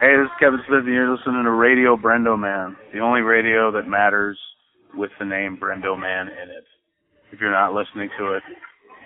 Hey, 0.00 0.16
this 0.16 0.32
is 0.32 0.40
Kevin 0.40 0.64
Smith, 0.64 0.88
and 0.88 0.94
you're 0.96 1.12
listening 1.12 1.44
to 1.44 1.52
Radio 1.52 1.94
Brendo 1.94 2.32
Man, 2.32 2.74
the 2.88 3.04
only 3.04 3.20
radio 3.20 3.70
that 3.72 3.84
matters 3.84 4.40
with 4.96 5.10
the 5.18 5.26
name 5.26 5.60
Brendo 5.60 5.92
Man 5.92 6.28
in 6.28 6.48
it. 6.48 6.64
If 7.30 7.38
you're 7.38 7.52
not 7.52 7.74
listening 7.74 8.08
to 8.16 8.32
it, 8.32 8.42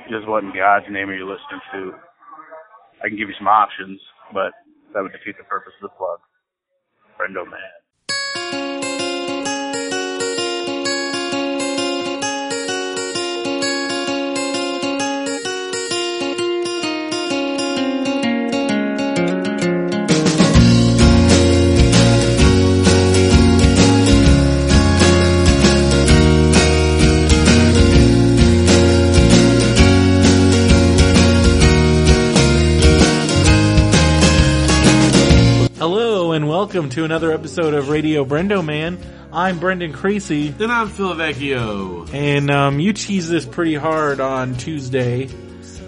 just 0.08 0.28
what 0.28 0.44
in 0.44 0.54
God's 0.54 0.86
name 0.88 1.10
are 1.10 1.18
you 1.18 1.26
listening 1.26 1.58
to? 1.74 1.98
I 3.02 3.08
can 3.08 3.18
give 3.18 3.26
you 3.26 3.34
some 3.36 3.50
options, 3.50 3.98
but 4.32 4.54
that 4.94 5.02
would 5.02 5.10
defeat 5.10 5.34
the 5.36 5.42
purpose 5.50 5.74
of 5.82 5.90
the 5.90 5.96
plug. 5.98 6.22
Brendo 7.18 7.42
Man. 7.42 7.83
And 36.34 36.48
welcome 36.48 36.88
to 36.90 37.04
another 37.04 37.30
episode 37.32 37.74
of 37.74 37.88
Radio 37.88 38.24
Brendo 38.24 38.64
Man. 38.64 38.98
I'm 39.32 39.58
Brendan 39.58 39.92
Creasy, 39.92 40.48
Then 40.48 40.70
I'm 40.70 40.88
Phil 40.88 41.14
Vecchio. 41.14 42.12
and 42.12 42.50
um, 42.50 42.80
you 42.80 42.92
cheesed 42.92 43.28
this 43.28 43.44
pretty 43.46 43.74
hard 43.74 44.20
on 44.20 44.54
Tuesday, 44.56 45.28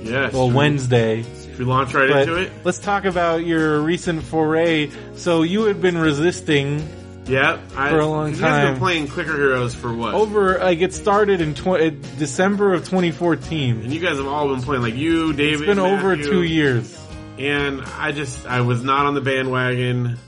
Yes. 0.02 0.32
well 0.32 0.48
we- 0.48 0.54
Wednesday. 0.54 1.22
Should 1.22 1.58
we 1.58 1.64
launch 1.64 1.94
right 1.94 2.08
But 2.10 2.22
into 2.28 2.36
it? 2.42 2.52
let's 2.64 2.78
talk 2.78 3.04
about 3.06 3.44
your 3.44 3.80
recent 3.80 4.22
foray. 4.22 4.90
So 5.16 5.42
you 5.42 5.64
had 5.64 5.80
been 5.80 5.96
resisting 5.98 6.86
Yeah. 7.26 7.58
I, 7.76 7.90
For 7.90 7.98
a 8.00 8.06
long 8.06 8.26
time. 8.32 8.34
you 8.34 8.40
guys 8.42 8.60
have 8.64 8.74
been 8.74 8.78
playing 8.80 9.08
Clicker 9.08 9.32
Heroes 9.34 9.74
for 9.74 9.92
what? 9.92 10.14
over. 10.14 10.58
Like 10.58 10.80
it 10.80 10.92
started 10.94 11.40
in 11.40 11.54
tw- 11.54 11.66
uh, 11.68 11.90
December 12.18 12.72
of 12.74 12.84
2014. 12.84 13.80
And 13.82 13.92
you 13.92 14.00
guys 14.00 14.18
have 14.18 14.26
all 14.28 14.48
been 14.48 14.62
playing, 14.62 14.82
like 14.82 14.94
you, 14.94 15.32
David. 15.32 15.54
It's 15.60 15.66
been 15.66 15.78
over 15.80 16.16
two 16.16 16.42
years. 16.42 16.96
And 17.38 17.82
I 17.98 18.12
just, 18.12 18.46
I 18.46 18.60
was 18.62 18.82
not 18.84 19.06
on 19.06 19.14
the 19.14 19.20
bandwagon. 19.20 20.18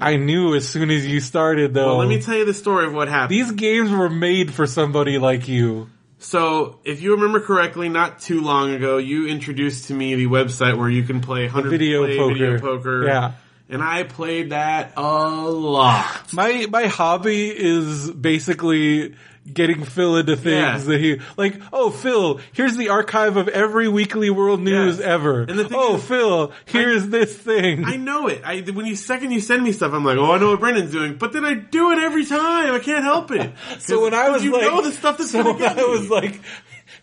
I 0.00 0.16
knew 0.16 0.54
as 0.54 0.68
soon 0.68 0.90
as 0.90 1.06
you 1.06 1.20
started, 1.20 1.74
though. 1.74 1.86
Well, 1.86 1.98
let 1.98 2.08
me 2.08 2.20
tell 2.20 2.36
you 2.36 2.44
the 2.44 2.54
story 2.54 2.86
of 2.86 2.94
what 2.94 3.08
happened. 3.08 3.30
these 3.30 3.50
games 3.52 3.90
were 3.90 4.10
made 4.10 4.54
for 4.54 4.66
somebody 4.66 5.18
like 5.18 5.48
you. 5.48 5.90
So, 6.20 6.80
if 6.84 7.00
you 7.00 7.12
remember 7.12 7.40
correctly, 7.40 7.88
not 7.88 8.20
too 8.20 8.40
long 8.40 8.74
ago, 8.74 8.98
you 8.98 9.28
introduced 9.28 9.88
to 9.88 9.94
me 9.94 10.16
the 10.16 10.26
website 10.26 10.76
where 10.76 10.90
you 10.90 11.04
can 11.04 11.20
play 11.20 11.44
100 11.44 11.70
Video 11.70 12.04
play 12.04 12.16
poker. 12.16 12.34
video 12.34 12.58
poker. 12.58 13.06
Yeah. 13.06 13.32
And 13.70 13.82
I 13.82 14.04
played 14.04 14.50
that 14.50 14.94
a 14.96 15.02
lot. 15.02 16.32
My 16.32 16.66
my 16.70 16.86
hobby 16.86 17.50
is 17.50 18.10
basically 18.10 19.14
getting 19.52 19.84
Phil 19.84 20.16
into 20.16 20.36
things 20.36 20.46
Yeah. 20.46 20.78
that 20.78 21.00
he 21.00 21.20
like. 21.36 21.60
Oh, 21.72 21.90
Phil, 21.90 22.40
here's 22.52 22.76
the 22.76 22.88
archive 22.90 23.36
of 23.36 23.48
every 23.48 23.88
weekly 23.88 24.30
world 24.30 24.60
news 24.60 24.98
Yes. 24.98 25.06
ever. 25.06 25.40
And 25.42 25.58
the 25.58 25.64
thing 25.64 25.78
oh, 25.80 25.96
is- 25.96 26.04
Phil, 26.04 26.52
here's 26.66 27.08
this 27.08 27.36
thing. 27.36 27.84
I 27.84 27.96
know 27.96 28.26
it. 28.28 28.42
I 28.44 28.60
when 28.60 28.86
you 28.86 28.96
second 28.96 29.30
you 29.32 29.40
send 29.40 29.62
me 29.64 29.72
stuff, 29.72 29.92
I'm 29.92 30.04
like, 30.04 30.18
oh, 30.18 30.32
I 30.32 30.38
know 30.38 30.50
what 30.50 30.60
Brendan's 30.60 30.92
doing, 30.92 31.14
but 31.16 31.32
then 31.32 31.44
I 31.44 31.54
do 31.54 31.90
it 31.92 31.98
every 31.98 32.24
time. 32.24 32.72
I 32.74 32.78
can't 32.78 33.04
help 33.04 33.30
it. 33.30 33.50
so 33.78 34.02
when 34.02 34.14
I 34.14 34.30
was 34.30 34.44
you 34.44 34.52
like, 34.52 34.62
know 34.62 34.82
the 34.82 34.92
stuff 34.92 35.18
that's 35.18 35.30
so 35.32 35.42
when 35.54 35.62
I 35.62 35.84
was 35.84 36.08
like. 36.10 36.40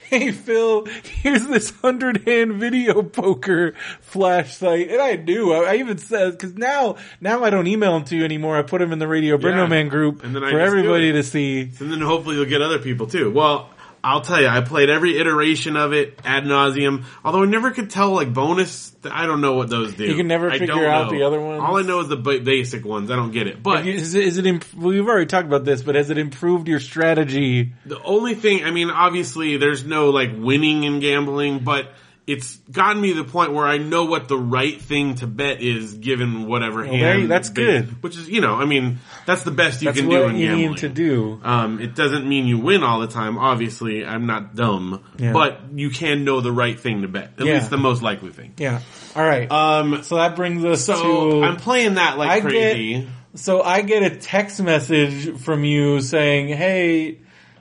Hey 0.09 0.31
Phil, 0.31 0.85
here's 1.03 1.47
this 1.47 1.71
hundred 1.81 2.27
hand 2.27 2.53
video 2.53 3.01
poker 3.01 3.73
flashlight. 4.01 4.89
and 4.89 5.01
I 5.01 5.15
do. 5.15 5.51
I, 5.53 5.71
I 5.71 5.75
even 5.77 5.97
said 5.97 6.31
because 6.33 6.53
now, 6.55 6.97
now 7.19 7.43
I 7.43 7.49
don't 7.49 7.67
email 7.67 7.93
them 7.93 8.03
to 8.05 8.15
you 8.15 8.23
anymore. 8.23 8.55
I 8.57 8.61
put 8.61 8.79
them 8.79 8.91
in 8.91 8.99
the 8.99 9.07
Radio 9.07 9.37
Yeah. 9.39 9.65
Man 9.65 9.87
group 9.89 10.23
And 10.23 10.35
then 10.35 10.43
I 10.43 10.51
for 10.51 10.59
everybody 10.59 11.11
to 11.11 11.23
see. 11.23 11.61
and 11.79 11.91
then 11.91 12.01
hopefully 12.01 12.35
you'll 12.35 12.45
get 12.45 12.61
other 12.61 12.79
people 12.79 13.07
too. 13.07 13.31
Well, 13.31 13.69
I'll 14.05 14.21
tell 14.21 14.39
you, 14.39 14.47
I 14.47 14.61
played 14.61 14.89
every 14.89 15.17
iteration 15.17 15.75
of 15.75 15.91
it 15.91 16.19
ad 16.23 16.43
nauseum. 16.43 17.05
Although 17.23 17.41
I 17.43 17.47
never 17.47 17.71
could 17.71 17.89
tell 17.89 18.11
like 18.11 18.33
bonus. 18.33 18.95
I 19.09 19.25
don't 19.25 19.41
know 19.41 19.53
what 19.55 19.69
those 19.69 19.93
do. 19.93 20.05
You 20.05 20.15
can 20.15 20.27
never 20.27 20.49
I 20.49 20.57
figure 20.59 20.87
out 20.87 21.11
know. 21.11 21.17
the 21.17 21.25
other 21.25 21.39
ones? 21.41 21.61
All 21.63 21.77
I 21.77 21.81
know 21.81 21.99
is 22.01 22.07
the 22.07 22.15
basic 22.17 22.85
ones. 22.85 23.09
I 23.11 23.15
don't 23.15 23.31
get 23.31 23.47
it. 23.47 23.61
But 23.63 23.85
you- 23.85 23.93
Is 23.93 24.13
it, 24.15 24.23
is 24.25 24.37
it 24.37 24.45
imp- 24.45 24.73
we've 24.75 25.07
already 25.07 25.25
talked 25.25 25.47
about 25.47 25.65
this, 25.65 25.81
but 25.83 25.95
has 25.95 26.09
it 26.11 26.17
improved 26.17 26.67
your 26.67 26.79
strategy? 26.79 27.73
The 27.85 28.01
only 28.03 28.35
thing, 28.35 28.63
I 28.63 28.71
mean, 28.71 28.89
obviously 28.89 29.57
there's 29.57 29.83
no 29.85 30.09
like 30.11 30.31
winning 30.37 30.83
in 30.83 30.99
gambling, 30.99 31.59
but 31.59 31.91
it's 32.27 32.55
gotten 32.71 32.99
me 33.01 33.13
to 33.13 33.21
the 33.23 33.29
point 33.29 33.53
where 33.53 33.65
I 33.67 33.77
know 33.77 34.05
what 34.05 34.27
the 34.27 34.37
right 34.37 34.81
thing 34.81 35.13
to 35.15 35.27
bet 35.27 35.61
is 35.61 35.93
given 35.93 36.47
whatever 36.47 36.83
you- 36.83 36.91
hand. 36.93 37.29
that's 37.29 37.49
good. 37.49 38.01
Which 38.01 38.17
is, 38.17 38.27
you 38.27 38.41
know, 38.41 38.55
I 38.55 38.65
mean, 38.65 38.97
that's 39.27 39.43
the 39.43 39.51
best 39.51 39.81
you 39.83 39.87
That's 39.89 39.99
can 39.99 40.09
do 40.09 40.23
in 40.23 40.35
you 40.37 40.47
gambling. 40.47 40.69
need 40.71 40.77
to 40.79 40.89
do. 40.89 41.39
Um, 41.43 41.79
it 41.79 41.93
doesn't 41.93 42.27
mean 42.27 42.47
you 42.47 42.57
win 42.57 42.81
all 42.83 42.99
the 42.99 43.07
time. 43.07 43.37
Obviously, 43.37 44.03
I'm 44.03 44.25
not 44.25 44.55
dumb, 44.55 45.01
Yeah. 45.19 45.33
but 45.33 45.59
you 45.75 45.91
can 45.91 46.23
know 46.25 46.41
the 46.41 46.51
right 46.51 46.79
thing 46.79 47.03
to 47.03 47.07
bet. 47.07 47.33
At 47.37 47.45
Yeah. 47.45 47.53
least 47.53 47.69
the 47.69 47.77
most 47.77 48.01
likely 48.01 48.31
thing. 48.31 48.53
Yeah. 48.57 48.79
All 49.15 49.23
right. 49.23 49.51
Um, 49.51 50.01
so 50.01 50.15
that 50.15 50.35
brings 50.35 50.65
us 50.65 50.83
so 50.83 51.29
to. 51.29 51.43
I'm 51.43 51.57
playing 51.57 51.93
that 51.93 52.17
like 52.17 52.29
I 52.31 52.41
crazy. 52.41 52.93
get. 53.01 53.07
So 53.35 53.61
I 53.61 53.81
get 53.81 54.01
a 54.01 54.09
text 54.15 54.59
message 54.63 55.37
from 55.41 55.63
you 55.63 55.99
saying, 56.01 56.47
"Hey, 56.47 57.19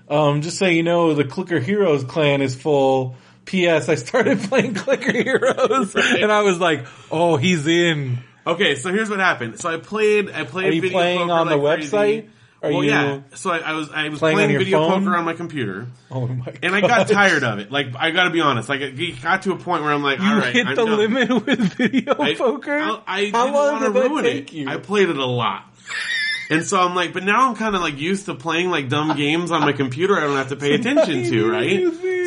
um, 0.09 0.41
just 0.41 0.57
so 0.57 0.67
you 0.67 0.83
know, 0.83 1.13
the 1.15 1.25
Clicker 1.25 1.61
Heroes 1.61 2.03
clan 2.05 2.41
is 2.41 2.55
full." 2.55 3.17
P.S. 3.45 3.89
I 3.89 3.95
started 3.97 4.39
playing 4.43 4.75
Clicker 4.75 5.13
Heroes, 5.13 5.95
and 5.95 6.31
I 6.33 6.43
was 6.43 6.59
like, 6.59 6.87
"Oh, 7.11 7.37
he's 7.37 7.67
in." 7.67 8.19
Okay, 8.47 8.75
so 8.77 8.93
here's 8.93 9.09
what 9.11 9.21
happened. 9.21 9.59
So 9.61 9.69
I 9.69 9.79
played. 9.79 10.31
I 10.31 10.45
played. 10.45 10.67
Are 10.67 10.73
you 10.73 10.81
video 10.83 10.99
playing 10.99 11.19
poker 11.21 11.33
on 11.33 11.49
the 11.49 11.57
like 11.57 11.81
website? 11.81 11.91
crazy. 11.91 12.31
Are 12.63 12.73
well, 12.73 12.83
you 12.85 12.91
yeah. 12.91 13.21
So 13.35 13.51
I, 13.51 13.59
I 13.59 13.73
was. 13.73 13.91
I 13.91 14.09
was 14.09 14.19
playing 14.19 14.37
playing, 14.37 14.59
video 14.59 14.79
phone? 14.89 15.05
poker 15.05 15.17
on 15.17 15.25
my 15.27 15.35
computer, 15.35 15.87
Oh 16.11 16.27
my! 16.27 16.55
and 16.63 16.75
I 16.75 16.81
got 16.81 17.09
tired 17.09 17.45
of 17.45 17.59
it. 17.59 17.71
Like 17.71 17.89
I 17.95 18.11
got 18.11 18.25
to 18.25 18.31
be 18.31 18.41
honest. 18.41 18.71
Like 18.71 18.81
it 18.81 19.21
got 19.23 19.43
to 19.43 19.53
a 19.53 19.57
point 19.59 19.83
where 19.83 19.93
I'm 19.93 20.03
like, 20.03 20.19
You 20.19 20.25
all 20.25 20.37
right, 20.39 20.55
hit 20.55 20.67
I'm 20.67 20.75
the 20.75 20.85
done. 20.87 20.97
limit 20.97 21.29
with 21.47 21.59
video 21.75 22.15
I, 22.19 22.35
poker. 22.35 22.73
I, 22.79 23.03
I 23.07 23.31
How 23.31 23.45
didn't 23.45 23.55
long 23.55 23.55
want 23.55 23.81
to 23.81 23.93
did 23.93 23.95
that 24.03 24.09
ruin 24.11 24.25
take 24.25 24.53
it. 24.55 24.57
you? 24.57 24.69
I 24.69 24.79
played 24.79 25.11
it 25.11 25.17
a 25.19 25.27
lot. 25.27 25.65
And 26.51 26.63
so 26.65 26.79
I'm 26.79 26.95
like, 26.95 27.13
but 27.15 27.25
now 27.25 27.49
I'm 27.49 27.57
kind 27.57 27.75
of 27.75 27.81
like 27.83 27.99
used 27.99 28.27
to 28.27 28.35
playing 28.35 28.71
like 28.71 28.89
dumb 28.89 29.15
games 29.17 29.51
on 29.51 29.61
my 29.63 29.73
computer. 29.73 30.17
I 30.17 30.21
don't 30.21 30.37
have 30.37 30.49
to 30.49 30.57
pay 30.57 30.75
attention 30.75 31.25
to, 31.25 31.51
right? 31.51 31.81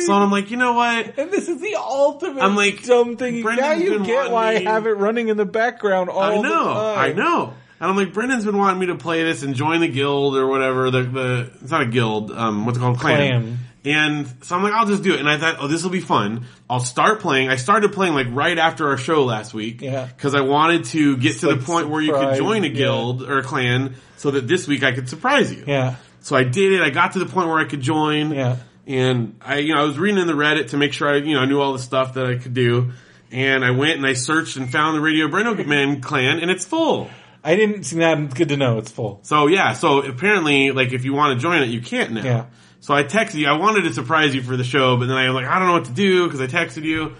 So 0.06 0.12
I'm 0.12 0.30
like, 0.30 0.50
you 0.50 0.56
know 0.56 0.74
what? 0.74 1.18
And 1.18 1.30
this 1.30 1.48
is 1.48 1.60
the 1.60 1.76
ultimate 1.76 2.42
I'm 2.42 2.56
like, 2.56 2.82
dumb 2.84 3.16
thing. 3.16 3.42
Brendan's 3.42 3.68
now 3.68 3.74
you 3.74 4.04
get 4.04 4.30
why 4.30 4.58
me- 4.58 4.66
I 4.66 4.72
have 4.72 4.86
it 4.86 4.92
running 4.92 5.28
in 5.28 5.36
the 5.36 5.46
background 5.46 6.10
all 6.10 6.20
I 6.20 6.36
the 6.36 6.42
know, 6.42 6.64
time. 6.64 6.98
I 6.98 7.12
know. 7.12 7.54
And 7.80 7.90
I'm 7.90 7.96
like, 7.96 8.12
Brendan's 8.12 8.44
been 8.44 8.58
wanting 8.58 8.80
me 8.80 8.86
to 8.86 8.96
play 8.96 9.22
this 9.22 9.42
and 9.42 9.54
join 9.54 9.80
the 9.80 9.88
guild 9.88 10.36
or 10.36 10.46
whatever. 10.48 10.90
The 10.90 11.02
the 11.02 11.50
it's 11.62 11.70
not 11.70 11.82
a 11.82 11.86
guild. 11.86 12.32
Um, 12.32 12.66
what's 12.66 12.76
it 12.76 12.80
called? 12.80 12.98
Clan. 12.98 13.16
Clan. 13.42 13.58
And 13.84 14.26
so 14.42 14.56
I'm 14.56 14.62
like, 14.64 14.72
I'll 14.72 14.86
just 14.86 15.02
do 15.02 15.14
it. 15.14 15.20
And 15.20 15.28
I 15.28 15.38
thought, 15.38 15.56
oh, 15.60 15.68
this 15.68 15.82
will 15.82 15.90
be 15.90 16.00
fun. 16.00 16.44
I'll 16.68 16.80
start 16.80 17.20
playing. 17.20 17.48
I 17.48 17.56
started 17.56 17.92
playing 17.92 18.14
like 18.14 18.26
right 18.30 18.58
after 18.58 18.88
our 18.88 18.96
show 18.98 19.24
last 19.24 19.54
week. 19.54 19.80
Yeah. 19.80 20.04
Because 20.06 20.34
I 20.34 20.40
wanted 20.40 20.84
to 20.86 21.16
get 21.16 21.38
to 21.40 21.48
like 21.50 21.60
the 21.60 21.64
point 21.64 21.88
where 21.88 22.02
you 22.02 22.12
could 22.12 22.36
join 22.36 22.64
a 22.64 22.66
yeah. 22.66 22.74
guild 22.74 23.22
or 23.22 23.38
a 23.38 23.42
clan 23.42 23.94
so 24.16 24.32
that 24.32 24.48
this 24.48 24.66
week 24.66 24.82
I 24.82 24.92
could 24.92 25.08
surprise 25.08 25.54
you. 25.54 25.64
Yeah, 25.66 25.94
So 26.20 26.34
I 26.36 26.42
did 26.42 26.72
it. 26.72 26.82
I 26.82 26.90
got 26.90 27.12
to 27.12 27.20
the 27.20 27.26
point 27.26 27.48
where 27.48 27.58
I 27.58 27.64
could 27.64 27.80
join. 27.80 28.32
yeah. 28.32 28.56
And 28.88 29.38
I, 29.44 29.58
you 29.58 29.74
know, 29.74 29.82
I 29.82 29.84
was 29.84 29.98
reading 29.98 30.18
in 30.18 30.26
the 30.26 30.32
Reddit 30.32 30.70
to 30.70 30.76
make 30.78 30.92
sure 30.94 31.08
I, 31.08 31.16
you 31.18 31.34
know, 31.34 31.40
I 31.40 31.44
knew 31.46 31.60
all 31.60 31.74
the 31.74 31.78
stuff 31.78 32.14
that 32.14 32.26
I 32.26 32.36
could 32.36 32.54
do. 32.54 32.92
And 33.30 33.62
I 33.62 33.70
went 33.72 33.98
and 33.98 34.06
I 34.06 34.14
searched 34.14 34.56
and 34.56 34.70
found 34.72 34.96
the 34.96 35.00
Radio 35.02 35.28
Brendo 35.28 35.64
Man 35.66 36.00
clan 36.00 36.40
and 36.40 36.50
it's 36.50 36.64
full. 36.64 37.10
I 37.44 37.54
didn't 37.54 37.84
see 37.84 37.98
that. 37.98 38.18
It's 38.18 38.34
good 38.34 38.48
to 38.48 38.56
know 38.56 38.78
it's 38.78 38.90
full. 38.90 39.20
So 39.22 39.46
yeah, 39.46 39.74
so 39.74 40.02
apparently, 40.02 40.72
like, 40.72 40.92
if 40.92 41.04
you 41.04 41.12
want 41.12 41.38
to 41.38 41.42
join 41.42 41.62
it, 41.62 41.68
you 41.68 41.80
can't 41.80 42.12
now. 42.12 42.24
Yeah. 42.24 42.44
So 42.80 42.94
I 42.94 43.04
texted 43.04 43.34
you. 43.34 43.46
I 43.48 43.58
wanted 43.58 43.82
to 43.82 43.92
surprise 43.92 44.34
you 44.34 44.42
for 44.42 44.56
the 44.56 44.64
show, 44.64 44.96
but 44.96 45.06
then 45.06 45.16
I 45.16 45.28
was 45.28 45.34
like, 45.34 45.46
I 45.46 45.58
don't 45.58 45.68
know 45.68 45.74
what 45.74 45.84
to 45.86 45.92
do 45.92 46.24
because 46.24 46.40
I 46.40 46.46
texted 46.46 46.84
you, 46.84 47.14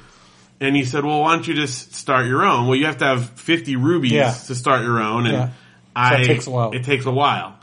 and 0.60 0.76
you 0.76 0.84
said, 0.84 1.04
"Well, 1.04 1.20
why 1.20 1.34
don't 1.34 1.46
you 1.46 1.54
just 1.54 1.94
start 1.94 2.26
your 2.26 2.44
own?" 2.44 2.66
Well, 2.66 2.76
you 2.76 2.86
have 2.86 2.98
to 2.98 3.04
have 3.06 3.30
fifty 3.30 3.76
rubies 3.76 4.12
Yeah. 4.12 4.32
to 4.32 4.54
start 4.54 4.82
your 4.82 5.00
own, 5.00 5.26
and 5.26 5.34
Yeah. 5.34 5.50
I 5.94 6.20
it 6.20 6.24
takes 6.26 6.46
a 6.46 6.50
while. 6.50 6.72
It 6.72 6.84
takes 6.84 7.06
a 7.06 7.10
while, 7.12 7.58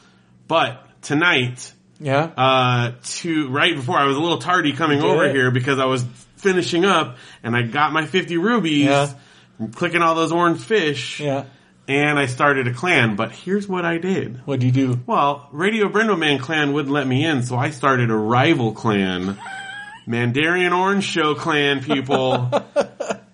but 0.47 0.85
tonight, 1.01 1.71
Yeah. 1.99 2.23
uh, 2.35 2.91
to 3.03 3.49
right 3.49 3.75
before 3.75 3.97
I 3.97 4.05
was 4.05 4.17
a 4.17 4.19
little 4.19 4.39
tardy 4.39 4.73
coming 4.73 5.01
over 5.01 5.25
it. 5.25 5.35
here 5.35 5.51
because 5.51 5.79
I 5.79 5.85
was 5.85 6.03
finishing 6.37 6.85
up, 6.85 7.17
and 7.43 7.55
I 7.55 7.61
got 7.63 7.93
my 7.93 8.05
fifty 8.05 8.37
rubies. 8.37 8.85
Yeah. 8.85 9.13
Clicking 9.73 10.01
all 10.01 10.15
those 10.15 10.33
orange 10.33 10.59
fish, 10.59 11.21
yeah. 11.21 11.45
and 11.87 12.19
I 12.19 12.25
started 12.25 12.67
a 12.67 12.73
clan. 12.73 13.15
But 13.15 13.31
here's 13.31 13.69
what 13.69 13.85
I 13.85 13.97
did. 13.99 14.37
What'd 14.45 14.63
you 14.63 14.71
do? 14.71 14.99
Well, 15.05 15.47
Radio 15.53 15.87
Brendo 15.87 16.19
Man 16.19 16.39
clan 16.39 16.73
wouldn't 16.73 16.93
let 16.93 17.07
me 17.07 17.25
in, 17.25 17.41
so 17.43 17.55
I 17.55 17.69
started 17.69 18.11
a 18.11 18.15
rival 18.15 18.73
clan. 18.73 19.39
Mandarian 20.07 20.77
Orange 20.77 21.05
Show 21.05 21.35
clan 21.35 21.81
people. 21.81 22.51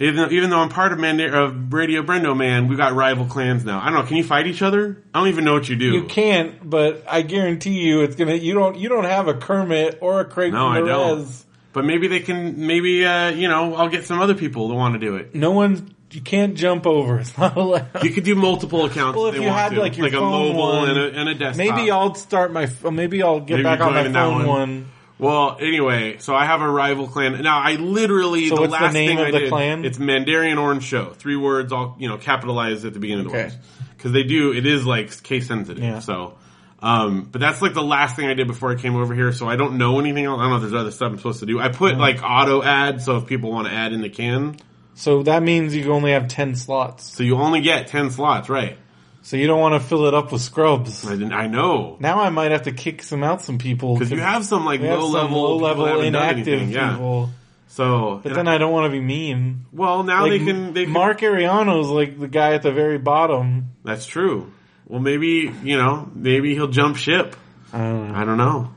even, 0.00 0.16
though, 0.16 0.30
even 0.30 0.50
though 0.50 0.58
I'm 0.58 0.68
part 0.68 0.92
of, 0.92 0.98
Mandar- 0.98 1.32
of 1.32 1.72
Radio 1.72 2.02
Brendo 2.02 2.36
Man, 2.36 2.68
we 2.68 2.76
got 2.76 2.94
rival 2.94 3.26
clans 3.26 3.64
now. 3.64 3.80
I 3.80 3.86
don't 3.86 3.94
know, 3.94 4.02
can 4.02 4.16
you 4.16 4.24
fight 4.24 4.46
each 4.46 4.62
other? 4.62 5.02
I 5.14 5.20
don't 5.20 5.28
even 5.28 5.44
know 5.44 5.54
what 5.54 5.68
you 5.68 5.76
do. 5.76 5.92
You 5.92 6.04
can't, 6.04 6.68
but 6.68 7.04
I 7.08 7.22
guarantee 7.22 7.80
you, 7.80 8.02
it's 8.02 8.16
gonna. 8.16 8.34
You 8.34 8.54
don't. 8.54 8.76
You 8.76 8.88
don't 8.88 9.04
have 9.04 9.28
a 9.28 9.34
Kermit 9.34 9.98
or 10.00 10.20
a 10.20 10.24
Craig 10.24 10.52
No, 10.52 10.66
I 10.66 10.80
don't. 10.80 11.28
But 11.72 11.84
maybe 11.84 12.08
they 12.08 12.18
can, 12.18 12.66
maybe, 12.66 13.06
uh, 13.06 13.28
you 13.28 13.46
know, 13.46 13.76
I'll 13.76 13.88
get 13.88 14.04
some 14.04 14.20
other 14.20 14.34
people 14.34 14.70
to 14.70 14.74
want 14.74 14.94
to 14.94 14.98
do 14.98 15.14
it. 15.14 15.36
No 15.36 15.52
one's 15.52 15.82
you 16.12 16.20
can't 16.20 16.56
jump 16.56 16.86
over. 16.86 17.20
It's 17.20 17.36
not 17.38 17.56
allowed. 17.56 18.02
You 18.02 18.10
could 18.10 18.24
do 18.24 18.34
multiple 18.34 18.84
accounts. 18.84 19.16
Well, 19.16 19.26
if 19.26 19.36
you 19.36 19.42
had, 19.42 19.70
to. 19.70 19.80
like, 19.80 19.96
your 19.96 20.08
a 20.08 20.10
phone 20.10 20.30
mobile 20.30 20.58
one, 20.58 20.90
and, 20.90 20.98
a, 20.98 21.20
and 21.20 21.28
a 21.28 21.34
desktop. 21.34 21.56
Maybe 21.56 21.90
I'll 21.90 22.14
start 22.14 22.52
my. 22.52 22.68
Maybe 22.90 23.22
I'll 23.22 23.40
get 23.40 23.54
Maybe 23.54 23.62
back 23.62 23.80
on 23.80 23.94
my 23.94 24.12
phone 24.12 24.38
one. 24.38 24.46
one. 24.46 24.88
Well, 25.20 25.56
anyway, 25.60 26.16
so 26.18 26.34
I 26.34 26.46
have 26.46 26.60
a 26.62 26.68
rival 26.68 27.06
clan. 27.06 27.40
Now, 27.42 27.60
I 27.60 27.72
literally 27.74 28.48
So 28.48 28.56
the 28.56 28.60
what's 28.62 28.72
the 28.74 28.80
last 28.84 28.92
name 28.94 29.08
thing 29.08 29.18
of 29.20 29.26
I 29.26 29.30
the 29.30 29.38
did, 29.40 29.48
clan? 29.50 29.84
It's 29.84 29.98
Mandarian 29.98 30.60
Orange 30.60 30.84
Show. 30.84 31.10
Three 31.12 31.36
words, 31.36 31.72
all 31.72 31.96
you 31.98 32.08
know, 32.08 32.18
capitalized 32.18 32.84
at 32.84 32.92
the 32.94 33.00
beginning 33.00 33.26
of 33.26 33.32
the 33.32 33.38
words 33.38 33.56
because 33.96 34.12
they 34.12 34.22
do. 34.22 34.52
It 34.52 34.66
is 34.66 34.86
like 34.86 35.22
case 35.22 35.46
sensitive. 35.48 35.82
Yeah. 35.82 35.98
So, 36.00 36.38
um, 36.82 37.28
but 37.30 37.40
that's 37.40 37.60
like 37.60 37.74
the 37.74 37.82
last 37.82 38.16
thing 38.16 38.26
I 38.26 38.34
did 38.34 38.46
before 38.46 38.70
I 38.72 38.76
came 38.76 38.96
over 38.96 39.14
here. 39.14 39.32
So 39.32 39.46
I 39.48 39.56
don't 39.56 39.76
know 39.78 40.00
anything 40.00 40.24
else. 40.24 40.38
I 40.38 40.42
don't 40.44 40.50
know 40.50 40.56
if 40.56 40.62
there's 40.62 40.74
other 40.74 40.90
stuff 40.90 41.12
I'm 41.12 41.18
supposed 41.18 41.40
to 41.40 41.46
do. 41.46 41.60
I 41.60 41.68
put 41.68 41.98
like 41.98 42.22
auto 42.22 42.62
add, 42.62 43.02
so 43.02 43.16
if 43.18 43.26
people 43.26 43.50
want 43.52 43.68
to 43.68 43.74
add 43.74 43.92
in 43.92 44.00
the 44.00 44.08
can, 44.08 44.56
So 44.94 45.22
that 45.24 45.42
means 45.42 45.74
you 45.76 45.92
only 45.92 46.12
have 46.12 46.28
ten 46.28 46.54
slots. 46.54 47.04
so 47.12 47.22
you 47.22 47.36
only 47.36 47.60
get 47.60 47.88
ten 47.88 48.10
slots, 48.10 48.48
right? 48.48 48.78
So 49.22 49.36
you 49.36 49.46
don't 49.46 49.60
want 49.60 49.80
to 49.80 49.86
fill 49.86 50.06
it 50.06 50.14
up 50.14 50.32
with 50.32 50.40
scrubs. 50.40 51.06
I 51.06 51.10
didn't. 51.10 51.32
I 51.32 51.46
know 51.46 51.96
Now 52.00 52.20
I 52.20 52.30
might 52.30 52.52
have 52.52 52.62
to 52.62 52.72
kick 52.72 53.02
some 53.02 53.22
out 53.22 53.42
some 53.42 53.58
people 53.58 53.94
because 53.94 54.10
you 54.10 54.18
have 54.20 54.44
some 54.44 54.64
like 54.64 54.80
low 54.80 55.06
level, 55.08 55.42
low 55.42 55.56
level 55.56 55.84
that 55.84 55.90
haven't 55.96 56.12
done 56.12 56.22
inactive 56.22 56.48
anything, 56.60 56.70
Yeah. 56.70 56.92
people. 56.92 57.30
So, 57.68 58.20
But 58.24 58.34
then 58.34 58.48
I 58.48 58.58
don't 58.58 58.72
want 58.72 58.86
to 58.86 58.90
be 58.90 59.00
mean. 59.00 59.66
well, 59.72 60.02
now 60.02 60.22
Like 60.22 60.32
they 60.32 60.38
can. 60.44 60.72
They 60.74 60.84
can 60.84 60.92
Mark 60.92 61.20
Ariano's 61.20 61.88
like 61.88 62.18
the 62.18 62.26
guy 62.28 62.54
at 62.54 62.62
the 62.62 62.72
very 62.72 62.98
bottom. 62.98 63.70
That's 63.84 64.06
true. 64.06 64.50
Well, 64.88 65.00
maybe 65.00 65.52
you 65.62 65.76
know, 65.78 66.10
maybe 66.14 66.54
he'll 66.54 66.66
jump 66.68 66.96
ship. 66.96 67.36
I 67.72 67.78
don't 67.78 68.08
know. 68.08 68.14
I 68.14 68.24
don't 68.24 68.38
know. 68.38 68.70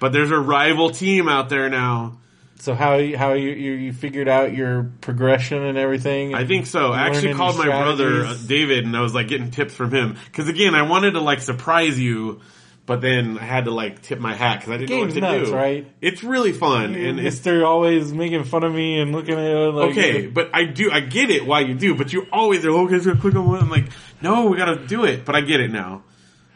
But 0.00 0.12
there's 0.12 0.30
a 0.30 0.38
rival 0.38 0.90
team 0.90 1.28
out 1.28 1.48
there 1.48 1.70
now. 1.70 2.18
So 2.56 2.74
how 2.74 2.94
you- 2.96 3.18
how 3.18 3.32
you 3.34 3.50
you, 3.50 3.72
you 3.72 3.92
figured 3.92 4.28
out 4.28 4.54
your 4.54 4.90
progression 5.00 5.62
and 5.62 5.76
everything? 5.76 6.34
I 6.34 6.44
think 6.46 6.66
so. 6.66 6.92
I 6.92 7.08
actually 7.08 7.34
called 7.34 7.58
my 7.58 7.66
brother 7.66 8.24
uh. 8.26 8.36
David, 8.46 8.84
and 8.84 8.96
I 8.96 9.00
was 9.00 9.14
like 9.14 9.28
getting 9.28 9.50
tips 9.50 9.74
from 9.74 9.90
him. 9.92 10.16
Because 10.26 10.48
again, 10.48 10.74
I 10.74 10.82
wanted 10.82 11.12
to 11.12 11.20
like 11.20 11.40
surprise 11.40 11.98
you, 12.00 12.40
but 12.86 13.00
then 13.00 13.38
I 13.38 13.44
had 13.44 13.64
to 13.66 13.70
like 13.70 14.00
tip 14.02 14.18
my 14.18 14.34
hat 14.34 14.60
because 14.60 14.72
I 14.72 14.76
didn't 14.78 14.88
Game's 14.88 15.14
know 15.16 15.20
what 15.22 15.32
to 15.32 15.38
nuts, 15.40 15.50
do. 15.50 15.56
right? 15.56 15.86
It's 16.00 16.22
really 16.22 16.52
fun, 16.52 16.94
and 16.94 17.18
it's, 17.20 17.40
they're 17.40 17.66
always 17.66 18.12
making 18.12 18.44
fun 18.44 18.62
of 18.64 18.72
me 18.72 19.00
and 19.00 19.12
looking 19.12 19.34
at 19.34 19.40
it 19.44 19.70
like 19.74 19.90
okay. 19.90 20.26
But 20.26 20.50
I 20.54 20.64
do, 20.64 20.90
I 20.90 21.00
get 21.00 21.30
it 21.30 21.44
why 21.44 21.60
you 21.60 21.74
do, 21.74 21.94
but 21.96 22.12
you 22.12 22.26
always 22.32 22.64
are 22.64 22.70
okay. 22.70 22.98
So 23.00 23.14
click 23.16 23.34
on 23.34 23.46
one. 23.48 23.60
I'm 23.60 23.68
like, 23.70 23.86
no, 24.22 24.46
we 24.46 24.56
got 24.56 24.66
to 24.66 24.86
do 24.86 25.04
it. 25.04 25.24
But 25.24 25.34
I 25.34 25.40
get 25.42 25.60
it 25.60 25.70
now. 25.70 26.02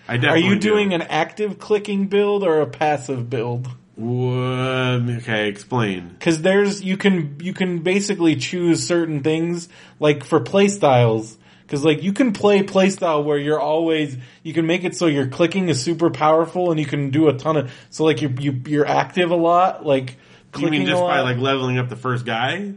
I 0.07 0.17
definitely 0.17 0.43
Are 0.43 0.47
you 0.55 0.59
do. 0.59 0.69
doing 0.71 0.95
an 0.95 1.03
active 1.03 1.59
clicking 1.59 2.07
build 2.07 2.43
or 2.43 2.63
a 2.63 2.67
passive 2.67 3.29
build? 3.29 3.69
Okay, 4.01 5.49
explain. 5.49 6.09
Because 6.11 6.41
there's 6.43 6.83
you 6.83 6.97
can 6.97 7.37
you 7.41 7.53
can 7.53 7.81
basically 7.81 8.37
choose 8.37 8.87
certain 8.87 9.23
things 9.23 9.69
like 9.99 10.25
for 10.25 10.41
play 10.41 10.69
styles. 10.69 11.37
Because 11.63 11.85
like 11.85 12.03
you 12.03 12.13
can 12.13 12.33
play 12.33 12.63
playstyle 12.63 13.25
where 13.25 13.37
you're 13.39 13.61
always 13.61 14.17
you 14.43 14.55
can 14.55 14.67
make 14.67 14.85
it 14.85 14.95
so 14.97 15.07
your 15.07 15.27
clicking 15.27 15.69
is 15.69 15.83
super 15.83 16.11
powerful 16.11 16.71
and 16.71 16.81
you 16.81 16.87
can 16.87 17.11
do 17.11 17.29
a 17.29 17.35
ton 17.35 17.57
of 17.59 17.73
so 17.91 18.05
like 18.05 18.23
you 18.23 18.33
you 18.39 18.53
you're 18.67 18.87
active 18.87 19.31
a 19.31 19.37
lot 19.37 19.85
like 19.85 20.17
You 20.57 20.71
mean 20.71 20.87
just 20.87 21.03
by 21.03 21.21
like 21.21 21.37
leveling 21.37 21.79
up 21.79 21.89
the 21.91 21.97
first 21.97 22.25
guy? 22.25 22.73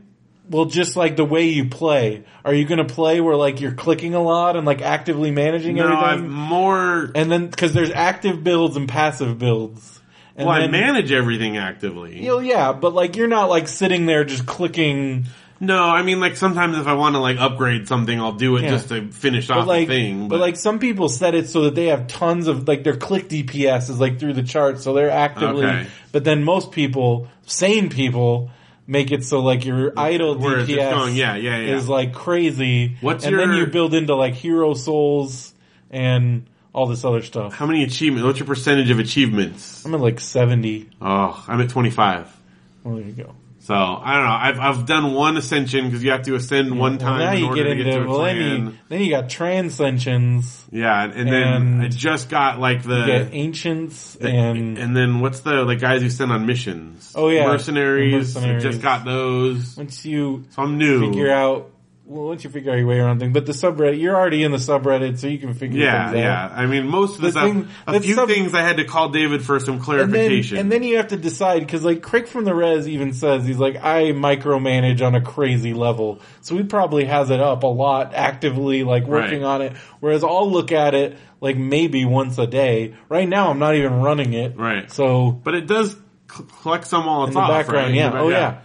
well 0.49 0.65
just 0.65 0.97
like 0.97 1.15
the 1.15 1.23
way 1.23 1.45
you 1.45 1.69
play. 1.69 2.23
Are 2.43 2.53
you 2.53 2.65
going 2.65 2.85
to 2.85 2.93
play 2.93 3.21
where 3.21 3.37
like 3.37 3.61
you're 3.61 3.71
clicking 3.71 4.13
a 4.15 4.21
lot 4.21 4.57
and 4.57 4.65
like 4.65 4.81
actively 4.81 5.31
managing 5.31 5.75
No, 5.77 5.87
everything? 5.87 6.29
more. 6.29 7.09
And 7.15 7.31
then 7.31 7.47
because 7.47 7.73
there's 7.73 7.91
active 7.91 8.43
builds 8.43 8.75
and 8.75 8.89
passive 8.89 9.39
builds. 9.39 10.00
And 10.41 10.49
Well, 10.49 10.61
I 10.61 10.67
manage 10.67 11.11
everything 11.11 11.57
actively. 11.57 12.19
You 12.21 12.27
know, 12.27 12.39
yeah, 12.39 12.73
but 12.73 12.93
like 12.93 13.15
you're 13.15 13.27
not 13.27 13.49
like 13.49 13.67
sitting 13.67 14.05
there 14.05 14.23
just 14.23 14.45
clicking. 14.45 15.25
No, 15.59 15.83
I 15.83 16.01
mean 16.01 16.19
like 16.19 16.35
sometimes 16.37 16.77
if 16.77 16.87
I 16.87 16.93
want 16.93 17.13
to 17.15 17.19
like 17.19 17.37
upgrade 17.37 17.87
something, 17.87 18.19
I'll 18.19 18.31
do 18.33 18.57
it 18.57 18.63
Yeah. 18.63 18.69
just 18.71 18.89
to 18.89 19.09
finish 19.11 19.47
But 19.47 19.57
off 19.59 19.67
like, 19.67 19.87
the 19.87 19.93
thing. 19.93 20.27
but 20.27 20.39
like 20.39 20.55
some 20.55 20.79
people 20.79 21.07
set 21.07 21.35
it 21.35 21.47
so 21.49 21.61
that 21.65 21.75
they 21.75 21.85
have 21.87 22.07
tons 22.07 22.47
of 22.47 22.67
like 22.67 22.83
their 22.83 22.95
click 22.97 23.29
DPS 23.29 23.89
is 23.91 23.99
like 23.99 24.19
through 24.19 24.33
the 24.33 24.41
charts, 24.43 24.83
so 24.83 24.93
they're 24.93 25.11
actively. 25.11 25.65
Okay. 25.65 25.85
But 26.11 26.23
then 26.23 26.43
most 26.43 26.71
people, 26.71 27.27
sane 27.45 27.89
people, 27.89 28.49
make 28.87 29.11
it 29.11 29.23
so 29.23 29.41
like 29.41 29.63
your 29.63 29.93
idle 29.95 30.35
Where 30.37 30.65
DPS 30.65 30.91
going, 30.91 31.15
yeah, 31.15 31.35
yeah, 31.35 31.59
yeah. 31.59 31.75
is 31.75 31.87
like 31.87 32.13
crazy. 32.13 32.97
What's 33.01 33.23
and 33.25 33.37
then 33.37 33.53
you 33.53 33.67
build 33.67 33.93
into 33.93 34.15
like 34.15 34.33
hero 34.33 34.73
souls 34.73 35.53
and 35.91 36.47
all 36.73 36.87
this 36.87 37.03
other 37.05 37.21
stuff. 37.21 37.53
how 37.53 37.65
many 37.65 37.83
achievements? 37.83 38.25
What's 38.25 38.39
your 38.39 38.47
percentage 38.47 38.89
of 38.89 38.99
achievements? 38.99 39.85
I'm 39.85 39.93
at 39.93 39.99
like 40.01 40.19
seventy. 40.19 40.89
Oh, 41.01 41.43
I'm 41.47 41.59
at 41.61 41.69
25. 41.69 42.37
Well, 42.83 42.95
there 42.95 43.05
you 43.05 43.11
go. 43.13 43.35
So 43.63 43.75
I 43.75 44.15
don't 44.15 44.23
know. 44.25 44.31
I've 44.31 44.59
I've 44.59 44.85
done 44.87 45.13
one 45.13 45.37
ascension 45.37 45.85
because 45.85 46.03
you 46.03 46.11
have 46.11 46.23
to 46.23 46.33
ascend 46.33 46.79
one 46.79 46.93
Well, 46.93 46.99
time 46.99 47.19
now 47.19 47.31
in 47.33 47.39
you 47.39 47.45
order 47.47 47.55
get 47.57 47.63
to 47.65 47.71
into 47.71 47.83
get 47.83 47.91
to 47.99 48.05
well, 48.07 48.21
then 48.23 48.37
you, 48.65 48.73
then 48.89 49.01
you 49.01 49.09
got 49.11 49.29
transcensions, 49.29 50.65
yeah, 50.71 51.03
and, 51.03 51.27
then 51.27 51.43
and 51.43 51.81
I 51.83 51.87
just 51.89 52.29
got 52.29 52.59
like 52.59 52.83
the 52.83 52.95
you 52.99 53.05
get 53.05 53.33
ancients, 53.33 54.15
and 54.15 54.77
and 54.77 54.95
then 54.95 55.19
what's 55.19 55.41
the 55.41 55.63
like 55.63 55.79
guys 55.79 56.01
who 56.01 56.09
send 56.09 56.31
on 56.31 56.45
missions? 56.45 57.13
Oh, 57.15 57.29
yeah. 57.29 57.45
mercenaries. 57.45 58.35
Mercenaries. 58.35 58.65
I 58.65 58.69
just 58.69 58.81
got 58.81 59.05
those. 59.05 59.77
once 59.77 60.05
you 60.05 60.45
So 60.51 60.63
I'm 60.63 60.77
new. 60.77 61.07
figure 61.09 61.31
out 61.31 61.70
well, 62.11 62.25
once 62.27 62.43
you 62.43 62.49
figure 62.49 62.71
out 62.71 62.77
your 62.77 62.87
way 62.87 62.99
around 62.99 63.19
things, 63.19 63.33
but 63.33 63.45
the 63.45 63.53
subreddit, 63.53 63.99
you're 63.99 64.15
already 64.15 64.43
in 64.43 64.51
the 64.51 64.57
subreddit, 64.57 65.17
so 65.17 65.27
you 65.27 65.37
can 65.39 65.53
figure 65.53 65.79
Yeah, 65.83 66.11
things 66.11 66.25
out. 66.25 66.51
yeah. 66.51 66.53
I 66.53 66.65
mean, 66.65 66.87
most 66.87 67.15
of 67.15 67.21
the, 67.21 67.27
The 67.27 67.31
stuff, 67.31 67.43
thing- 67.45 67.67
a 67.87 67.99
few 68.01 68.15
some- 68.15 68.27
things 68.27 68.53
I 68.53 68.61
had 68.61 68.77
to 68.77 68.83
call 68.83 69.09
David 69.09 69.43
for 69.45 69.59
some 69.59 69.75
And 69.75 69.79
then, 69.81 69.85
clarification. 69.85 70.57
and 70.57 70.71
then 70.71 70.83
you 70.83 70.97
have 70.97 71.07
to 71.07 71.17
decide 71.17 71.59
because 71.61 71.83
like 71.85 72.01
Crick 72.01 72.27
from 72.27 72.43
the 72.43 72.53
Res 72.53 72.87
even 72.89 73.13
says 73.13 73.45
he's 73.47 73.57
like 73.59 73.77
I 73.83 74.11
micromanage 74.11 75.01
on 75.05 75.15
a 75.15 75.21
crazy 75.21 75.73
level, 75.73 76.19
so 76.41 76.57
he 76.57 76.63
probably 76.63 77.05
has 77.05 77.29
it 77.29 77.39
up 77.39 77.63
a 77.63 77.67
lot 77.67 78.13
actively, 78.13 78.83
like 78.83 79.05
working 79.07 79.41
Right. 79.43 79.47
on 79.47 79.61
it. 79.61 79.73
Whereas 80.01 80.23
I'll 80.23 80.51
look 80.51 80.71
at 80.71 80.93
it 80.93 81.17
like 81.39 81.57
maybe 81.57 82.05
once 82.05 82.37
a 82.37 82.45
day. 82.47 82.93
Right 83.09 83.27
now, 83.29 83.49
I'm 83.49 83.59
not 83.59 83.75
even 83.75 84.01
running 84.01 84.33
it, 84.33 84.57
Right. 84.57 84.91
So 84.91 85.31
but 85.31 85.55
it 85.55 85.65
does 85.67 85.95
collect 86.27 86.87
some 86.87 87.07
all 87.07 87.23
in 87.23 87.29
it's 87.29 87.35
the 87.35 87.41
background, 87.41 87.87
right? 87.87 87.95
yeah, 87.95 88.07
In 88.07 88.13
the 88.13 88.19
oh 88.19 88.29
back- 88.29 88.53
yeah. 88.53 88.57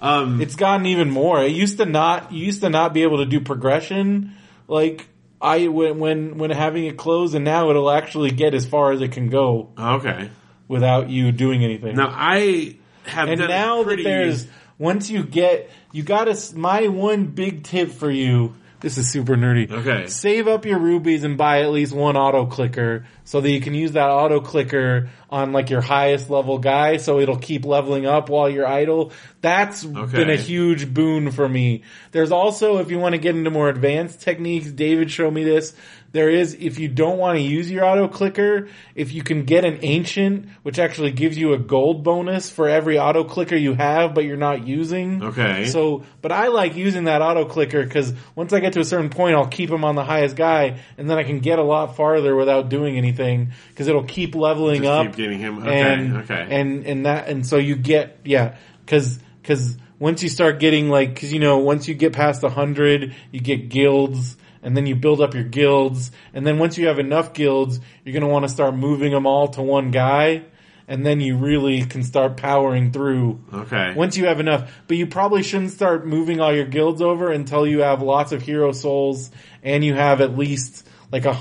Um, 0.00 0.40
It's 0.40 0.56
gotten 0.56 0.86
even 0.86 1.10
more. 1.10 1.42
It 1.42 1.52
used 1.52 1.78
to 1.78 1.86
not. 1.86 2.32
You 2.32 2.44
used 2.44 2.60
to 2.62 2.68
not 2.68 2.92
be 2.92 3.02
able 3.02 3.18
to 3.18 3.26
do 3.26 3.40
progression. 3.40 4.34
Like 4.68 5.08
I 5.40 5.68
when 5.68 5.98
when 5.98 6.38
when 6.38 6.50
having 6.50 6.86
it 6.86 6.96
closed, 6.96 7.34
and 7.34 7.44
now 7.44 7.70
it'll 7.70 7.90
actually 7.90 8.30
get 8.30 8.54
as 8.54 8.66
far 8.66 8.92
as 8.92 9.00
it 9.00 9.12
can 9.12 9.28
go 9.28 9.70
okay. 9.78 10.30
without 10.68 11.08
you 11.08 11.32
doing 11.32 11.64
anything. 11.64 11.96
Now 11.96 12.12
I 12.12 12.76
have 13.04 13.28
and 13.28 13.40
now 13.40 13.78
that 13.78 13.84
pretty, 13.84 14.02
there's 14.02 14.46
once 14.78 15.10
you 15.10 15.22
get 15.22 15.70
you 15.92 16.02
got 16.02 16.24
to 16.24 16.56
my 16.56 16.88
one 16.88 17.26
big 17.26 17.64
tip 17.64 17.90
for 17.90 18.10
you. 18.10 18.54
This 18.78 18.98
is 18.98 19.10
super 19.10 19.36
nerdy. 19.36 19.70
Okay. 19.70 20.06
Save 20.06 20.48
up 20.48 20.66
your 20.66 20.78
rubies 20.78 21.24
and 21.24 21.38
buy 21.38 21.62
at 21.62 21.70
least 21.70 21.94
one 21.94 22.16
auto 22.16 22.44
clicker 22.44 23.06
so 23.26 23.40
that 23.40 23.50
you 23.50 23.60
can 23.60 23.74
use 23.74 23.92
that 23.92 24.08
auto 24.08 24.40
clicker 24.40 25.10
on 25.28 25.52
like 25.52 25.68
your 25.68 25.80
highest 25.80 26.30
level 26.30 26.58
guy 26.58 26.96
so 26.96 27.18
it'll 27.18 27.36
keep 27.36 27.64
leveling 27.64 28.06
up 28.06 28.30
while 28.30 28.48
you're 28.48 28.66
idle. 28.66 29.12
That's 29.40 29.84
been 29.84 30.30
a 30.30 30.36
huge 30.36 30.92
boon 30.92 31.32
for 31.32 31.48
me. 31.48 31.82
There's 32.12 32.32
also, 32.32 32.78
if 32.78 32.90
you 32.90 32.98
want 32.98 33.14
to 33.14 33.18
get 33.18 33.36
into 33.36 33.50
more 33.50 33.68
advanced 33.68 34.20
techniques, 34.20 34.70
David 34.70 35.10
showed 35.10 35.32
me 35.32 35.44
this. 35.44 35.74
There 36.12 36.30
is, 36.30 36.54
if 36.58 36.78
you 36.78 36.88
don't 36.88 37.18
want 37.18 37.36
to 37.36 37.42
use 37.42 37.70
your 37.70 37.84
auto 37.84 38.08
clicker, 38.08 38.68
if 38.94 39.12
you 39.12 39.22
can 39.22 39.44
get 39.44 39.64
an 39.64 39.80
ancient, 39.82 40.48
which 40.62 40.78
actually 40.78 41.10
gives 41.10 41.36
you 41.36 41.52
a 41.52 41.58
gold 41.58 42.04
bonus 42.04 42.48
for 42.48 42.68
every 42.68 42.98
auto 42.98 43.24
clicker 43.24 43.56
you 43.56 43.74
have, 43.74 44.14
but 44.14 44.24
you're 44.24 44.36
not 44.36 44.66
using. 44.66 45.22
Okay. 45.22 45.66
So, 45.66 46.04
but 46.22 46.32
I 46.32 46.48
like 46.48 46.74
using 46.74 47.04
that 47.04 47.20
auto 47.22 47.44
clicker 47.44 47.82
because 47.82 48.14
once 48.34 48.52
I 48.52 48.60
get 48.60 48.72
to 48.74 48.80
a 48.80 48.84
certain 48.84 49.10
point, 49.10 49.36
I'll 49.36 49.48
keep 49.48 49.68
him 49.68 49.84
on 49.84 49.94
the 49.94 50.04
highest 50.04 50.36
guy, 50.36 50.80
and 50.96 51.10
then 51.10 51.18
I 51.18 51.24
can 51.24 51.40
get 51.40 51.58
a 51.58 51.64
lot 51.64 51.96
farther 51.96 52.34
without 52.34 52.70
doing 52.70 52.96
anything 52.96 53.15
because 53.16 53.88
it'll 53.88 54.04
keep 54.04 54.34
leveling 54.34 54.82
Just 54.82 54.90
up. 54.90 55.06
keep 55.06 55.16
getting 55.16 55.38
him. 55.38 55.58
Okay, 55.58 55.92
and, 55.92 56.16
okay. 56.18 56.46
And 56.50 56.86
and 56.86 57.06
that 57.06 57.28
and 57.28 57.46
so 57.46 57.56
you 57.56 57.76
get 57.76 58.20
yeah 58.24 58.56
because 58.84 59.18
because 59.42 59.76
once 59.98 60.22
you 60.22 60.28
start 60.28 60.60
getting 60.60 60.88
like 60.88 61.14
because 61.14 61.32
you 61.32 61.40
know 61.40 61.58
once 61.58 61.88
you 61.88 61.94
get 61.94 62.12
past 62.12 62.42
a 62.42 62.48
hundred, 62.48 63.14
you 63.30 63.40
get 63.40 63.68
guilds. 63.68 64.36
And 64.62 64.76
then 64.76 64.84
you 64.84 64.96
build 64.96 65.20
up 65.20 65.34
your 65.34 65.44
guilds, 65.44 66.10
and 66.34 66.44
then 66.44 66.58
once 66.58 66.76
you 66.76 66.88
have 66.88 66.98
enough 66.98 67.32
guilds, 67.34 67.78
you're 68.04 68.12
gonna 68.12 68.26
want 68.26 68.46
to 68.46 68.48
start 68.48 68.74
moving 68.74 69.12
them 69.12 69.24
all 69.24 69.46
to 69.48 69.62
one 69.62 69.92
guy, 69.92 70.42
and 70.88 71.04
then 71.04 71.20
you 71.20 71.36
really 71.36 71.84
can 71.84 72.02
start 72.02 72.36
powering 72.36 72.92
through 72.92 73.40
okay. 73.52 73.92
once 73.94 74.16
you 74.16 74.26
have 74.26 74.40
enough. 74.40 74.72
But 74.86 74.96
you 74.96 75.06
probably 75.06 75.42
shouldn't 75.42 75.72
start 75.72 76.06
moving 76.06 76.40
all 76.40 76.54
your 76.54 76.66
guilds 76.66 77.02
over 77.02 77.30
until 77.32 77.66
you 77.66 77.80
have 77.80 78.02
lots 78.02 78.32
of 78.32 78.42
hero 78.42 78.72
souls 78.72 79.30
and 79.62 79.84
you 79.84 79.94
have 79.94 80.20
at 80.20 80.36
least 80.36 80.86
like 81.10 81.24
a 81.24 81.36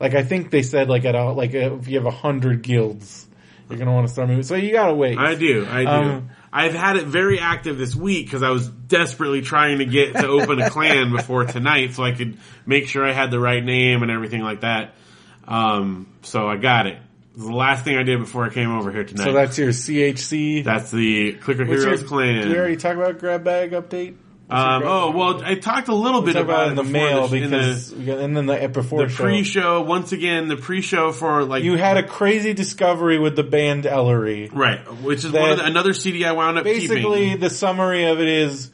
like 0.00 0.14
I 0.14 0.22
think 0.22 0.50
they 0.50 0.62
said 0.62 0.88
like 0.88 1.04
at 1.04 1.14
a 1.14 1.30
like 1.32 1.54
if 1.54 1.88
you 1.88 1.96
have 1.98 2.06
a 2.06 2.10
hundred 2.10 2.62
guilds, 2.62 3.26
you're 3.68 3.78
gonna 3.78 3.92
want 3.92 4.06
to 4.06 4.12
start 4.12 4.28
moving. 4.28 4.42
So 4.44 4.54
you 4.54 4.72
gotta 4.72 4.94
wait. 4.94 5.18
I 5.18 5.34
do. 5.34 5.66
I 5.68 5.82
do. 5.82 5.88
Um, 5.88 6.30
I've 6.52 6.74
had 6.74 6.96
it 6.96 7.04
very 7.06 7.38
active 7.38 7.76
this 7.76 7.94
week 7.94 8.26
because 8.26 8.42
I 8.42 8.50
was 8.50 8.68
desperately 8.68 9.42
trying 9.42 9.78
to 9.78 9.84
get 9.84 10.14
to 10.14 10.26
open 10.26 10.60
a 10.60 10.70
clan 10.76 11.10
before 11.12 11.44
tonight, 11.44 11.92
so 11.94 12.02
I 12.02 12.12
could 12.12 12.38
make 12.64 12.88
sure 12.88 13.04
I 13.06 13.12
had 13.12 13.30
the 13.30 13.40
right 13.40 13.62
name 13.62 14.02
and 14.02 14.10
everything 14.10 14.42
like 14.42 14.60
that. 14.62 14.94
Um, 15.46 16.06
so 16.22 16.48
I 16.48 16.56
got 16.56 16.86
it. 16.86 16.94
It 17.34 17.38
was 17.40 17.46
the 17.48 17.54
last 17.54 17.84
thing 17.84 17.96
I 17.98 18.02
did 18.02 18.18
before 18.18 18.44
I 18.46 18.48
came 18.48 18.70
over 18.70 18.90
here 18.90 19.04
tonight. 19.04 19.24
so 19.24 19.32
that's 19.32 19.58
your 19.58 19.68
CHC. 19.68 20.64
That's 20.64 20.90
the 20.90 21.34
Clicker 21.34 21.66
What's 21.66 21.82
Heroes 21.82 22.00
your- 22.00 22.08
clan. 22.08 22.34
Did 22.42 22.48
we 22.52 22.58
already 22.58 22.76
talk 22.76 22.96
about 22.96 23.18
grab 23.18 23.44
bag 23.44 23.72
update? 23.72 24.16
Um, 24.48 24.82
oh 24.84 25.10
well, 25.10 25.42
I 25.44 25.56
talked 25.56 25.88
a 25.88 25.94
little 25.94 26.22
bit 26.22 26.36
about, 26.36 26.44
about 26.44 26.66
it 26.68 26.70
in 26.70 26.76
the 26.76 26.84
mail 26.84 27.24
in 27.24 27.42
because 27.42 27.92
we 27.92 28.04
got- 28.04 28.18
and 28.20 28.36
then 28.36 28.46
the 28.46 28.68
before 28.68 29.00
the, 29.00 29.06
the 29.06 29.12
show. 29.12 29.24
pre-show. 29.24 29.82
Once 29.82 30.12
again, 30.12 30.46
the 30.46 30.56
pre-show 30.56 31.10
for 31.10 31.44
like 31.44 31.64
you 31.64 31.76
had 31.76 31.96
a 31.96 32.04
crazy 32.04 32.52
discovery 32.54 33.18
with 33.18 33.34
the 33.34 33.42
band 33.42 33.86
Ellery. 33.86 34.48
right, 34.52 34.78
which 35.02 35.24
is 35.24 35.32
one 35.32 35.50
of 35.50 35.58
the, 35.58 35.64
another 35.64 35.92
CD 35.92 36.24
I 36.24 36.30
wound 36.32 36.58
up 36.58 36.64
Basically, 36.64 37.24
keeping. 37.24 37.40
the 37.40 37.50
summary 37.50 38.04
of 38.04 38.20
it 38.20 38.28
is 38.28 38.70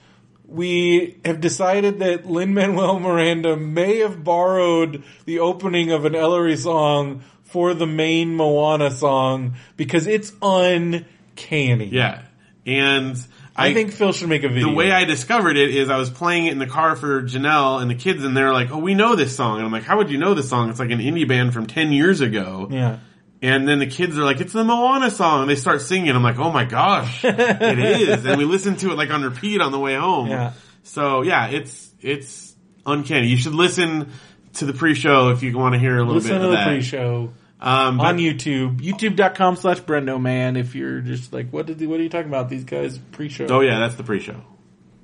we 0.47 1.17
have 1.25 1.41
decided 1.41 2.01
that 2.01 2.27
Lin 2.27 2.53
Manuel 2.53 3.01
Miranda 3.01 3.57
may 3.57 4.01
have 4.01 4.23
borrowed 4.23 5.03
the 5.25 5.39
opening 5.39 5.91
of 5.91 6.05
an 6.05 6.15
Ellery 6.15 6.57
song 6.59 7.23
for 7.45 7.73
the 7.73 7.87
main 7.87 8.37
Moana 8.37 8.91
song 8.91 9.55
because 9.79 10.07
it's 10.07 10.33
uncanny. 10.43 11.87
Yeah, 11.87 12.23
and 12.67 13.17
I, 13.57 13.75
think 13.75 13.93
Phil 13.93 14.13
should 14.13 14.29
make 14.29 14.45
a 14.45 14.49
video. 14.49 14.69
the 14.69 14.75
way 14.75 14.91
I 14.91 15.05
discovered 15.05 15.57
it 15.57 15.75
is 15.75 15.91
I 15.91 15.99
was 15.99 16.11
playing 16.11 16.47
it 16.47 16.53
in 16.53 16.59
the 16.59 16.67
car 16.67 16.97
for 16.97 17.23
Janelle 17.23 17.83
and 17.83 17.91
the 17.91 17.95
kids, 17.95 18.25
and 18.25 18.37
they're 18.37 18.53
like, 18.53 18.71
"Oh, 18.71 18.79
we 18.79 18.95
know 18.95 19.15
this 19.15 19.37
song," 19.37 19.59
and 19.59 19.67
I'm 19.67 19.73
like, 19.73 19.83
"How 19.85 19.99
would 19.99 20.11
you 20.11 20.19
know 20.19 20.35
this 20.35 20.49
song? 20.49 20.71
It's 20.71 20.79
like 20.81 20.91
an 20.91 21.01
indie 21.01 21.29
band 21.29 21.53
from 21.53 21.67
ten 21.67 21.93
years 21.93 22.21
ago." 22.21 22.69
yeah. 22.71 22.99
And 23.45 23.67
then 23.67 23.81
the 23.81 23.89
kids 23.89 24.17
are 24.17 24.23
like, 24.25 24.41
"It's 24.41 24.53
the 24.53 24.63
Moana 24.65 25.11
song," 25.11 25.43
and 25.43 25.51
they 25.51 25.57
start 25.57 25.81
singing. 25.83 26.11
I'm 26.11 26.23
like, 26.23 26.39
"Oh 26.39 26.53
my 26.53 26.65
gosh, 26.65 27.25
it 27.25 27.79
is!" 27.79 28.25
And 28.25 28.39
we 28.39 28.45
listened 28.45 28.79
to 28.81 28.93
it 28.93 28.97
like 28.97 29.11
on 29.11 29.23
repeat 29.23 29.61
on 29.61 29.73
the 29.73 29.81
way 29.81 29.97
home. 29.97 30.29
Yeah. 30.29 30.53
So 30.85 31.23
yeah, 31.23 31.49
it's 31.49 31.91
it's 32.01 32.55
uncanny. 32.87 33.27
You 33.27 33.37
should 33.37 33.55
listen 33.55 34.13
to 34.55 34.65
the 34.65 34.73
pre-show 34.73 35.31
if 35.31 35.43
you 35.43 35.57
want 35.59 35.75
to 35.75 35.79
hear 35.79 35.97
a 35.97 36.01
little 36.01 36.15
Listen 36.15 36.33
bit 36.33 36.39
to 36.39 36.45
of 36.45 36.51
the 36.51 36.57
that. 36.57 36.67
pre-show 36.69 37.33
Um, 37.65 38.01
on 38.01 38.19
YouTube, 38.19 38.81
youtube.com 38.81 39.55
slash 39.55 39.81
Brendo 39.83 40.21
Man. 40.21 40.57
If 40.57 40.75
you're 40.75 41.01
just 41.01 41.33
like, 41.33 41.51
what 41.51 41.67
did 41.67 41.81
what 41.87 42.01
are 42.01 42.03
you 42.03 42.09
talking 42.09 42.27
about? 42.27 42.49
These 42.49 42.65
guys 42.65 42.99
pre-show. 42.99 43.47
Oh 43.49 43.61
yeah, 43.61 43.79
that's 43.79 43.95
the 43.95 44.03
pre-show. 44.03 44.35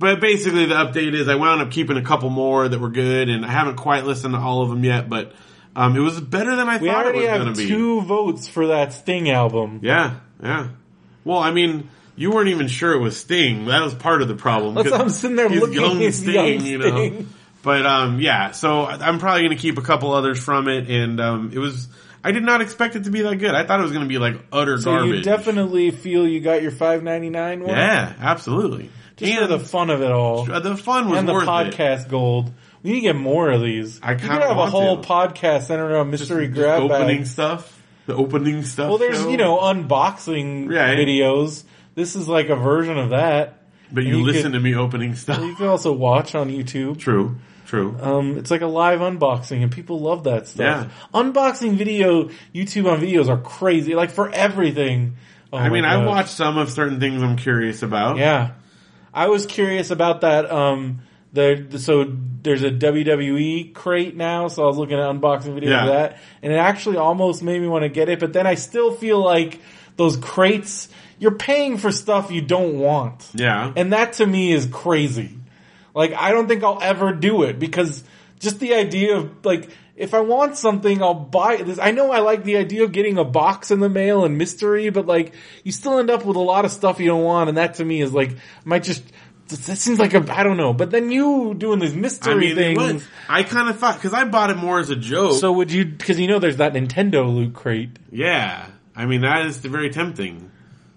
But 0.00 0.20
basically, 0.20 0.66
the 0.66 0.74
update 0.74 1.14
is 1.14 1.28
I 1.28 1.36
wound 1.36 1.62
up 1.62 1.70
keeping 1.70 1.96
a 1.96 2.02
couple 2.02 2.30
more 2.30 2.68
that 2.68 2.80
were 2.80 2.90
good, 2.90 3.28
and 3.28 3.46
I 3.46 3.50
haven't 3.50 3.76
quite 3.76 4.04
listened 4.04 4.34
to 4.34 4.40
all 4.40 4.62
of 4.62 4.70
them 4.70 4.82
yet. 4.82 5.08
But 5.08 5.34
um, 5.76 5.96
it 5.96 6.00
was 6.00 6.20
better 6.20 6.56
than 6.56 6.68
I 6.68 6.78
we 6.78 6.88
thought 6.88 7.06
it 7.06 7.14
was 7.14 7.24
going 7.24 7.54
to 7.54 7.60
be. 7.60 7.68
two 7.68 8.00
votes 8.00 8.48
for 8.48 8.66
that 8.68 8.92
Sting 8.92 9.30
album. 9.30 9.78
Yeah, 9.84 10.16
yeah. 10.42 10.70
Well, 11.24 11.38
I 11.38 11.52
mean, 11.52 11.88
you 12.16 12.32
weren't 12.32 12.48
even 12.48 12.66
sure 12.66 12.92
it 12.92 13.00
was 13.00 13.16
Sting. 13.16 13.66
That 13.66 13.82
was 13.84 13.94
part 13.94 14.20
of 14.20 14.26
the 14.26 14.34
problem. 14.34 14.74
That's 14.74 14.90
I'm 14.90 15.10
sitting 15.10 15.36
there 15.36 15.48
he's 15.48 15.60
looking 15.60 15.80
young 15.80 16.02
at 16.02 16.14
Sting, 16.14 16.34
young 16.34 16.66
you 16.66 16.78
know. 16.78 16.90
Sting. 16.90 17.28
But 17.62 17.86
um, 17.86 18.18
yeah. 18.18 18.50
So 18.50 18.84
I'm 18.84 19.20
probably 19.20 19.42
going 19.42 19.56
to 19.56 19.62
keep 19.62 19.78
a 19.78 19.82
couple 19.82 20.12
others 20.12 20.42
from 20.42 20.66
it, 20.66 20.90
and 20.90 21.20
um, 21.20 21.52
it 21.54 21.58
was. 21.60 21.86
I 22.24 22.32
did 22.32 22.42
not 22.42 22.60
expect 22.60 22.96
it 22.96 23.04
to 23.04 23.10
be 23.10 23.22
that 23.22 23.36
good. 23.36 23.54
I 23.54 23.64
thought 23.64 23.80
it 23.80 23.84
was 23.84 23.92
going 23.92 24.04
to 24.04 24.08
be 24.08 24.18
like 24.18 24.34
utter 24.52 24.76
So 24.78 24.90
garbage. 24.92 25.16
you 25.16 25.22
definitely 25.22 25.90
feel 25.90 26.26
you 26.26 26.40
got 26.40 26.62
your 26.62 26.72
five 26.72 27.02
ninety 27.02 27.30
nine 27.30 27.60
one. 27.60 27.70
yeah, 27.70 28.12
absolutely. 28.20 28.90
just 29.16 29.32
and 29.32 29.40
for 29.42 29.46
the 29.58 29.60
fun 29.64 29.90
of 29.90 30.02
it 30.02 30.10
all, 30.10 30.44
the 30.44 30.76
fun 30.76 31.08
was 31.08 31.18
and 31.18 31.28
the 31.28 31.32
worth 31.32 31.44
it. 31.44 31.46
podcast 31.46 32.08
gold. 32.08 32.52
We 32.82 32.90
need 32.90 32.96
to 32.96 33.02
get 33.02 33.16
more 33.16 33.50
of 33.50 33.60
these. 33.60 33.98
I 34.02 34.14
kinda 34.14 34.34
could 34.38 34.42
have 34.48 34.56
a 34.58 34.66
whole 34.66 35.00
to. 35.02 35.08
podcast 35.08 35.62
centered 35.62 35.90
around 35.92 36.10
mystery 36.10 36.46
Just 36.46 36.58
grab 36.58 36.82
opening 36.82 37.18
bags. 37.18 37.30
stuff. 37.32 37.82
The 38.06 38.14
opening 38.14 38.62
stuff. 38.62 38.88
Well, 38.88 38.98
there's 38.98 39.18
show. 39.20 39.28
you 39.28 39.36
know 39.36 39.58
unboxing 39.58 40.66
videos. 40.68 41.64
This 41.94 42.14
is 42.16 42.28
like 42.28 42.48
a 42.48 42.56
version 42.56 42.96
of 42.98 43.10
that. 43.10 43.58
but 43.92 44.04
you, 44.04 44.18
you 44.18 44.24
listen 44.24 44.52
could- 44.52 44.58
to 44.58 44.60
me 44.60 44.74
opening 44.74 45.14
stuff. 45.14 45.40
You 45.40 45.54
can 45.56 45.66
also 45.66 45.92
watch 45.92 46.34
on 46.34 46.50
YouTube. 46.50 46.98
True, 46.98 47.36
true. 47.68 47.96
Um, 48.00 48.36
it's 48.38 48.50
like 48.50 48.62
a 48.62 48.66
live 48.66 48.98
unboxing, 49.00 49.62
and 49.62 49.70
people 49.70 50.00
love 50.00 50.24
that 50.24 50.48
stuff. 50.48 50.90
Yeah. 51.14 51.20
Unboxing 51.22 51.76
video, 51.76 52.30
YouTube 52.54 52.90
on 52.90 53.00
videos 53.00 53.28
are 53.28 53.38
crazy. 53.40 53.94
Like 53.94 54.10
for 54.10 54.28
everything. 54.30 55.16
Oh 55.52 55.56
I 55.58 55.68
mean, 55.68 55.84
I 55.84 55.94
God. 55.94 56.06
watched 56.06 56.30
some 56.30 56.58
of 56.58 56.70
certain 56.70 56.98
things 57.00 57.22
I'm 57.22 57.36
curious 57.36 57.82
about. 57.82 58.16
Yeah, 58.18 58.52
I 59.14 59.28
was 59.28 59.46
curious 59.46 59.90
about 59.90 60.20
that. 60.22 60.50
Um, 60.50 61.00
the, 61.32 61.66
the- 61.70 61.78
so 61.78 62.04
there's 62.42 62.62
a 62.62 62.70
WWE 62.70 63.74
crate 63.74 64.16
now, 64.16 64.48
so 64.48 64.64
I 64.64 64.66
was 64.66 64.76
looking 64.76 64.98
at 64.98 65.04
unboxing 65.04 65.54
videos 65.58 65.68
Yeah. 65.70 65.82
of 65.82 65.88
that, 65.88 66.18
and 66.42 66.52
it 66.52 66.56
actually 66.56 66.96
almost 66.96 67.42
made 67.42 67.60
me 67.60 67.68
want 67.68 67.82
to 67.84 67.88
get 67.88 68.08
it. 68.08 68.20
But 68.20 68.32
then 68.32 68.46
I 68.46 68.54
still 68.56 68.92
feel 68.94 69.22
like 69.22 69.60
those 69.96 70.16
crates, 70.16 70.88
you're 71.18 71.34
paying 71.36 71.78
for 71.78 71.90
stuff 71.92 72.30
you 72.30 72.40
don't 72.42 72.78
want. 72.78 73.28
Yeah. 73.34 73.72
And 73.76 73.92
that 73.92 74.14
to 74.14 74.26
me 74.26 74.52
is 74.52 74.66
crazy. 74.70 75.30
Like, 75.98 76.14
I 76.14 76.30
don't 76.30 76.46
think 76.46 76.62
I'll 76.62 76.80
ever 76.80 77.12
do 77.12 77.42
it 77.42 77.58
because 77.58 78.04
just 78.38 78.60
the 78.60 78.74
idea 78.74 79.16
of, 79.16 79.44
like, 79.44 79.68
if 79.96 80.14
I 80.14 80.20
want 80.20 80.56
something, 80.56 81.02
I'll 81.02 81.12
buy 81.12 81.56
this. 81.56 81.80
I 81.80 81.90
know 81.90 82.12
I 82.12 82.20
like 82.20 82.44
the 82.44 82.56
idea 82.56 82.84
of 82.84 82.92
getting 82.92 83.18
a 83.18 83.24
box 83.24 83.72
in 83.72 83.80
the 83.80 83.88
mail 83.88 84.24
and 84.24 84.38
mystery, 84.38 84.90
but 84.90 85.06
like, 85.06 85.34
you 85.64 85.72
still 85.72 85.98
end 85.98 86.08
up 86.08 86.24
with 86.24 86.36
a 86.36 86.40
lot 86.40 86.64
of 86.64 86.70
stuff 86.70 87.00
you 87.00 87.08
don't 87.08 87.24
want, 87.24 87.48
and 87.48 87.58
that 87.58 87.74
to 87.74 87.84
me 87.84 88.00
is 88.00 88.12
like, 88.14 88.36
might 88.64 88.84
just, 88.84 89.02
that 89.48 89.76
seems 89.76 89.98
like 89.98 90.14
a, 90.14 90.24
I 90.32 90.44
don't 90.44 90.56
know. 90.56 90.72
But 90.72 90.92
then 90.92 91.10
you 91.10 91.54
doing 91.54 91.80
these 91.80 91.96
mystery 91.96 92.52
I 92.52 92.54
mean, 92.54 92.76
things. 92.76 93.08
I 93.28 93.42
kind 93.42 93.68
of 93.68 93.80
thought 93.80 93.96
because 93.96 94.14
I 94.14 94.24
bought 94.24 94.50
it 94.50 94.56
more 94.56 94.78
as 94.78 94.90
a 94.90 94.96
joke. 94.96 95.40
So 95.40 95.50
would 95.50 95.72
you, 95.72 95.96
cause 95.98 96.16
you 96.16 96.28
know 96.28 96.38
there's 96.38 96.58
that 96.58 96.74
Nintendo 96.74 97.28
loot 97.28 97.54
crate. 97.54 97.98
yeah, 98.12 98.68
I 98.94 99.06
mean 99.06 99.22
that 99.22 99.46
is 99.46 99.58
very 99.58 99.90
tempting. 99.90 100.52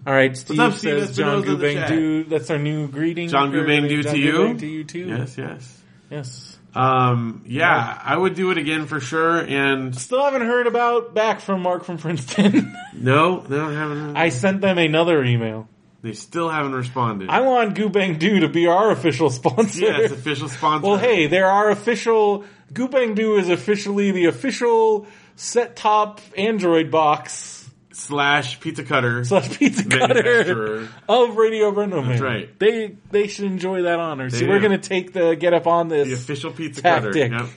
Alright, 0.06 0.36
Steve 0.36 0.60
up, 0.60 0.74
Steve 0.74 1.00
says 1.08 1.16
John 1.18 1.40
Espinosa 1.40 1.52
in 1.54 1.60
the 1.60 1.66
Goobang 1.68 1.74
chat? 1.76 1.90
do, 1.90 2.24
that's 2.24 2.50
our 2.50 2.58
new 2.58 2.88
greeting. 2.88 3.30
John 3.30 3.52
for- 3.52 3.58
Goobang 3.60 3.88
do 3.88 4.02
to 4.04 4.18
you? 4.18 4.58
To 4.58 4.66
you 4.68 4.84
too. 4.84 5.08
Yes, 5.08 5.38
yes. 5.38 5.82
Yes. 6.10 6.58
Um, 6.74 7.44
yeah, 7.48 8.02
I 8.04 8.16
would 8.18 8.34
do 8.34 8.50
it 8.52 8.58
again 8.58 8.86
for 8.88 9.00
sure. 9.00 9.40
And 9.40 9.96
Still 9.96 10.24
haven't 10.24 10.42
heard 10.48 10.68
about 10.68 11.14
back 11.14 11.42
from 11.42 11.62
Mark 11.62 11.84
from 11.84 11.98
Princeton. 11.98 12.76
no, 12.94 13.46
no, 13.48 13.70
I 13.70 13.74
haven't. 13.74 14.16
I 14.18 14.30
sent 14.30 14.62
them 14.62 14.78
another 14.78 15.24
email. 15.24 15.68
they 16.02 16.14
still 16.14 16.50
haven't 16.50 16.74
responded. 16.74 17.30
I 17.30 17.42
want 17.42 17.76
Goobang 17.76 18.18
Doo 18.20 18.40
to 18.40 18.48
be 18.50 18.68
our 18.68 18.90
official 18.92 19.30
sponsor. 19.30 19.82
yes, 19.82 20.12
official 20.12 20.50
sponsor. 20.50 20.88
well, 20.88 20.98
hey, 20.98 21.28
they're 21.28 21.46
our 21.52 21.70
official. 21.70 22.46
Goobang 22.74 23.16
Doo 23.16 23.36
is 23.36 23.50
officially 23.50 24.12
the 24.12 24.26
official 24.26 25.06
set 25.36 25.76
top 25.76 26.22
Android 26.38 26.90
box 26.90 27.61
slash 27.94 28.60
pizza 28.60 28.84
cutter. 28.84 29.24
slash 29.24 29.58
pizza 29.58 29.88
cutter 29.88 30.88
of 31.10 31.36
Radio 31.38 31.72
Brendo 31.72 32.06
Man. 32.06 32.22
right. 32.22 32.60
They 32.60 32.96
they 33.12 33.28
should 33.28 33.46
enjoy 33.46 33.84
that 33.84 34.00
honor. 34.00 34.30
So 34.30 34.48
we're 34.48 34.60
do. 34.60 34.64
gonna 34.64 34.78
take 34.78 35.14
the 35.14 35.36
get 35.36 35.54
up 35.54 35.68
on 35.68 35.88
this 35.88 36.08
the 36.08 36.14
official 36.14 36.52
pizza 36.52 36.82
cutter. 36.82 37.16
Yep. 37.18 37.48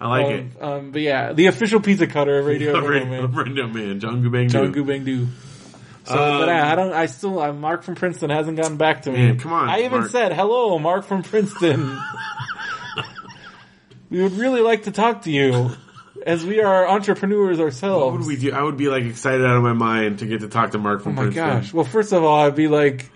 I 0.00 0.08
like 0.08 0.26
um, 0.26 0.32
it. 0.32 0.62
um, 0.62 0.90
but 0.90 1.00
yeah, 1.02 1.32
the 1.32 1.46
official 1.46 1.80
pizza 1.80 2.08
cutter 2.08 2.40
of 2.40 2.46
Radio 2.46 2.74
Brendo 2.74 3.08
Man. 3.08 3.32
Brendo 3.32 3.72
man, 3.72 4.00
John 4.00 4.22
Goobang. 4.22 4.50
John 4.50 4.72
Doo. 4.72 4.84
Goobang 4.84 5.04
Doo. 5.04 5.28
So, 6.04 6.14
Um, 6.14 6.40
but 6.40 6.48
I, 6.48 6.72
I 6.72 6.74
don't. 6.74 6.92
I 6.92 7.06
still. 7.06 7.38
I, 7.38 7.52
Mark 7.52 7.84
from 7.84 7.94
Princeton 7.94 8.30
hasn't 8.30 8.56
gotten 8.56 8.76
back 8.76 9.02
to 9.02 9.12
me. 9.12 9.18
Man, 9.18 9.38
come 9.38 9.52
on, 9.52 9.68
I 9.68 9.80
even 9.84 10.00
Mark. 10.00 10.10
said 10.10 10.32
hello, 10.32 10.76
Mark 10.80 11.04
from 11.04 11.22
Princeton. 11.22 11.82
we 14.10 14.22
would 14.22 14.32
really 14.32 14.60
like 14.60 14.84
to 14.84 14.90
talk 14.90 15.22
to 15.22 15.30
you, 15.30 15.70
as 16.26 16.44
we 16.44 16.60
are 16.60 16.88
entrepreneurs 16.88 17.60
ourselves. 17.60 18.04
What 18.04 18.12
would 18.18 18.26
we 18.26 18.36
do? 18.36 18.52
I 18.52 18.62
would 18.62 18.76
be 18.76 18.88
like 18.88 19.04
excited 19.04 19.44
out 19.44 19.56
of 19.56 19.62
my 19.62 19.72
mind 19.72 20.20
to 20.20 20.26
get 20.26 20.40
to 20.40 20.48
talk 20.48 20.70
to 20.72 20.78
Mark 20.78 21.02
from 21.02 21.12
oh 21.12 21.16
my 21.16 21.22
Princeton. 21.22 21.48
gosh! 21.48 21.72
Well, 21.72 21.84
first 21.84 22.12
of 22.12 22.22
all, 22.24 22.40
I'd 22.40 22.54
be 22.54 22.68
like, 22.68 23.10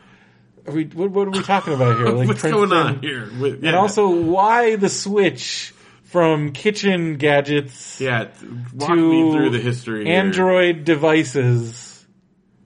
are 0.66 0.72
we, 0.72 0.84
what, 0.86 1.10
what 1.10 1.28
are 1.28 1.30
we 1.30 1.42
talking 1.42 1.72
about 1.74 1.96
here? 1.96 2.06
Like 2.16 2.28
What's 2.28 2.40
Princeton? 2.40 2.68
going 2.68 2.72
on 2.72 3.00
here? 3.00 3.28
With- 3.40 3.62
yeah. 3.62 3.68
And 3.68 3.76
also, 3.76 4.08
why 4.08 4.76
the 4.76 4.88
switch 4.88 5.72
from 6.04 6.52
kitchen 6.52 7.16
gadgets 7.16 8.00
yeah, 8.00 8.28
walk 8.74 8.90
to 8.90 8.96
me 8.96 9.32
through 9.32 9.50
the 9.50 9.58
history. 9.58 10.04
here. 10.04 10.14
Android 10.14 10.84
devices? 10.84 12.04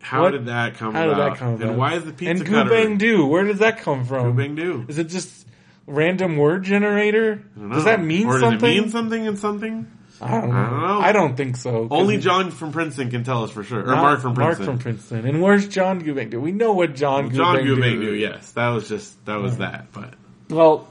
How 0.00 0.22
what- 0.22 0.30
did 0.32 0.46
that 0.46 0.74
come 0.76 0.94
How 0.94 1.06
did 1.06 1.18
that 1.18 1.36
come 1.36 1.54
about? 1.54 1.68
And 1.68 1.78
why 1.78 1.94
is 1.94 2.04
the 2.04 2.12
pizza 2.12 2.30
and 2.30 2.46
cutter? 2.46 2.70
Goobang 2.70 2.98
Doo? 2.98 3.26
Where 3.26 3.44
does 3.44 3.58
that 3.58 3.78
come 3.78 4.04
from? 4.04 4.36
Goobang 4.36 4.56
Doo. 4.56 4.84
Is 4.88 4.98
it 4.98 5.04
just 5.08 5.46
random 5.86 6.36
word 6.36 6.64
generator? 6.64 7.42
Does 7.56 7.84
that 7.84 8.02
mean 8.02 8.26
or 8.26 8.40
something? 8.40 8.58
Does 8.60 8.62
it 8.78 8.80
mean 8.82 8.90
something 8.90 9.26
and 9.26 9.38
something? 9.38 9.90
I 10.22 10.40
don't 10.40 10.50
know. 10.50 10.56
I 10.56 10.62
don't 10.62 10.80
know. 10.80 11.00
I 11.00 11.12
don't 11.12 11.36
think 11.36 11.56
so. 11.56 11.88
Only 11.90 12.18
John 12.18 12.50
from 12.50 12.72
Princeton 12.72 13.10
can 13.10 13.24
tell 13.24 13.44
us 13.44 13.50
for 13.50 13.62
sure. 13.64 13.80
Or 13.82 13.96
Mark 13.96 14.20
from 14.20 14.34
Princeton. 14.34 14.66
Mark 14.66 14.78
from 14.78 14.78
Princeton. 14.82 15.26
And 15.26 15.42
where's 15.42 15.66
John 15.68 16.02
Goobang 16.02 16.30
Doo? 16.30 16.40
We 16.40 16.52
know 16.52 16.72
what 16.72 16.94
John 16.94 17.32
John 17.34 17.56
Goobang 17.56 17.64
Goobang 17.64 17.92
Doo 17.92 17.98
knew, 17.98 18.12
yes. 18.12 18.52
That 18.52 18.68
was 18.70 18.88
just, 18.88 19.24
that 19.26 19.36
was 19.36 19.58
that. 19.58 19.92
But 19.92 20.14
Well, 20.48 20.88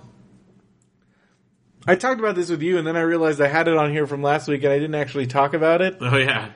I 1.88 1.96
talked 1.96 2.20
about 2.20 2.36
this 2.36 2.50
with 2.50 2.62
you, 2.62 2.78
and 2.78 2.86
then 2.86 2.96
I 2.96 3.02
realized 3.02 3.42
I 3.42 3.48
had 3.48 3.68
it 3.68 3.76
on 3.76 3.92
here 3.92 4.06
from 4.06 4.22
last 4.22 4.48
week, 4.48 4.64
and 4.64 4.72
I 4.72 4.78
didn't 4.78 4.96
actually 4.96 5.28
talk 5.28 5.54
about 5.54 5.82
it. 5.82 5.98
oh 6.02 6.18
yeah, 6.18 6.50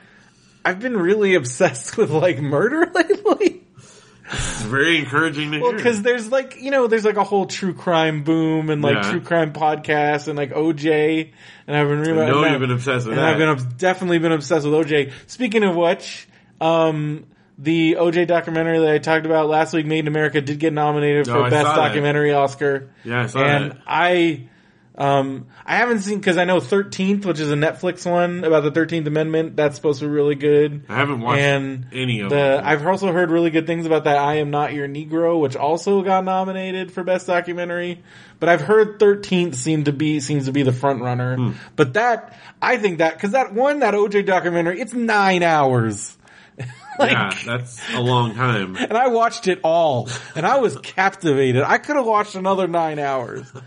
I've 0.64 0.80
been 0.80 0.96
really 0.96 1.34
obsessed 1.34 1.96
with 1.96 2.10
like 2.10 2.40
murder 2.40 2.90
lately. 2.94 3.63
It's 4.34 4.62
very 4.62 4.98
encouraging 4.98 5.52
to 5.52 5.60
Well, 5.60 5.70
hear. 5.70 5.76
because 5.78 6.02
there's 6.02 6.30
like 6.30 6.56
you 6.60 6.70
know 6.70 6.86
there's 6.86 7.04
like 7.04 7.16
a 7.16 7.24
whole 7.24 7.46
true 7.46 7.74
crime 7.74 8.22
boom 8.24 8.70
and 8.70 8.82
like 8.82 8.96
Yeah. 8.96 9.10
true 9.10 9.20
crime 9.20 9.52
podcasts 9.52 10.28
and 10.28 10.36
like 10.36 10.52
OJ, 10.52 11.30
and 11.66 11.76
I've 11.76 11.88
been 11.88 11.98
I 11.98 12.02
really 12.02 12.26
know 12.26 12.46
you've 12.46 12.60
been 12.60 12.70
obsessed 12.70 13.06
with 13.06 13.16
and 13.18 13.24
that. 13.26 13.40
I've 13.40 13.58
been 13.58 13.76
definitely 13.78 14.18
been 14.18 14.32
obsessed 14.32 14.66
with 14.66 14.74
OJ. 14.86 15.12
Speaking 15.26 15.64
of 15.64 15.74
which, 15.76 16.28
um, 16.60 17.24
the 17.58 17.96
OJ 17.98 18.26
documentary 18.26 18.78
that 18.80 18.92
I 18.94 18.98
talked 18.98 19.26
about 19.26 19.48
last 19.48 19.72
week, 19.74 19.86
Made 19.86 20.00
in 20.00 20.08
America, 20.08 20.40
did 20.40 20.58
get 20.58 20.72
nominated 20.72 21.26
for 21.26 21.36
Oh, 21.38 21.44
I 21.44 21.50
Best 21.50 21.66
saw 21.66 21.76
that. 21.76 21.88
Documentary 21.88 22.32
Oscar. 22.32 22.90
yeah, 23.04 23.22
I 23.22 23.26
saw 23.26 23.40
and 23.44 23.70
that. 23.72 23.78
I 23.86 24.48
Um, 24.96 25.48
I 25.66 25.76
haven't 25.76 26.00
seen 26.00 26.18
because 26.18 26.38
I 26.38 26.44
know 26.44 26.60
Thirteenth, 26.60 27.26
which 27.26 27.40
is 27.40 27.50
a 27.50 27.56
Netflix 27.56 28.08
one 28.08 28.44
about 28.44 28.62
the 28.62 28.70
Thirteenth 28.70 29.06
Amendment. 29.08 29.56
That's 29.56 29.74
supposed 29.74 29.98
to 30.00 30.06
be 30.06 30.12
really 30.12 30.36
good. 30.36 30.84
I 30.88 30.94
haven't 30.96 31.20
watched 31.20 31.40
And 31.40 31.86
any 31.92 32.20
of 32.20 32.30
the 32.30 32.36
them. 32.36 32.62
I've 32.64 32.86
also 32.86 33.12
heard 33.12 33.30
really 33.30 33.50
good 33.50 33.66
things 33.66 33.86
about 33.86 34.04
that 34.04 34.18
I 34.18 34.36
Am 34.36 34.50
Not 34.50 34.72
Your 34.72 34.86
Negro, 34.86 35.40
which 35.40 35.56
also 35.56 36.02
got 36.02 36.24
nominated 36.24 36.92
for 36.92 37.02
best 37.02 37.26
documentary. 37.26 38.04
But 38.38 38.48
I've 38.48 38.60
heard 38.60 39.00
Thirteenth 39.00 39.56
seemed 39.56 39.86
to 39.86 39.92
be 39.92 40.20
seems 40.20 40.46
to 40.46 40.52
be 40.52 40.62
the 40.62 40.72
front 40.72 41.02
runner. 41.02 41.36
Hmm. 41.36 41.52
But 41.74 41.94
that 41.94 42.38
I 42.62 42.76
think 42.76 42.98
that 42.98 43.14
because 43.14 43.32
that 43.32 43.52
one 43.52 43.80
that 43.80 43.94
OJ 43.94 44.26
documentary 44.26 44.80
it's 44.80 44.92
nine 44.94 45.42
hours. 45.42 46.16
like, 47.00 47.10
yeah, 47.10 47.36
that's 47.44 47.80
a 47.94 48.00
long 48.00 48.36
time. 48.36 48.76
and 48.76 48.92
I 48.92 49.08
watched 49.08 49.48
it 49.48 49.58
all, 49.64 50.08
and 50.36 50.46
I 50.46 50.58
was 50.58 50.78
captivated. 50.78 51.62
I 51.64 51.78
could 51.78 51.96
have 51.96 52.06
watched 52.06 52.36
another 52.36 52.68
nine 52.68 53.00
hours. 53.00 53.50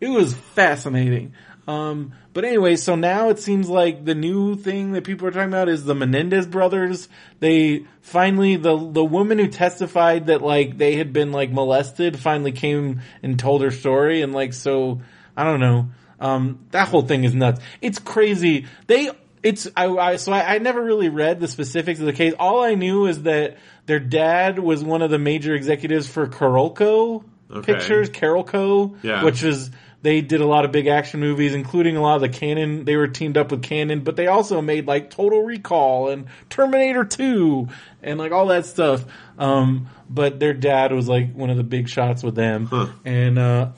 It 0.00 0.08
was 0.08 0.34
fascinating. 0.34 1.32
Um, 1.66 2.12
but 2.32 2.44
anyway, 2.44 2.76
so 2.76 2.94
now 2.94 3.28
it 3.28 3.38
seems 3.40 3.68
like 3.68 4.04
the 4.04 4.14
new 4.14 4.56
thing 4.56 4.92
that 4.92 5.04
people 5.04 5.28
are 5.28 5.30
talking 5.30 5.48
about 5.48 5.68
is 5.68 5.84
the 5.84 5.94
Menendez 5.94 6.46
brothers. 6.46 7.08
They 7.40 7.84
finally, 8.00 8.56
the, 8.56 8.76
the 8.76 9.04
woman 9.04 9.38
who 9.38 9.48
testified 9.48 10.28
that 10.28 10.40
like 10.40 10.78
they 10.78 10.96
had 10.96 11.12
been 11.12 11.30
like 11.30 11.50
molested 11.50 12.18
finally 12.18 12.52
came 12.52 13.02
and 13.22 13.38
told 13.38 13.60
her 13.62 13.70
story. 13.70 14.22
And 14.22 14.32
like, 14.32 14.54
so, 14.54 15.02
I 15.36 15.44
don't 15.44 15.60
know. 15.60 15.88
Um, 16.20 16.60
that 16.70 16.88
whole 16.88 17.02
thing 17.02 17.24
is 17.24 17.34
nuts. 17.34 17.60
It's 17.82 17.98
crazy. 17.98 18.66
They, 18.86 19.10
it's, 19.42 19.68
I, 19.76 19.88
I 19.88 20.16
so 20.16 20.32
I, 20.32 20.54
I 20.54 20.58
never 20.58 20.82
really 20.82 21.10
read 21.10 21.38
the 21.38 21.48
specifics 21.48 22.00
of 22.00 22.06
the 22.06 22.12
case. 22.14 22.32
All 22.38 22.62
I 22.62 22.76
knew 22.76 23.06
is 23.06 23.24
that 23.24 23.58
their 23.86 24.00
dad 24.00 24.58
was 24.58 24.82
one 24.82 25.02
of 25.02 25.10
the 25.10 25.18
major 25.18 25.54
executives 25.54 26.06
for 26.06 26.26
Carolco 26.26 27.24
Okay. 27.50 27.72
Pictures, 27.72 28.10
Carolco, 28.10 28.96
Yeah. 29.02 29.24
which 29.24 29.42
is, 29.42 29.70
they 30.02 30.20
did 30.20 30.40
a 30.40 30.46
lot 30.46 30.64
of 30.64 30.72
big 30.72 30.86
action 30.86 31.20
movies, 31.20 31.54
including 31.54 31.96
a 31.96 32.00
lot 32.00 32.16
of 32.16 32.20
the 32.20 32.28
Cannon. 32.28 32.84
They 32.84 32.96
were 32.96 33.08
teamed 33.08 33.36
up 33.36 33.50
with 33.50 33.62
Cannon, 33.62 34.00
but 34.00 34.16
they 34.16 34.28
also 34.28 34.62
made 34.62 34.86
like 34.86 35.10
Total 35.10 35.42
Recall 35.42 36.08
and 36.08 36.26
Terminator 36.48 37.04
2 37.04 37.68
and 38.02 38.18
like 38.18 38.30
all 38.30 38.46
that 38.46 38.66
stuff. 38.66 39.04
Um, 39.38 39.88
but 40.08 40.38
their 40.38 40.54
dad 40.54 40.92
was 40.92 41.08
like 41.08 41.34
one 41.34 41.50
of 41.50 41.56
the 41.56 41.64
big 41.64 41.88
shots 41.88 42.22
with 42.22 42.36
them. 42.36 42.66
Huh. 42.66 42.88
And, 43.04 43.38
uh, 43.38 43.70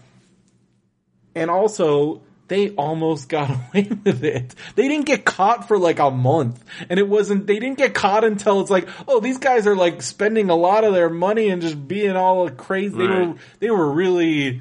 and 1.34 1.50
also 1.50 2.20
they 2.48 2.70
almost 2.70 3.30
got 3.30 3.50
away 3.72 3.90
with 4.04 4.22
it. 4.22 4.54
They 4.74 4.88
didn't 4.88 5.06
get 5.06 5.24
caught 5.24 5.68
for 5.68 5.78
like 5.78 6.00
a 6.00 6.10
month. 6.10 6.62
And 6.90 6.98
it 6.98 7.08
wasn't, 7.08 7.46
they 7.46 7.58
didn't 7.58 7.78
get 7.78 7.94
caught 7.94 8.24
until 8.24 8.60
it's 8.60 8.70
like, 8.70 8.88
oh, 9.08 9.20
these 9.20 9.38
guys 9.38 9.66
are 9.66 9.76
like 9.76 10.02
spending 10.02 10.50
a 10.50 10.56
lot 10.56 10.84
of 10.84 10.92
their 10.92 11.08
money 11.08 11.48
and 11.48 11.62
just 11.62 11.88
being 11.88 12.14
all 12.14 12.50
crazy. 12.50 12.98
They 12.98 13.06
were, 13.06 13.34
they 13.60 13.70
were 13.70 13.90
really 13.90 14.60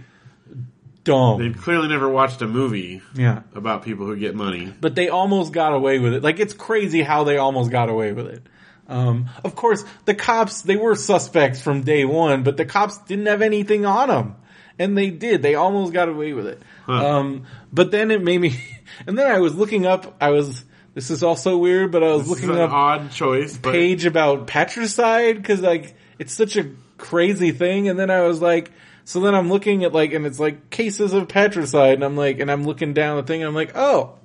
dumb. 1.10 1.40
They've 1.40 1.58
clearly 1.58 1.88
never 1.88 2.08
watched 2.08 2.42
a 2.42 2.48
movie 2.48 3.02
yeah. 3.16 3.42
about 3.56 3.84
people 3.84 4.06
who 4.06 4.16
get 4.16 4.36
money. 4.36 4.74
But 4.80 4.96
they 4.96 5.10
almost 5.10 5.52
got 5.52 5.74
away 5.74 6.00
with 6.00 6.14
it. 6.14 6.24
Like 6.24 6.40
it's 6.40 6.54
crazy 6.54 7.02
how 7.02 7.24
they 7.24 7.38
almost 7.38 7.72
got 7.72 7.90
away 7.90 8.14
with 8.14 8.28
it. 8.28 8.44
Um, 8.88 9.30
of 9.44 9.56
course, 9.56 9.84
the 10.06 10.16
cops, 10.16 10.64
they 10.64 10.76
were 10.76 10.96
suspects 10.96 11.62
from 11.62 11.84
day 11.84 12.06
one, 12.06 12.44
but 12.44 12.58
the 12.58 12.66
cops 12.66 12.98
didn't 13.00 13.28
have 13.28 13.42
anything 13.42 13.86
on 13.86 14.10
them. 14.10 14.36
And 14.80 14.98
they 14.98 15.10
did. 15.10 15.42
They 15.42 15.56
almost 15.56 15.94
got 15.94 16.10
away 16.10 16.34
with 16.34 16.48
it. 16.48 16.62
Huh. 16.86 17.18
Um, 17.18 17.46
but 17.72 17.92
then 17.92 18.12
it 18.12 18.24
made 18.24 18.40
me, 18.40 18.60
and 19.08 19.18
then 19.18 19.30
I 19.30 19.40
was 19.40 19.54
looking 19.56 19.86
up, 19.86 20.16
I 20.22 20.30
was, 20.30 20.64
this 20.96 21.12
is 21.12 21.22
also 21.22 21.58
weird, 21.58 21.92
but 21.92 22.04
I 22.04 22.14
was 22.14 22.28
This 22.28 22.40
is 22.40 22.46
looking 22.46 22.62
up 22.62 22.72
odd 22.72 23.12
choice, 23.12 23.58
but 23.58 23.74
page 23.74 24.06
about 24.06 24.48
patricide 24.48 25.44
cause 25.44 25.62
like, 25.62 25.96
it's 26.18 26.34
such 26.34 26.58
a 26.58 26.72
crazy 26.98 27.52
thing. 27.52 27.90
And 27.90 28.00
then 28.00 28.10
I 28.10 28.22
was 28.22 28.42
like, 28.42 28.72
so 29.10 29.22
then 29.22 29.34
I'm 29.34 29.50
looking 29.50 29.86
at 29.86 29.92
like, 29.92 30.14
and 30.14 30.28
it's 30.28 30.40
like 30.40 30.70
cases 30.70 31.14
of 31.14 31.28
patricide 31.28 31.96
and 31.96 32.04
I'm 32.04 32.16
like, 32.16 32.40
and 32.40 32.52
I'm 32.52 32.64
looking 32.64 32.94
down 32.94 33.18
the 33.18 33.24
thing 33.24 33.42
and 33.42 33.48
I'm 33.48 33.56
like, 33.56 33.72
oh, 33.74 34.20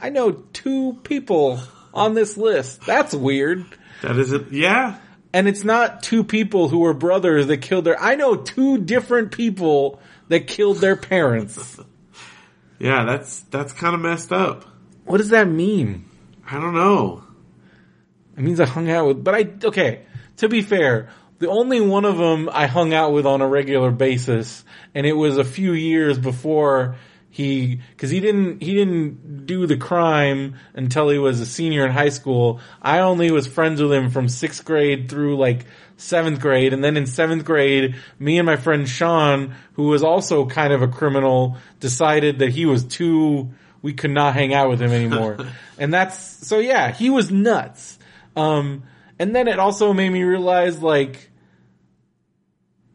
I 0.00 0.10
know 0.10 0.30
two 0.30 1.00
people 1.02 1.58
on 1.92 2.14
this 2.14 2.36
list. 2.36 2.82
That's 2.86 3.12
weird. 3.12 3.66
That 4.02 4.16
is 4.16 4.30
it. 4.30 4.52
Yeah, 4.52 4.98
And 5.32 5.48
it's 5.48 5.64
not 5.64 6.04
two 6.04 6.22
people 6.22 6.68
who 6.68 6.78
were 6.78 6.94
brothers 6.94 7.48
that 7.48 7.62
killed 7.62 7.84
their, 7.84 8.00
I 8.00 8.14
know 8.14 8.36
two 8.36 8.78
different 8.78 9.32
people 9.32 10.00
that 10.28 10.46
killed 10.46 10.76
their 10.76 10.94
parents. 10.94 11.80
yeah. 12.78 13.04
That's 13.04 13.40
that's 13.40 13.72
kind 13.72 13.96
of 13.96 14.00
messed 14.00 14.30
up. 14.30 14.66
What 15.04 15.18
does 15.18 15.30
that 15.30 15.48
mean? 15.48 16.04
I 16.48 16.60
don't 16.60 16.74
know. 16.74 17.24
It 18.36 18.44
means 18.44 18.60
I 18.60 18.66
hung 18.66 18.88
out 18.88 19.08
with, 19.08 19.24
but 19.24 19.34
I, 19.34 19.50
okay, 19.64 20.02
to 20.36 20.48
be 20.48 20.62
fair, 20.62 21.10
the 21.40 21.48
only 21.48 21.80
one 21.80 22.04
of 22.04 22.18
them 22.18 22.48
I 22.52 22.66
hung 22.66 22.92
out 22.92 23.12
with 23.12 23.26
on 23.26 23.40
a 23.40 23.48
regular 23.48 23.90
basis, 23.90 24.62
and 24.94 25.06
it 25.06 25.14
was 25.14 25.38
a 25.38 25.44
few 25.44 25.72
years 25.72 26.18
before 26.18 26.96
he, 27.30 27.80
cause 27.96 28.10
he 28.10 28.20
didn't, 28.20 28.62
he 28.62 28.74
didn't 28.74 29.46
do 29.46 29.66
the 29.66 29.78
crime 29.78 30.56
until 30.74 31.08
he 31.08 31.18
was 31.18 31.40
a 31.40 31.46
senior 31.46 31.86
in 31.86 31.92
high 31.92 32.10
school. 32.10 32.60
I 32.82 33.00
only 33.00 33.30
was 33.30 33.46
friends 33.46 33.80
with 33.80 33.90
him 33.90 34.10
from 34.10 34.28
sixth 34.28 34.66
grade 34.66 35.08
through 35.08 35.38
like 35.38 35.64
seventh 35.96 36.40
grade, 36.40 36.74
and 36.74 36.84
then 36.84 36.98
in 36.98 37.06
seventh 37.06 37.46
grade, 37.46 37.94
me 38.18 38.38
and 38.38 38.44
my 38.44 38.56
friend 38.56 38.86
Sean, 38.86 39.54
who 39.74 39.84
was 39.84 40.02
also 40.02 40.44
kind 40.44 40.74
of 40.74 40.82
a 40.82 40.88
criminal, 40.88 41.56
decided 41.78 42.40
that 42.40 42.50
he 42.50 42.66
was 42.66 42.84
too, 42.84 43.48
we 43.80 43.94
could 43.94 44.10
not 44.10 44.34
hang 44.34 44.52
out 44.52 44.68
with 44.68 44.82
him 44.82 44.92
anymore. 44.92 45.38
and 45.78 45.94
that's, 45.94 46.18
so 46.46 46.58
yeah, 46.58 46.92
he 46.92 47.08
was 47.08 47.30
nuts. 47.30 47.98
Um, 48.36 48.82
and 49.18 49.34
then 49.34 49.48
it 49.48 49.58
also 49.58 49.94
made 49.94 50.10
me 50.10 50.22
realize 50.22 50.82
like, 50.82 51.29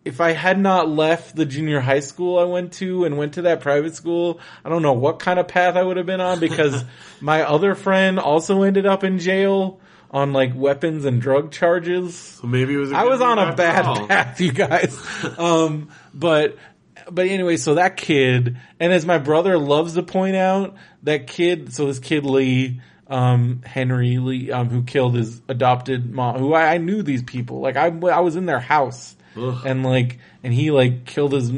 if 0.06 0.22
I 0.22 0.32
had 0.34 0.60
not 0.60 0.88
left 0.88 1.36
the 1.36 1.46
junior 1.46 1.80
high 1.80 2.00
school 2.00 2.38
I 2.38 2.44
went 2.44 2.74
to 2.74 3.06
and 3.06 3.18
went 3.18 3.34
to 3.34 3.42
that 3.44 3.60
private 3.60 3.96
school, 3.96 4.40
I 4.64 4.70
don't 4.70 4.84
know 4.84 4.94
what 4.94 5.18
kind 5.18 5.40
of 5.40 5.48
path 5.48 5.76
I 5.76 5.82
would 5.82 5.98
have 5.98 6.06
been 6.06 6.22
on 6.22 6.40
because 6.40 6.86
my 7.22 7.42
other 7.42 7.74
friend 7.74 8.20
also 8.20 8.62
ended 8.62 8.86
up 8.86 9.04
in 9.04 9.18
jail 9.18 9.80
on 10.12 10.32
like 10.32 10.54
weapons 10.56 11.06
and 11.06 11.20
drug 11.20 11.52
charges. 11.52 12.16
So 12.16 12.48
maybe 12.48 12.76
it 12.76 12.78
was. 12.78 12.92
I 12.92 13.02
I 13.02 13.06
was 13.06 13.20
on 13.20 13.40
a 13.40 13.56
bad 13.56 14.08
path, 14.08 14.40
you 14.40 14.52
guys. 14.52 14.98
Um, 15.38 15.90
but, 16.14 16.58
but 17.10 17.28
anyway, 17.28 17.58
so 17.58 17.76
that 17.76 17.98
kid, 17.98 18.58
and 18.80 18.94
as 18.94 19.06
my 19.06 19.18
brother 19.18 19.58
loves 19.58 19.96
to 19.96 20.04
point 20.04 20.36
out, 20.36 20.76
that 21.04 21.28
kid, 21.28 21.74
so 21.74 21.88
this 21.88 22.00
kid 22.00 22.26
Lee, 22.26 22.80
um, 23.08 23.62
Henry 23.66 24.18
Lee, 24.20 24.52
um, 24.52 24.70
who 24.70 24.84
killed 24.84 25.16
his 25.16 25.42
adopted 25.50 26.10
mom, 26.12 26.38
who 26.38 26.54
I, 26.54 26.76
I 26.76 26.78
knew 26.78 27.02
these 27.02 27.24
people, 27.24 27.60
like 27.60 27.76
I, 27.76 27.88
I 27.88 28.20
was 28.20 28.36
in 28.36 28.46
their 28.46 28.60
house. 28.60 29.16
Ugh. 29.38 29.62
And 29.66 29.84
like, 29.84 30.20
and 30.44 30.54
he 30.54 30.72
like 30.72 31.06
killed 31.06 31.34
his, 31.34 31.52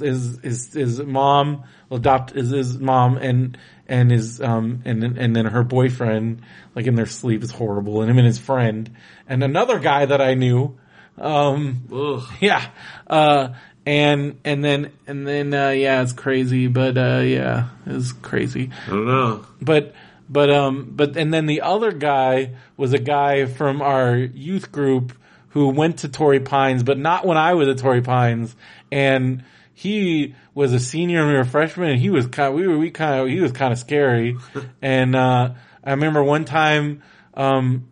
his, 0.00 0.38
his, 0.42 0.72
his 0.72 1.00
mom, 1.00 1.64
adopt 1.90 2.30
his, 2.32 2.50
his 2.50 2.78
mom 2.78 3.16
and, 3.16 3.56
and 3.88 4.10
his, 4.10 4.40
um, 4.40 4.82
and, 4.84 5.02
then- 5.02 5.16
and 5.18 5.34
then 5.34 5.46
her 5.46 5.62
boyfriend, 5.64 6.42
like 6.74 6.86
in 6.86 6.94
their 6.94 7.06
sleep 7.06 7.42
is 7.42 7.50
horrible 7.50 8.00
and 8.02 8.10
him 8.10 8.18
and 8.18 8.26
his 8.26 8.38
friend 8.38 8.90
and 9.28 9.42
another 9.44 9.78
guy 9.78 10.06
that 10.06 10.20
I 10.20 10.34
knew, 10.34 10.78
um, 11.18 11.82
Ugh. 11.92 12.22
yeah. 12.40 12.70
Uh, 13.06 13.50
and, 13.86 14.38
and 14.44 14.64
then, 14.64 14.92
and 15.06 15.26
then, 15.26 15.54
uh, 15.54 15.70
yeah, 15.70 16.02
it's 16.02 16.12
crazy, 16.12 16.66
but, 16.66 16.96
uh, 16.98 17.20
yeah, 17.24 17.68
it's 17.86 18.12
crazy. 18.12 18.70
I 18.86 18.90
don't 18.90 19.06
know. 19.06 19.46
But, 19.60 19.94
but, 20.28 20.50
um, 20.50 20.92
but, 20.94 21.16
and 21.16 21.32
then 21.32 21.46
the 21.46 21.62
other 21.62 21.90
guy 21.92 22.52
was 22.76 22.92
a 22.92 22.98
guy 22.98 23.46
from 23.46 23.80
our 23.82 24.16
youth 24.16 24.70
group 24.70 25.12
who 25.50 25.68
went 25.68 25.98
to 25.98 26.08
Torrey 26.08 26.40
Pines, 26.40 26.82
but 26.82 26.98
not 26.98 27.26
when 27.26 27.36
I 27.36 27.54
was 27.54 27.68
at 27.68 27.78
Torrey 27.78 28.02
Pines. 28.02 28.54
And 28.90 29.44
he 29.74 30.34
was 30.54 30.72
a 30.72 30.80
senior 30.80 31.20
and 31.20 31.28
we 31.28 31.34
were 31.34 31.44
freshmen 31.44 31.90
and 31.90 32.00
he 32.00 32.10
was 32.10 32.26
kind 32.26 32.48
of, 32.48 32.54
we 32.54 32.66
were, 32.66 32.78
we 32.78 32.90
kind 32.90 33.20
of, 33.20 33.28
he 33.28 33.40
was 33.40 33.52
kind 33.52 33.72
of 33.72 33.78
scary. 33.78 34.36
and, 34.82 35.14
uh, 35.14 35.54
I 35.82 35.90
remember 35.90 36.22
one 36.22 36.44
time, 36.44 37.02
um, 37.34 37.88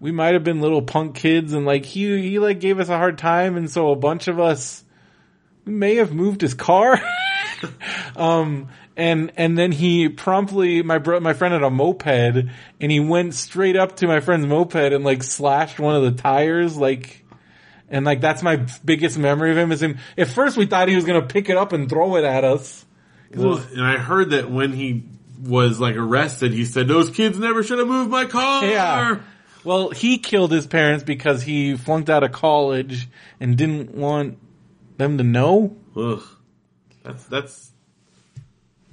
we 0.00 0.12
might 0.12 0.34
have 0.34 0.44
been 0.44 0.60
little 0.60 0.82
punk 0.82 1.14
kids 1.14 1.52
and 1.52 1.64
like 1.64 1.84
he, 1.84 2.30
he 2.30 2.38
like 2.38 2.60
gave 2.60 2.80
us 2.80 2.88
a 2.88 2.96
hard 2.96 3.18
time. 3.18 3.56
And 3.56 3.70
so 3.70 3.90
a 3.90 3.96
bunch 3.96 4.28
of 4.28 4.40
us 4.40 4.84
may 5.64 5.96
have 5.96 6.12
moved 6.12 6.40
his 6.40 6.54
car. 6.54 7.00
um, 8.16 8.68
and, 8.96 9.32
and 9.36 9.56
then 9.56 9.72
he 9.72 10.08
promptly, 10.08 10.82
my 10.82 10.98
bro, 10.98 11.20
my 11.20 11.32
friend 11.32 11.54
had 11.54 11.62
a 11.62 11.70
moped 11.70 12.06
and 12.06 12.50
he 12.90 13.00
went 13.00 13.34
straight 13.34 13.76
up 13.76 13.96
to 13.96 14.06
my 14.06 14.20
friend's 14.20 14.46
moped 14.46 14.74
and 14.92 15.04
like 15.04 15.22
slashed 15.22 15.78
one 15.80 15.96
of 15.96 16.02
the 16.02 16.22
tires, 16.22 16.76
like, 16.76 17.24
and 17.88 18.04
like 18.04 18.20
that's 18.20 18.42
my 18.42 18.64
biggest 18.84 19.18
memory 19.18 19.50
of 19.50 19.56
him 19.58 19.72
is 19.72 19.82
him. 19.82 19.98
At 20.16 20.28
first 20.28 20.56
we 20.56 20.66
thought 20.66 20.88
he 20.88 20.96
was 20.96 21.04
gonna 21.04 21.22
pick 21.26 21.48
it 21.48 21.56
up 21.56 21.72
and 21.72 21.88
throw 21.88 22.16
it 22.16 22.24
at 22.24 22.44
us. 22.44 22.84
Well, 23.34 23.48
was- 23.50 23.72
and 23.72 23.82
I 23.82 23.96
heard 23.98 24.30
that 24.30 24.50
when 24.50 24.72
he 24.72 25.04
was 25.42 25.80
like 25.80 25.96
arrested, 25.96 26.52
he 26.52 26.64
said, 26.64 26.86
"Those 26.88 27.10
kids 27.10 27.38
never 27.38 27.62
should 27.62 27.78
have 27.78 27.88
moved 27.88 28.10
my 28.10 28.26
car." 28.26 28.64
Yeah. 28.64 29.18
Well, 29.64 29.90
he 29.90 30.18
killed 30.18 30.52
his 30.52 30.66
parents 30.66 31.04
because 31.04 31.42
he 31.42 31.76
flunked 31.76 32.10
out 32.10 32.22
of 32.24 32.32
college 32.32 33.08
and 33.40 33.56
didn't 33.56 33.94
want 33.94 34.38
them 34.98 35.18
to 35.18 35.24
know. 35.24 35.76
Ugh. 35.96 36.22
That's 37.02 37.24
that's. 37.24 37.71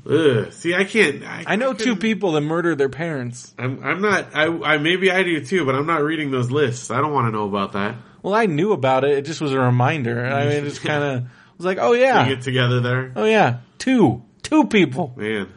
Ugh. 0.10 0.52
See, 0.52 0.74
I 0.74 0.84
can't. 0.86 1.24
I, 1.24 1.44
I 1.48 1.56
know 1.56 1.72
I 1.72 1.74
2 1.76 1.96
people 1.98 2.32
that 2.34 2.42
murdered 2.42 2.78
their 2.78 2.90
parents. 2.90 3.54
I'm 3.60 3.84
I'm 3.84 4.02
not. 4.02 4.36
I 4.36 4.46
I 4.48 4.78
maybe 4.78 5.12
I 5.12 5.24
do 5.24 5.44
too, 5.46 5.66
but 5.66 5.76
I'm 5.76 5.86
not 5.86 6.02
reading 6.04 6.32
those 6.32 6.50
lists. 6.52 6.90
I 6.92 7.00
don't 7.02 7.14
want 7.14 7.28
to 7.28 7.32
know 7.32 7.46
about 7.48 7.74
that. 7.74 7.96
Well, 8.24 8.34
I 8.34 8.48
knew 8.48 8.72
about 8.74 9.04
it. 9.04 9.12
It 9.18 9.22
just 9.26 9.40
was 9.40 9.54
a 9.54 9.60
reminder. 9.60 10.26
I 10.26 10.46
mean, 10.48 10.58
it 10.58 10.64
just 10.64 10.82
kind 10.82 11.04
of 11.04 11.24
was 11.58 11.66
like, 11.66 11.78
oh 11.80 11.94
yeah, 11.94 12.28
get 12.28 12.42
together 12.42 12.82
there. 12.82 13.14
oh 13.16 13.26
yeah, 13.26 13.60
two, 13.78 14.24
Two 14.42 14.66
people. 14.66 15.14
Man. 15.16 15.48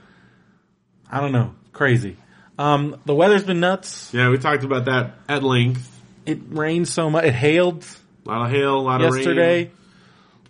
I 1.11 1.21
don't 1.21 1.33
know. 1.33 1.55
Crazy. 1.73 2.17
Um, 2.59 3.01
the 3.07 3.15
weather's 3.15 3.45
been 3.45 3.61
nuts. 3.61 4.13
Yeah, 4.13 4.29
we 4.29 4.37
talked 4.39 4.65
about 4.65 4.85
that 4.85 5.15
at 5.29 5.43
length. 5.43 5.89
It 6.27 6.39
rained 6.51 6.89
so 6.89 7.09
much. 7.11 7.25
It 7.25 7.33
hailed 7.35 7.85
A 8.27 8.29
lot 8.29 8.45
of 8.47 8.51
hail, 8.53 8.77
a 8.77 8.81
lot 8.81 9.01
yesterday. 9.01 9.31
of 9.31 9.37
rain. 9.37 9.47
Yesterday. 9.65 9.71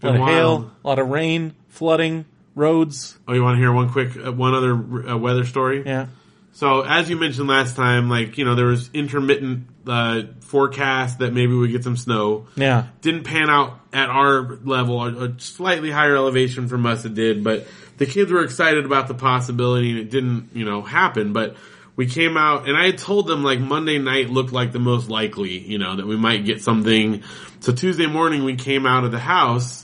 A 0.02 0.06
lot 0.06 0.14
of 0.14 0.26
Been 0.26 0.26
hail, 0.34 0.70
a 0.84 0.88
lot 0.88 0.98
of 0.98 1.08
rain, 1.08 1.54
flooding, 1.68 2.24
roads. 2.54 3.18
Oh, 3.26 3.32
you 3.32 3.42
want 3.42 3.56
to 3.56 3.60
hear 3.60 3.72
one 3.72 3.90
quick, 3.90 4.16
uh, 4.16 4.32
one 4.32 4.54
other 4.54 5.10
uh, 5.10 5.16
weather 5.16 5.44
story? 5.44 5.82
Yeah. 5.84 6.06
So 6.54 6.82
as 6.82 7.08
you 7.08 7.16
mentioned 7.16 7.48
last 7.48 7.76
time, 7.76 8.10
like, 8.10 8.36
you 8.36 8.44
know, 8.44 8.54
there 8.54 8.66
was 8.66 8.90
intermittent, 8.92 9.68
uh, 9.86 10.22
forecast 10.40 11.20
that 11.20 11.32
maybe 11.32 11.54
we 11.54 11.68
get 11.68 11.82
some 11.82 11.96
snow. 11.96 12.46
Yeah. 12.56 12.86
Didn't 13.00 13.24
pan 13.24 13.48
out 13.48 13.80
at 13.92 14.10
our 14.10 14.58
level, 14.62 15.02
a 15.02 15.24
a 15.24 15.40
slightly 15.40 15.90
higher 15.90 16.14
elevation 16.14 16.68
from 16.68 16.84
us 16.84 17.04
it 17.04 17.14
did, 17.14 17.42
but 17.42 17.66
the 17.96 18.06
kids 18.06 18.30
were 18.30 18.44
excited 18.44 18.84
about 18.84 19.08
the 19.08 19.14
possibility 19.14 19.90
and 19.90 19.98
it 19.98 20.10
didn't, 20.10 20.50
you 20.54 20.64
know, 20.64 20.82
happen, 20.82 21.32
but 21.32 21.56
we 21.96 22.06
came 22.06 22.36
out 22.36 22.68
and 22.68 22.76
I 22.76 22.86
had 22.86 22.98
told 22.98 23.26
them 23.26 23.42
like 23.42 23.60
Monday 23.60 23.98
night 23.98 24.30
looked 24.30 24.52
like 24.52 24.72
the 24.72 24.78
most 24.78 25.08
likely, 25.08 25.58
you 25.58 25.78
know, 25.78 25.96
that 25.96 26.06
we 26.06 26.16
might 26.16 26.44
get 26.44 26.62
something. 26.62 27.22
So 27.60 27.72
Tuesday 27.72 28.06
morning 28.06 28.44
we 28.44 28.56
came 28.56 28.86
out 28.86 29.04
of 29.04 29.12
the 29.12 29.18
house 29.18 29.81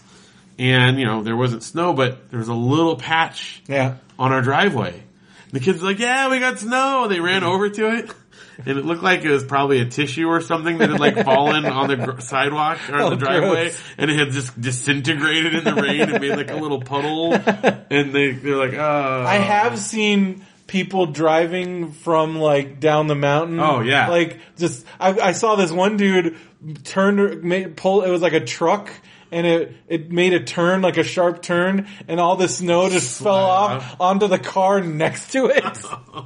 and, 0.59 0.99
you 0.99 1.07
know, 1.07 1.23
there 1.23 1.37
wasn't 1.37 1.63
snow, 1.63 1.93
but 1.93 2.31
there 2.31 2.39
was 2.39 2.49
a 2.49 2.55
little 2.55 2.97
patch 2.97 3.63
Yeah. 3.69 3.97
on 4.19 4.33
our 4.33 4.43
driveway. 4.43 5.03
The 5.53 5.61
kids 5.61 5.81
were 5.81 5.89
like, 5.89 5.99
yeah, 5.99 6.29
we 6.29 6.41
got 6.41 6.59
snow. 6.59 7.07
They 7.09 7.21
ran 7.21 7.43
over 7.45 7.71
to 7.71 7.97
it. 7.97 8.11
And 8.67 8.77
it 8.77 8.85
looked 8.85 9.03
like 9.05 9.25
it 9.25 9.31
was 9.31 9.45
probably 9.45 9.81
a 9.81 9.85
tissue 9.87 10.27
or 10.27 10.41
something 10.41 10.79
that 10.79 10.91
had 10.91 10.99
like 11.01 11.15
fallen 11.25 11.65
on 11.65 11.87
the 11.89 11.97
gr- 11.97 12.21
sidewalk 12.21 12.79
or 12.91 12.97
Oh, 13.01 13.11
the 13.11 13.17
driveway 13.17 13.67
gross. 13.71 13.81
and 13.97 14.11
it 14.11 14.19
had 14.19 14.31
just 14.33 14.61
disintegrated 14.61 15.55
in 15.55 15.63
the 15.65 15.75
rain 15.75 16.01
and 16.03 16.21
made 16.21 16.37
like 16.37 16.51
a 16.51 16.57
little 16.57 16.81
puddle. 16.81 17.35
And 17.91 18.13
they, 18.15 18.33
they're 18.33 18.57
like, 18.57 18.75
oh. 18.75 19.25
I 19.27 19.37
have 19.37 19.79
seen 19.79 20.45
people 20.67 21.07
driving 21.07 21.93
from 21.93 22.37
like 22.37 22.81
down 22.81 23.07
the 23.07 23.15
mountain. 23.15 23.59
Oh, 23.61 23.81
yeah. 23.81 24.09
Like 24.09 24.39
just, 24.59 24.85
I, 25.01 25.19
I 25.19 25.33
saw 25.33 25.55
this 25.55 25.73
one 25.73 25.97
dude 25.97 26.37
turn, 26.85 27.75
pull, 27.77 28.03
it 28.03 28.11
was 28.11 28.21
like 28.23 28.35
a 28.35 28.45
truck 28.45 28.91
and 29.31 29.47
it, 29.47 29.75
it 29.89 30.11
made 30.11 30.33
a 30.33 30.41
turn, 30.41 30.83
like 30.83 30.97
a 30.97 31.03
sharp 31.05 31.43
turn 31.43 31.87
and 32.09 32.19
all 32.21 32.37
the 32.37 32.49
snow 32.49 32.89
just 32.89 33.21
fell 33.23 33.35
off 33.35 33.97
onto 34.01 34.27
the 34.27 34.39
car 34.39 34.81
next 34.81 35.33
to 35.33 35.47
it. 35.47 35.65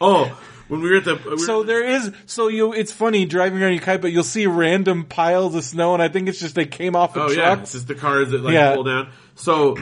Oh, 0.00 0.36
when 0.68 0.80
we 0.80 0.90
were 0.90 0.96
at 0.96 1.04
the, 1.04 1.14
we 1.14 1.30
were- 1.30 1.38
So 1.38 1.62
there 1.62 1.84
is, 1.84 2.12
so 2.26 2.48
you, 2.48 2.72
it's 2.72 2.92
funny 2.92 3.26
driving 3.26 3.62
around 3.62 3.72
your 3.72 3.80
kite, 3.82 4.02
but 4.02 4.12
you'll 4.12 4.22
see 4.24 4.46
random 4.46 5.04
piles 5.04 5.54
of 5.54 5.62
snow 5.64 5.94
and 5.94 6.02
I 6.02 6.08
think 6.08 6.28
it's 6.28 6.40
just 6.40 6.54
they 6.54 6.66
came 6.66 6.96
off 6.96 7.14
the 7.14 7.22
Oh 7.22 7.28
yeah, 7.30 7.34
trucks. 7.54 7.60
it's 7.62 7.72
just 7.72 7.88
the 7.88 7.94
cars 7.94 8.30
that 8.30 8.42
like 8.42 8.54
Yeah. 8.54 8.74
pull 8.74 8.84
down. 8.84 9.10
So 9.36 9.76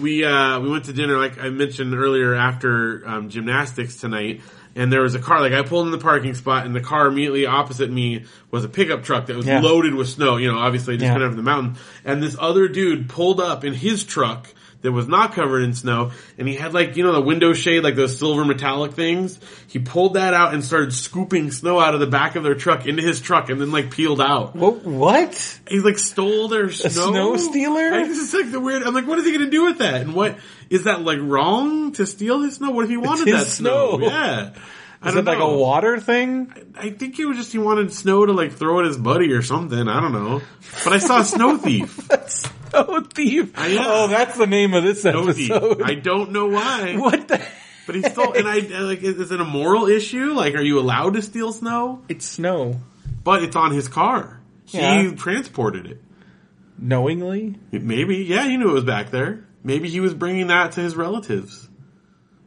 we 0.00 0.24
uh 0.24 0.60
we 0.60 0.70
went 0.70 0.84
to 0.86 0.92
dinner 0.92 1.16
like 1.18 1.38
I 1.38 1.50
mentioned 1.50 1.94
earlier 1.94 2.34
after 2.34 3.06
um, 3.06 3.28
gymnastics 3.28 3.96
tonight, 3.96 4.40
and 4.76 4.92
there 4.92 5.02
was 5.02 5.14
a 5.14 5.18
car 5.18 5.40
like 5.40 5.52
I 5.52 5.62
pulled 5.62 5.86
in 5.86 5.92
the 5.92 5.98
parking 5.98 6.34
spot, 6.34 6.66
and 6.66 6.74
the 6.74 6.80
car 6.80 7.06
immediately 7.06 7.46
opposite 7.46 7.90
me 7.90 8.24
was 8.50 8.64
a 8.64 8.68
pickup 8.68 9.02
truck 9.02 9.26
that 9.26 9.36
was 9.36 9.46
Yeah. 9.46 9.60
loaded 9.60 9.94
with 9.94 10.08
snow. 10.08 10.36
You 10.36 10.52
know, 10.52 10.58
obviously 10.58 10.96
just 10.96 11.04
Yeah. 11.06 11.12
went 11.12 11.24
over 11.24 11.34
the 11.34 11.42
mountain, 11.42 11.76
and 12.04 12.22
this 12.22 12.36
other 12.38 12.68
dude 12.68 13.08
pulled 13.08 13.40
up 13.40 13.64
in 13.64 13.74
his 13.74 14.04
truck. 14.04 14.48
That 14.82 14.92
was 14.92 15.08
not 15.08 15.32
covered 15.32 15.62
in 15.62 15.74
snow, 15.74 16.12
and 16.38 16.46
he 16.46 16.54
had 16.54 16.72
like, 16.72 16.96
you 16.96 17.02
know, 17.02 17.12
the 17.12 17.20
window 17.20 17.52
shade, 17.52 17.82
like 17.82 17.96
those 17.96 18.16
silver 18.16 18.44
metallic 18.44 18.92
things. 18.92 19.40
He 19.66 19.80
pulled 19.80 20.14
that 20.14 20.34
out 20.34 20.54
and 20.54 20.64
started 20.64 20.92
scooping 20.92 21.50
snow 21.50 21.80
out 21.80 21.94
of 21.94 22.00
the 22.00 22.06
back 22.06 22.36
of 22.36 22.44
their 22.44 22.54
truck 22.54 22.86
into 22.86 23.02
his 23.02 23.20
truck 23.20 23.50
and 23.50 23.60
then 23.60 23.72
like 23.72 23.90
peeled 23.90 24.20
out. 24.20 24.54
What? 24.54 24.84
what? 24.84 25.60
He 25.68 25.80
like 25.80 25.98
stole 25.98 26.46
their 26.46 26.70
snow. 26.70 26.86
A 26.88 26.90
snow 26.90 27.36
stealer? 27.36 27.90
Like, 27.90 28.06
this 28.06 28.18
is 28.18 28.32
like 28.32 28.52
the 28.52 28.60
weird. 28.60 28.84
I'm 28.84 28.94
like, 28.94 29.08
what 29.08 29.18
is 29.18 29.24
he 29.24 29.32
going 29.32 29.46
to 29.46 29.50
do 29.50 29.64
with 29.64 29.78
that? 29.78 30.02
And 30.02 30.14
what 30.14 30.38
is 30.70 30.84
that 30.84 31.02
like 31.02 31.18
wrong 31.20 31.90
to 31.94 32.06
steal 32.06 32.42
his 32.42 32.56
snow? 32.56 32.70
What 32.70 32.84
if 32.84 32.90
he 32.90 32.98
wanted 32.98 33.26
that 33.34 33.48
snow? 33.48 33.96
snow. 33.96 34.06
Yeah. 34.06 34.54
Is 35.04 35.14
it 35.14 35.24
like 35.24 35.38
know. 35.38 35.54
a 35.54 35.58
water 35.58 36.00
thing? 36.00 36.52
I 36.76 36.90
think 36.90 37.18
it 37.18 37.24
was 37.24 37.36
just 37.36 37.52
he 37.52 37.58
wanted 37.58 37.92
snow 37.92 38.26
to 38.26 38.32
like 38.32 38.52
throw 38.52 38.80
at 38.80 38.86
his 38.86 38.96
buddy 38.96 39.32
or 39.32 39.42
something. 39.42 39.88
I 39.88 40.00
don't 40.00 40.12
know. 40.12 40.42
But 40.84 40.92
I 40.92 40.98
saw 40.98 41.20
a 41.20 41.24
Snow 41.24 41.56
Thief. 41.58 42.10
Snow 42.70 43.00
thief. 43.12 43.52
Oh, 43.56 44.08
that's 44.08 44.36
the 44.38 44.46
name 44.46 44.74
of 44.74 44.82
this 44.84 45.02
Snow 45.02 45.32
Thief. 45.32 45.50
episode. 45.50 45.82
I 45.82 45.94
don't 45.94 46.32
know 46.32 46.46
why. 46.48 46.96
what 46.96 47.28
the? 47.28 47.44
But 47.86 47.94
he 47.94 48.02
stole. 48.02 48.32
And 48.34 48.46
I 48.46 48.58
like, 48.80 49.02
is 49.02 49.18
is 49.18 49.30
it 49.32 49.40
a 49.40 49.44
moral 49.44 49.86
issue? 49.86 50.32
Like, 50.32 50.54
are 50.54 50.62
you 50.62 50.78
allowed 50.78 51.14
to 51.14 51.22
steal 51.22 51.52
snow? 51.52 52.02
It's 52.08 52.26
snow. 52.26 52.80
But 53.24 53.42
it's 53.42 53.56
on 53.56 53.72
his 53.72 53.88
car. 53.88 54.40
He 54.66 54.78
Yeah. 54.78 55.12
transported 55.16 55.86
it. 55.86 56.02
Knowingly? 56.78 57.56
Maybe, 57.72 58.16
yeah, 58.18 58.44
he 58.44 58.56
knew 58.56 58.70
it 58.70 58.74
was 58.74 58.84
back 58.84 59.10
there. 59.10 59.44
Maybe 59.64 59.88
he 59.88 60.00
was 60.00 60.14
bringing 60.14 60.46
that 60.48 60.72
to 60.72 60.80
his 60.80 60.96
relatives. 60.96 61.67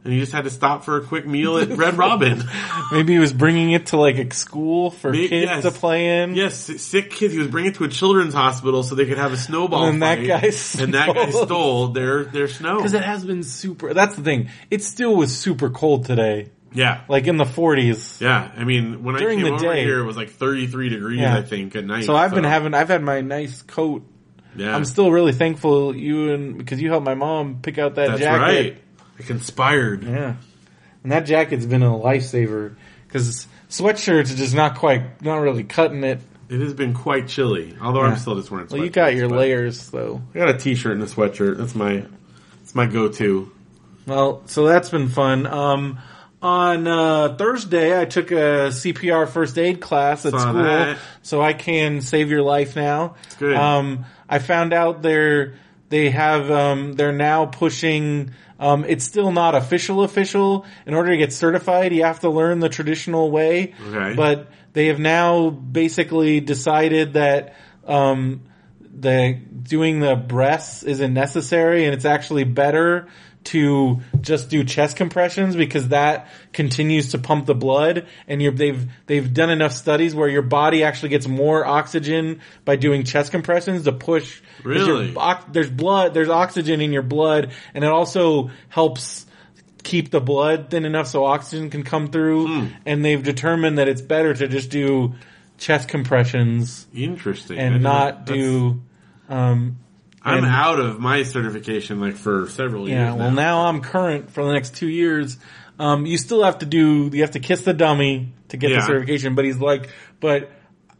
And 0.04 0.12
he 0.12 0.18
just 0.18 0.32
had 0.32 0.44
to 0.44 0.50
stop 0.50 0.84
for 0.84 0.96
a 0.96 1.00
quick 1.00 1.26
meal 1.28 1.58
at 1.58 1.68
Red 1.68 1.96
Robin. 1.96 2.42
Maybe 2.92 3.12
he 3.12 3.18
was 3.20 3.32
bringing 3.32 3.70
it 3.70 3.86
to 3.86 3.96
like 3.96 4.16
a 4.16 4.34
school 4.34 4.90
for 4.90 5.12
May- 5.12 5.28
kids 5.28 5.46
yes. 5.48 5.62
to 5.62 5.70
play 5.70 6.22
in. 6.22 6.34
yes, 6.34 6.56
sick 6.56 7.10
kids. 7.10 7.32
He 7.32 7.38
was 7.38 7.46
bringing 7.48 7.70
it 7.70 7.76
to 7.76 7.84
a 7.84 7.88
children's 7.88 8.34
hospital 8.34 8.82
so 8.82 8.96
they 8.96 9.06
could 9.06 9.18
have 9.18 9.32
a 9.32 9.36
snowball 9.36 9.84
And 9.86 10.02
that 10.02 10.16
guy 10.16 10.50
and 10.82 10.94
that 10.94 11.14
guy 11.14 11.30
stole- 11.30 11.46
stole 11.46 11.88
their, 11.88 12.24
their 12.24 12.48
snow. 12.48 12.78
Because 12.78 12.94
it 12.94 13.04
has 13.04 13.24
been 13.24 13.44
super. 13.44 13.94
That's 13.94 14.16
the 14.16 14.22
thing. 14.22 14.48
It 14.70 14.82
still 14.82 15.14
was 15.14 15.36
super 15.36 15.70
cold 15.70 16.04
today. 16.06 16.50
yeah. 16.72 17.02
Like 17.08 17.28
in 17.28 17.36
the 17.36 17.44
40s. 17.44 18.20
Yeah. 18.20 18.50
I 18.56 18.64
mean, 18.64 19.04
when 19.04 19.14
During 19.14 19.38
I 19.38 19.42
came 19.42 19.50
the 19.52 19.54
over 19.64 19.74
day. 19.74 19.84
here, 19.84 20.00
it 20.00 20.04
was 20.04 20.16
like 20.16 20.30
33 20.30 20.88
degrees, 20.88 21.20
Yeah. 21.20 21.36
I 21.36 21.42
think, 21.42 21.76
at 21.76 21.84
night. 21.84 22.06
So 22.06 22.16
I've 22.16 22.34
been 22.34 22.42
having, 22.42 22.74
I've 22.74 22.88
had 22.88 23.02
my 23.04 23.20
nice 23.20 23.62
coat. 23.62 24.04
yeah. 24.56 24.74
I'm 24.74 24.84
still 24.84 25.12
really 25.12 25.32
thankful 25.32 25.94
you 25.94 26.32
and, 26.32 26.58
because 26.58 26.82
you 26.82 26.88
helped 26.90 27.04
my 27.06 27.14
mom 27.14 27.60
pick 27.62 27.78
out 27.78 27.94
that 27.94 28.08
That's 28.08 28.20
jacket. 28.20 28.40
right. 28.42 28.78
I 29.22 29.26
conspired. 29.26 30.04
Yeah. 30.04 30.36
And 31.02 31.12
that 31.12 31.26
jacket's 31.26 31.66
been 31.66 31.82
a 31.82 31.90
lifesaver. 31.90 32.74
Because 33.06 33.46
sweatshirts 33.68 34.32
are 34.32 34.36
just 34.36 34.54
not 34.54 34.76
quite, 34.76 35.22
not 35.22 35.36
really 35.36 35.64
cutting 35.64 36.04
it. 36.04 36.20
It 36.48 36.60
has 36.60 36.74
been 36.74 36.92
quite 36.92 37.28
chilly, 37.28 37.76
although 37.80 38.02
I'm 38.02 38.16
still 38.16 38.34
just 38.34 38.50
wearing 38.50 38.68
Well, 38.70 38.82
you 38.84 38.90
got 38.90 39.14
your 39.14 39.28
layers 39.28 39.88
though. 39.88 40.20
I 40.34 40.38
got 40.38 40.48
a 40.50 40.58
t-shirt 40.58 40.92
and 40.92 41.02
a 41.02 41.06
sweatshirt. 41.06 41.56
That's 41.56 41.74
my, 41.74 42.04
that's 42.58 42.74
my 42.74 42.84
go-to. 42.86 43.50
Well, 44.06 44.42
so 44.46 44.66
that's 44.66 44.90
been 44.90 45.08
fun. 45.08 45.46
Um, 45.46 45.98
on 46.42 46.86
uh, 46.88 47.36
Thursday, 47.38 47.98
I 47.98 48.04
took 48.04 48.32
a 48.32 48.68
CPR 48.68 49.28
first 49.28 49.56
aid 49.56 49.80
class 49.80 50.26
at 50.26 50.32
Saw 50.32 50.40
school, 50.40 50.64
that. 50.64 50.98
so 51.22 51.40
I 51.40 51.52
can 51.52 52.00
save 52.00 52.30
your 52.30 52.42
life 52.42 52.76
now. 52.76 53.14
Good. 53.38 53.56
Um, 53.56 54.04
I 54.28 54.38
found 54.38 54.72
out 54.72 55.02
they're 55.02 55.54
they 55.92 56.08
have 56.08 56.50
um, 56.50 56.94
they're 56.94 57.12
now 57.12 57.44
pushing. 57.44 58.30
Um, 58.58 58.86
it's 58.88 59.04
still 59.04 59.30
not 59.30 59.54
official 59.54 60.02
official. 60.02 60.64
In 60.86 60.94
order 60.94 61.10
to 61.10 61.18
get 61.18 61.34
certified, 61.34 61.92
you 61.92 62.04
have 62.04 62.20
to 62.20 62.30
learn 62.30 62.60
the 62.60 62.70
traditional 62.70 63.30
way. 63.30 63.74
Okay. 63.88 64.14
But 64.14 64.50
they 64.72 64.86
have 64.86 64.98
now 64.98 65.50
basically 65.50 66.40
decided 66.40 67.12
that 67.12 67.56
um, 67.86 68.40
the 68.80 69.38
doing 69.62 70.00
the 70.00 70.16
breasts 70.16 70.82
isn't 70.82 71.12
necessary, 71.12 71.84
and 71.84 71.92
it's 71.92 72.06
actually 72.06 72.44
better 72.44 73.08
to 73.44 74.00
just 74.20 74.50
do 74.50 74.62
chest 74.64 74.96
compressions 74.96 75.56
because 75.56 75.88
that 75.88 76.28
continues 76.52 77.10
to 77.10 77.18
pump 77.18 77.46
the 77.46 77.54
blood 77.54 78.06
and 78.28 78.40
you're, 78.40 78.52
they've 78.52 78.88
they've 79.06 79.34
done 79.34 79.50
enough 79.50 79.72
studies 79.72 80.14
where 80.14 80.28
your 80.28 80.42
body 80.42 80.84
actually 80.84 81.08
gets 81.08 81.26
more 81.26 81.66
oxygen 81.66 82.40
by 82.64 82.76
doing 82.76 83.02
chest 83.04 83.32
compressions 83.32 83.84
to 83.84 83.92
push 83.92 84.40
Really? 84.62 85.12
there's 85.50 85.70
blood 85.70 86.14
there's 86.14 86.28
oxygen 86.28 86.80
in 86.80 86.92
your 86.92 87.02
blood 87.02 87.52
and 87.74 87.82
it 87.84 87.90
also 87.90 88.50
helps 88.68 89.26
keep 89.82 90.12
the 90.12 90.20
blood 90.20 90.70
thin 90.70 90.84
enough 90.84 91.08
so 91.08 91.24
oxygen 91.24 91.68
can 91.68 91.82
come 91.82 92.08
through 92.08 92.46
Hmm. 92.46 92.66
and 92.86 93.04
they've 93.04 93.22
determined 93.22 93.78
that 93.78 93.88
it's 93.88 94.00
better 94.02 94.32
to 94.32 94.46
just 94.46 94.70
do 94.70 95.14
chest 95.58 95.88
compressions 95.88 96.86
Interesting. 96.94 97.58
And 97.58 97.74
didn't- 98.26 98.38
do 98.38 98.82
um 99.28 99.78
I'm 100.24 100.38
and- 100.44 100.46
out 100.46 100.78
of 100.78 101.00
my 101.00 101.22
certification 101.24 102.00
like 102.00 102.14
for 102.16 102.48
several 102.48 102.88
years. 102.88 102.98
yeah 102.98 103.12
well 103.14 103.30
now 103.32 103.66
i'm 103.66 103.80
current 103.80 104.30
for 104.30 104.44
the 104.44 104.52
next 104.52 104.76
two 104.76 104.88
years 104.88 105.36
um 105.78 106.06
you 106.06 106.16
still 106.18 106.42
have 106.44 106.58
to 106.58 106.66
do 106.66 107.10
you 107.12 107.22
have 107.22 107.32
to 107.32 107.40
kiss 107.40 107.62
the 107.62 107.72
dummy 107.74 108.32
to 108.48 108.56
get 108.56 108.70
Yeah. 108.70 108.80
the 108.80 108.86
certification 108.86 109.34
but 109.34 109.44
he's 109.44 109.58
like 109.58 109.90
but 110.20 110.50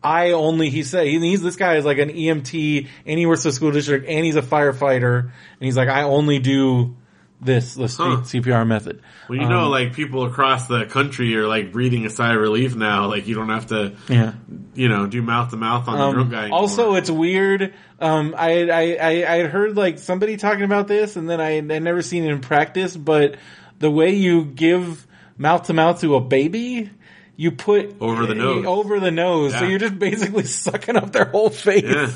I 0.04 0.32
only, 0.32 0.68
he 0.68 0.82
said, 0.82 1.06
he- 1.06 1.20
he's, 1.20 1.42
this 1.42 1.54
guy 1.54 1.76
is 1.76 1.84
like 1.84 1.98
an 1.98 2.08
EMT 2.08 2.88
and 3.06 3.18
he 3.20 3.24
works 3.24 3.42
for 3.44 3.50
the 3.50 3.52
school 3.52 3.70
district 3.70 4.08
and 4.08 4.24
he's 4.24 4.34
a 4.34 4.42
firefighter 4.42 5.20
and 5.20 5.30
he's 5.60 5.76
like, 5.76 5.88
I 5.88 6.02
only 6.02 6.40
do 6.40 6.96
this, 7.44 7.74
the 7.74 7.88
Huh. 7.88 8.22
CPR 8.22 8.64
method. 8.66 9.02
Well, 9.28 9.38
you 9.38 9.48
know, 9.48 9.64
Um, 9.64 9.70
like 9.70 9.94
people 9.94 10.24
across 10.24 10.68
the 10.68 10.84
country 10.86 11.34
are 11.36 11.46
like 11.48 11.72
breathing 11.72 12.06
a 12.06 12.10
sigh 12.10 12.34
of 12.34 12.40
relief 12.40 12.76
now. 12.76 13.06
Like 13.08 13.26
you 13.26 13.34
don't 13.34 13.48
have 13.48 13.66
to, 13.66 13.92
Yeah. 14.08 14.32
you 14.74 14.88
know, 14.88 15.06
do 15.06 15.22
mouth 15.22 15.50
to 15.50 15.56
mouth 15.56 15.88
on 15.88 15.98
the 15.98 16.04
Um, 16.04 16.14
drunk 16.14 16.30
guy. 16.30 16.40
anymore. 16.42 16.60
also, 16.60 16.94
it's 16.94 17.10
weird. 17.10 17.74
Um, 18.00 18.34
I, 18.38 18.68
I, 18.70 18.82
I, 19.00 19.10
I 19.34 19.36
had 19.38 19.50
heard 19.50 19.76
like 19.76 19.98
somebody 19.98 20.36
talking 20.36 20.62
about 20.64 20.86
this, 20.88 21.16
and 21.16 21.28
then 21.28 21.40
I, 21.40 21.56
I 21.58 21.60
never 21.80 22.00
seen 22.02 22.24
it 22.24 22.30
in 22.30 22.40
practice. 22.40 22.96
But 22.96 23.36
the 23.80 23.90
way 23.90 24.14
you 24.14 24.44
give 24.44 25.06
mouth 25.36 25.64
to 25.64 25.72
mouth 25.72 26.00
to 26.02 26.14
a 26.14 26.20
baby, 26.20 26.90
you 27.36 27.50
put 27.50 27.96
Over 28.00 28.26
the 28.26 28.34
nose. 28.36 28.64
over 28.66 29.00
the 29.00 29.10
nose. 29.10 29.52
So 29.58 29.64
you're 29.64 29.78
just 29.80 29.98
basically 29.98 30.44
sucking 30.64 30.96
up 30.96 31.10
their 31.12 31.24
whole 31.24 31.50
face. 31.50 31.82
yeah. 31.84 32.10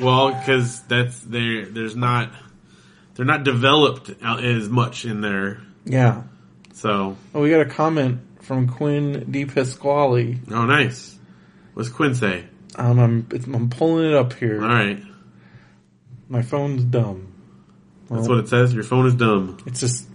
Well, 0.00 0.32
because 0.32 0.80
that's 0.82 1.18
there. 1.20 1.64
There's 1.66 1.96
not. 1.96 2.30
They're 3.20 3.26
not 3.26 3.44
developed 3.44 4.08
as 4.24 4.66
much 4.70 5.04
in 5.04 5.20
there. 5.20 5.60
Yeah. 5.84 6.22
So, 6.72 7.18
Oh, 7.34 7.42
we 7.42 7.50
got 7.50 7.60
a 7.60 7.66
comment 7.66 8.22
from 8.40 8.66
Quinn 8.66 9.26
D. 9.30 9.44
Pasquale. 9.44 10.38
oh, 10.50 10.64
nice. 10.64 11.18
What's 11.74 11.90
Quinn 11.90 12.14
say? 12.14 12.46
Um, 12.76 12.98
I'm, 12.98 13.26
it's, 13.30 13.44
I'm 13.44 13.68
pulling 13.68 14.06
it 14.08 14.14
up 14.14 14.32
here. 14.32 14.62
All 14.62 14.68
right, 14.68 15.02
My 16.30 16.40
phone's 16.40 16.82
dumb. 16.84 17.34
that's 18.08 18.26
what 18.26 18.38
it 18.38 18.48
says. 18.48 18.72
Your 18.72 18.84
phone 18.84 19.06
is 19.06 19.14
dumb. 19.16 19.58
It's 19.66 19.80
just 19.80 20.06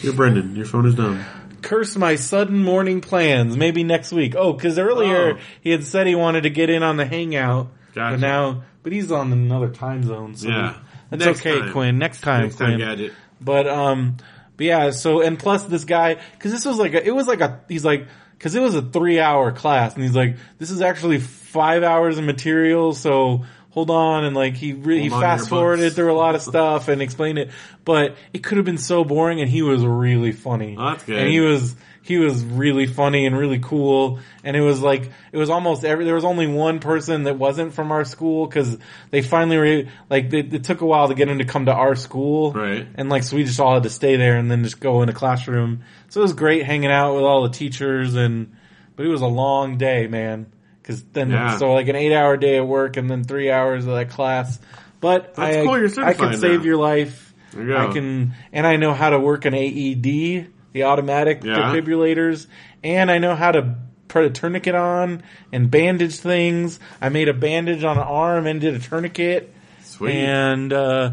You're 0.00 0.14
Brendan. 0.14 0.56
Your 0.56 0.64
phone 0.64 0.86
is 0.86 0.94
dumb. 0.94 1.22
curse 1.60 1.96
my 1.96 2.14
sudden 2.16 2.62
morning 2.64 3.02
plans. 3.02 3.58
Maybe 3.58 3.84
next 3.84 4.10
week. 4.10 4.34
Oh, 4.36 4.54
because 4.54 4.78
earlier 4.78 5.34
Oh. 5.34 5.40
he 5.60 5.68
had 5.70 5.84
said 5.84 6.06
he 6.06 6.14
wanted 6.14 6.44
to 6.44 6.50
get 6.50 6.70
in 6.70 6.82
on 6.82 6.96
the 6.96 7.04
hangout, 7.04 7.68
Gotcha. 7.94 8.14
but 8.16 8.20
now, 8.20 8.62
but 8.82 8.92
he's 8.94 9.12
on 9.12 9.32
another 9.32 9.68
time 9.68 10.02
zone. 10.04 10.34
So 10.34 10.48
Yeah. 10.48 10.76
That's 11.18 11.26
Next 11.26 11.40
okay, 11.40 11.60
time. 11.60 11.72
Quinn. 11.72 11.98
Next 11.98 12.20
time, 12.20 12.42
Next 12.44 12.56
Quinn. 12.56 12.70
time, 12.70 12.78
gadget. 12.78 13.12
But 13.40 13.66
um, 13.68 14.16
but 14.56 14.66
yeah. 14.66 14.90
So 14.90 15.20
and 15.20 15.38
plus 15.38 15.64
this 15.64 15.84
guy, 15.84 16.16
because 16.32 16.52
this 16.52 16.64
was 16.64 16.78
like 16.78 16.94
a, 16.94 17.06
it 17.06 17.14
was 17.14 17.26
like 17.26 17.40
a 17.40 17.60
he's 17.68 17.84
like 17.84 18.06
because 18.38 18.54
it 18.54 18.60
was 18.60 18.74
a 18.74 18.82
three 18.82 19.20
hour 19.20 19.52
class, 19.52 19.94
and 19.94 20.02
he's 20.02 20.14
like 20.14 20.36
this 20.58 20.70
is 20.70 20.80
actually 20.80 21.20
five 21.20 21.82
hours 21.82 22.18
of 22.18 22.24
material. 22.24 22.92
So 22.94 23.44
hold 23.70 23.90
on, 23.90 24.24
and 24.24 24.36
like 24.36 24.54
he 24.54 24.72
re- 24.72 25.00
he 25.00 25.08
Hold 25.08 25.22
on 25.22 25.30
to 25.30 25.36
fast 25.38 25.50
forwarded 25.50 25.92
through 25.94 26.12
a 26.12 26.16
lot 26.16 26.34
of 26.34 26.42
stuff 26.42 26.88
and 26.88 27.02
explained 27.02 27.38
it, 27.38 27.50
but 27.84 28.16
it 28.32 28.42
could 28.44 28.56
have 28.56 28.64
been 28.64 28.78
so 28.78 29.04
boring, 29.04 29.40
and 29.40 29.50
he 29.50 29.62
was 29.62 29.84
really 29.84 30.32
funny. 30.32 30.76
Oh, 30.78 30.90
that's 30.90 31.04
good. 31.04 31.18
And 31.18 31.28
he 31.28 31.40
was 31.40 31.74
he 32.06 32.18
was 32.18 32.44
really 32.44 32.86
funny 32.86 33.24
and 33.24 33.34
really 33.36 33.58
cool, 33.58 34.18
and 34.44 34.54
it 34.56 34.60
was 34.60 34.80
like 34.82 35.10
it 35.32 35.38
was 35.38 35.48
almost 35.48 35.84
every 35.86 36.04
there 36.04 36.14
was 36.14 36.24
only 36.24 36.46
one 36.46 36.78
person 36.78 37.22
that 37.24 37.38
wasn't 37.38 37.72
from 37.72 37.90
our 37.90 38.04
school 38.04 38.46
because 38.46 38.76
they 39.10 39.22
finally 39.22 39.56
were 39.56 39.90
like 40.10 40.28
they, 40.28 40.40
it 40.40 40.64
took 40.64 40.82
a 40.82 40.86
while 40.86 41.08
to 41.08 41.14
get 41.14 41.28
him 41.28 41.38
to 41.38 41.46
come 41.46 41.64
to 41.64 41.72
our 41.72 41.96
school, 41.96 42.52
Right. 42.52 42.86
and 42.94 43.08
like, 43.08 43.22
so 43.22 43.36
we 43.36 43.44
just 43.44 43.58
all 43.58 43.72
had 43.72 43.84
to 43.84 43.90
stay 43.90 44.16
there 44.16 44.36
and 44.36 44.50
then 44.50 44.62
just 44.64 44.80
go 44.80 45.00
in 45.02 45.08
a 45.08 45.14
classroom. 45.14 45.82
So 46.10 46.20
it 46.20 46.24
was 46.24 46.34
great 46.34 46.64
hanging 46.66 46.90
out 46.90 47.14
with 47.14 47.24
all 47.24 47.42
the 47.44 47.48
teachers 47.48 48.14
and, 48.14 48.54
but 48.96 49.06
it 49.06 49.08
was 49.08 49.22
a 49.22 49.26
long 49.26 49.78
day, 49.78 50.06
man. 50.06 50.46
Cause 50.82 51.02
then, 51.14 51.30
Yeah. 51.30 51.56
so 51.56 51.72
like 51.72 51.88
an 51.88 51.96
eight 51.96 52.14
hour 52.14 52.36
day 52.36 52.58
at 52.58 52.66
work 52.66 52.98
and 52.98 53.10
then 53.10 53.24
three 53.24 53.50
hours 53.50 53.86
of 53.86 53.94
that 53.94 54.10
class. 54.10 54.58
But 55.00 55.34
That's 55.36 55.56
I, 55.56 55.64
cool, 55.64 55.72
I 55.74 55.78
can 55.80 55.88
certified 55.88 56.38
save 56.38 56.60
now. 56.60 56.64
your 56.66 56.76
life. 56.76 57.32
You. 57.56 57.74
I 57.76 57.92
can, 57.92 58.34
and 58.52 58.66
I 58.66 58.76
know 58.76 58.92
how 58.92 59.10
to 59.10 59.18
work 59.18 59.44
an 59.46 59.54
AED, 59.54 60.48
the 60.74 60.82
automatic 60.82 61.42
Yeah. 61.42 61.56
defibrillators, 61.72 62.46
and 62.82 63.10
I 63.10 63.16
know 63.16 63.34
how 63.34 63.52
to 63.52 63.76
put 64.08 64.24
a 64.24 64.30
tourniquet 64.30 64.74
on 64.74 65.22
and 65.52 65.70
bandage 65.70 66.16
things. 66.16 66.78
I 67.00 67.08
made 67.08 67.28
a 67.28 67.32
bandage 67.34 67.82
on 67.84 67.96
an 67.96 68.02
arm 68.04 68.46
and 68.46 68.60
did 68.60 68.74
a 68.74 68.78
tourniquet. 68.78 69.54
Sweet. 69.82 70.12
And, 70.12 70.70
uh, 70.72 71.12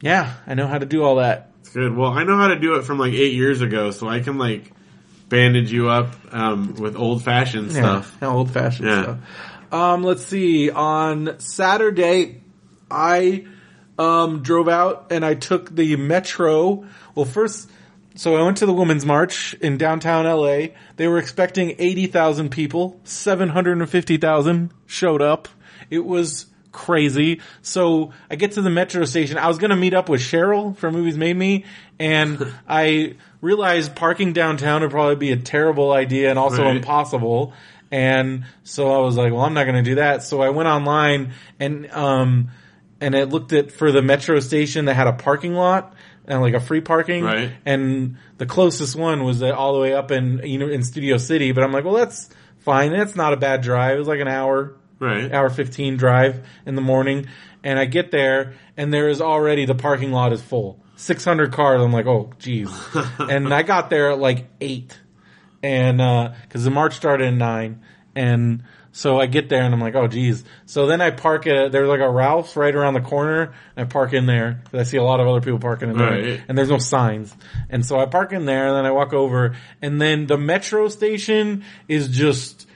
yeah, 0.00 0.34
I 0.46 0.54
know 0.54 0.66
how 0.68 0.78
to 0.78 0.86
do 0.86 1.02
all 1.02 1.16
that. 1.16 1.50
It's 1.60 1.70
good. 1.70 1.94
Well, 1.96 2.10
I 2.12 2.22
know 2.24 2.36
how 2.36 2.48
to 2.48 2.58
do 2.58 2.74
it 2.76 2.84
from 2.84 2.98
like 2.98 3.12
eight 3.12 3.32
years 3.34 3.60
ago, 3.60 3.90
so 3.90 4.08
I 4.08 4.20
can 4.20 4.38
like 4.38 4.70
bandage 5.28 5.72
you 5.72 5.88
up 5.88 6.14
um, 6.32 6.74
with 6.76 6.96
old 6.96 7.24
fashioned 7.24 7.72
stuff. 7.72 8.16
Yeah, 8.22 8.28
old 8.28 8.50
fashioned 8.50 8.88
Yeah. 8.88 9.02
stuff. 9.02 9.18
Um, 9.72 10.02
let's 10.04 10.24
see. 10.24 10.70
On 10.70 11.34
Saturday, 11.38 12.40
I 12.90 13.44
um, 13.98 14.42
drove 14.42 14.68
out 14.68 15.08
and 15.10 15.24
I 15.24 15.34
took 15.34 15.74
the 15.74 15.96
metro. 15.96 16.86
Well, 17.14 17.26
first, 17.26 17.68
so 18.18 18.34
I 18.34 18.42
went 18.42 18.56
to 18.56 18.66
the 18.66 18.72
Women's 18.72 19.06
March 19.06 19.54
in 19.60 19.78
downtown 19.78 20.24
LA. 20.24 20.74
They 20.96 21.06
were 21.06 21.18
expecting 21.18 21.76
80,000 21.78 22.48
people. 22.50 22.98
750,000 23.04 24.72
showed 24.86 25.22
up. 25.22 25.46
It 25.88 26.04
was 26.04 26.46
crazy. 26.72 27.40
So 27.62 28.12
I 28.28 28.34
get 28.34 28.52
to 28.52 28.62
the 28.62 28.70
metro 28.70 29.04
station. 29.04 29.38
I 29.38 29.46
was 29.46 29.58
going 29.58 29.70
to 29.70 29.76
meet 29.76 29.94
up 29.94 30.08
with 30.08 30.20
Cheryl 30.20 30.76
from 30.76 30.94
Movies 30.94 31.16
Made 31.16 31.36
Me 31.36 31.64
and 32.00 32.44
I 32.68 33.14
realized 33.40 33.94
parking 33.94 34.32
downtown 34.32 34.82
would 34.82 34.90
probably 34.90 35.14
be 35.14 35.30
a 35.30 35.36
terrible 35.36 35.92
idea 35.92 36.28
and 36.30 36.40
also 36.40 36.64
Right. 36.64 36.74
impossible. 36.76 37.52
And 37.92 38.46
so 38.64 38.90
I 38.92 38.98
was 38.98 39.16
like, 39.16 39.32
well, 39.32 39.42
I'm 39.42 39.54
not 39.54 39.62
going 39.64 39.82
to 39.82 39.88
do 39.88 39.94
that. 39.94 40.24
So 40.24 40.42
I 40.42 40.48
went 40.50 40.68
online 40.68 41.34
and, 41.60 41.88
um, 41.92 42.50
and 43.00 43.14
it 43.14 43.26
looked 43.28 43.52
at 43.52 43.70
for 43.70 43.92
the 43.92 44.02
metro 44.02 44.40
station 44.40 44.86
that 44.86 44.94
had 44.94 45.06
a 45.06 45.12
parking 45.12 45.54
lot 45.54 45.94
and 46.28 46.40
like 46.40 46.54
a 46.54 46.60
free 46.60 46.80
parking. 46.80 47.24
Right. 47.24 47.50
And 47.66 48.16
the 48.36 48.46
closest 48.46 48.94
one 48.94 49.24
was 49.24 49.42
uh, 49.42 49.50
all 49.50 49.74
the 49.74 49.80
way 49.80 49.94
up 49.94 50.10
in, 50.12 50.40
you 50.44 50.58
know, 50.58 50.68
in 50.68 50.82
Studio 50.84 51.16
City. 51.16 51.50
But 51.52 51.64
I'm 51.64 51.72
like, 51.72 51.84
well, 51.84 51.94
that's 51.94 52.30
fine. 52.58 52.92
That's 52.92 53.16
not 53.16 53.32
a 53.32 53.36
bad 53.36 53.62
drive. 53.62 53.96
It 53.96 53.98
was 53.98 54.08
like 54.08 54.20
an 54.20 54.28
hour, 54.28 54.76
Right. 55.00 55.32
hour 55.32 55.48
15 55.50 55.96
drive 55.96 56.46
in 56.66 56.74
the 56.76 56.80
morning. 56.82 57.26
And 57.64 57.78
I 57.78 57.86
get 57.86 58.10
there 58.12 58.54
and 58.76 58.92
there 58.94 59.08
is 59.08 59.20
already 59.20 59.64
the 59.64 59.74
parking 59.74 60.12
lot 60.12 60.32
is 60.32 60.40
full. 60.42 60.78
600 60.96 61.52
cars. 61.52 61.80
I'm 61.82 61.92
like, 61.92 62.06
oh, 62.06 62.30
geez. 62.38 62.70
and 63.18 63.52
I 63.52 63.62
got 63.62 63.90
there 63.90 64.10
at 64.12 64.18
like 64.18 64.46
eight 64.60 64.98
and 65.62 66.00
uh 66.00 66.32
'cause 66.50 66.62
the 66.64 66.70
march 66.70 66.94
started 66.94 67.26
at 67.28 67.34
nine, 67.34 67.82
and 68.14 68.62
so 68.92 69.20
I 69.20 69.26
get 69.26 69.48
there 69.48 69.62
and 69.62 69.72
I'm 69.74 69.80
like, 69.80 69.94
oh 69.94 70.08
geez. 70.08 70.44
So 70.66 70.86
then 70.86 71.00
I 71.00 71.10
park 71.10 71.46
at 71.46 71.72
there's 71.72 71.88
like 71.88 72.00
a 72.00 72.08
Ralph's 72.10 72.56
right 72.56 72.74
around 72.74 72.94
the 72.94 73.00
corner, 73.00 73.52
and 73.76 73.84
I 73.86 73.90
park 73.90 74.12
in 74.12 74.26
there 74.26 74.62
I 74.72 74.82
see 74.84 74.96
a 74.96 75.02
lot 75.02 75.20
of 75.20 75.26
other 75.28 75.40
people 75.40 75.58
parking 75.58 75.90
in 75.90 75.98
there, 75.98 76.10
Right. 76.10 76.40
and 76.48 76.56
there's 76.56 76.70
no 76.70 76.78
signs, 76.78 77.34
and 77.70 77.84
so 77.84 77.98
I 77.98 78.06
park 78.06 78.32
in 78.32 78.44
there, 78.46 78.68
and 78.68 78.76
then 78.76 78.86
I 78.86 78.90
walk 78.90 79.12
over, 79.12 79.56
and 79.82 80.00
then 80.00 80.26
the 80.26 80.38
metro 80.38 80.88
station 80.88 81.64
is 81.88 82.08
just 82.08 82.66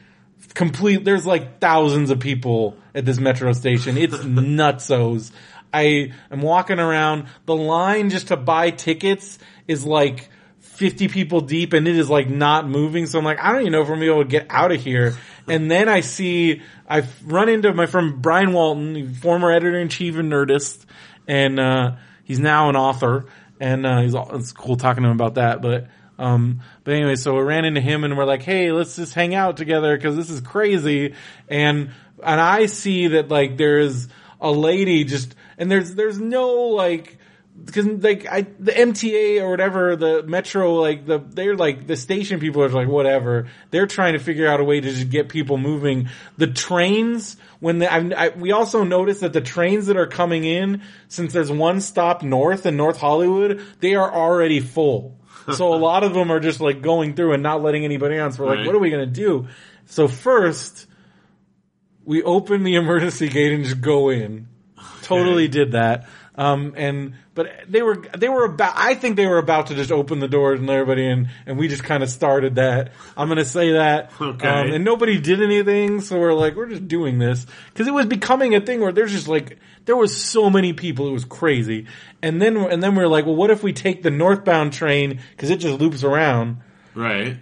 complete. 0.55 1.05
There's 1.05 1.27
like 1.27 1.59
thousands 1.61 2.11
of 2.11 2.21
people 2.21 2.77
at 2.95 3.05
this 3.07 3.19
metro 3.19 3.53
station. 3.55 3.97
It's 3.97 4.15
nutsos. 4.19 5.33
I 5.73 6.13
am 6.31 6.43
walking 6.43 6.79
around. 6.79 7.29
The 7.47 7.55
line 7.57 8.11
just 8.11 8.29
to 8.29 8.37
buy 8.37 8.71
tickets 8.71 9.39
is 9.67 9.87
like 9.87 10.29
50 10.73 11.09
people 11.09 11.43
deep 11.43 11.75
and 11.75 11.87
it 11.87 11.97
is 11.97 12.09
like 12.09 12.31
not 12.31 12.67
moving. 12.67 13.05
So 13.07 13.19
I'm 13.19 13.25
like, 13.25 13.39
I 13.39 13.53
don't 13.53 13.61
even 13.61 13.73
know 13.73 13.83
if 13.83 13.89
I'm 13.89 13.95
gonna 13.95 14.01
be 14.01 14.07
able 14.07 14.23
to 14.23 14.29
get 14.29 14.47
out 14.49 14.73
of 14.73 14.83
here. 14.83 15.17
And 15.47 15.71
then 15.71 15.89
I 15.89 16.01
see, 16.01 16.63
I 16.89 17.07
run 17.25 17.49
into 17.51 17.73
my 17.75 17.87
friend 17.87 18.23
Brian 18.23 18.53
Walton, 18.53 19.13
former 19.15 19.53
editor 19.53 19.79
in 19.79 19.89
chief 19.89 20.17
of 20.17 20.25
Nerdist, 20.25 20.85
and, 21.29 21.61
uh, 21.61 21.97
he's 22.25 22.41
now 22.41 22.71
an 22.71 22.77
author 22.77 23.27
and, 23.61 23.85
uh, 23.85 24.01
he's, 24.01 24.15
it's 24.15 24.53
cool 24.53 24.77
talking 24.77 25.03
to 25.03 25.11
him 25.11 25.15
about 25.15 25.35
that, 25.35 25.61
but, 25.61 25.89
um, 26.19 26.63
but 26.85 26.95
anyway, 26.95 27.17
so 27.17 27.35
we 27.37 27.43
ran 27.43 27.67
into 27.67 27.83
him 27.83 28.05
and 28.05 28.17
we're 28.17 28.25
like, 28.25 28.43
hey, 28.43 28.73
let's 28.73 28.97
just 28.97 29.13
hang 29.13 29.35
out 29.35 29.59
together 29.59 29.95
because 29.95 30.17
this 30.17 30.31
is 30.31 30.41
crazy. 30.41 31.15
And, 31.49 31.91
and 32.25 32.41
I 32.41 32.67
see 32.67 33.09
that 33.09 33.29
like 33.29 33.59
there's 33.59 34.09
a 34.41 34.51
lady 34.51 35.05
just, 35.05 35.35
and 35.59 35.71
there's, 35.71 35.95
there's 35.95 36.19
no 36.19 36.55
like, 36.71 37.19
because 37.65 37.87
like 37.87 38.27
I, 38.27 38.43
the 38.59 38.73
MTA 38.73 39.43
or 39.43 39.51
whatever, 39.51 39.97
the 39.97 40.23
metro, 40.23 40.75
like 40.75 41.07
the, 41.07 41.19
they're 41.19 41.57
like, 41.57 41.87
the 41.87 41.97
station 41.97 42.41
people 42.41 42.63
are 42.63 42.69
like, 42.69 42.89
whatever. 42.89 43.49
They're 43.71 43.87
trying 43.87 44.15
to 44.15 44.19
figure 44.19 44.49
out 44.49 44.61
a 44.61 44.65
way 44.65 44.81
to 44.81 44.91
just 44.91 45.11
get 45.11 45.29
people 45.29 45.59
moving. 45.59 46.09
The 46.39 46.47
trains, 46.47 47.37
when 47.61 47.79
the, 47.79 47.93
I, 47.93 48.27
I, 48.27 48.29
we 48.31 48.53
also 48.53 48.85
noticed 48.85 49.21
that 49.21 49.33
the 49.33 49.41
trains 49.41 49.87
that 49.87 49.97
are 49.97 50.07
coming 50.07 50.45
in, 50.45 50.83
since 51.09 51.33
there's 51.33 51.51
one 51.51 51.81
stop 51.81 52.23
north 52.23 52.67
in 52.67 52.77
North 52.77 52.99
Hollywood, 52.99 53.63
they 53.81 53.95
are 53.95 54.13
already 54.13 54.61
full. 54.61 55.19
So 55.57 55.75
a 55.75 55.77
lot 55.77 56.05
of 56.05 56.15
them 56.15 56.31
are 56.31 56.39
just 56.39 56.61
like 56.61 56.83
going 56.83 57.17
through 57.17 57.33
and 57.33 57.43
not 57.43 57.63
letting 57.63 57.85
anybody 57.85 58.17
on. 58.17 58.31
So 58.31 58.45
we're 58.45 58.55
like, 58.55 58.65
what 58.65 58.77
are 58.77 58.79
we 58.79 58.91
going 58.91 59.05
to 59.05 59.13
do? 59.13 59.49
So 59.87 60.07
first, 60.07 60.87
we 62.05 62.23
open 62.23 62.63
the 62.63 62.77
emergency 62.77 63.29
gate 63.29 63.53
and 63.53 63.65
just 63.65 63.81
go 63.81 64.11
in. 64.11 64.47
Totally 65.03 65.49
did 65.49 65.73
that. 65.73 66.07
Um, 66.35 66.73
and, 66.79 67.15
but 67.35 67.51
they 67.69 67.83
were, 67.83 68.07
they 68.17 68.29
were 68.29 68.47
about, 68.47 68.73
I 68.75 68.95
think 68.95 69.17
they 69.17 69.27
were 69.27 69.37
about 69.37 69.67
to 69.67 69.75
just 69.75 69.93
open 69.93 70.19
the 70.19 70.29
doors 70.29 70.59
and 70.59 70.67
let 70.67 70.79
everybody 70.79 71.07
in, 71.07 71.29
and 71.45 71.59
we 71.59 71.69
just 71.69 71.85
kind 71.85 72.03
of 72.03 72.09
started 72.09 72.55
that. 72.55 72.93
I'm 73.17 73.29
gonna 73.29 73.45
say 73.45 73.73
that. 73.73 74.13
Okay. 74.19 74.49
Um, 74.49 74.73
and 74.73 74.83
nobody 74.85 75.21
did 75.21 75.43
anything, 75.43 76.01
so 76.01 76.19
we're 76.19 76.33
like, 76.33 76.57
we're 76.57 76.69
just 76.69 76.89
doing 76.89 77.19
this. 77.19 77.47
Cause 77.75 77.87
it 77.87 77.93
was 77.93 78.07
becoming 78.07 78.55
a 78.55 78.61
thing 78.61 78.81
where 78.81 78.93
there's 78.93 79.13
just 79.13 79.29
like, 79.29 79.59
there 79.85 79.97
was 79.97 80.17
so 80.17 80.49
many 80.49 80.73
people, 80.73 81.09
it 81.09 81.13
was 81.13 81.27
crazy. 81.27 81.87
And 82.23 82.41
then, 82.41 82.57
and 82.57 82.83
then 82.83 82.95
we 82.95 83.03
are 83.03 83.09
like, 83.09 83.27
well, 83.27 83.37
what 83.37 83.51
if 83.51 83.63
we 83.63 83.75
take 83.75 84.03
the 84.03 84.11
northbound 84.11 84.73
train, 84.73 85.21
cause 85.37 85.51
it 85.51 85.57
just 85.57 85.81
loops 85.81 86.03
around. 86.03 86.63
Right. 86.95 87.37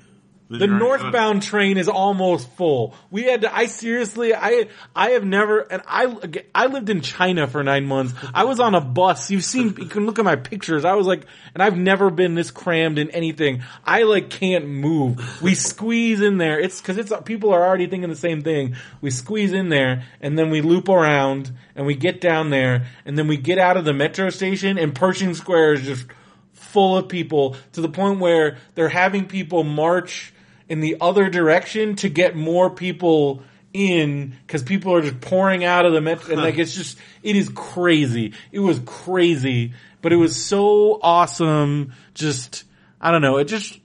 The 0.58 0.66
northbound 0.66 1.44
train 1.44 1.78
is 1.78 1.88
almost 1.88 2.50
full. 2.56 2.96
We 3.08 3.22
had 3.22 3.42
to, 3.42 3.54
I 3.54 3.66
seriously, 3.66 4.34
I, 4.34 4.66
I 4.96 5.10
have 5.10 5.24
never, 5.24 5.60
and 5.60 5.80
I, 5.86 6.12
I 6.52 6.66
lived 6.66 6.90
in 6.90 7.02
China 7.02 7.46
for 7.46 7.62
nine 7.62 7.86
months. 7.86 8.14
I 8.34 8.42
was 8.44 8.58
on 8.58 8.74
a 8.74 8.80
bus. 8.80 9.30
You've 9.30 9.44
seen, 9.44 9.76
you 9.78 9.86
can 9.86 10.06
look 10.06 10.18
at 10.18 10.24
my 10.24 10.34
pictures. 10.34 10.84
I 10.84 10.94
was 10.94 11.06
like, 11.06 11.24
and 11.54 11.62
I've 11.62 11.78
never 11.78 12.10
been 12.10 12.34
this 12.34 12.50
crammed 12.50 12.98
in 12.98 13.10
anything. 13.10 13.62
I 13.84 14.02
like 14.02 14.28
can't 14.28 14.66
move. 14.66 15.40
We 15.40 15.54
squeeze 15.54 16.20
in 16.20 16.38
there. 16.38 16.58
It's 16.58 16.80
cause 16.80 16.98
it's, 16.98 17.12
people 17.24 17.52
are 17.52 17.64
already 17.64 17.86
thinking 17.86 18.10
the 18.10 18.16
same 18.16 18.42
thing. 18.42 18.74
We 19.00 19.12
squeeze 19.12 19.52
in 19.52 19.68
there 19.68 20.04
and 20.20 20.36
then 20.36 20.50
we 20.50 20.62
loop 20.62 20.88
around 20.88 21.52
and 21.76 21.86
we 21.86 21.94
get 21.94 22.20
down 22.20 22.50
there 22.50 22.86
and 23.04 23.16
then 23.16 23.28
we 23.28 23.36
get 23.36 23.58
out 23.58 23.76
of 23.76 23.84
the 23.84 23.92
metro 23.92 24.30
station 24.30 24.78
and 24.78 24.96
Pershing 24.96 25.34
Square 25.34 25.74
is 25.74 25.82
just 25.82 26.06
full 26.54 26.96
of 26.96 27.08
people 27.08 27.54
to 27.72 27.80
the 27.80 27.88
point 27.88 28.18
where 28.18 28.58
they're 28.74 28.88
having 28.88 29.26
people 29.26 29.62
march 29.62 30.32
in 30.70 30.80
the 30.80 30.96
other 31.00 31.28
direction 31.28 31.96
to 31.96 32.08
get 32.08 32.36
more 32.36 32.70
people 32.70 33.42
in 33.72 34.34
because 34.46 34.62
people 34.62 34.94
are 34.94 35.02
just 35.02 35.20
pouring 35.20 35.64
out 35.64 35.84
of 35.84 35.92
the 35.92 36.00
metro 36.00 36.32
and 36.32 36.42
like 36.42 36.58
it's 36.58 36.74
just 36.74 36.96
it 37.22 37.36
is 37.36 37.50
crazy. 37.50 38.32
It 38.52 38.60
was 38.60 38.80
crazy, 38.86 39.74
but 40.00 40.12
it 40.12 40.16
was 40.16 40.42
so 40.42 40.98
awesome. 41.02 41.92
Just 42.14 42.64
I 43.00 43.10
don't 43.10 43.20
know. 43.20 43.38
It 43.38 43.44
just 43.44 43.78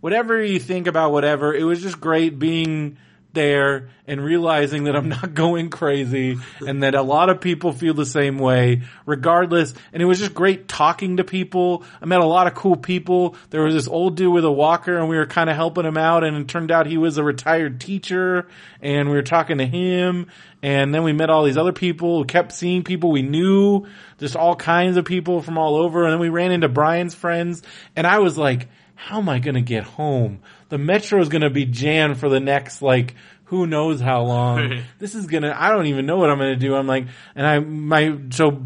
whatever 0.00 0.42
you 0.42 0.60
think 0.60 0.86
about 0.86 1.10
whatever. 1.10 1.54
It 1.54 1.64
was 1.64 1.80
just 1.80 2.00
great 2.00 2.38
being 2.38 2.98
there 3.32 3.88
and 4.06 4.24
realizing 4.24 4.84
that 4.84 4.96
I'm 4.96 5.08
not 5.08 5.34
going 5.34 5.70
crazy 5.70 6.36
and 6.60 6.82
that 6.82 6.94
a 6.94 7.02
lot 7.02 7.30
of 7.30 7.40
people 7.40 7.72
feel 7.72 7.94
the 7.94 8.06
same 8.06 8.38
way 8.38 8.82
regardless. 9.06 9.74
And 9.92 10.02
it 10.02 10.06
was 10.06 10.18
just 10.18 10.34
great 10.34 10.68
talking 10.68 11.18
to 11.18 11.24
people. 11.24 11.84
I 12.00 12.06
met 12.06 12.20
a 12.20 12.26
lot 12.26 12.46
of 12.46 12.54
cool 12.54 12.76
people. 12.76 13.36
There 13.50 13.62
was 13.62 13.74
this 13.74 13.88
old 13.88 14.16
dude 14.16 14.32
with 14.32 14.44
a 14.44 14.50
walker 14.50 14.96
and 14.96 15.08
we 15.08 15.16
were 15.16 15.26
kind 15.26 15.48
of 15.48 15.56
helping 15.56 15.84
him 15.84 15.96
out 15.96 16.24
and 16.24 16.36
it 16.36 16.48
turned 16.48 16.70
out 16.70 16.86
he 16.86 16.98
was 16.98 17.18
a 17.18 17.24
retired 17.24 17.80
teacher 17.80 18.48
and 18.80 19.08
we 19.08 19.14
were 19.14 19.22
talking 19.22 19.58
to 19.58 19.66
him 19.66 20.26
and 20.62 20.94
then 20.94 21.04
we 21.04 21.12
met 21.12 21.30
all 21.30 21.44
these 21.44 21.56
other 21.56 21.72
people, 21.72 22.20
we 22.20 22.26
kept 22.26 22.52
seeing 22.52 22.82
people 22.82 23.10
we 23.10 23.22
knew, 23.22 23.86
just 24.18 24.36
all 24.36 24.54
kinds 24.54 24.96
of 24.96 25.04
people 25.04 25.40
from 25.40 25.56
all 25.56 25.76
over. 25.76 26.04
And 26.04 26.12
then 26.12 26.20
we 26.20 26.28
ran 26.28 26.52
into 26.52 26.68
Brian's 26.68 27.14
friends 27.14 27.62
and 27.96 28.06
I 28.06 28.18
was 28.18 28.36
like, 28.36 28.68
how 28.94 29.18
am 29.18 29.30
I 29.30 29.38
going 29.38 29.54
to 29.54 29.62
get 29.62 29.84
home? 29.84 30.40
The 30.70 30.78
metro 30.78 31.20
is 31.20 31.28
going 31.28 31.42
to 31.42 31.50
be 31.50 31.66
jammed 31.66 32.18
for 32.18 32.28
the 32.28 32.40
next 32.40 32.80
like 32.82 33.14
who 33.44 33.66
knows 33.66 34.00
how 34.00 34.22
long. 34.22 34.82
this 34.98 35.14
is 35.14 35.26
going 35.26 35.42
to 35.42 35.60
I 35.60 35.70
don't 35.70 35.86
even 35.86 36.06
know 36.06 36.16
what 36.16 36.30
I'm 36.30 36.38
going 36.38 36.58
to 36.58 36.66
do. 36.66 36.74
I'm 36.74 36.86
like 36.86 37.06
and 37.34 37.46
I 37.46 37.58
my 37.58 38.16
so 38.30 38.64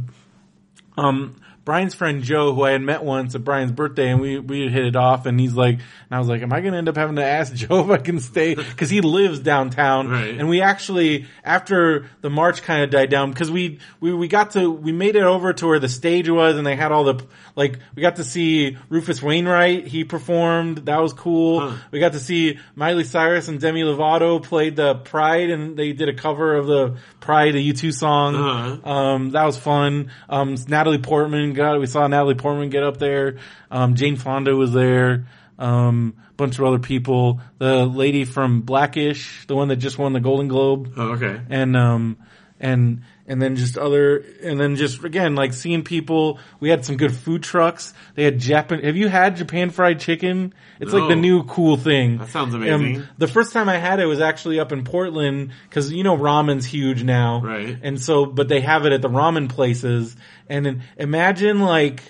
um 0.96 1.36
Brian's 1.64 1.94
friend 1.94 2.22
Joe, 2.22 2.54
who 2.54 2.62
I 2.62 2.72
had 2.72 2.82
met 2.82 3.02
once 3.02 3.34
at 3.34 3.42
Brian's 3.42 3.72
birthday, 3.72 4.10
and 4.10 4.20
we 4.20 4.38
we 4.38 4.68
hit 4.68 4.84
it 4.84 4.96
off, 4.96 5.24
and 5.26 5.40
he's 5.40 5.54
like, 5.54 5.76
and 5.76 5.82
I 6.10 6.18
was 6.18 6.28
like, 6.28 6.42
am 6.42 6.52
I 6.52 6.60
going 6.60 6.72
to 6.72 6.78
end 6.78 6.88
up 6.90 6.96
having 6.96 7.16
to 7.16 7.24
ask 7.24 7.54
Joe 7.54 7.80
if 7.84 7.90
I 7.90 7.96
can 7.96 8.20
stay 8.20 8.54
because 8.54 8.90
he 8.90 9.00
lives 9.00 9.40
downtown, 9.40 10.08
Right. 10.08 10.36
and 10.38 10.48
we 10.48 10.60
actually 10.60 11.26
after 11.42 12.10
the 12.20 12.28
march 12.30 12.62
kind 12.62 12.84
of 12.84 12.90
died 12.90 13.08
down 13.10 13.30
because 13.30 13.50
we 13.50 13.78
we 14.00 14.12
we 14.12 14.28
got 14.28 14.50
to 14.52 14.70
we 14.70 14.92
made 14.92 15.16
it 15.16 15.22
over 15.22 15.52
to 15.54 15.66
where 15.66 15.78
the 15.78 15.88
stage 15.88 16.28
was, 16.28 16.56
and 16.56 16.66
they 16.66 16.76
had 16.76 16.92
all 16.92 17.04
the 17.04 17.24
like 17.56 17.78
we 17.94 18.02
got 18.02 18.16
to 18.16 18.24
see 18.24 18.76
Rufus 18.90 19.22
Wainwright, 19.22 19.86
he 19.86 20.04
performed, 20.04 20.78
that 20.86 21.00
was 21.00 21.12
cool. 21.12 21.60
Huh. 21.60 21.76
We 21.90 22.00
got 22.00 22.12
to 22.12 22.20
see 22.20 22.58
Miley 22.74 23.04
Cyrus 23.04 23.48
and 23.48 23.58
Demi 23.60 23.82
Lovato 23.82 24.42
played 24.42 24.76
the 24.76 24.96
Pride, 24.96 25.50
and 25.50 25.76
they 25.76 25.92
did 25.92 26.08
a 26.08 26.14
cover 26.14 26.56
of 26.56 26.66
the 26.66 26.96
Pride, 27.20 27.54
the 27.54 27.72
U2 27.72 27.92
song. 27.94 28.34
Uh-huh. 28.34 28.90
Um, 28.90 29.30
that 29.30 29.44
was 29.44 29.56
fun. 29.56 30.10
Um, 30.28 30.56
Natalie 30.68 30.98
Portman 30.98 31.53
got, 31.54 31.78
we 31.80 31.86
saw 31.86 32.06
Natalie 32.06 32.34
Portman 32.34 32.68
get 32.70 32.82
up 32.82 32.98
there. 32.98 33.38
Um, 33.70 33.94
Jane 33.94 34.16
Fonda 34.16 34.54
was 34.54 34.72
there. 34.72 35.26
Um, 35.58 36.14
bunch 36.36 36.58
of 36.58 36.64
other 36.64 36.78
people. 36.80 37.40
The 37.58 37.86
lady 37.86 38.24
from 38.24 38.62
Blackish, 38.62 39.46
the 39.46 39.54
one 39.54 39.68
that 39.68 39.76
just 39.76 39.98
won 39.98 40.12
the 40.12 40.20
Golden 40.20 40.48
Globe 40.48 40.92
Oh, 40.96 41.12
okay. 41.12 41.40
and 41.48 41.76
um 41.76 42.16
and 42.60 43.02
and 43.26 43.40
then 43.40 43.56
just 43.56 43.78
other 43.78 44.18
and 44.42 44.60
then 44.60 44.76
just 44.76 45.02
again 45.02 45.34
like 45.34 45.52
seeing 45.52 45.82
people 45.82 46.38
we 46.60 46.68
had 46.68 46.84
some 46.84 46.96
good 46.96 47.14
food 47.14 47.42
trucks. 47.42 47.94
They 48.14 48.24
had 48.24 48.38
japan 48.38 48.82
have 48.82 48.96
you 48.96 49.08
had 49.08 49.36
japan 49.36 49.70
fried 49.70 50.00
chicken? 50.00 50.54
It's 50.80 50.92
like 50.92 51.08
the 51.08 51.16
new 51.16 51.44
cool 51.44 51.76
thing. 51.76 52.18
That 52.18 52.28
sounds 52.28 52.54
amazing. 52.54 52.96
Um, 52.96 53.08
the 53.18 53.28
first 53.28 53.52
time 53.52 53.68
i 53.68 53.78
had 53.78 54.00
it 54.00 54.06
was 54.06 54.20
actually 54.20 54.60
up 54.60 54.72
in 54.72 54.84
portland 54.84 55.52
because 55.68 55.92
you 55.92 56.04
know 56.04 56.16
ramen's 56.16 56.66
huge 56.66 57.02
now. 57.02 57.40
Right. 57.42 57.78
and 57.82 58.00
so 58.00 58.26
but 58.26 58.48
they 58.48 58.60
have 58.60 58.84
it 58.86 58.92
at 58.92 59.02
the 59.02 59.10
ramen 59.10 59.48
places. 59.48 60.16
And 60.48 60.66
then 60.66 60.82
imagine 60.96 61.60
like 61.60 62.02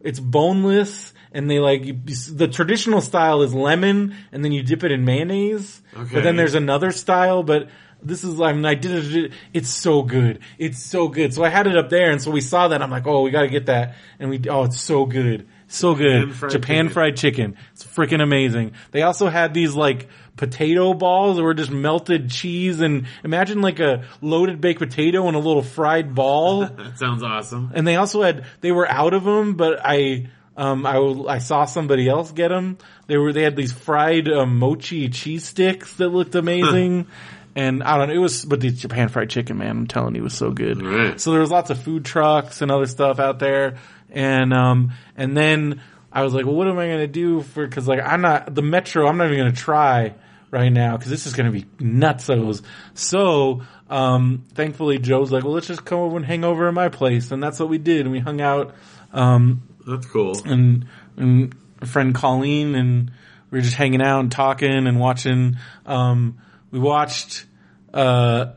it's 0.00 0.20
boneless 0.20 1.14
and 1.32 1.50
they 1.50 1.58
like 1.58 1.84
you, 1.84 1.94
the 2.32 2.48
traditional 2.48 3.00
style 3.00 3.42
is 3.42 3.54
lemon 3.54 4.14
and 4.32 4.44
then 4.44 4.52
you 4.52 4.62
dip 4.62 4.84
it 4.84 4.92
in 4.92 5.04
mayonnaise. 5.04 5.82
Okay. 5.96 6.14
but 6.14 6.22
then 6.22 6.36
there's 6.36 6.54
another 6.54 6.92
style 6.92 7.42
but 7.42 7.68
this 8.02 8.24
is 8.24 8.40
I 8.40 8.52
mean 8.52 8.64
I 8.64 8.74
did 8.74 9.14
it 9.14 9.32
it's 9.52 9.70
so 9.70 10.02
good. 10.02 10.40
It's 10.58 10.82
so 10.82 11.08
good. 11.08 11.34
So 11.34 11.44
I 11.44 11.48
had 11.48 11.66
it 11.66 11.76
up 11.76 11.90
there 11.90 12.10
and 12.10 12.22
so 12.22 12.30
we 12.30 12.40
saw 12.40 12.68
that. 12.68 12.82
I'm 12.82 12.90
like 12.90 13.06
oh 13.06 13.22
we 13.22 13.30
got 13.30 13.42
to 13.42 13.48
get 13.48 13.66
that. 13.66 13.96
And 14.18 14.30
we 14.30 14.40
oh 14.48 14.64
it's 14.64 14.80
so 14.80 15.04
good. 15.06 15.46
So 15.66 15.94
good. 15.94 16.28
Japan 16.28 16.34
fried 16.34 16.50
Japan 16.50 16.76
chicken. 16.76 16.92
fried 16.92 17.16
chicken. 17.16 17.56
It's 17.72 17.84
freaking 17.84 18.22
amazing. 18.22 18.72
They 18.90 19.02
also 19.02 19.28
had 19.28 19.52
these 19.52 19.74
like 19.74 20.08
potato 20.36 20.94
balls 20.94 21.36
that 21.36 21.42
were 21.42 21.52
just 21.52 21.70
melted 21.70 22.30
cheese 22.30 22.80
and 22.80 23.06
imagine 23.24 23.60
like 23.60 23.80
a 23.80 24.04
loaded 24.22 24.60
baked 24.60 24.78
potato 24.78 25.26
and 25.26 25.36
a 25.36 25.40
little 25.40 25.62
fried 25.62 26.14
ball. 26.14 26.66
That 26.78 26.98
sounds 26.98 27.22
awesome. 27.22 27.72
and 27.74 27.86
they 27.86 27.96
also 27.96 28.22
had 28.22 28.46
they 28.60 28.72
were 28.72 28.88
out 28.88 29.12
of 29.12 29.24
them, 29.24 29.54
but 29.54 29.80
I 29.84 30.28
um 30.56 30.86
I 30.86 30.96
I 31.28 31.38
saw 31.38 31.64
somebody 31.66 32.08
else 32.08 32.32
get 32.32 32.48
them. 32.48 32.78
They 33.06 33.16
were 33.18 33.32
they 33.32 33.42
had 33.42 33.56
these 33.56 33.72
fried 33.72 34.28
um, 34.28 34.58
mochi 34.58 35.08
cheese 35.08 35.44
sticks 35.44 35.94
that 35.94 36.08
looked 36.08 36.34
amazing. 36.34 37.06
And 37.58 37.82
I 37.82 37.98
don't 37.98 38.06
know, 38.06 38.14
it 38.14 38.18
was, 38.18 38.44
but 38.44 38.60
the 38.60 38.70
Japan 38.70 39.08
fried 39.08 39.30
chicken, 39.30 39.58
man, 39.58 39.70
I'm 39.70 39.86
telling 39.88 40.14
you, 40.14 40.20
it 40.20 40.22
was 40.22 40.34
so 40.34 40.52
good. 40.52 40.80
Right. 40.80 41.20
So 41.20 41.32
there 41.32 41.40
was 41.40 41.50
lots 41.50 41.70
of 41.70 41.82
food 41.82 42.04
trucks 42.04 42.62
and 42.62 42.70
other 42.70 42.86
stuff 42.86 43.18
out 43.18 43.40
there. 43.40 43.78
And, 44.10 44.52
um, 44.52 44.92
and 45.16 45.36
then 45.36 45.80
I 46.12 46.22
was 46.22 46.34
like, 46.34 46.46
well, 46.46 46.54
what 46.54 46.68
am 46.68 46.78
I 46.78 46.86
going 46.86 47.00
to 47.00 47.08
do 47.08 47.42
for, 47.42 47.66
cause 47.66 47.88
like 47.88 47.98
I'm 48.00 48.20
not, 48.20 48.54
the 48.54 48.62
metro, 48.62 49.08
I'm 49.08 49.16
not 49.16 49.26
even 49.26 49.38
going 49.38 49.52
to 49.52 49.60
try 49.60 50.14
right 50.52 50.68
now 50.68 50.96
cause 50.98 51.08
this 51.08 51.26
is 51.26 51.32
going 51.34 51.52
to 51.52 51.52
be 51.52 51.64
nutsos. 51.84 52.62
So, 52.94 53.62
um, 53.90 54.44
thankfully 54.54 54.98
Joe's 55.00 55.32
like, 55.32 55.42
well, 55.42 55.54
let's 55.54 55.66
just 55.66 55.84
come 55.84 55.98
over 55.98 56.16
and 56.16 56.24
hang 56.24 56.44
over 56.44 56.68
at 56.68 56.74
my 56.74 56.90
place. 56.90 57.32
And 57.32 57.42
that's 57.42 57.58
what 57.58 57.68
we 57.68 57.78
did. 57.78 58.02
And 58.02 58.12
we 58.12 58.20
hung 58.20 58.40
out, 58.40 58.76
um, 59.12 59.62
That's 59.84 60.06
cool. 60.06 60.40
and, 60.44 60.86
and 61.16 61.56
a 61.82 61.86
friend 61.86 62.14
Colleen 62.14 62.76
and 62.76 63.10
we 63.50 63.58
were 63.58 63.62
just 63.62 63.74
hanging 63.74 64.00
out 64.00 64.20
and 64.20 64.30
talking 64.30 64.86
and 64.86 65.00
watching, 65.00 65.56
um, 65.86 66.38
we 66.70 66.78
watched, 66.78 67.46
uh, 67.92 68.52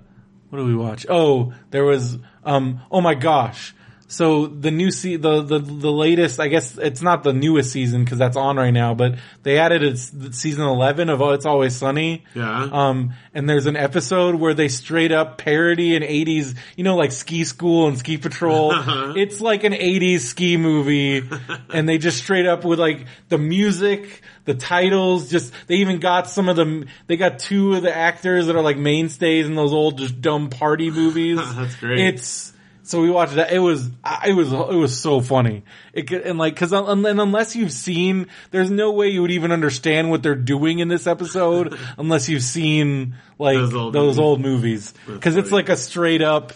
what 0.50 0.60
do 0.60 0.66
we 0.66 0.76
watch? 0.76 1.06
Oh, 1.10 1.54
there 1.70 1.84
was, 1.84 2.18
um, 2.44 2.82
oh 2.92 3.02
my 3.02 3.16
gosh. 3.16 3.74
So 4.12 4.46
the 4.48 4.72
new 4.72 4.92
se- 4.92 5.16
the, 5.16 5.42
the, 5.42 5.60
the 5.60 5.90
latest, 5.90 6.42
I 6.42 6.50
guess 6.50 6.78
it's 6.78 7.02
not 7.02 7.24
the 7.24 7.32
newest 7.32 7.72
season 7.72 8.04
because 8.04 8.18
that's 8.18 8.36
on 8.36 8.58
right 8.58 8.72
now, 8.72 8.94
but 8.94 9.16
they 9.44 9.58
added 9.58 9.84
it's 9.84 10.12
season 10.38 10.66
11 10.66 11.08
of 11.10 11.22
Oh, 11.22 11.30
It's 11.30 11.46
Always 11.46 11.78
Sunny. 11.78 12.26
Yeah. 12.36 12.68
Um, 12.74 13.14
and 13.34 13.50
there's 13.50 13.68
an 13.68 13.78
episode 13.78 14.36
where 14.36 14.54
they 14.54 14.68
straight 14.68 15.14
up 15.14 15.38
parody 15.38 15.96
an 15.96 16.04
80s, 16.04 16.58
you 16.76 16.84
know, 16.84 16.98
like 16.98 17.14
ski 17.14 17.46
school 17.46 17.88
and 17.88 17.98
ski 17.98 18.18
patrol. 18.18 18.74
it's 19.16 19.40
like 19.40 19.64
an 19.64 19.72
80s 19.72 20.20
ski 20.20 20.58
movie 20.58 21.24
and 21.70 21.88
they 21.88 21.98
just 21.98 22.18
straight 22.18 22.46
up 22.46 22.66
with 22.66 22.82
like 22.82 23.06
the 23.30 23.38
music, 23.38 24.24
the 24.44 24.56
titles, 24.56 25.32
just, 25.32 25.54
they 25.68 25.76
even 25.76 26.02
got 26.02 26.28
some 26.28 26.50
of 26.50 26.58
them, 26.58 26.88
they 27.08 27.16
got 27.16 27.40
two 27.40 27.76
of 27.76 27.82
the 27.82 27.96
actors 27.96 28.48
that 28.48 28.58
are 28.58 28.62
like 28.62 28.78
mainstays 28.78 29.46
in 29.46 29.56
those 29.56 29.72
old 29.72 30.00
just 30.00 30.20
dumb 30.20 30.50
party 30.50 30.92
movies. 30.92 31.40
That's 31.56 31.76
great. 31.76 32.00
It's, 32.00 32.52
so 32.92 33.02
we 33.02 33.10
watched 33.10 33.36
that. 33.36 33.54
It 33.54 33.60
was, 33.60 33.88
it 34.28 34.34
was, 34.36 34.52
it 34.52 34.76
was 34.76 35.00
so 35.00 35.22
funny. 35.22 35.64
It 35.94 36.12
and 36.12 36.38
like, 36.38 36.58
cause 36.58 36.74
and 36.74 37.06
unless 37.08 37.56
you've 37.56 37.72
seen, 37.72 38.28
there's 38.52 38.70
no 38.70 38.92
way 38.92 39.08
you 39.08 39.22
would 39.22 39.32
even 39.32 39.54
understand 39.54 40.10
what 40.10 40.22
they're 40.24 40.36
doing 40.36 40.80
in 40.80 40.90
this 40.90 41.08
episode 41.08 41.80
unless 41.98 42.28
you've 42.28 42.44
seen 42.44 43.16
like 43.40 43.56
Those 43.58 43.72
those 43.72 44.20
old 44.20 44.20
old, 44.20 44.42
movies. 44.42 44.94
movies. 45.08 45.24
Cause 45.24 45.38
it's 45.38 45.52
like 45.54 45.70
a 45.70 45.78
straight 45.78 46.22
up 46.22 46.52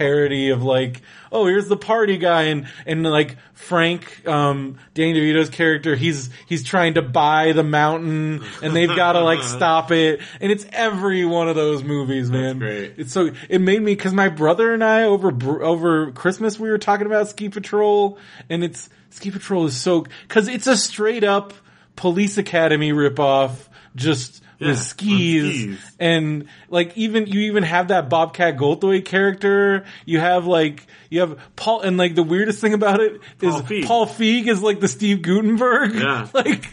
parody 0.00 0.48
of 0.48 0.62
like, 0.62 1.02
oh, 1.30 1.44
here's 1.44 1.68
the 1.68 1.76
party 1.76 2.16
guy 2.16 2.44
and, 2.44 2.66
and 2.86 3.02
like 3.02 3.36
Frank, 3.52 4.26
um, 4.26 4.78
Danny 4.94 5.12
DeVito's 5.12 5.50
character, 5.50 5.94
he's, 5.94 6.30
he's 6.46 6.64
trying 6.64 6.94
to 6.94 7.02
buy 7.02 7.52
the 7.52 7.62
mountain 7.62 8.42
and 8.62 8.74
they've 8.74 8.88
got 8.88 9.12
to 9.12 9.20
like 9.20 9.42
stop 9.42 9.90
it. 9.92 10.22
And 10.40 10.50
it's 10.50 10.64
every 10.72 11.26
one 11.26 11.50
of 11.50 11.54
those 11.54 11.84
movies, 11.84 12.30
man. 12.30 12.58
great. 12.58 12.94
It's 12.96 13.12
so, 13.12 13.30
it 13.50 13.60
made 13.60 13.82
me, 13.82 13.94
cause 13.94 14.14
my 14.14 14.30
brother 14.30 14.72
and 14.72 14.82
I 14.82 15.02
over, 15.02 15.62
over 15.62 16.12
Christmas, 16.12 16.58
we 16.58 16.70
were 16.70 16.78
talking 16.78 17.04
about 17.04 17.28
Ski 17.28 17.50
Patrol 17.50 18.16
and 18.48 18.64
it's, 18.64 18.88
Ski 19.10 19.30
Patrol 19.30 19.66
is 19.66 19.76
so, 19.76 20.06
cause 20.28 20.48
it's 20.48 20.66
a 20.66 20.78
straight 20.78 21.24
up 21.24 21.52
police 21.94 22.38
academy 22.38 22.92
ripoff, 22.92 23.68
just 23.94 24.39
Yeah, 24.60 24.68
with 24.68 24.78
skis, 24.78 25.54
skis. 25.62 25.96
and 25.98 26.44
like 26.68 26.96
even 26.96 27.26
you 27.26 27.40
even 27.50 27.62
have 27.62 27.88
that 27.88 28.10
Bobcat 28.10 28.56
Goldthwait 28.58 29.06
character. 29.06 29.84
You 30.04 30.20
have 30.20 30.46
like 30.46 30.86
you 31.08 31.20
have 31.20 31.38
Paul, 31.56 31.80
and 31.80 31.96
like 31.96 32.14
the 32.14 32.22
weirdest 32.22 32.60
thing 32.60 32.74
about 32.74 33.00
it 33.00 33.14
is 33.40 33.54
Paul 33.54 33.62
Feig. 33.62 33.84
Paul 33.86 34.06
Feig 34.06 34.46
is 34.48 34.62
like 34.62 34.80
the 34.80 34.88
Steve 34.88 35.22
Guttenberg. 35.22 35.94
Yeah. 35.94 36.28
like 36.34 36.68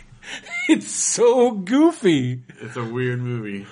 it's 0.68 0.92
so 0.92 1.52
goofy 1.52 2.42
It's 2.60 2.76
a 2.76 2.84
weird 2.84 3.22
movie. 3.22 3.66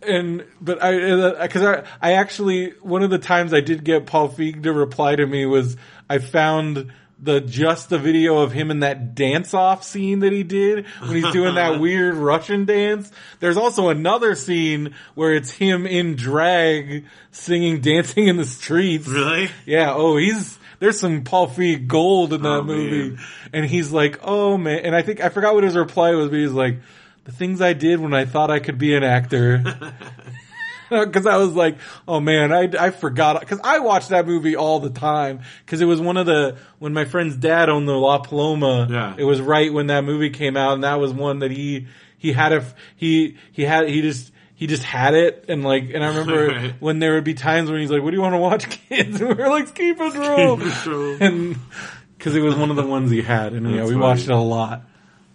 and 0.00 0.46
but 0.62 0.82
I 0.82 1.02
uh, 1.10 1.42
because 1.42 1.62
I 1.62 1.84
I 2.00 2.12
actually 2.14 2.70
one 2.80 3.02
of 3.02 3.10
the 3.10 3.18
times 3.18 3.52
I 3.52 3.60
did 3.60 3.84
get 3.84 4.06
Paul 4.06 4.30
Feig 4.30 4.62
to 4.62 4.72
reply 4.72 5.14
to 5.16 5.26
me 5.26 5.44
was 5.44 5.76
I 6.08 6.16
found 6.18 6.90
the 7.20 7.40
just 7.40 7.88
the 7.88 7.98
video 7.98 8.38
of 8.38 8.52
him 8.52 8.70
in 8.70 8.80
that 8.80 9.14
dance 9.16 9.52
off 9.52 9.82
scene 9.82 10.20
that 10.20 10.32
he 10.32 10.42
did 10.44 10.86
when 11.00 11.16
he's 11.16 11.32
doing 11.32 11.56
that 11.56 11.80
weird 11.80 12.14
Russian 12.14 12.64
dance. 12.64 13.10
There's 13.40 13.56
also 13.56 13.88
another 13.88 14.34
scene 14.36 14.94
where 15.14 15.34
it's 15.34 15.50
him 15.50 15.84
in 15.86 16.14
drag 16.14 17.04
singing 17.32 17.80
dancing 17.82 18.28
in 18.28 18.36
the 18.36 18.44
streets. 18.44 19.08
Really? 19.08 19.50
Yeah, 19.66 19.92
oh, 19.94 20.16
he's 20.16 20.58
there's 20.78 21.00
some 21.00 21.24
Paul 21.24 21.48
Feig 21.48 21.88
gold 21.88 22.32
in 22.32 22.42
that 22.42 22.48
Oh, 22.48 22.62
movie. 22.62 23.10
man. 23.10 23.18
And 23.52 23.66
he's 23.66 23.90
like, 23.90 24.20
"Oh 24.22 24.56
man." 24.56 24.78
And 24.84 24.94
I 24.94 25.02
think 25.02 25.20
I 25.20 25.28
forgot 25.28 25.54
what 25.54 25.64
his 25.64 25.74
reply 25.76 26.12
was, 26.14 26.28
but 26.30 26.36
he's 26.38 26.52
like, 26.52 26.78
"The 27.24 27.32
things 27.32 27.60
I 27.60 27.72
did 27.72 27.98
when 27.98 28.14
I 28.14 28.26
thought 28.26 28.50
I 28.50 28.60
could 28.60 28.78
be 28.78 28.94
an 28.94 29.02
actor." 29.02 29.64
Because 31.06 31.26
I 31.26 31.36
was 31.36 31.54
like, 31.54 31.76
oh 32.06 32.20
man, 32.20 32.52
I, 32.52 32.68
I 32.78 32.90
forgot. 32.90 33.40
Because 33.40 33.60
I 33.64 33.78
watched 33.80 34.08
that 34.10 34.26
movie 34.26 34.56
all 34.56 34.80
the 34.80 34.90
time. 34.90 35.40
Because 35.64 35.80
it 35.80 35.84
was 35.86 36.00
one 36.00 36.16
of 36.16 36.26
the 36.26 36.56
when 36.78 36.92
my 36.92 37.04
friend's 37.04 37.36
dad 37.36 37.68
owned 37.68 37.86
the 37.88 37.92
La 37.92 38.18
Paloma. 38.18 38.86
Yeah. 38.90 39.14
It 39.18 39.24
was 39.24 39.40
right 39.40 39.72
when 39.72 39.88
that 39.88 40.04
movie 40.04 40.30
came 40.30 40.56
out, 40.56 40.74
and 40.74 40.84
that 40.84 40.98
was 41.00 41.12
one 41.12 41.40
that 41.40 41.50
he 41.50 41.86
he 42.16 42.32
had 42.32 42.52
a 42.52 42.64
he 42.96 43.36
he 43.52 43.62
had 43.64 43.88
he 43.88 44.00
just. 44.02 44.32
He 44.54 44.66
just 44.66 44.82
had 44.82 45.14
it, 45.14 45.44
and 45.46 45.62
like, 45.62 45.90
and 45.94 46.02
I 46.02 46.08
remember 46.08 46.46
Right. 46.52 46.74
when 46.80 46.98
there 46.98 47.14
would 47.14 47.22
be 47.22 47.34
times 47.34 47.70
when 47.70 47.80
he's 47.80 47.92
like, 47.92 48.02
"What 48.02 48.10
do 48.10 48.16
you 48.16 48.22
want 48.22 48.34
to 48.34 48.38
watch, 48.40 48.68
kids?" 48.88 49.20
And 49.20 49.28
we 49.28 49.34
were 49.36 49.48
like, 49.48 49.72
"Keep 49.72 50.00
it 50.00 50.14
roll," 50.16 50.56
Patrol. 50.56 51.16
and 51.20 51.56
because 52.16 52.34
it 52.34 52.40
was 52.40 52.56
one 52.56 52.70
of 52.70 52.74
the 52.74 52.84
ones 52.84 53.08
he 53.12 53.22
had, 53.22 53.52
and 53.52 53.70
yeah, 53.70 53.82
we 53.84 53.90
funny. 53.90 54.00
watched 54.00 54.24
it 54.24 54.30
a 54.32 54.36
lot. 54.36 54.82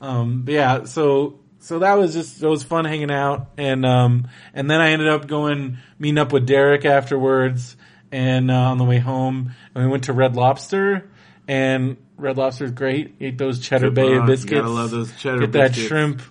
Um, 0.02 0.42
but 0.42 0.54
yeah, 0.54 0.84
so 0.84 1.40
so 1.64 1.80
that 1.80 1.98
was 1.98 2.14
just 2.14 2.44
it 2.44 2.48
was 2.48 2.62
fun 2.62 2.84
hanging 2.84 3.10
out, 3.10 3.48
and 3.58 3.86
um, 3.86 4.28
and 4.54 4.70
then 4.70 4.82
I 4.82 4.92
ended 4.92 5.08
up 5.08 5.28
going 5.28 5.78
meeting 5.98 6.18
up 6.18 6.34
with 6.34 6.46
Derek 6.46 6.84
afterwards, 6.84 7.78
and 8.12 8.52
uh, 8.52 8.54
on 8.54 8.78
the 8.78 8.84
way 8.84 9.00
home, 9.00 9.54
and 9.74 9.86
we 9.86 9.90
went 9.90 10.04
to 10.06 10.14
Red 10.14 10.36
Lobster, 10.36 11.10
and 11.48 11.96
Red 12.18 12.38
Lobster's 12.38 12.72
great. 12.72 13.16
Ate 13.22 13.38
those 13.38 13.60
Cheddar 13.60 13.88
Good 13.88 13.96
Bay 13.96 14.16
broth. 14.16 14.28
biscuits. 14.28 14.52
Gotta 14.60 14.70
love 14.70 14.92
those 14.92 15.16
cheddar 15.18 15.40
Get 15.40 15.52
that 15.54 15.74
shrimp. 15.74 16.22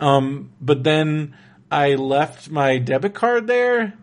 Um, 0.00 0.50
but 0.60 0.82
then 0.82 1.36
I 1.70 1.94
left 1.94 2.50
my 2.50 2.78
debit 2.78 3.14
card 3.14 3.46
there, 3.46 3.94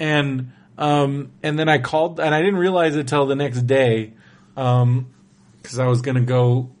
and 0.00 0.50
um, 0.76 1.30
and 1.44 1.56
then 1.56 1.68
I 1.68 1.78
called, 1.78 2.18
and 2.18 2.34
I 2.34 2.40
didn't 2.40 2.58
realize 2.58 2.96
it 2.96 3.06
till 3.06 3.26
the 3.26 3.36
next 3.36 3.68
day, 3.68 4.14
um, 4.56 5.14
because 5.62 5.78
I 5.78 5.86
was 5.86 6.02
gonna 6.02 6.22
go. 6.22 6.73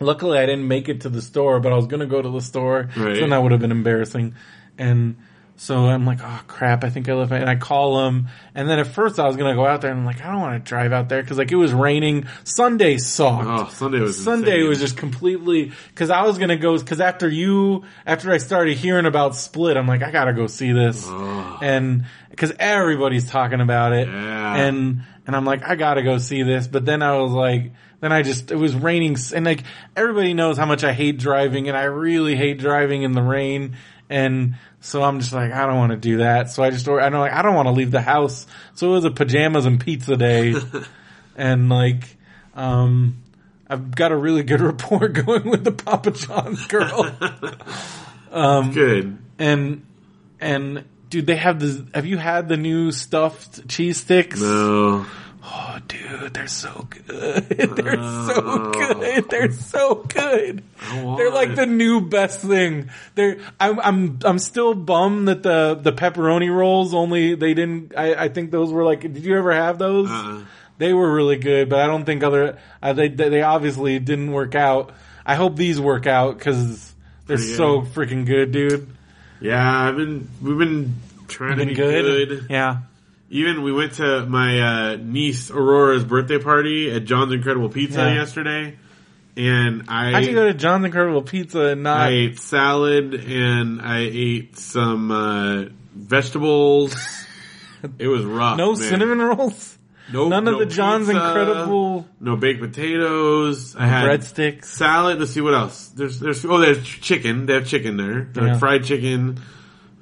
Luckily, 0.00 0.38
I 0.38 0.46
didn't 0.46 0.66
make 0.68 0.88
it 0.88 1.02
to 1.02 1.08
the 1.08 1.22
store, 1.22 1.60
but 1.60 1.72
I 1.72 1.76
was 1.76 1.86
gonna 1.86 2.06
go 2.06 2.20
to 2.20 2.28
the 2.30 2.40
store, 2.40 2.88
Right. 2.96 3.16
so 3.18 3.26
that 3.28 3.42
would 3.42 3.52
have 3.52 3.60
been 3.60 3.70
embarrassing. 3.70 4.34
And 4.76 5.16
so 5.56 5.86
I'm 5.86 6.04
like, 6.04 6.18
oh 6.20 6.40
crap, 6.48 6.82
I 6.82 6.90
think 6.90 7.08
I 7.08 7.12
left 7.14 7.30
my, 7.30 7.38
and 7.38 7.48
I 7.48 7.54
call 7.54 8.06
him, 8.08 8.26
and 8.56 8.68
then 8.68 8.80
at 8.80 8.88
first 8.88 9.20
I 9.20 9.26
was 9.28 9.36
gonna 9.36 9.54
go 9.54 9.64
out 9.64 9.82
there, 9.82 9.92
and 9.92 10.00
I'm 10.00 10.04
like, 10.04 10.20
I 10.24 10.32
don't 10.32 10.40
want 10.40 10.64
to 10.64 10.68
drive 10.68 10.92
out 10.92 11.08
there, 11.08 11.22
cause 11.22 11.38
like 11.38 11.52
it 11.52 11.56
was 11.56 11.72
raining, 11.72 12.26
Sunday 12.42 12.96
sucked. 12.96 13.46
Oh, 13.46 13.68
Sunday 13.72 14.00
was 14.00 14.18
Sunday 14.22 14.56
insane. 14.56 14.68
was 14.68 14.80
just 14.80 14.96
completely 14.96 15.70
because 15.90 16.10
I 16.10 16.22
was 16.22 16.38
gonna 16.38 16.56
go 16.56 16.76
because 16.76 17.00
after 17.00 17.28
you 17.28 17.84
after 18.04 18.32
I 18.32 18.38
started 18.38 18.76
hearing 18.76 19.06
about 19.06 19.36
Split, 19.36 19.76
I'm 19.76 19.86
like 19.86 20.02
I 20.02 20.10
gotta 20.10 20.32
go 20.32 20.48
see 20.48 20.72
this, 20.72 21.06
Oh. 21.08 21.58
and 21.62 22.06
because 22.30 22.52
everybody's 22.58 23.30
talking 23.30 23.60
about 23.60 23.92
it, 23.92 24.08
Yeah. 24.08 24.56
and 24.56 25.02
and 25.24 25.36
I'm 25.36 25.44
like 25.44 25.62
I 25.62 25.76
gotta 25.76 26.02
go 26.02 26.18
see 26.18 26.42
this, 26.42 26.66
but 26.66 26.84
then 26.84 27.00
I 27.00 27.16
was 27.18 27.30
like. 27.30 27.70
Then 28.00 28.12
I 28.12 28.22
just, 28.22 28.50
it 28.50 28.56
was 28.56 28.74
raining 28.74 29.16
and 29.34 29.44
like 29.44 29.62
everybody 29.96 30.34
knows 30.34 30.58
how 30.58 30.66
much 30.66 30.84
I 30.84 30.92
hate 30.92 31.18
driving 31.18 31.68
and 31.68 31.76
I 31.76 31.84
really 31.84 32.36
hate 32.36 32.58
driving 32.58 33.02
in 33.02 33.12
the 33.12 33.22
rain. 33.22 33.76
And 34.10 34.56
so 34.80 35.02
I'm 35.02 35.20
just 35.20 35.32
like, 35.32 35.52
I 35.52 35.66
don't 35.66 35.76
want 35.78 35.92
to 35.92 35.96
do 35.96 36.18
that. 36.18 36.50
So 36.50 36.62
I 36.62 36.70
just, 36.70 36.86
I 36.88 37.08
don't 37.08 37.20
like, 37.20 37.32
I 37.32 37.42
don't 37.42 37.54
want 37.54 37.66
to 37.68 37.72
leave 37.72 37.90
the 37.90 38.02
house. 38.02 38.46
So 38.74 38.88
it 38.88 38.92
was 38.92 39.04
a 39.04 39.10
pajamas 39.10 39.64
and 39.64 39.80
pizza 39.80 40.16
day. 40.16 40.54
and 41.36 41.68
like, 41.68 42.16
um, 42.54 43.22
I've 43.68 43.94
got 43.94 44.12
a 44.12 44.16
really 44.16 44.42
good 44.42 44.60
rapport 44.62 45.08
going 45.08 45.48
with 45.48 45.64
the 45.64 45.72
Papa 45.72 46.10
John's 46.10 46.66
girl. 46.66 47.10
Um 48.32 48.72
good. 48.72 49.16
and, 49.38 49.86
and 50.40 50.84
dude, 51.08 51.24
they 51.24 51.36
have 51.36 51.60
the, 51.60 51.86
have 51.94 52.04
you 52.04 52.18
had 52.18 52.48
the 52.48 52.56
new 52.56 52.90
stuffed 52.90 53.68
cheese 53.68 53.98
sticks? 53.98 54.40
No. 54.40 55.06
Oh, 55.84 56.20
dude, 56.20 56.34
they're 56.34 56.46
so 56.46 56.86
good. 56.90 57.48
They're 57.48 57.96
so 57.96 58.72
good. 58.72 59.30
They're 59.30 59.52
so 59.52 59.94
good. 59.96 60.62
They're 60.90 61.30
like 61.30 61.54
the 61.54 61.66
new 61.66 62.00
best 62.08 62.40
thing. 62.40 62.90
They're, 63.14 63.38
I'm, 63.60 63.78
I'm, 63.80 64.18
I'm 64.24 64.38
still 64.38 64.74
bummed 64.74 65.28
that 65.28 65.42
the, 65.42 65.78
the 65.80 65.92
pepperoni 65.92 66.54
rolls 66.54 66.94
only, 66.94 67.34
they 67.34 67.54
didn't, 67.54 67.92
I, 67.96 68.24
I 68.24 68.28
think 68.28 68.50
those 68.50 68.72
were 68.72 68.84
like, 68.84 69.00
did 69.00 69.18
you 69.24 69.36
ever 69.36 69.52
have 69.52 69.78
those? 69.78 70.10
Uh-uh. 70.10 70.42
They 70.78 70.92
were 70.92 71.12
really 71.12 71.36
good, 71.36 71.68
but 71.68 71.80
I 71.80 71.86
don't 71.86 72.04
think 72.04 72.22
other, 72.22 72.58
uh, 72.82 72.92
they, 72.92 73.08
they 73.08 73.42
obviously 73.42 73.98
didn't 73.98 74.32
work 74.32 74.54
out. 74.54 74.92
I 75.24 75.36
hope 75.36 75.56
these 75.56 75.80
work 75.80 76.06
out 76.06 76.36
because 76.38 76.92
they're 77.26 77.36
Pretty 77.36 77.54
so 77.54 77.82
freaking 77.82 78.26
good, 78.26 78.52
dude. 78.52 78.88
Yeah, 79.40 79.88
I've 79.88 79.96
been, 79.96 80.28
we've 80.42 80.58
been 80.58 80.94
trying 81.28 81.52
to 81.52 81.56
Been 81.58 81.68
be 81.68 81.74
good? 81.74 82.28
good. 82.28 82.46
Yeah. 82.50 82.78
Even 83.30 83.62
we 83.62 83.72
went 83.72 83.94
to 83.94 84.26
my 84.26 84.60
uh, 84.60 84.96
niece 84.96 85.50
Aurora's 85.50 86.04
birthday 86.04 86.38
party 86.38 86.90
at 86.92 87.04
John's 87.04 87.32
Incredible 87.32 87.68
Pizza 87.68 88.00
Yeah. 88.00 88.14
yesterday, 88.14 88.76
and 89.36 89.84
I 89.88 90.12
How'd 90.12 90.24
you 90.24 90.34
go 90.34 90.44
to 90.46 90.54
John's 90.54 90.84
Incredible 90.84 91.22
Pizza 91.22 91.60
and 91.68 91.82
not, 91.82 92.00
I 92.00 92.08
ate 92.10 92.38
salad 92.38 93.14
and 93.14 93.80
I 93.80 94.00
ate 94.10 94.56
some 94.58 95.10
uh, 95.10 95.64
vegetables. 95.94 96.94
it 97.98 98.08
was 98.08 98.24
rough. 98.24 98.56
no 98.58 98.68
man. 98.74 98.76
cinnamon 98.76 99.18
rolls? 99.20 99.78
no, 100.12 100.28
None 100.28 100.46
of 100.46 100.54
no 100.54 100.58
the 100.60 100.66
John's 100.66 101.06
pizza, 101.08 101.26
Incredible 101.26 102.06
no 102.20 102.36
baked 102.36 102.60
potatoes. 102.60 103.74
I 103.74 103.86
had 103.86 104.04
breadsticks? 104.20 104.66
salad. 104.66 105.18
Let's 105.18 105.32
see 105.32 105.40
what 105.40 105.54
else. 105.54 105.88
There's 105.88 106.20
there's 106.20 106.44
oh 106.44 106.58
there's 106.58 106.84
chicken. 106.86 107.46
They 107.46 107.54
have 107.54 107.66
chicken 107.66 107.96
there. 107.96 108.28
Yeah. 108.36 108.58
fried 108.58 108.84
chicken. 108.84 109.40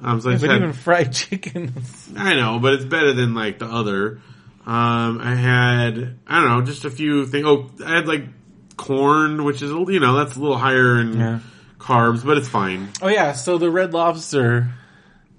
Um, 0.02 0.20
so 0.20 0.30
I 0.30 0.32
just 0.32 0.42
But 0.44 0.50
had- 0.50 0.56
even 0.62 0.72
fried 0.72 1.12
chicken. 1.14 1.72
I 2.16 2.34
know, 2.34 2.58
but 2.58 2.74
it's 2.74 2.84
better 2.84 3.12
than 3.12 3.34
like 3.34 3.58
the 3.60 3.66
other. 3.66 4.20
Um, 4.66 5.20
I 5.22 5.34
had 5.34 6.16
I 6.26 6.40
don't 6.40 6.48
know, 6.50 6.62
just 6.62 6.84
a 6.84 6.90
few 6.90 7.26
things. 7.26 7.44
Oh, 7.46 7.70
I 7.84 7.96
had 7.96 8.06
like 8.08 8.24
corn, 8.76 9.44
which 9.44 9.62
is 9.62 9.70
you 9.70 10.00
know 10.00 10.16
that's 10.16 10.36
a 10.36 10.40
little 10.40 10.56
higher 10.58 11.00
in 11.00 11.18
Yeah. 11.18 11.38
carbs, 11.78 12.24
but 12.24 12.36
it's 12.38 12.48
fine. 12.48 12.88
Oh 13.00 13.08
yeah, 13.08 13.32
so 13.32 13.58
the 13.58 13.70
Red 13.70 13.92
Lobster, 13.92 14.68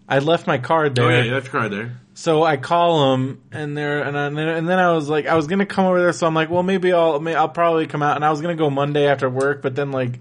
I 0.07 0.19
left 0.19 0.47
my 0.47 0.57
card 0.57 0.95
there. 0.95 1.05
Oh 1.05 1.09
yeah, 1.23 1.31
that's 1.33 1.47
card 1.49 1.71
there. 1.71 1.97
So 2.15 2.43
I 2.43 2.57
call 2.57 3.11
them, 3.11 3.41
and 3.51 3.75
they're 3.75 4.03
and, 4.03 4.17
I, 4.17 4.27
and 4.27 4.37
then 4.37 4.47
and 4.47 4.69
then 4.69 4.77
I 4.79 4.91
was 4.93 5.09
like, 5.09 5.25
I 5.25 5.35
was 5.35 5.47
gonna 5.47 5.65
come 5.65 5.85
over 5.85 5.99
there, 5.99 6.13
so 6.13 6.27
I'm 6.27 6.35
like, 6.35 6.49
well, 6.49 6.63
maybe 6.63 6.91
I'll 6.93 7.25
I'll 7.29 7.49
probably 7.49 7.87
come 7.87 8.03
out, 8.03 8.15
and 8.17 8.23
I 8.25 8.29
was 8.29 8.39
gonna 8.41 8.55
go 8.55 8.69
Monday 8.69 9.07
after 9.07 9.29
work, 9.29 9.61
but 9.61 9.73
then 9.75 9.91
like, 9.91 10.19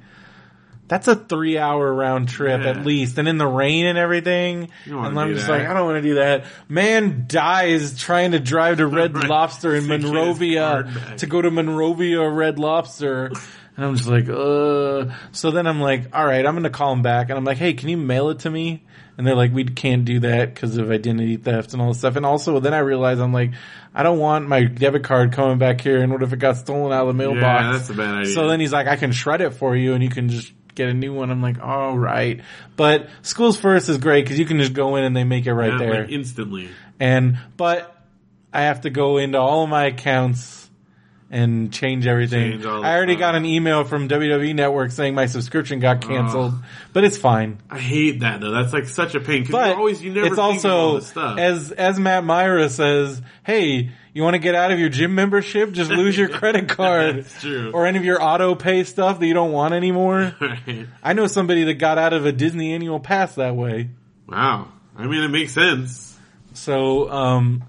that's 0.93 1.09
a 1.09 1.16
three 1.16 1.57
hour 1.57 1.90
round 1.93 2.28
trip 2.28 2.62
Yeah. 2.62 2.70
at 2.70 2.84
least, 2.84 3.16
and 3.18 3.26
in 3.26 3.38
the 3.38 3.47
rain 3.47 3.86
and 3.86 3.97
everything, 3.97 4.68
and 4.84 5.18
I'm 5.18 5.32
just 5.34 5.47
that. 5.47 5.53
like, 5.61 5.66
I 5.68 5.72
don't 5.72 5.86
want 5.86 6.03
to 6.03 6.09
do 6.09 6.14
that. 6.16 6.45
Man 6.68 7.24
dies 7.28 7.99
trying 7.99 8.32
to 8.32 8.38
drive 8.40 8.76
to 8.76 8.86
Red 8.86 9.14
Right. 9.16 9.28
Lobster 9.28 9.74
in 9.74 9.86
Monrovia 9.88 11.16
to 11.16 11.26
go 11.26 11.40
to 11.40 11.51
Monrovia 11.51 12.28
Red 12.28 12.59
Lobster. 12.59 13.32
And 13.74 13.86
I'm 13.86 13.97
just 13.97 14.09
like, 14.09 14.28
uh. 14.28 15.14
So 15.32 15.51
then 15.51 15.66
I'm 15.66 15.80
like, 15.80 16.14
all 16.14 16.26
right, 16.26 16.45
I'm 16.45 16.53
going 16.53 16.64
to 16.64 16.70
call 16.70 16.93
him 16.93 17.01
back. 17.01 17.30
And 17.30 17.38
I'm 17.38 17.45
like, 17.45 17.57
hey, 17.57 17.72
can 17.72 17.88
you 17.88 17.97
mail 17.97 18.28
it 18.28 18.40
to 18.40 18.51
me? 18.51 18.84
And 19.16 19.26
they're 19.26 19.34
like, 19.34 19.53
we 19.55 19.64
can't 19.64 20.05
do 20.05 20.20
that 20.20 20.53
because 20.55 20.76
of 20.76 20.90
identity 20.90 21.36
theft 21.38 21.72
and 21.72 21.80
all 21.80 21.88
this 21.88 21.99
stuff. 21.99 22.16
And 22.16 22.26
also, 22.26 22.61
then 22.61 22.74
I 22.74 22.78
realize 22.78 23.18
I'm 23.18 23.32
like, 23.32 23.53
I 23.95 24.03
don't 24.03 24.18
want 24.18 24.47
my 24.49 24.64
debit 24.64 25.05
card 25.05 25.32
coming 25.32 25.57
back 25.59 25.80
here. 25.80 26.03
And 26.03 26.12
what 26.12 26.22
if 26.22 26.32
it 26.34 26.38
got 26.38 26.57
stolen 26.59 26.93
out 26.93 27.03
of 27.03 27.09
the 27.09 27.14
mailbox? 27.14 27.43
Yeah, 27.43 27.72
that's 27.72 27.90
a 27.90 27.95
bad 27.95 28.14
idea. 28.14 28.34
So 28.34 28.49
then 28.49 28.61
he's 28.61 28.72
like, 28.72 28.88
I 28.88 28.97
can 28.97 29.12
shred 29.12 29.40
it 29.40 29.51
for 29.55 29.74
you 29.76 29.95
and 29.95 30.03
you 30.03 30.11
can 30.11 30.28
just 30.28 30.53
get 30.74 30.88
a 30.88 30.94
new 30.94 31.12
one. 31.12 31.30
I'm 31.30 31.42
like, 31.42 31.60
all 31.60 31.96
right. 31.98 32.40
But 32.76 33.08
schools 33.22 33.56
first 33.58 33.88
is 33.88 33.98
great 33.98 34.24
because 34.24 34.38
you 34.38 34.46
can 34.46 34.58
just 34.58 34.72
go 34.72 34.96
in 34.96 35.04
and 35.04 35.16
they 35.16 35.24
make 35.24 35.46
it 35.46 35.54
right 35.54 35.72
Yeah, 35.72 35.78
there. 35.78 36.00
like 36.02 36.10
instantly. 36.10 36.68
And, 37.00 37.38
but 37.56 37.94
I 38.52 38.62
have 38.62 38.82
to 38.82 38.90
go 38.90 39.18
into 39.18 39.38
all 39.38 39.64
of 39.64 39.70
my 39.70 39.86
accounts 39.86 40.60
and 41.30 41.72
change 41.72 42.06
everything. 42.06 42.52
Change 42.52 42.66
I 42.66 42.94
already 42.94 43.14
time. 43.14 43.20
got 43.20 43.34
an 43.36 43.46
email 43.46 43.84
from 43.84 44.06
WWE 44.06 44.54
Network 44.54 44.90
saying 44.90 45.14
my 45.14 45.24
subscription 45.26 45.80
got 45.80 46.02
canceled, 46.02 46.52
but 46.92 47.04
it's 47.04 47.16
fine. 47.16 47.58
I 47.70 47.78
hate 47.78 48.20
that 48.20 48.40
though. 48.42 48.50
That's 48.50 48.74
like 48.74 48.84
such 48.84 49.14
a 49.14 49.20
pain 49.20 49.46
But 49.50 49.68
you're 49.68 49.76
always 49.78 50.02
you 50.02 50.12
never 50.12 50.26
it's 50.26 50.36
think 50.36 50.64
of 50.64 50.70
all 50.70 50.94
also 50.96 51.36
as 51.38 51.72
as 51.72 51.98
Matt 51.98 52.24
Mira 52.26 52.68
says, 52.68 53.22
hey, 53.44 53.92
you 54.14 54.22
want 54.22 54.34
to 54.34 54.38
get 54.38 54.54
out 54.54 54.70
of 54.70 54.78
your 54.78 54.88
gym 54.88 55.14
membership? 55.14 55.72
Just 55.72 55.90
lose 55.90 56.16
your 56.16 56.28
credit 56.38 56.68
card 56.68 57.18
That's 57.18 57.40
true. 57.40 57.70
or 57.72 57.86
any 57.86 57.98
of 57.98 58.04
your 58.04 58.22
auto 58.22 58.54
pay 58.54 58.84
stuff 58.84 59.18
that 59.20 59.26
you 59.26 59.34
don't 59.34 59.52
want 59.52 59.74
anymore. 59.74 60.34
Right. 60.42 60.86
I 61.02 61.12
know 61.12 61.26
somebody 61.26 61.64
that 61.64 61.74
got 61.74 61.98
out 61.98 62.12
of 62.12 62.26
a 62.26 62.32
Disney 62.32 62.74
annual 62.74 63.00
pass 63.00 63.36
that 63.36 63.56
way. 63.56 63.90
Wow. 64.28 64.68
I 64.96 65.06
mean, 65.06 65.22
it 65.22 65.28
makes 65.28 65.52
sense. 65.52 66.18
So, 66.54 67.10
um, 67.10 67.64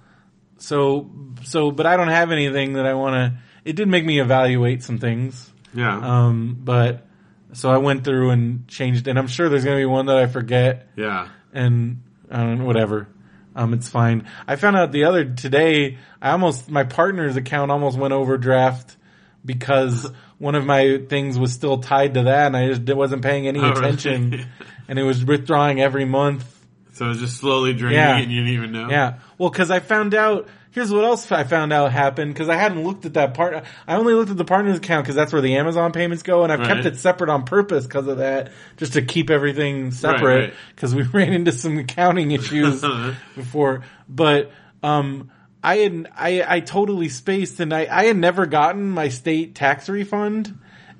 so, 0.57 1.09
so, 1.43 1.71
but 1.71 1.85
I 1.85 1.95
don't 1.97 2.09
have 2.09 2.31
anything 2.31 2.73
that 2.73 2.85
I 2.85 2.93
want 2.93 3.15
to, 3.15 3.39
it 3.63 3.75
did 3.75 3.87
make 3.87 4.03
me 4.05 4.19
evaluate 4.19 4.83
some 4.83 4.97
things. 4.97 5.51
Yeah. 5.73 5.95
Um, 5.97 6.57
but, 6.59 7.05
so 7.53 7.69
I 7.69 7.77
went 7.77 8.03
through 8.03 8.31
and 8.31 8.67
changed, 8.67 9.07
and 9.07 9.17
I'm 9.17 9.27
sure 9.27 9.47
there's 9.47 9.63
going 9.63 9.77
to 9.77 9.81
be 9.81 9.85
one 9.85 10.07
that 10.07 10.17
I 10.17 10.25
forget, 10.27 10.87
yeah. 10.95 11.29
and, 11.53 12.01
I 12.29 12.37
don't 12.37 12.59
know, 12.59 12.65
whatever. 12.65 13.07
Um, 13.55 13.73
it's 13.73 13.87
fine. 13.89 14.27
I 14.47 14.55
found 14.55 14.75
out 14.75 14.91
the 14.91 15.03
other, 15.05 15.25
today, 15.25 15.97
I 16.21 16.31
almost, 16.31 16.69
my 16.69 16.83
partner's 16.83 17.35
account 17.35 17.69
almost 17.71 17.97
went 17.97 18.13
overdraft 18.13 18.97
because 19.45 20.09
one 20.39 20.55
of 20.55 20.65
my 20.65 20.99
things 21.09 21.37
was 21.37 21.53
still 21.53 21.77
tied 21.79 22.15
to 22.15 22.23
that 22.23 22.47
and 22.47 22.57
I 22.57 22.73
just 22.73 22.83
wasn't 22.97 23.21
paying 23.23 23.47
any 23.47 23.59
Oh, 23.59 23.69
really? 23.69 23.79
attention 23.79 24.45
and 24.87 24.97
it 24.99 25.03
was 25.03 25.23
withdrawing 25.23 25.81
every 25.81 26.05
month 26.05 26.45
So 26.93 27.09
it's 27.11 27.19
just 27.19 27.37
slowly 27.37 27.73
draining 27.73 27.97
Yeah. 27.99 28.17
and 28.17 28.31
you 28.31 28.39
didn't 28.41 28.53
even 28.55 28.71
know. 28.71 28.89
Yeah. 28.89 29.19
Well, 29.37 29.49
cause 29.51 29.69
I 29.71 29.79
found 29.79 30.13
out, 30.15 30.47
here's 30.73 30.91
what 30.91 31.05
else 31.05 31.31
I 31.31 31.43
found 31.43 31.71
out 31.71 31.91
happened 31.91 32.33
because 32.33 32.49
I 32.49 32.55
hadn't 32.55 32.83
looked 32.83 33.05
at 33.05 33.13
that 33.13 33.35
part. 33.35 33.63
I 33.87 33.95
only 33.95 34.15
looked 34.15 34.31
at 34.31 34.37
the 34.37 34.45
partners 34.45 34.77
account 34.77 35.05
because 35.05 35.15
that's 35.15 35.31
where 35.31 35.41
the 35.41 35.55
Amazon 35.55 35.91
payments 35.91 36.23
go, 36.23 36.43
and 36.43 36.51
I've 36.51 36.67
kept 36.67 36.85
it 36.85 36.97
separate 36.97 37.29
on 37.29 37.45
purpose 37.45 37.85
because 37.85 38.07
of 38.07 38.17
that, 38.17 38.51
just 38.77 38.93
to 38.93 39.03
keep 39.03 39.29
everything 39.29 39.91
separate. 39.91 40.39
right. 40.39 40.53
Because 40.75 40.93
we 40.95 41.03
ran 41.13 41.31
into 41.31 41.51
some 41.51 41.77
accounting 41.77 42.31
issues 42.31 42.83
before, 43.35 43.83
but 44.09 44.51
um, 44.81 45.31
I 45.63 45.77
had 45.77 46.09
I 46.15 46.55
I 46.55 46.59
totally 46.59 47.09
spaced, 47.09 47.59
and 47.59 47.71
I 47.71 47.87
I 47.89 48.05
had 48.05 48.17
never 48.17 48.47
gotten 48.47 48.89
my 48.89 49.09
state 49.09 49.53
tax 49.53 49.87
refund, 49.89 50.57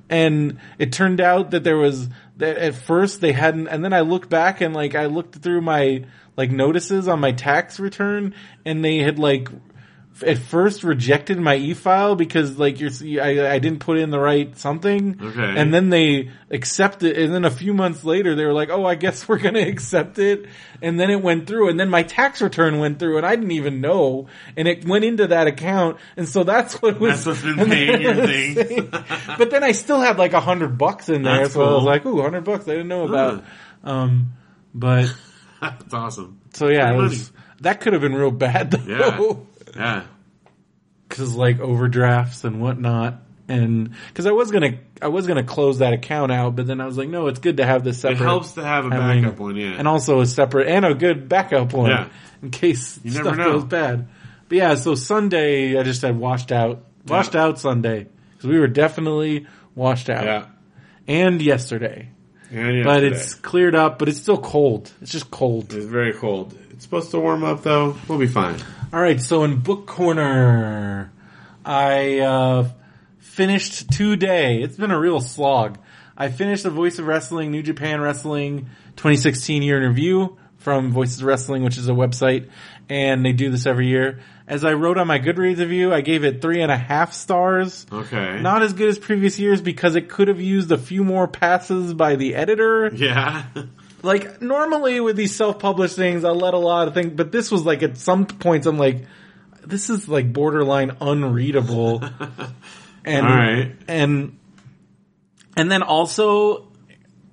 and 0.07 0.59
it 0.77 0.93
turned 0.93 1.19
out 1.19 1.51
that 1.51 1.63
there 1.63 1.77
was 1.77 2.07
that 2.37 2.57
at 2.57 2.75
first 2.75 3.21
they 3.21 3.31
hadn't, 3.31 3.67
and 3.67 3.83
then 3.83 3.93
I 3.93 4.01
looked 4.01 4.29
back 4.29 4.61
and 4.61 4.73
like 4.73 4.93
I 4.93 5.07
looked 5.07 5.35
through 5.35 5.61
my 5.61 6.05
like 6.35 6.51
notices 6.51 7.07
on 7.07 7.19
my 7.19 7.31
tax 7.31 7.79
return, 7.79 8.33
and 8.65 8.83
they 8.83 8.99
had 8.99 9.19
like 9.19 9.49
at 10.21 10.37
first 10.37 10.83
rejected 10.83 11.39
my 11.39 11.55
e-file 11.55 12.15
because 12.15 12.59
like 12.59 12.79
you're 12.79 12.91
I, 13.21 13.55
I 13.55 13.59
didn't 13.59 13.79
put 13.79 13.97
in 13.97 14.11
the 14.11 14.19
right 14.19 14.55
something. 14.57 15.19
Okay. 15.19 15.53
and 15.57 15.73
then 15.73 15.89
they 15.89 16.29
accepted 16.51 17.17
and 17.17 17.33
then 17.33 17.45
a 17.45 17.51
few 17.51 17.73
months 17.73 18.03
later 18.03 18.35
they 18.35 18.45
were 18.45 18.53
like 18.53 18.69
oh 18.69 18.85
I 18.85 18.95
guess 18.95 19.27
we're 19.27 19.39
going 19.39 19.55
to 19.55 19.67
accept 19.67 20.19
it. 20.19 20.45
And 20.81 20.99
then 20.99 21.09
it 21.09 21.21
went 21.21 21.47
through 21.47 21.69
and 21.69 21.79
then 21.79 21.89
my 21.89 22.03
tax 22.03 22.41
return 22.41 22.79
went 22.79 22.99
through 22.99 23.17
and 23.17 23.25
I 23.25 23.35
didn't 23.35 23.51
even 23.51 23.81
know. 23.81 24.27
And 24.55 24.67
it 24.67 24.85
went 24.85 25.03
into 25.03 25.27
that 25.27 25.47
account 25.47 25.97
and 26.15 26.29
so 26.29 26.43
that's 26.43 26.81
what 26.81 26.99
was 26.99 27.25
That's 27.25 27.43
what's 27.43 27.55
been 27.55 27.69
paying 27.69 28.01
your 28.01 28.27
things. 28.27 28.89
but 29.37 29.49
then 29.49 29.63
I 29.63 29.71
still 29.71 29.99
had 29.99 30.17
like 30.19 30.33
a 30.33 30.41
hundred 30.41 30.77
bucks 30.77 31.09
in 31.09 31.23
there 31.23 31.43
That's 31.43 31.53
so 31.55 31.63
I 31.63 31.73
was 31.73 31.83
like 31.83 32.05
ooh 32.05 32.21
hundred 32.21 32.43
bucks 32.43 32.67
I 32.67 32.71
didn't 32.73 32.89
know 32.89 33.07
about 33.07 33.43
um 33.83 34.33
but 34.75 35.13
That's 35.79 35.93
awesome. 35.93 36.39
so 36.53 36.67
yeah 36.67 36.91
it 36.93 36.97
was, 36.97 37.31
that 37.61 37.81
could 37.81 37.93
have 37.93 38.01
been 38.01 38.15
real 38.15 38.31
bad 38.31 38.71
though 38.71 38.83
Yeah. 38.85 39.33
Yeah. 39.75 40.03
because 41.09 41.35
like 41.35 41.59
overdrafts 41.59 42.43
and 42.43 42.61
whatnot. 42.61 43.19
And 43.49 43.93
because 44.07 44.25
I 44.25 44.31
was 44.31 44.51
gonna, 44.51 44.79
I 45.01 45.09
was 45.09 45.27
gonna 45.27 45.43
close 45.43 45.79
that 45.79 45.91
account 45.91 46.31
out, 46.31 46.55
but 46.55 46.65
then 46.65 46.79
I 46.79 46.85
was 46.85 46.97
like, 46.97 47.09
no, 47.09 47.27
it's 47.27 47.39
good 47.39 47.57
to 47.57 47.65
have 47.65 47.83
this 47.83 47.99
separate. 47.99 48.21
It 48.21 48.23
helps 48.23 48.53
to 48.53 48.63
have 48.63 48.85
a 48.85 48.89
having- 48.89 49.23
backup 49.23 49.37
one, 49.39 49.57
yeah. 49.57 49.75
and 49.77 49.85
also 49.87 50.21
a 50.21 50.25
separate 50.25 50.67
and 50.69 50.85
a 50.85 50.93
good 50.93 51.27
backup 51.27 51.73
one 51.73 51.89
Yeah. 51.89 52.07
in 52.41 52.51
case 52.51 52.99
You 53.03 53.11
stuff 53.11 53.35
goes 53.35 53.65
bad. 53.65 54.07
But 54.47 54.57
yeah, 54.57 54.75
so 54.75 54.95
Sunday 54.95 55.77
I 55.77 55.83
just 55.83 56.01
had 56.03 56.17
washed 56.17 56.53
out, 56.53 56.85
washed 57.05 57.35
out 57.35 57.59
Sunday 57.59 58.07
because 58.31 58.49
we 58.49 58.57
were 58.59 58.67
definitely 58.67 59.45
washed 59.75 60.09
out. 60.09 60.23
yeah. 60.23 60.45
And 61.07 61.41
yesterday, 61.41 62.09
And 62.53 62.83
but 62.83 63.01
yesterday. 63.01 63.15
it's 63.15 63.33
cleared 63.33 63.73
up, 63.73 63.97
but 63.97 64.09
it's 64.09 64.19
still 64.19 64.37
cold. 64.37 64.91
It's 65.01 65.11
just 65.11 65.31
cold. 65.31 65.73
It's 65.73 65.85
very 65.85 66.13
cold. 66.13 66.55
It's 66.69 66.83
supposed 66.83 67.09
to 67.11 67.19
warm 67.19 67.43
up 67.43 67.63
though. 67.63 67.95
We'll 68.07 68.19
be 68.19 68.27
fine. 68.27 68.57
All 68.93 69.01
right, 69.01 69.19
so 69.19 69.43
in 69.43 69.61
book 69.61 69.87
corner, 69.87 71.11
I 71.65 72.19
uh, 72.19 72.69
finished 73.17 73.91
today. 73.91 74.61
It's 74.61 74.77
been 74.77 74.91
a 74.91 74.99
real 74.99 75.19
slog. 75.19 75.79
I 76.15 76.29
finished 76.29 76.61
the 76.61 76.69
Voice 76.69 76.99
of 76.99 77.07
Wrestling 77.07 77.49
New 77.49 77.63
Japan 77.63 77.99
Wrestling 78.01 78.69
2016 78.97 79.63
year 79.63 79.81
in 79.81 79.89
review 79.89 80.37
from 80.57 80.91
Voices 80.91 81.21
of 81.21 81.25
Wrestling, 81.25 81.63
which 81.63 81.79
is 81.79 81.89
a 81.89 81.93
website, 81.93 82.51
and 82.87 83.25
they 83.25 83.33
do 83.33 83.49
this 83.49 83.65
every 83.65 83.87
year. 83.87 84.19
As 84.45 84.65
I 84.65 84.73
wrote 84.73 84.97
on 84.97 85.07
my 85.07 85.19
Goodreads 85.19 85.59
review, 85.59 85.93
I 85.93 86.01
gave 86.01 86.25
it 86.25 86.41
three 86.41 86.61
and 86.61 86.71
a 86.71 86.77
half 86.77 87.13
stars. 87.13 87.85
Okay. 87.91 88.41
Not 88.41 88.61
as 88.61 88.73
good 88.73 88.89
as 88.89 88.99
previous 88.99 89.39
years 89.39 89.61
because 89.61 89.95
it 89.95 90.09
could 90.09 90.27
have 90.27 90.41
used 90.41 90.71
a 90.71 90.77
few 90.77 91.03
more 91.03 91.27
passes 91.27 91.93
by 91.93 92.17
the 92.17 92.35
editor 92.35 92.91
Yeah. 92.93 93.45
like 94.03 94.41
normally 94.41 94.99
with 94.99 95.15
these 95.15 95.33
self-published 95.33 95.95
things, 95.95 96.25
I 96.25 96.31
let 96.31 96.53
a 96.53 96.57
lot 96.57 96.89
of 96.89 96.93
things, 96.93 97.13
but 97.15 97.31
this 97.31 97.51
was 97.51 97.65
like 97.65 97.83
at 97.83 97.97
some 97.97 98.25
points 98.25 98.67
I'm 98.67 98.77
like, 98.77 99.05
this 99.65 99.89
is 99.89 100.09
like 100.09 100.33
borderline 100.33 100.97
unreadable. 100.99 102.03
and, 103.05 103.25
All 103.25 103.35
right. 103.35 103.71
and, 103.87 104.37
and 105.55 105.71
then 105.71 105.83
also, 105.83 106.67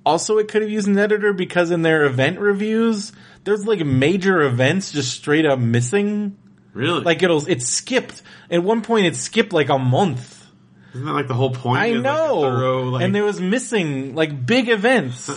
also 0.06 0.38
it 0.38 0.46
could 0.46 0.62
have 0.62 0.70
used 0.70 0.86
an 0.86 0.96
editor 0.96 1.32
because 1.32 1.72
in 1.72 1.82
their 1.82 2.04
event 2.04 2.38
reviews, 2.38 3.12
there's 3.42 3.66
like 3.66 3.84
major 3.84 4.42
events 4.42 4.92
just 4.92 5.12
straight 5.12 5.44
up 5.44 5.58
missing. 5.58 6.36
Really? 6.72 7.02
Like 7.02 7.22
it'll, 7.22 7.46
it's 7.48 7.66
skipped. 7.66 8.22
At 8.50 8.62
one 8.62 8.82
point 8.82 9.06
it 9.06 9.16
skipped 9.16 9.52
like 9.52 9.68
a 9.68 9.78
month. 9.78 10.46
Isn't 10.94 11.06
that 11.06 11.12
like 11.12 11.28
the 11.28 11.34
whole 11.34 11.52
point? 11.52 11.80
I 11.80 11.86
is, 11.86 11.94
like, 11.96 12.02
know. 12.02 12.40
thorough, 12.40 12.82
like- 12.90 13.04
and 13.04 13.14
there 13.14 13.24
was 13.24 13.40
missing 13.40 14.14
like 14.14 14.44
big 14.46 14.68
events. 14.68 15.28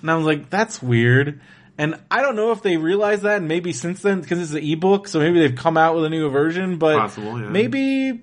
and 0.00 0.10
I 0.10 0.16
was 0.16 0.24
like, 0.26 0.48
that's 0.50 0.82
weird. 0.82 1.40
And 1.78 1.98
I 2.10 2.20
don't 2.20 2.36
know 2.36 2.52
if 2.52 2.62
they 2.62 2.76
realized 2.76 3.22
that 3.22 3.38
and 3.38 3.48
maybe 3.48 3.72
since 3.72 4.02
then, 4.02 4.20
because 4.20 4.40
it's 4.40 4.52
an 4.52 4.62
ebook, 4.62 5.08
so 5.08 5.18
maybe 5.18 5.40
they've 5.40 5.56
come 5.56 5.76
out 5.76 5.94
with 5.94 6.04
a 6.04 6.10
new 6.10 6.28
version, 6.28 6.78
but 6.78 6.98
Possible, 6.98 7.40
yeah. 7.40 7.48
maybe 7.48 8.22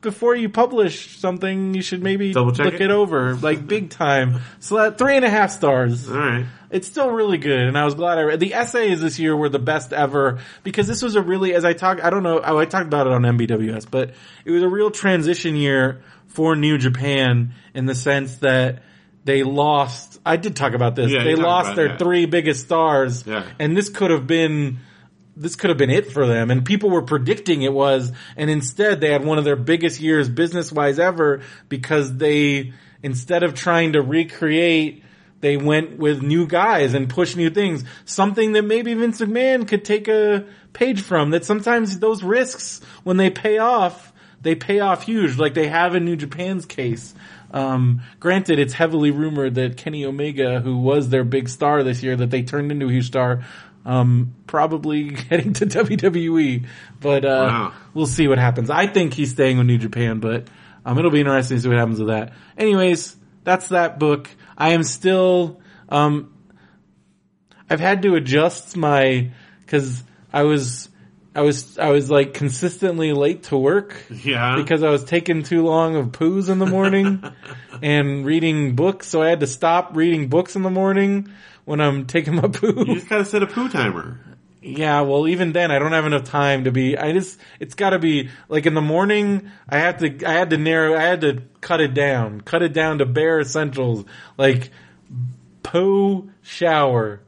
before 0.00 0.34
you 0.34 0.48
publish 0.48 1.18
something, 1.18 1.74
you 1.74 1.82
should 1.82 2.02
maybe 2.02 2.32
Double 2.32 2.52
check 2.52 2.66
look 2.66 2.74
it? 2.74 2.82
it 2.82 2.90
over, 2.90 3.34
like 3.34 3.66
big 3.66 3.90
time. 3.90 4.40
So 4.60 4.76
that 4.76 4.98
three 4.98 5.16
and 5.16 5.24
a 5.24 5.30
half 5.30 5.50
stars. 5.50 6.08
All 6.08 6.16
right. 6.16 6.46
It's 6.70 6.86
still 6.86 7.10
really 7.10 7.38
good, 7.38 7.60
and 7.60 7.78
I 7.78 7.86
was 7.86 7.94
glad 7.94 8.18
I 8.18 8.22
read. 8.22 8.40
The 8.40 8.52
essays 8.52 9.00
this 9.00 9.18
year 9.18 9.34
were 9.34 9.48
the 9.48 9.58
best 9.58 9.94
ever 9.94 10.40
because 10.62 10.86
this 10.86 11.00
was 11.00 11.14
a 11.14 11.22
really, 11.22 11.54
as 11.54 11.64
I 11.64 11.72
talked, 11.72 12.02
I 12.02 12.10
don't 12.10 12.22
know, 12.22 12.42
oh, 12.44 12.58
I 12.58 12.66
talked 12.66 12.86
about 12.86 13.06
it 13.06 13.12
on 13.14 13.22
MBWS, 13.22 13.90
but 13.90 14.12
it 14.44 14.50
was 14.50 14.62
a 14.62 14.68
real 14.68 14.90
transition 14.90 15.56
year 15.56 16.02
for 16.26 16.54
New 16.56 16.76
Japan 16.76 17.54
in 17.72 17.86
the 17.86 17.94
sense 17.94 18.36
that 18.38 18.82
they 19.24 19.44
lost. 19.44 20.20
I 20.26 20.36
did 20.36 20.56
talk 20.56 20.74
about 20.74 20.94
this. 20.94 21.10
Yeah, 21.10 21.24
they 21.24 21.36
lost 21.36 21.74
their 21.74 21.88
yeah. 21.88 21.96
three 21.96 22.26
biggest 22.26 22.66
stars, 22.66 23.26
Yeah. 23.26 23.44
and 23.58 23.74
this 23.74 23.88
could 23.88 24.10
have 24.10 24.26
been. 24.26 24.80
This 25.40 25.56
could 25.56 25.70
have 25.70 25.78
been 25.78 25.90
it 25.90 26.12
for 26.12 26.26
them, 26.26 26.50
and 26.50 26.64
people 26.64 26.90
were 26.90 27.02
predicting 27.02 27.62
it 27.62 27.72
was, 27.72 28.12
and 28.36 28.50
instead 28.50 29.00
they 29.00 29.12
had 29.12 29.24
one 29.24 29.38
of 29.38 29.44
their 29.44 29.56
biggest 29.56 30.00
years 30.00 30.28
business 30.28 30.72
wise 30.72 30.98
ever 30.98 31.42
because 31.68 32.16
they, 32.16 32.72
instead 33.02 33.42
of 33.42 33.54
trying 33.54 33.92
to 33.92 34.02
recreate 34.02 35.04
they 35.40 35.56
went 35.56 35.98
with 35.98 36.22
new 36.22 36.46
guys 36.46 36.94
and 36.94 37.08
pushed 37.08 37.36
new 37.36 37.50
things. 37.50 37.84
Something 38.04 38.52
that 38.52 38.62
maybe 38.62 38.94
Vince 38.94 39.20
McMahon 39.20 39.68
could 39.68 39.84
take 39.84 40.08
a 40.08 40.46
page 40.72 41.00
from. 41.00 41.30
That 41.30 41.44
sometimes 41.44 41.98
those 41.98 42.22
risks, 42.22 42.80
when 43.04 43.16
they 43.16 43.30
pay 43.30 43.58
off, 43.58 44.12
they 44.40 44.54
pay 44.54 44.80
off 44.80 45.04
huge, 45.04 45.36
like 45.36 45.54
they 45.54 45.68
have 45.68 45.94
in 45.94 46.04
New 46.04 46.16
Japan's 46.16 46.66
case. 46.66 47.14
Um, 47.50 48.02
granted, 48.20 48.58
it's 48.58 48.74
heavily 48.74 49.10
rumored 49.10 49.54
that 49.54 49.76
Kenny 49.76 50.04
Omega, 50.04 50.60
who 50.60 50.78
was 50.78 51.08
their 51.08 51.24
big 51.24 51.48
star 51.48 51.82
this 51.82 52.02
year, 52.02 52.14
that 52.16 52.30
they 52.30 52.42
turned 52.42 52.70
into 52.70 52.88
a 52.88 52.92
huge 52.92 53.06
star, 53.06 53.44
um, 53.84 54.34
probably 54.46 55.14
heading 55.30 55.52
to 55.54 55.66
WWE. 55.66 56.66
But 57.00 57.24
uh, 57.24 57.28
Wow. 57.48 57.72
we'll 57.94 58.06
see 58.06 58.28
what 58.28 58.38
happens. 58.38 58.70
I 58.70 58.86
think 58.86 59.14
he's 59.14 59.30
staying 59.30 59.58
with 59.58 59.66
New 59.66 59.78
Japan, 59.78 60.20
but 60.20 60.48
um, 60.84 60.98
it'll 60.98 61.10
be 61.10 61.20
interesting 61.20 61.56
to 61.56 61.62
see 61.62 61.68
what 61.68 61.78
happens 61.78 61.98
with 61.98 62.08
that. 62.08 62.32
Anyways, 62.56 63.16
that's 63.44 63.68
that 63.68 63.98
book. 63.98 64.28
I 64.56 64.70
am 64.70 64.82
still, 64.82 65.60
um, 65.88 66.32
I've 67.70 67.80
had 67.80 68.02
to 68.02 68.14
adjust 68.14 68.76
my, 68.76 69.30
cause 69.66 70.02
I 70.32 70.42
was, 70.44 70.88
I 71.34 71.42
was, 71.42 71.78
I 71.78 71.90
was 71.90 72.10
like 72.10 72.34
consistently 72.34 73.12
late 73.12 73.44
to 73.44 73.56
work 73.56 73.94
Yeah. 74.10 74.56
because 74.56 74.82
I 74.82 74.90
was 74.90 75.04
taking 75.04 75.42
too 75.42 75.62
long 75.64 75.94
of 75.96 76.06
poos 76.08 76.48
in 76.48 76.58
the 76.58 76.66
morning 76.66 77.22
and 77.82 78.24
reading 78.26 78.74
books. 78.74 79.06
So 79.08 79.22
I 79.22 79.28
had 79.28 79.40
to 79.40 79.46
stop 79.46 79.94
reading 79.94 80.28
books 80.28 80.56
in 80.56 80.62
the 80.62 80.70
morning 80.70 81.28
when 81.68 81.82
I'm 81.82 82.06
taking 82.06 82.34
my 82.34 82.48
poo. 82.52 82.84
you 82.86 82.94
just 82.94 83.08
gotta 83.08 83.26
set 83.26 83.42
a 83.42 83.46
poo 83.46 83.68
timer. 83.68 84.18
Yeah, 84.62 85.02
well, 85.02 85.28
even 85.28 85.52
then, 85.52 85.70
I 85.70 85.78
don't 85.78 85.92
have 85.92 86.06
enough 86.06 86.24
time 86.24 86.64
to 86.64 86.72
be. 86.72 86.98
I 86.98 87.12
just, 87.12 87.38
it's 87.60 87.74
got 87.74 87.90
to 87.90 88.00
be 88.00 88.30
like 88.48 88.66
in 88.66 88.74
the 88.74 88.80
morning. 88.80 89.52
I 89.68 89.78
have 89.78 89.98
to, 89.98 90.26
I 90.26 90.32
had 90.32 90.50
to 90.50 90.56
narrow, 90.56 90.96
I 90.96 91.02
had 91.02 91.20
to 91.20 91.42
cut 91.60 91.80
it 91.80 91.94
down, 91.94 92.40
cut 92.40 92.62
it 92.62 92.72
down 92.72 92.98
to 92.98 93.06
bare 93.06 93.38
essentials 93.38 94.04
like 94.36 94.70
poo, 95.62 96.30
shower, 96.42 97.20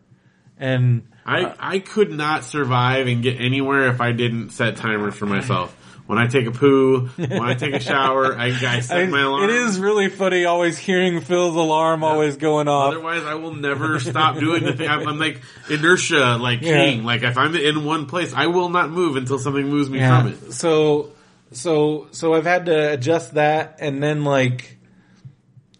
and 0.59 1.07
I, 1.25 1.55
I 1.59 1.79
could 1.79 2.11
not 2.11 2.43
survive 2.43 3.07
and 3.07 3.23
get 3.23 3.41
anywhere 3.41 3.89
if 3.89 4.01
I 4.01 4.11
didn't 4.11 4.51
set 4.51 4.77
timers 4.77 5.15
for 5.15 5.27
myself. 5.27 5.77
When 6.11 6.19
I 6.19 6.27
take 6.27 6.47
a 6.47 6.51
poo, 6.51 7.07
when 7.17 7.41
I 7.41 7.55
take 7.55 7.73
a 7.73 7.79
shower, 7.91 8.37
I, 8.37 8.47
I 8.49 8.81
set 8.81 8.97
I- 8.99 9.07
my 9.07 9.21
alarm. 9.21 9.45
it 9.45 9.51
is 9.51 9.79
really 9.79 10.09
funny 10.09 10.45
always 10.45 10.77
hearing 10.77 11.21
Phil's 11.21 11.55
alarm 11.55 12.03
always 12.03 12.37
going 12.37 12.67
off. 12.67 12.89
Otherwise, 12.95 13.23
I 13.23 13.35
will 13.37 13.55
never 13.55 14.01
stop 14.01 14.37
doing 14.37 14.65
the 14.65 14.73
thing. 14.73 14.89
I'm, 14.89 15.07
I'm 15.07 15.19
like 15.21 15.41
inertia, 15.69 16.37
like 16.41 16.63
Yeah. 16.63 16.85
king. 16.85 17.05
Like 17.05 17.23
if 17.23 17.39
I'm 17.39 17.55
in 17.55 17.85
one 17.85 18.07
place, 18.07 18.35
I 18.35 18.49
will 18.49 18.71
not 18.71 18.91
move 18.91 19.15
until 19.15 19.39
something 19.39 19.69
moves 19.69 19.89
me 19.89 20.01
Yeah. 20.01 20.23
from 20.23 20.33
it. 20.33 20.53
So, 20.53 21.13
so, 21.53 22.09
so 22.11 22.35
I've 22.35 22.45
had 22.45 22.67
to 22.67 22.93
adjust 22.95 23.35
that, 23.35 23.77
and 23.81 24.03
then 24.03 24.25
like, 24.25 24.79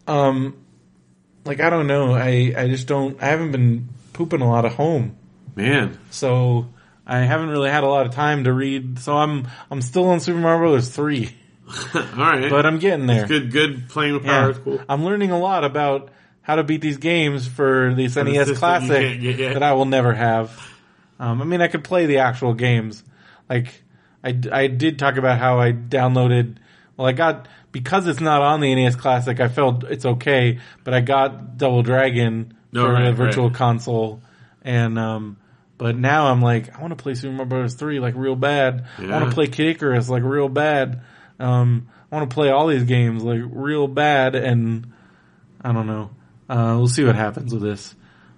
um, 0.07 0.57
like 1.45 1.61
I 1.61 1.71
don't 1.71 1.87
know. 1.89 2.13
I 2.15 2.55
I 2.57 2.69
just 2.69 2.87
don't. 2.87 3.21
I 3.21 3.27
haven't 3.27 3.51
been 3.53 3.89
pooping 4.13 4.41
a 4.43 4.49
lot 4.49 4.65
at 4.65 4.73
home. 4.75 5.17
Man, 5.57 5.99
So 6.11 6.69
I 7.11 7.19
haven't 7.19 7.49
really 7.51 7.71
had 7.71 7.83
a 7.85 7.89
lot 7.89 8.07
of 8.07 8.13
time 8.13 8.45
to 8.45 8.53
read. 8.53 8.99
So 9.01 9.17
I'm 9.17 9.49
I'm 9.71 9.83
still 9.83 10.09
on 10.09 10.21
Super 10.21 10.39
Mario 10.39 10.61
Brothers 10.61 10.89
three, 10.91 11.35
all 11.95 12.03
right. 12.17 12.49
but 12.51 12.65
I'm 12.65 12.79
getting 12.79 13.07
there. 13.07 13.27
good, 13.27 13.51
good 13.53 13.89
playing 13.89 14.15
with 14.15 14.25
Yeah. 14.25 14.41
power 14.43 14.51
is 14.51 14.59
cool. 14.59 14.81
I'm 14.89 15.05
learning 15.05 15.31
a 15.31 15.39
lot 15.39 15.65
about 15.65 16.11
how 16.43 16.57
to 16.57 16.63
beat 16.65 16.81
these 16.81 16.97
games 16.99 17.47
for 17.47 17.95
the 17.95 18.07
the 18.07 18.25
NES 18.25 18.49
you 18.49 18.55
Classic 18.55 19.21
get 19.21 19.55
that 19.55 19.63
I 19.63 19.73
will 19.75 19.85
never 19.85 20.13
have. 20.15 20.59
Um, 21.19 21.43
I 21.43 21.45
mean, 21.45 21.61
I 21.61 21.69
could 21.69 21.85
play 21.85 22.07
the 22.07 22.19
actual 22.19 22.55
games. 22.55 23.05
Like 23.49 23.83
I, 24.25 24.39
I 24.53 24.67
did 24.69 24.99
talk 24.99 25.17
about 25.17 25.39
how 25.39 25.59
I 25.61 25.73
downloaded. 25.73 26.57
Well, 26.97 27.07
I 27.09 27.13
got 27.13 27.49
because 27.73 28.07
it's 28.07 28.21
not 28.21 28.41
on 28.43 28.61
the 28.61 28.75
NES 28.75 28.97
Classic. 28.97 29.39
I 29.41 29.49
felt 29.49 29.85
it's 29.85 30.05
okay, 30.07 30.61
but 30.85 30.95
I 30.95 31.01
got 31.01 31.57
Double 31.59 31.83
Dragon 31.83 32.55
Oh, 32.75 32.85
for 32.87 32.93
right, 32.93 33.05
the 33.07 33.13
Virtual 33.13 33.49
right. 33.49 33.55
Console, 33.57 34.23
and 34.63 34.99
um, 34.99 35.37
but 35.81 35.97
now 35.97 36.27
I'm 36.27 36.43
like, 36.43 36.77
I 36.77 36.83
want 36.83 36.91
to 36.91 37.03
play 37.03 37.15
Super 37.15 37.33
Mario 37.33 37.49
Bros. 37.49 37.73
Three 37.73 38.01
like 38.01 38.15
real 38.15 38.37
bad. 38.37 38.85
I 38.99 39.07
want 39.07 39.31
to 39.31 39.35
play 39.35 39.47
Kid 39.47 39.69
Icarus 39.77 40.11
like 40.11 40.23
real 40.23 40.51
bad. 40.51 41.01
Um, 41.39 41.89
I 42.13 42.17
want 42.17 42.29
to 42.29 42.35
play 42.35 42.51
all 42.51 42.67
these 42.67 42.85
games 42.85 43.23
like 43.23 43.41
real 43.47 43.89
bad, 43.89 44.35
and 44.35 44.93
I 45.65 45.73
don't 45.73 45.87
know. 45.87 46.11
Uh, 46.51 46.75
we'll 46.77 46.87
see 46.87 47.03
what 47.03 47.17
happens 47.17 47.55
with 47.55 47.63
this. 47.63 47.95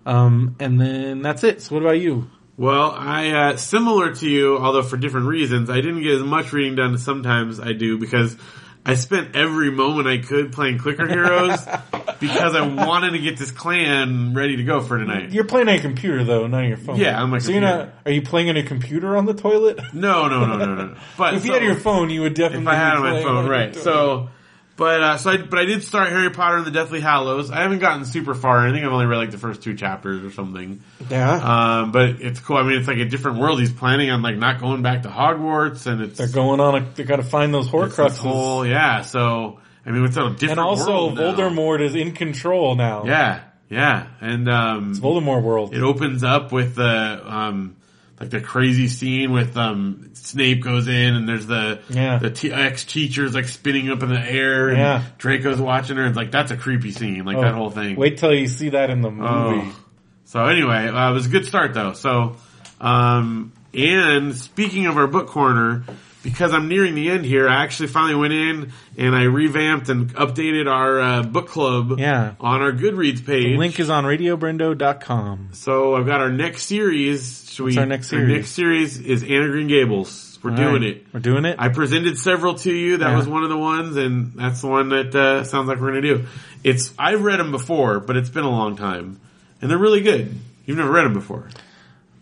Um, 0.07 0.55
and 0.61 0.81
then 0.81 1.23
that's 1.23 1.43
it. 1.43 1.63
So 1.63 1.75
what 1.75 1.83
about 1.83 1.99
you? 1.99 2.31
Well, 2.57 2.93
I 2.97 3.31
uh, 3.31 3.57
similar 3.57 4.15
to 4.15 4.29
you, 4.29 4.59
although 4.59 4.85
for 4.85 4.97
different 4.97 5.27
reasons. 5.27 5.69
I 5.69 5.81
didn't 5.81 6.05
get 6.05 6.13
as 6.13 6.23
much 6.23 6.53
reading 6.53 6.77
done 6.77 6.95
as 6.95 7.03
sometimes 7.03 7.59
I 7.59 7.73
do 7.73 7.99
because 7.99 8.37
I 8.85 8.95
spent 8.95 9.37
every 9.37 9.71
moment 9.71 10.09
I 10.09 10.19
could 10.19 10.53
playing 10.53 10.79
Clicker 10.79 11.07
Heroes 11.07 11.61
because 12.21 12.57
I 12.57 12.63
wanted 12.67 13.13
to 13.13 13.19
get 13.21 13.37
this 13.37 13.53
clan 13.53 14.35
ready 14.35 14.57
to 14.57 14.65
go 14.65 14.81
for 14.81 14.99
tonight. 14.99 15.31
You're 15.31 15.45
playing 15.45 15.69
on 15.69 15.75
a 15.77 15.81
computer 15.81 16.25
though, 16.25 16.47
not 16.49 16.63
on 16.65 16.69
your 16.69 16.77
phone. 16.77 16.97
Yeah, 16.97 17.23
on 17.23 17.31
my 17.31 17.39
So 17.39 17.53
you're 17.53 17.61
computer. 17.61 17.85
not. 17.87 17.95
Are 18.07 18.11
you 18.13 18.23
playing 18.23 18.49
on 18.51 18.57
a 18.57 18.63
computer 18.65 19.17
on 19.17 19.27
the 19.27 19.35
toilet? 19.35 19.79
No, 19.95 20.27
no, 20.27 20.45
no, 20.47 20.57
no, 20.57 20.75
no. 20.75 20.97
But 21.17 21.35
if 21.35 21.45
you 21.47 21.53
had 21.53 21.63
your 21.63 21.77
phone, 21.77 22.11
you 22.11 22.23
would 22.23 22.35
definitely. 22.35 22.63
if 22.67 22.69
I 22.69 22.75
had 22.75 22.97
on 22.97 23.03
my 23.03 23.23
phone, 23.23 23.37
on 23.45 23.49
right? 23.49 23.77
So, 23.77 24.31
but 24.77 25.03
uh, 25.03 25.17
so 25.19 25.31
I, 25.31 25.37
but 25.39 25.59
I 25.59 25.65
did 25.65 25.83
start 25.85 26.09
Harry 26.09 26.31
Potter 26.31 26.57
and 26.59 26.67
the 26.67 26.71
Deathly 26.71 27.01
Hallows. 27.01 27.51
I 27.51 27.63
haven't 27.63 27.81
gotten 27.81 28.05
super 28.05 28.35
far. 28.35 28.67
I 28.67 28.73
think 28.73 28.85
I've 28.85 28.93
only 28.93 29.07
read 29.07 29.19
like 29.19 29.31
the 29.31 29.39
first 29.39 29.63
two 29.63 29.75
chapters 29.75 30.25
or 30.25 30.31
something. 30.33 30.83
yeah, 31.11 31.81
Um, 31.83 31.93
but 31.93 32.21
it's 32.21 32.41
cool. 32.41 32.57
I 32.57 32.63
mean, 32.63 32.79
it's 32.79 32.89
like 32.89 32.99
a 32.99 33.05
different 33.05 33.39
world. 33.39 33.61
He's 33.61 33.73
planning 33.73 34.11
on 34.11 34.23
like 34.23 34.37
not 34.37 34.61
going 34.61 34.83
back 34.83 35.03
to 35.03 35.09
Hogwarts, 35.09 35.87
and 35.87 36.01
it's 36.01 36.19
they're 36.19 36.29
going 36.29 36.61
on. 36.61 36.75
A, 36.83 36.91
they 36.95 37.05
got 37.05 37.17
to 37.17 37.23
find 37.23 37.53
those 37.53 37.69
Horcruxes. 37.69 38.17
whole 38.19 38.67
yeah. 38.67 39.03
So 39.03 39.61
I 39.85 39.91
mean, 39.91 40.05
it's 40.05 40.17
a 40.17 40.31
different 40.31 40.53
and 40.53 40.61
also, 40.61 40.93
world 40.93 41.15
now. 41.17 41.35
Voldemort 41.35 41.81
is 41.83 41.95
in 41.95 42.13
control 42.13 42.75
now. 42.77 43.05
Yeah, 43.05 43.41
yeah, 43.69 44.07
and 44.21 44.49
um, 44.49 44.95
Voldemort 44.95 45.43
world. 45.43 45.75
it 45.75 45.83
opens 45.83 46.23
up 46.25 46.53
with 46.53 46.77
the 46.77 46.85
um 47.27 47.77
like 48.23 48.31
the 48.31 48.41
crazy 48.41 48.87
scene 48.89 49.33
with 49.33 49.57
um 49.57 50.11
Snape 50.15 50.63
goes 50.63 50.87
in 50.89 51.15
and 51.17 51.29
there's 51.29 51.47
the 51.47 51.81
Yeah. 51.91 52.19
the 52.19 52.31
t- 52.31 52.53
ex 52.53 52.85
teachers 52.85 53.35
like 53.35 53.47
spinning 53.49 53.91
up 53.91 54.03
in 54.03 54.09
the 54.11 54.21
air 54.21 54.69
and 54.69 54.79
Yeah. 54.79 55.03
Draco's 55.19 55.61
watching 55.61 55.97
her. 55.97 56.07
It's 56.07 56.17
like 56.17 56.31
that's 56.31 56.53
a 56.53 56.57
creepy 56.57 56.93
scene, 56.93 57.25
like 57.25 57.37
Oh, 57.37 57.43
that 57.43 57.55
whole 57.55 57.71
thing. 57.71 57.97
Wait 57.97 58.19
till 58.19 58.33
you 58.33 58.47
see 58.47 58.71
that 58.71 58.91
in 58.91 59.03
the 59.03 59.11
movie. 59.11 59.29
Oh. 59.29 59.77
So 60.25 60.45
anyway, 60.47 60.87
uh, 60.89 61.11
it 61.11 61.15
was 61.15 61.27
a 61.27 61.31
good 61.31 61.47
start 61.47 61.75
though. 61.75 61.93
So, 61.95 62.37
um, 62.81 63.53
and 63.75 64.37
speaking 64.37 64.87
of 64.87 64.97
our 64.97 65.07
book 65.07 65.27
corner, 65.27 65.85
because 66.23 66.53
I'm 66.55 66.69
nearing 66.69 66.95
the 66.95 67.11
end 67.11 67.25
here, 67.25 67.49
I 67.49 67.63
actually 67.65 67.89
finally 67.89 68.15
went 68.15 68.33
in 68.33 68.73
and 68.97 69.15
I 69.15 69.23
revamped 69.25 69.89
and 69.89 70.15
updated 70.15 70.71
our 70.71 71.01
uh, 71.01 71.23
book 71.23 71.49
club 71.49 71.99
Yeah. 71.99 72.35
on 72.41 72.63
our 72.63 72.73
Goodreads 72.73 73.25
page. 73.25 73.59
Link 73.59 73.79
is 73.81 73.91
on 73.91 74.05
radiobrendo.com. 74.05 75.51
So 75.53 75.97
I've 75.97 76.07
got 76.07 76.21
our 76.21 76.31
next 76.31 76.65
series. 76.65 77.51
Should 77.51 77.65
we? 77.65 77.79
Our 77.79 77.87
next 77.87 78.09
series? 78.09 78.29
next 78.37 78.51
series 78.51 78.99
is 79.01 79.23
Anne 79.23 79.43
of 79.43 79.51
Green 79.51 79.69
Gables. 79.69 80.39
We're 80.43 80.51
doing 80.57 80.67
All 80.67 80.73
right. 80.75 80.83
it. 80.83 81.07
We're 81.13 81.21
doing 81.21 81.45
it. 81.45 81.57
I 81.59 81.69
presented 81.69 82.19
several 82.19 82.55
to 82.55 82.73
you. 82.73 82.97
That 82.97 83.11
Yeah. 83.11 83.17
was 83.17 83.29
one 83.29 83.45
of 83.45 83.49
the 83.51 83.57
ones, 83.57 83.97
and 83.97 84.33
that's 84.35 84.61
the 84.61 84.67
one 84.67 84.89
that 84.89 85.15
uh, 85.15 85.45
sounds 85.45 85.69
like 85.69 85.81
we're 85.81 85.91
going 85.93 86.03
to 86.03 86.15
do. 86.17 86.25
It's 86.65 86.93
I've 86.99 87.23
read 87.23 87.39
them 87.39 87.53
before, 87.53 88.01
but 88.01 88.17
it's 88.17 88.29
been 88.31 88.43
a 88.45 88.51
long 88.51 88.77
time, 88.77 89.21
and 89.61 89.71
they're 89.71 89.79
really 89.79 90.01
good. 90.01 90.35
You've 90.67 90.79
never 90.79 90.91
read 90.91 91.05
them 91.05 91.15
before. 91.15 91.49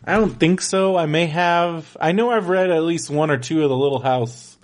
I 0.04 0.14
don't 0.14 0.38
think 0.38 0.60
so. 0.60 0.96
I 0.96 1.06
may 1.06 1.26
have. 1.26 1.96
I 2.00 2.12
know 2.12 2.30
I've 2.30 2.48
read 2.48 2.70
at 2.70 2.82
least 2.82 3.10
one 3.10 3.30
or 3.30 3.38
two 3.38 3.62
of 3.62 3.68
the 3.68 3.76
Little 3.76 4.00
House 4.00 4.56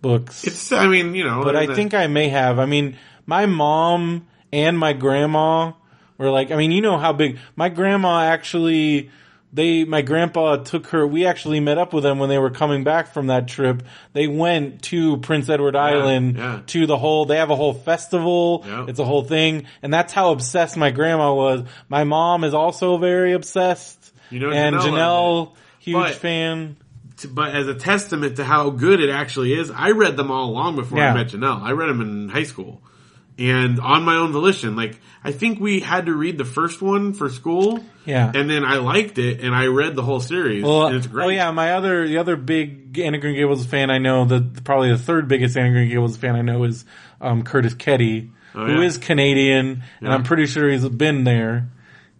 books. 0.00 0.46
It's 0.46 0.72
I 0.72 0.86
mean 0.86 1.14
you 1.14 1.24
know, 1.24 1.42
but 1.42 1.56
I 1.56 1.66
the- 1.66 1.74
think 1.74 1.94
I 1.94 2.06
may 2.06 2.28
have. 2.28 2.58
I 2.58 2.66
mean, 2.66 2.96
my 3.26 3.46
mom 3.46 4.26
and 4.52 4.78
my 4.78 4.92
grandma 4.92 5.72
were 6.18 6.30
like, 6.30 6.50
I 6.50 6.56
mean, 6.56 6.72
you 6.72 6.80
know 6.80 6.98
how 6.98 7.12
big 7.12 7.38
my 7.56 7.68
grandma 7.68 8.22
actually. 8.22 9.10
They, 9.50 9.84
my 9.84 10.02
grandpa 10.02 10.56
took 10.56 10.88
her. 10.88 11.06
We 11.06 11.24
actually 11.24 11.58
met 11.60 11.78
up 11.78 11.94
with 11.94 12.04
them 12.04 12.18
when 12.18 12.28
they 12.28 12.36
were 12.36 12.50
coming 12.50 12.84
back 12.84 13.14
from 13.14 13.28
that 13.28 13.48
trip. 13.48 13.82
They 14.12 14.26
went 14.26 14.82
to 14.82 15.16
Prince 15.16 15.48
Edward 15.48 15.74
Island 15.74 16.36
yeah. 16.36 16.60
to 16.66 16.84
the 16.84 16.98
whole. 16.98 17.24
They 17.24 17.38
have 17.38 17.48
a 17.48 17.56
whole 17.56 17.72
festival. 17.72 18.62
Yeah. 18.66 18.84
It's 18.88 18.98
a 18.98 19.06
whole 19.06 19.24
thing, 19.24 19.64
and 19.80 19.92
that's 19.92 20.12
how 20.12 20.32
obsessed 20.32 20.76
my 20.76 20.90
grandma 20.90 21.32
was. 21.34 21.62
My 21.88 22.04
mom 22.04 22.44
is 22.44 22.52
also 22.52 22.98
very 22.98 23.32
obsessed. 23.32 23.97
You 24.30 24.40
know 24.40 24.50
and 24.50 24.76
Janelle 24.76 24.82
Janelle, 24.82 25.52
huge 25.80 25.94
But- 25.94 26.14
fan. 26.16 26.76
to- 27.18 27.28
but 27.28 27.54
as 27.54 27.66
a 27.68 27.74
testament 27.74 28.36
to 28.36 28.44
how 28.44 28.70
good 28.70 29.00
it 29.00 29.10
actually 29.10 29.52
is, 29.54 29.70
I 29.70 29.90
read 29.90 30.16
them 30.16 30.30
all 30.30 30.50
along 30.50 30.76
before 30.76 30.98
Yeah. 30.98 31.12
I 31.12 31.14
met 31.14 31.28
Janelle. 31.28 31.62
I 31.62 31.72
read 31.72 31.88
them 31.88 32.00
in 32.00 32.28
high 32.28 32.44
school. 32.44 32.80
And 33.40 33.78
on 33.78 34.02
my 34.04 34.16
own 34.16 34.32
volition, 34.32 34.74
like, 34.74 34.98
I 35.22 35.30
think 35.30 35.60
we 35.60 35.78
had 35.80 36.06
to 36.06 36.12
read 36.12 36.38
the 36.38 36.44
first 36.44 36.82
one 36.82 37.12
for 37.12 37.28
school. 37.28 37.78
Yeah. 38.04 38.32
And 38.34 38.50
then 38.50 38.64
I 38.64 38.78
liked 38.78 39.16
it 39.18 39.40
and 39.40 39.54
I 39.54 39.66
read 39.66 39.94
the 39.94 40.02
whole 40.02 40.18
series. 40.20 40.64
Well, 40.64 40.88
and 40.88 40.96
it's 40.96 41.06
great. 41.06 41.24
oh 41.24 41.28
yeah, 41.28 41.50
my 41.52 41.72
other 41.74 42.06
the 42.08 42.18
other 42.18 42.34
big 42.36 42.98
Anne 42.98 43.14
of 43.14 43.20
Green 43.20 43.36
Gables 43.36 43.64
fan 43.64 43.90
I 43.90 43.98
know, 43.98 44.24
the 44.24 44.40
probably 44.64 44.90
the 44.90 44.98
third 44.98 45.28
biggest 45.28 45.56
Anne 45.56 45.66
of 45.66 45.72
Green 45.72 45.88
Gables 45.88 46.16
fan 46.16 46.34
I 46.34 46.42
know 46.42 46.64
is 46.64 46.84
um, 47.20 47.42
Curtis 47.44 47.74
Ketty, 47.74 48.30
Oh, 48.56 48.66
who 48.66 48.80
yeah. 48.80 48.86
is 48.86 48.98
Canadian, 48.98 49.82
and 50.00 50.12
I'm 50.12 50.22
pretty 50.24 50.46
sure 50.46 50.68
he's 50.70 50.88
been 50.88 51.22
there. 51.24 51.68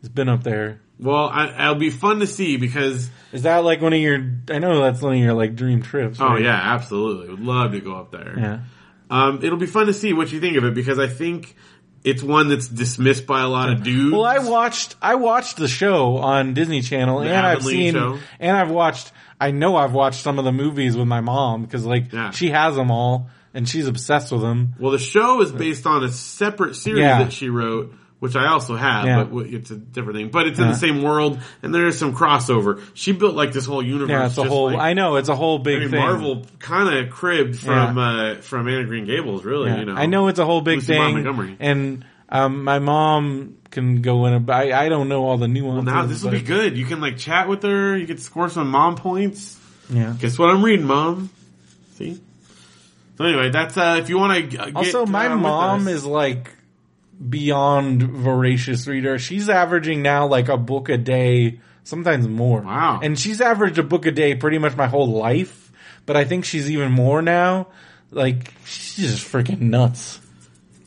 He's 0.01 0.11
been 0.11 0.29
up 0.29 0.45
there. 0.45 0.81
Well, 1.01 1.29
I, 1.29 1.65
it'll 1.65 1.75
be 1.77 1.91
fun 1.91 2.21
to 2.21 2.27
see 2.27 2.57
because, 2.57 3.09
Is 3.33 3.43
that 3.43 3.59
like 3.65 3.81
one 3.81 3.93
of 3.93 4.01
your? 4.01 4.17
I 4.51 4.59
know 4.59 4.83
that's 4.83 5.01
one 5.01 5.15
of 5.15 5.21
your 5.21 5.35
like 5.35 5.55
dream 5.55 5.83
trips. 5.83 6.19
oh 6.21 6.37
yeah, 6.37 6.55
absolutely. 6.75 7.29
Would 7.31 7.41
love 7.41 7.73
to 7.73 7.81
go 7.81 7.95
up 7.97 8.11
there. 8.11 8.35
yeah. 8.37 8.59
Um, 9.11 9.41
it'll 9.43 9.59
be 9.59 9.67
fun 9.67 9.87
to 9.87 9.95
see 9.95 10.13
what 10.13 10.31
you 10.33 10.41
think 10.41 10.57
of 10.57 10.65
it 10.65 10.75
because 10.75 10.99
I 10.99 11.07
think 11.07 11.55
it's 12.05 12.23
one 12.23 12.49
that's 12.49 12.69
dismissed 12.69 13.27
by 13.27 13.41
a 13.43 13.49
lot 13.49 13.71
of 13.71 13.83
dudes. 13.83 14.13
Well, 14.13 14.25
I 14.25 14.39
watched 14.39 14.97
I 15.01 15.15
watched 15.15 15.57
the 15.57 15.69
show 15.69 16.19
on 16.19 16.53
Disney 16.55 16.83
Channel, 16.83 17.21
The 17.21 17.29
and 17.31 17.47
I've 17.47 17.63
seen 17.65 17.95
show? 17.95 18.19
and 18.41 18.57
I've 18.57 18.71
watched. 18.71 19.13
I 19.41 19.53
know 19.53 19.77
I've 19.77 19.93
watched 19.95 20.21
some 20.23 20.39
of 20.41 20.45
the 20.45 20.53
movies 20.53 20.97
with 20.97 21.07
my 21.07 21.21
mom 21.21 21.63
because 21.65 21.87
like 21.87 22.13
Yeah. 22.13 22.31
she 22.33 22.51
has 22.51 22.75
them 22.75 22.91
all 22.91 23.31
and 23.55 23.69
she's 23.69 23.87
obsessed 23.87 24.31
with 24.33 24.41
them. 24.43 24.75
Well, 24.81 24.91
the 24.93 24.99
show 24.99 25.41
is 25.43 25.53
based 25.53 25.87
on 25.87 26.03
a 26.05 26.11
separate 26.11 26.75
series 26.77 27.01
Yeah. 27.03 27.23
that 27.23 27.33
she 27.33 27.49
wrote, 27.49 27.95
which 28.21 28.35
I 28.35 28.49
also 28.49 28.75
have, 28.75 29.07
Yeah. 29.07 29.25
but 29.25 29.47
it's 29.47 29.71
a 29.71 29.77
different 29.77 30.17
thing. 30.19 30.29
But 30.31 30.47
it's 30.49 30.59
in 30.59 30.65
Yeah. 30.67 30.73
the 30.73 30.77
same 30.79 31.03
world, 31.03 31.39
and 31.63 31.73
there 31.75 31.87
is 31.87 31.99
some 31.99 32.15
crossover. 32.15 32.81
She 32.95 33.13
built 33.13 33.35
like 33.37 33.53
this 33.53 33.65
whole 33.67 33.83
universe. 33.83 34.11
Yeah, 34.11 34.27
it's 34.27 34.39
a 34.39 34.45
whole. 34.45 34.67
like- 34.73 34.79
I 34.81 34.93
know 34.95 35.17
it's 35.17 35.29
a 35.29 35.37
whole 35.37 35.59
big 35.61 35.77
I 35.77 35.81
mean, 35.81 35.91
thing. 35.91 36.01
Marvel 36.01 36.45
kind 36.59 36.93
of 36.99 37.11
cribbed 37.11 37.59
from 37.59 37.97
uh, 37.99 38.35
from 38.37 38.67
Anne 38.69 38.81
of 38.83 38.89
Green 38.89 39.05
Gables, 39.05 39.45
really. 39.45 39.71
Yeah. 39.71 39.79
You 39.81 39.85
know, 39.87 39.95
I 39.95 40.07
know 40.07 40.29
it's 40.29 40.39
a 40.41 40.45
whole 40.45 40.61
big 40.63 40.79
Lucy 40.79 40.95
thing, 40.95 41.15
Montgomery. 41.15 41.57
and 41.61 42.05
um, 42.29 42.65
my 42.65 42.79
mom 42.81 43.55
can 43.71 44.03
go 44.03 44.27
in. 44.27 44.33
A, 44.49 44.53
I, 44.53 44.85
I 44.87 44.89
don't 44.89 45.09
know 45.09 45.25
all 45.25 45.39
the 45.39 45.49
nuances. 45.49 45.85
Now 45.85 46.05
this 46.07 46.23
will 46.25 46.33
be 46.33 46.41
good. 46.43 46.77
You 46.77 46.87
can 46.87 47.01
like 47.01 47.19
chat 47.19 47.49
with 47.49 47.63
her. 47.63 47.97
You 47.97 48.07
can 48.07 48.19
score 48.19 48.49
some 48.49 48.71
mom 48.71 48.97
points. 48.97 49.57
Yeah. 49.91 50.15
Guess 50.19 50.39
what 50.39 50.51
I'm 50.51 50.63
reading, 50.65 50.87
mom? 50.87 51.31
See. 51.95 52.21
So 53.17 53.25
anyway, 53.25 53.51
that's 53.51 53.77
uh 53.77 53.97
if 54.01 54.09
you 54.11 54.19
want 54.19 54.35
to 54.37 54.43
get 54.43 54.77
Also, 54.77 55.07
my 55.07 55.27
uh, 55.29 55.37
mom 55.37 55.89
is 55.89 56.05
like 56.05 56.51
beyond 57.27 58.03
voracious 58.03 58.87
reader. 58.87 59.19
She's 59.19 59.49
averaging 59.49 60.03
now 60.03 60.27
like 60.27 60.49
a 60.49 60.57
book 60.57 60.89
a 60.89 60.97
day, 60.99 61.61
sometimes 61.85 62.29
more. 62.29 62.61
Wow. 62.61 63.01
And 63.03 63.19
she's 63.19 63.41
averaged 63.41 63.79
a 63.79 63.83
book 63.83 64.07
a 64.07 64.11
day 64.13 64.35
pretty 64.35 64.59
much 64.59 64.77
my 64.77 64.87
whole 64.87 65.09
life, 65.09 65.73
but 66.07 66.17
I 66.17 66.25
think 66.25 66.45
she's 66.45 66.71
even 66.71 66.93
more 66.93 67.23
now. 67.23 67.69
Like 68.11 68.53
she's 68.65 69.11
just 69.13 69.27
freaking 69.33 69.61
nuts. 69.61 70.21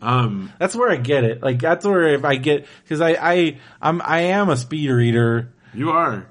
um 0.01 0.51
That's 0.57 0.75
where 0.75 0.89
I 0.89 0.95
get 0.95 1.23
it. 1.23 1.43
Like 1.43 1.59
that's 1.59 1.85
where 1.85 2.13
if 2.15 2.23
I 2.25 2.35
get 2.35 2.65
because 2.83 3.01
I 3.01 3.11
I 3.11 3.57
I'm 3.81 4.01
I 4.01 4.19
am 4.21 4.49
a 4.49 4.57
speed 4.57 4.89
reader. 4.89 5.49
You 5.73 5.91
are. 5.91 6.27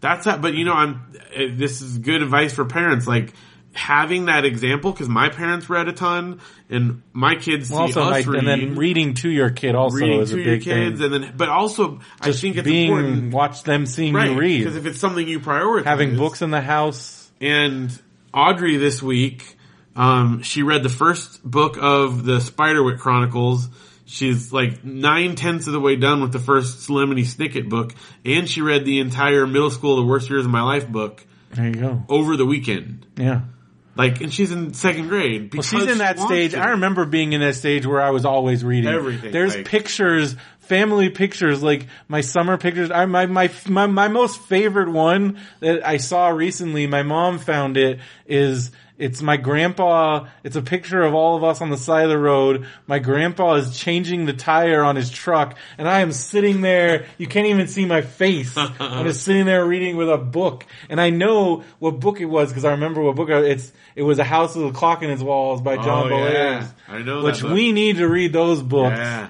That's 0.00 0.24
that. 0.24 0.42
But 0.42 0.54
you 0.54 0.64
know, 0.64 0.74
I'm. 0.74 1.00
uh, 1.36 1.54
This 1.54 1.80
is 1.80 1.98
good 1.98 2.22
advice 2.22 2.52
for 2.54 2.64
parents. 2.64 3.06
Like 3.06 3.32
having 3.74 4.26
that 4.26 4.44
example 4.44 4.92
because 4.92 5.08
my 5.08 5.28
parents 5.30 5.70
read 5.70 5.88
a 5.88 5.92
ton, 5.92 6.40
and 6.68 7.02
my 7.12 7.34
kids 7.36 7.68
see 7.68 7.74
Also, 7.74 8.02
like, 8.04 8.26
read. 8.26 8.38
and 8.40 8.46
then 8.48 8.74
reading 8.76 9.14
to 9.14 9.30
your 9.30 9.50
kid 9.50 9.74
also 9.74 9.96
reading 9.96 10.20
is 10.20 10.32
a 10.32 10.36
to 10.36 10.42
your 10.42 10.54
big 10.56 10.62
kids, 10.64 11.00
thing. 11.00 11.12
and 11.14 11.24
then 11.24 11.34
but 11.36 11.48
also 11.48 12.00
I 12.20 12.32
think 12.32 12.56
it's 12.56 12.64
being 12.66 12.90
important, 12.90 13.32
watch 13.32 13.62
them 13.62 13.86
seeing 13.86 14.12
right? 14.14 14.30
you 14.30 14.38
read, 14.38 14.58
Because 14.58 14.76
if 14.76 14.86
it's 14.86 14.98
something 15.00 15.26
you 15.26 15.40
prioritize, 15.40 15.84
having 15.84 16.16
books 16.16 16.42
in 16.42 16.50
the 16.50 16.60
house. 16.60 17.30
And 17.40 17.90
Audrey 18.32 18.76
this 18.76 19.02
week, 19.02 19.56
um, 19.96 20.42
she 20.42 20.62
read 20.62 20.82
the 20.82 20.88
first 20.88 21.42
book 21.42 21.76
of 21.80 22.24
the 22.24 22.38
Spiderwick 22.38 22.98
Chronicles. 22.98 23.68
She's 24.04 24.52
like 24.52 24.84
nine 24.84 25.34
tenths 25.34 25.66
of 25.66 25.72
the 25.72 25.80
way 25.80 25.96
done 25.96 26.20
with 26.20 26.32
the 26.32 26.38
first 26.38 26.88
Lemony 26.88 27.24
Snicket 27.24 27.68
book, 27.70 27.94
and 28.24 28.48
she 28.48 28.60
read 28.60 28.84
the 28.84 29.00
entire 29.00 29.46
middle 29.46 29.70
school, 29.70 29.96
the 29.96 30.04
worst 30.04 30.28
years 30.30 30.44
of 30.44 30.50
my 30.50 30.62
life 30.62 30.86
book 30.88 31.24
There 31.52 31.66
you 31.66 31.74
go. 31.74 32.02
over 32.08 32.36
the 32.36 32.44
weekend. 32.46 33.06
Yeah. 33.16 33.42
Like, 33.94 34.20
and 34.22 34.32
she's 34.32 34.50
in 34.52 34.72
second 34.72 35.08
grade. 35.08 35.52
Well, 35.54 35.62
she's 35.62 35.86
in 35.86 35.98
that 35.98 36.16
wants 36.16 36.32
stage. 36.32 36.54
I 36.54 36.70
remember 36.70 37.04
being 37.04 37.34
in 37.34 37.40
that 37.40 37.56
stage 37.56 37.86
where 37.86 38.00
I 38.00 38.10
was 38.10 38.24
always 38.24 38.64
reading. 38.64 38.90
Everything, 38.90 39.32
There's 39.32 39.54
like- 39.54 39.66
pictures 39.66 40.34
family 40.62 41.10
pictures, 41.10 41.62
like 41.62 41.86
my 42.08 42.22
summer 42.22 42.56
pictures. 42.56 42.90
I, 42.90 43.04
my, 43.04 43.26
my, 43.26 43.50
my, 43.68 43.86
my 43.86 44.08
most 44.08 44.40
favorite 44.40 44.88
one 44.88 45.38
that 45.60 45.86
I 45.86 45.98
saw 45.98 46.28
recently, 46.28 46.86
my 46.86 47.02
mom 47.02 47.38
found 47.38 47.76
it, 47.76 47.98
is 48.26 48.70
it's 49.02 49.20
my 49.20 49.36
grandpa. 49.36 50.26
It's 50.44 50.56
a 50.56 50.62
picture 50.62 51.02
of 51.02 51.12
all 51.14 51.36
of 51.36 51.42
us 51.44 51.60
on 51.60 51.70
the 51.70 51.76
side 51.76 52.04
of 52.04 52.10
the 52.10 52.18
road. 52.18 52.66
My 52.86 52.98
grandpa 53.00 53.54
is 53.54 53.76
changing 53.76 54.26
the 54.26 54.32
tire 54.32 54.82
on 54.82 54.96
his 54.96 55.10
truck 55.10 55.56
and 55.76 55.88
I 55.88 56.00
am 56.00 56.12
sitting 56.12 56.60
there. 56.60 57.06
You 57.18 57.26
can't 57.26 57.46
even 57.48 57.66
see 57.66 57.84
my 57.84 58.02
face. 58.02 58.56
I'm 58.56 59.04
just 59.06 59.24
sitting 59.24 59.44
there 59.46 59.64
reading 59.66 59.96
with 59.96 60.08
a 60.08 60.18
book 60.18 60.64
and 60.88 61.00
I 61.00 61.10
know 61.10 61.64
what 61.80 61.98
book 62.00 62.20
it 62.20 62.26
was 62.26 62.50
because 62.50 62.64
I 62.64 62.70
remember 62.72 63.02
what 63.02 63.16
book 63.16 63.28
it- 63.28 63.44
it's, 63.44 63.72
it 63.96 64.02
was 64.02 64.18
A 64.18 64.24
House 64.24 64.54
with 64.54 64.68
a 64.68 64.72
Clock 64.72 65.02
in 65.02 65.10
Its 65.10 65.22
Walls 65.22 65.60
by 65.60 65.74
oh, 65.76 65.82
John 65.82 66.06
Oh, 66.06 66.14
Bellairs. 66.14 66.32
yeah. 66.32 66.68
I 66.88 67.02
know 67.02 67.24
Which 67.24 67.42
we 67.42 67.72
need 67.72 67.96
to 67.96 68.08
read 68.08 68.32
those 68.32 68.62
books. 68.62 68.96
Yeah. 68.96 69.28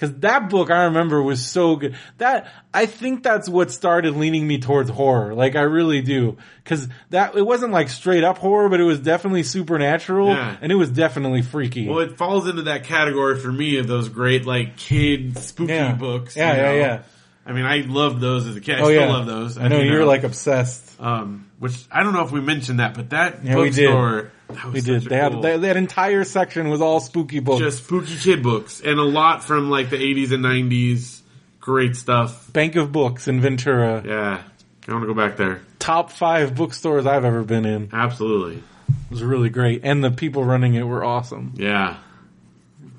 Cause 0.00 0.14
that 0.20 0.48
book 0.48 0.70
I 0.70 0.84
remember 0.84 1.22
was 1.22 1.44
so 1.44 1.76
good. 1.76 1.94
That, 2.16 2.50
I 2.72 2.86
think 2.86 3.22
that's 3.22 3.50
what 3.50 3.70
started 3.70 4.16
leaning 4.16 4.46
me 4.46 4.58
towards 4.58 4.88
horror. 4.88 5.34
Like 5.34 5.56
I 5.56 5.60
really 5.60 6.00
do. 6.00 6.38
Cause 6.64 6.88
that, 7.10 7.36
it 7.36 7.42
wasn't 7.42 7.72
like 7.72 7.90
straight 7.90 8.24
up 8.24 8.38
horror, 8.38 8.70
but 8.70 8.80
it 8.80 8.84
was 8.84 8.98
definitely 8.98 9.42
supernatural 9.42 10.28
Yeah. 10.28 10.56
and 10.62 10.72
it 10.72 10.76
was 10.76 10.90
definitely 10.90 11.42
freaky. 11.42 11.86
Well, 11.86 11.98
it 11.98 12.16
falls 12.16 12.48
into 12.48 12.62
that 12.62 12.84
category 12.84 13.38
for 13.38 13.52
me 13.52 13.76
of 13.76 13.88
those 13.88 14.08
great 14.08 14.46
like 14.46 14.78
kid 14.78 15.36
spooky 15.36 15.74
Yeah. 15.74 15.92
books. 15.92 16.34
Yeah, 16.34 16.56
yeah, 16.56 16.62
know? 16.62 16.74
yeah. 16.78 17.02
I 17.46 17.52
mean, 17.52 17.64
I 17.64 17.78
loved 17.78 18.20
those 18.20 18.46
as 18.46 18.56
a 18.56 18.60
kid. 18.60 18.76
I 18.76 18.80
oh 18.80 18.84
still 18.84 19.00
yeah. 19.00 19.08
love 19.12 19.26
those. 19.26 19.58
I 19.58 19.68
know 19.68 19.80
you 19.80 19.90
you're 19.90 20.04
like 20.04 20.22
obsessed. 20.24 21.00
um, 21.00 21.46
which 21.58 21.74
I 21.90 22.02
don't 22.02 22.12
know 22.12 22.22
if 22.24 22.30
we 22.32 22.40
mentioned 22.40 22.80
that, 22.80 22.94
but 22.94 23.10
that 23.10 23.44
Yeah, 23.44 23.54
bookstore, 23.54 24.30
that 24.48 24.64
was 24.66 24.74
We 24.74 24.80
did. 24.80 25.02
They 25.04 25.16
had, 25.16 25.32
cool- 25.32 25.42
that, 25.42 25.60
that 25.62 25.76
entire 25.76 26.24
section 26.24 26.68
was 26.68 26.80
all 26.80 27.00
spooky 27.00 27.40
books. 27.40 27.60
just 27.60 27.84
spooky 27.84 28.16
kid 28.16 28.42
books 28.42 28.80
and 28.80 28.98
a 28.98 29.02
lot 29.04 29.42
from 29.44 29.70
like 29.70 29.90
the 29.90 29.96
80s 29.96 30.32
and 30.32 30.44
90s. 30.44 31.20
Great 31.60 31.96
stuff. 31.96 32.50
Bank 32.52 32.76
of 32.76 32.90
Books 32.92 33.28
in 33.28 33.40
Ventura. 33.40 34.02
Yeah, 34.06 34.42
I 34.88 34.92
want 34.92 35.02
to 35.02 35.06
go 35.06 35.14
back 35.14 35.36
there. 35.36 35.60
Top 35.78 36.10
five 36.10 36.54
bookstores 36.54 37.04
I've 37.06 37.24
ever 37.24 37.42
been 37.42 37.66
in. 37.66 37.90
Absolutely, 37.92 38.56
it 38.56 39.10
was 39.10 39.22
really 39.22 39.50
great. 39.50 39.82
And 39.84 40.02
the 40.02 40.10
people 40.10 40.42
running 40.44 40.74
it 40.74 40.84
were 40.84 41.04
awesome. 41.04 41.52
Yeah. 41.56 41.96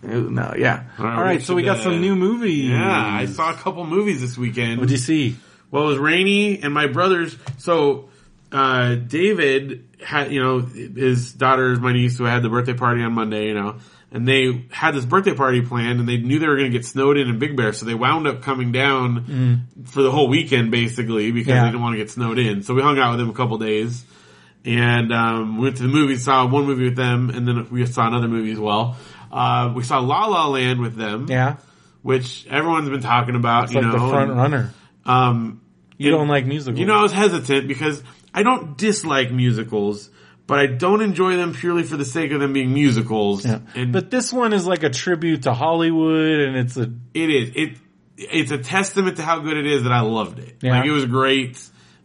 No, 0.03 0.53
yeah. 0.57 0.83
All 0.97 1.05
right, 1.05 1.15
All 1.17 1.23
right, 1.23 1.37
we 1.39 1.43
so 1.43 1.55
we 1.55 1.63
got 1.63 1.77
uh, 1.79 1.83
some 1.83 2.01
new 2.01 2.15
movies. 2.15 2.69
Yeah, 2.69 2.79
I 3.05 3.25
saw 3.27 3.51
a 3.51 3.55
couple 3.55 3.85
movies 3.85 4.21
this 4.21 4.37
weekend. 4.37 4.77
What'd 4.79 4.91
you 4.91 4.97
see? 4.97 5.35
Well, 5.69 5.83
it 5.83 5.87
was 5.87 5.97
rainy, 5.99 6.61
and 6.61 6.73
my 6.73 6.87
brothers. 6.87 7.35
So 7.57 8.09
uh, 8.51 8.95
David 8.95 9.87
had, 10.03 10.31
you 10.31 10.41
know, 10.43 10.59
his 10.59 11.31
daughter 11.33 11.71
is 11.71 11.79
my 11.79 11.93
niece 11.93 12.17
who 12.17 12.23
had 12.25 12.41
the 12.43 12.49
birthday 12.49 12.73
party 12.73 13.03
on 13.03 13.13
Monday, 13.13 13.47
you 13.47 13.53
know, 13.53 13.77
and 14.11 14.27
they 14.27 14.65
had 14.71 14.95
this 14.95 15.05
birthday 15.05 15.33
party 15.33 15.61
planned, 15.61 15.99
and 15.99 16.09
they 16.09 16.17
knew 16.17 16.39
they 16.39 16.47
were 16.47 16.57
going 16.57 16.71
to 16.71 16.77
get 16.77 16.85
snowed 16.85 17.17
in 17.17 17.29
in 17.29 17.39
Big 17.39 17.55
Bear, 17.55 17.71
so 17.71 17.85
they 17.85 17.93
wound 17.93 18.27
up 18.27 18.41
coming 18.41 18.71
down 18.71 19.67
for 19.85 20.01
the 20.01 20.11
whole 20.11 20.27
weekend 20.27 20.71
basically 20.71 21.31
because 21.31 21.49
Yeah. 21.49 21.61
they 21.61 21.67
didn't 21.67 21.81
want 21.81 21.93
to 21.93 21.97
get 21.97 22.09
snowed 22.09 22.39
in. 22.39 22.63
So 22.63 22.73
we 22.73 22.81
hung 22.81 22.99
out 22.99 23.11
with 23.11 23.19
them 23.19 23.29
a 23.29 23.33
couple 23.33 23.57
days. 23.59 24.03
And 24.63 25.11
um, 25.11 25.57
we 25.57 25.63
went 25.63 25.77
to 25.77 25.81
the 25.83 25.89
movies, 25.89 26.23
saw 26.23 26.45
one 26.45 26.67
movie 26.67 26.83
with 26.83 26.95
them, 26.95 27.31
and 27.31 27.47
then 27.47 27.67
we 27.71 27.83
saw 27.87 28.05
another 28.05 28.27
movie 28.27 28.51
as 28.51 28.59
well. 28.59 28.95
Uh, 29.31 29.71
we 29.75 29.83
saw 29.83 29.99
La 29.99 30.25
La 30.25 30.47
Land 30.47 30.79
with 30.81 30.95
them, 30.95 31.25
Yeah. 31.29 31.55
which 32.01 32.45
everyone's 32.49 32.89
been 32.89 33.01
talking 33.01 33.35
about. 33.35 33.65
It's 33.65 33.73
you 33.73 33.81
like 33.81 33.93
know, 33.93 34.05
the 34.05 34.09
front 34.11 34.31
runner. 34.33 34.73
Um, 35.05 35.61
You 35.97 36.09
and- 36.09 36.17
don't 36.19 36.27
like 36.27 36.45
musicals. 36.45 36.79
you 36.79 36.85
know, 36.85 36.95
I 36.95 37.01
was 37.03 37.11
hesitant 37.13 37.67
because 37.67 38.03
I 38.33 38.43
don't 38.43 38.77
dislike 38.77 39.31
musicals, 39.31 40.09
but 40.47 40.59
I 40.59 40.65
don't 40.67 41.01
enjoy 41.01 41.37
them 41.37 41.53
purely 41.53 41.83
for 41.83 41.95
the 41.97 42.05
sake 42.05 42.31
of 42.31 42.39
them 42.39 42.53
being 42.53 42.73
musicals. 42.73 43.45
Yeah. 43.45 43.59
And 43.75 43.93
But 43.93 44.11
this 44.11 44.33
one 44.33 44.51
is 44.53 44.65
like 44.67 44.83
a 44.83 44.89
tribute 44.89 45.43
to 45.43 45.53
Hollywood 45.53 46.39
and 46.41 46.57
it's 46.57 46.75
a, 46.77 46.91
it 47.13 47.29
is 47.29 47.51
it. 47.55 47.77
It's 48.17 48.51
a 48.51 48.57
testament 48.59 49.17
to 49.17 49.23
how 49.23 49.39
good 49.39 49.57
it 49.57 49.65
is 49.65 49.83
that 49.83 49.91
I 49.91 50.01
loved 50.01 50.37
it. 50.39 50.57
Yeah. 50.61 50.77
Like 50.77 50.85
it 50.85 50.91
was 50.91 51.05
great. 51.05 51.57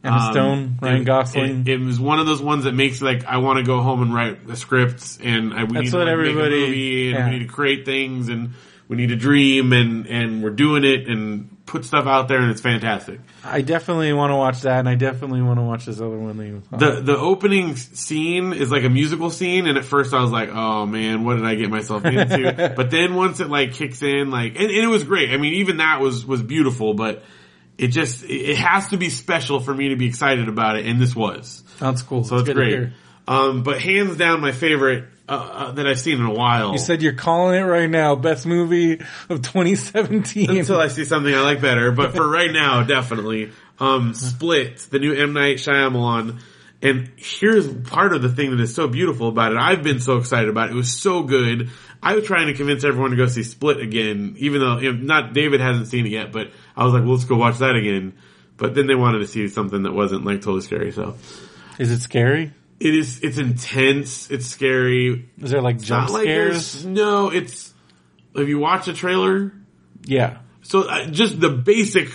Emma 0.07 0.17
um, 0.17 0.33
Stone, 0.33 0.79
Ryan 0.81 1.05
Gosling. 1.05 1.61
It, 1.63 1.69
it 1.69 1.81
was 1.81 1.99
one 2.01 2.19
of 2.19 2.27
those 2.27 2.41
ones 2.43 2.65
that 2.65 2.73
makes 2.73 3.03
like 3.03 3.25
I 3.25 3.39
want 3.39 3.59
to 3.59 3.65
go 3.65 3.81
home 3.81 4.03
and 4.03 4.15
write 4.15 4.47
the 4.47 4.57
scripts, 4.57 5.19
and 5.23 5.53
I, 5.53 5.65
we 5.65 5.75
That's 5.75 5.85
need 5.85 5.91
to 5.91 5.99
like, 5.99 6.09
everybody- 6.09 6.61
make 6.61 6.65
a 6.65 6.69
movie, 6.69 7.11
and 7.11 7.19
yeah. 7.19 7.25
we 7.27 7.39
need 7.39 7.47
to 7.47 7.53
create 7.53 7.85
things, 7.85 8.29
and 8.29 8.55
we 8.89 8.97
need 8.97 9.09
to 9.09 9.17
dream, 9.17 9.73
and 9.73 10.07
and 10.07 10.43
we're 10.43 10.51
doing 10.51 10.85
it, 10.85 11.09
and 11.09 11.57
put 11.67 11.85
stuff 11.85 12.07
out 12.07 12.29
there, 12.29 12.39
and 12.39 12.51
it's 12.51 12.61
fantastic. 12.61 13.21
I 13.45 13.61
definitely 13.61 14.13
want 14.13 14.31
to 14.31 14.37
watch 14.37 14.63
that 14.63 14.79
and 14.79 14.89
I 14.89 14.95
definitely 14.95 15.43
want 15.43 15.59
to 15.59 15.63
watch 15.63 15.85
this 15.87 16.01
other 16.01 16.17
one 16.19 16.63
that 16.71 16.79
The 16.79 17.01
the 17.01 17.17
opening 17.17 17.77
scene 17.77 18.53
is 18.53 18.71
like 18.71 18.85
a 18.85 18.89
musical 18.89 19.31
scene, 19.31 19.67
and 19.67 19.77
at 19.77 19.85
first 19.85 20.15
I 20.15 20.23
was 20.23 20.31
like, 20.31 20.49
"Oh 20.53 20.87
man, 20.87 21.25
what 21.25 21.35
did 21.37 21.45
I 21.45 21.57
get 21.57 21.69
myself 21.71 22.05
into?" 22.05 22.73
but 22.77 22.91
then 22.91 23.15
once 23.15 23.41
it 23.41 23.51
like 23.51 23.75
kicks 23.75 24.03
in, 24.03 24.31
like, 24.31 24.55
and, 24.55 24.65
and 24.65 24.71
it 24.71 24.89
was 24.89 25.05
great. 25.05 25.31
I 25.31 25.37
mean, 25.37 25.55
even 25.55 25.79
that 25.79 26.01
was 26.01 26.25
was 26.25 26.43
beautiful, 26.43 26.95
but 26.95 27.25
it 27.79 27.89
just 27.89 28.25
it 28.25 28.57
has 28.57 28.89
to 28.89 28.97
be 28.97 29.11
special 29.11 29.61
for 29.61 29.75
me 29.75 29.91
to 29.91 29.97
be 29.97 30.07
excited 30.07 30.49
about 30.49 30.77
it, 30.77 30.87
and 30.87 31.01
this 31.01 31.15
was. 31.15 31.63
Sounds 31.79 32.03
cool. 32.03 32.25
So 32.25 32.37
it's 32.37 32.49
great. 32.49 32.91
Um, 33.29 33.63
but 33.63 33.81
hands 33.81 34.17
down, 34.17 34.41
my 34.41 34.53
favorite 34.53 35.05
uh, 35.29 35.33
uh, 35.33 35.73
that 35.73 35.87
I've 35.87 35.99
seen 35.99 36.21
in 36.21 36.27
a 36.27 36.33
while. 36.33 36.73
You 36.73 36.79
said 36.79 37.03
you're 37.03 37.13
calling 37.13 37.61
it 37.61 37.65
right 37.65 37.91
now, 37.91 38.15
best 38.15 38.47
movie 38.47 39.01
of 39.29 39.43
2017. 39.43 40.51
until 40.51 40.81
I 40.81 40.89
see 40.89 41.05
something 41.05 41.35
I 41.35 41.41
like 41.41 41.61
better. 41.61 41.91
But 41.91 42.15
for 42.15 42.29
right 42.29 42.53
now, 42.53 42.83
definitely. 42.85 43.51
Um, 43.79 44.15
Split, 44.15 44.79
the 44.91 44.99
new 44.99 45.13
M 45.13 45.33
Night 45.33 45.57
Shyamalan. 45.57 46.41
And 46.83 47.11
here's 47.17 47.67
part 47.89 48.15
of 48.15 48.23
the 48.23 48.29
thing 48.29 48.51
that 48.51 48.61
is 48.61 48.75
so 48.75 48.87
beautiful 48.87 49.29
about 49.29 49.53
it. 49.53 49.59
I've 49.59 49.83
been 49.83 49.99
so 49.99 50.19
excited 50.19 50.49
about 50.49 50.69
it. 50.69 50.73
It 50.73 50.77
was 50.77 50.93
so 50.93 51.23
good. 51.23 51.71
I 52.03 52.15
was 52.15 52.27
trying 52.27 52.47
to 52.49 52.55
convince 52.55 52.85
everyone 52.85 53.11
to 53.11 53.17
go 53.17 53.27
see 53.27 53.43
Split 53.43 53.81
again, 53.81 54.37
even 54.39 54.61
though 54.61 54.79
you 54.79 54.93
know, 54.93 54.99
not 55.03 55.33
David 55.33 55.61
hasn't 55.61 55.89
seen 55.89 56.07
it 56.07 56.11
yet. 56.11 56.31
But 56.31 56.53
I 56.77 56.85
was 56.85 56.93
like, 56.93 57.03
well, 57.05 57.13
let's 57.13 57.25
go 57.25 57.37
watch 57.37 57.59
that 57.59 57.75
again. 57.77 58.15
But 58.57 58.75
then 58.75 58.87
they 58.87 58.95
wanted 58.95 59.19
to 59.19 59.27
see 59.27 59.49
something 59.49 59.83
that 59.85 59.93
wasn't 59.93 60.25
like 60.25 60.41
totally 60.41 60.61
scary. 60.63 60.93
So 60.93 61.17
Is 61.79 61.91
it 61.91 62.01
scary? 62.01 62.53
it 62.81 62.95
is. 62.95 63.21
It's 63.23 63.39
intense. 63.39 64.31
It's 64.31 64.47
scary. 64.47 65.29
Is 65.41 65.51
there 65.51 65.63
like 65.63 65.81
jump 65.81 66.11
like 66.11 66.23
scares? 66.25 66.73
there's 66.73 66.87
no. 66.87 67.31
It's. 67.31 67.73
Have 68.37 68.49
you 68.49 68.59
watched 68.59 68.87
the 68.87 68.93
trailer? 68.93 69.53
Yeah. 70.05 70.39
So 70.63 70.83
uh, 70.83 71.07
just 71.07 71.41
the 71.41 71.49
basic, 71.49 72.09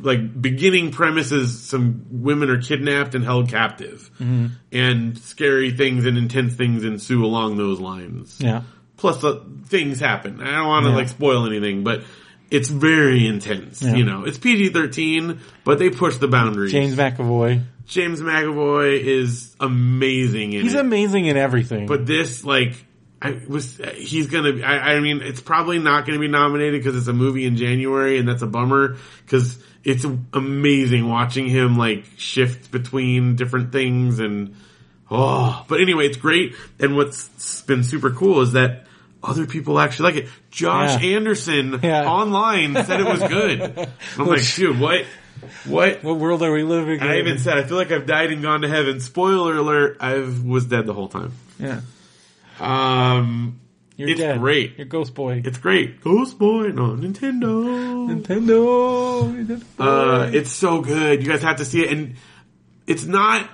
like 0.00 0.40
beginning 0.40 0.90
premise 0.90 1.32
is 1.32 1.60
some 1.62 2.06
women 2.10 2.50
are 2.50 2.60
kidnapped 2.60 3.14
and 3.14 3.24
held 3.24 3.48
captive, 3.48 4.10
Mm-hmm. 4.20 4.46
and 4.72 5.18
scary 5.18 5.70
things 5.72 6.06
and 6.06 6.16
intense 6.18 6.54
things 6.54 6.84
ensue 6.84 7.24
along 7.24 7.56
those 7.56 7.78
lines. 7.80 8.36
Yeah. 8.40 8.62
Plus, 8.96 9.22
uh, 9.22 9.44
things 9.66 10.00
happen. 10.00 10.40
I 10.40 10.50
don't 10.56 10.66
want 10.66 10.84
to 10.86 10.90
Yeah. 10.90 10.96
like 10.96 11.08
spoil 11.08 11.46
anything, 11.46 11.84
but 11.84 12.02
it's 12.50 12.68
very 12.68 13.26
intense. 13.26 13.82
Yeah. 13.82 13.94
You 13.94 14.04
know, 14.04 14.24
it's 14.24 14.38
PG 14.38 14.70
thirteen, 14.70 15.40
but 15.64 15.78
they 15.78 15.90
push 15.90 16.16
the 16.16 16.28
boundaries. 16.28 16.72
James 16.72 16.96
McAvoy. 16.96 17.62
James 17.86 18.20
McAvoy 18.20 19.00
is 19.00 19.56
amazing 19.60 20.52
in 20.52 20.62
He's 20.62 20.74
it. 20.74 20.80
amazing 20.80 21.26
in 21.26 21.36
everything. 21.38 21.86
But 21.86 22.04
this, 22.04 22.44
like, 22.44 22.74
I 23.20 23.40
was, 23.48 23.80
he's 23.94 24.28
gonna, 24.28 24.60
I, 24.62 24.94
I 24.94 25.00
mean, 25.00 25.22
it's 25.22 25.40
probably 25.40 25.78
not 25.78 26.06
gonna 26.06 26.18
be 26.18 26.28
nominated 26.28 26.80
because 26.80 26.96
it's 26.96 27.08
a 27.08 27.14
movie 27.14 27.46
in 27.46 27.56
January 27.56 28.18
and 28.18 28.28
that's 28.28 28.42
a 28.42 28.46
bummer 28.46 28.96
because 29.24 29.58
it's 29.84 30.04
amazing 30.34 31.08
watching 31.08 31.48
him 31.48 31.78
like 31.78 32.04
shift 32.18 32.70
between 32.70 33.36
different 33.36 33.72
things 33.72 34.18
and, 34.18 34.54
oh, 35.10 35.64
but 35.66 35.80
anyway, 35.80 36.06
it's 36.06 36.18
great. 36.18 36.54
And 36.78 36.94
what's 36.94 37.62
been 37.62 37.84
super 37.84 38.10
cool 38.10 38.42
is 38.42 38.52
that 38.52 38.84
other 39.22 39.46
people 39.46 39.78
actually 39.80 40.12
like 40.12 40.24
it. 40.24 40.30
Josh 40.50 41.02
Yeah. 41.02 41.16
Anderson 41.16 41.80
Yeah. 41.82 42.04
online 42.08 42.74
said 42.84 43.00
it 43.00 43.06
was 43.06 43.20
good. 43.20 43.88
I'm 44.18 44.26
like, 44.26 44.42
dude, 44.54 44.78
what, 44.78 45.04
what? 45.66 46.04
what 46.04 46.18
world 46.18 46.42
are 46.42 46.52
we 46.52 46.62
living 46.62 47.00
And 47.00 47.08
I 47.10 47.18
even 47.18 47.38
said, 47.38 47.58
I 47.58 47.64
feel 47.64 47.76
like 47.76 47.90
I've 47.90 48.06
died 48.06 48.30
and 48.32 48.42
gone 48.42 48.60
to 48.62 48.68
heaven. 48.68 49.00
Spoiler 49.00 49.56
alert, 49.56 49.96
I 50.00 50.18
was 50.18 50.66
dead 50.66 50.86
the 50.86 50.94
whole 50.94 51.08
time. 51.08 51.32
yeah. 51.58 51.80
Um, 52.60 53.60
You're 53.96 54.10
It's 54.10 54.20
dead. 54.20 54.38
great. 54.40 54.78
You're 54.78 54.86
Ghost 54.86 55.14
Boy. 55.14 55.42
it's 55.44 55.58
great. 55.58 56.00
Ghost 56.00 56.38
Boy 56.38 56.66
on 56.70 57.02
Nintendo. 57.02 58.22
Nintendo. 58.22 59.62
Uh, 59.78 60.30
it's 60.32 60.50
so 60.52 60.80
good. 60.80 61.22
You 61.22 61.28
guys 61.30 61.42
have 61.42 61.56
to 61.56 61.64
see 61.64 61.82
it. 61.82 61.92
And 61.92 62.14
it's 62.86 63.04
not, 63.04 63.48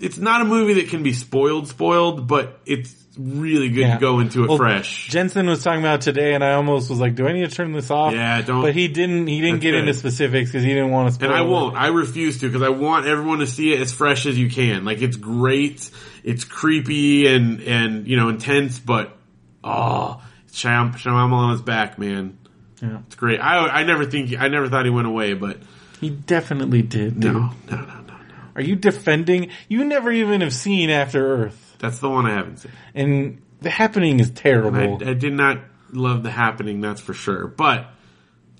it's 0.00 0.18
not 0.18 0.40
a 0.42 0.44
movie 0.44 0.74
that 0.74 0.88
can 0.88 1.02
be 1.02 1.12
spoiled, 1.12 1.68
spoiled, 1.68 2.26
but 2.28 2.60
it's 2.66 2.92
really 3.18 3.68
good 3.68 3.80
Yeah. 3.80 3.94
to 3.94 4.00
go 4.00 4.20
into 4.20 4.44
it 4.44 4.48
Well, 4.48 4.56
fresh. 4.58 5.08
Jensen 5.08 5.46
was 5.46 5.62
talking 5.64 5.80
about 5.80 6.00
today, 6.02 6.34
and 6.34 6.44
I 6.44 6.52
almost 6.52 6.88
was 6.88 7.00
like, 7.00 7.14
"Do 7.16 7.26
I 7.26 7.32
need 7.32 7.48
to 7.48 7.54
turn 7.54 7.72
this 7.72 7.90
off?" 7.90 8.14
Yeah, 8.14 8.40
don't- 8.42 8.62
But 8.62 8.74
he 8.74 8.88
didn't. 8.88 9.26
He 9.26 9.40
didn't 9.40 9.60
get 9.60 9.72
good. 9.72 9.80
into 9.80 9.94
specifics 9.94 10.50
because 10.50 10.62
he 10.64 10.70
didn't 10.70 10.90
want 10.90 11.08
to. 11.08 11.14
Spoil 11.14 11.30
And 11.30 11.38
I 11.38 11.42
won't. 11.42 11.76
I 11.76 11.88
refuse 11.88 12.38
to 12.40 12.46
because 12.46 12.62
I 12.62 12.68
want 12.68 13.06
everyone 13.06 13.40
to 13.40 13.46
see 13.46 13.72
it 13.72 13.80
as 13.80 13.92
fresh 13.92 14.24
as 14.26 14.38
you 14.38 14.48
can. 14.48 14.84
Like 14.84 15.02
it's 15.02 15.16
great. 15.16 15.90
It's 16.24 16.44
creepy 16.44 17.26
and, 17.26 17.60
and, 17.62 18.06
you 18.06 18.16
know, 18.16 18.28
intense, 18.28 18.78
but, 18.78 19.16
oh, 19.64 20.20
Shyam, 20.52 20.94
Shyamalan 20.96 21.54
is 21.54 21.62
back, 21.62 21.98
man. 21.98 22.36
Yeah. 22.82 22.98
It's 23.06 23.14
great. 23.16 23.40
I, 23.40 23.66
I 23.68 23.84
never 23.84 24.04
think, 24.04 24.38
I 24.38 24.48
never 24.48 24.68
thought 24.68 24.84
he 24.84 24.90
went 24.90 25.06
away, 25.06 25.32
but 25.34 25.58
He 26.00 26.10
definitely 26.10 26.82
did. 26.82 27.18
Dude. 27.20 27.32
no, 27.32 27.40
no, 27.70 27.76
no, 27.76 27.76
no, 27.76 27.94
no. 28.02 28.14
Are 28.56 28.62
you 28.62 28.76
defending? 28.76 29.48
You 29.68 29.84
never 29.84 30.10
even 30.12 30.42
have 30.42 30.52
seen 30.52 30.90
After 30.90 31.26
Earth, 31.44 31.67
That's 31.78 31.98
the 31.98 32.08
one 32.08 32.26
I 32.26 32.34
haven't 32.34 32.58
seen. 32.58 32.72
and 32.94 33.42
the 33.60 33.70
happening 33.70 34.20
is 34.20 34.30
I, 34.30 34.34
terrible. 34.34 35.06
I 35.06 35.14
did 35.14 35.32
not, 35.32 35.60
love 35.92 36.22
the 36.22 36.30
happening, 36.30 36.80
that's 36.80 37.00
for 37.00 37.14
sure. 37.14 37.46
But 37.46 37.88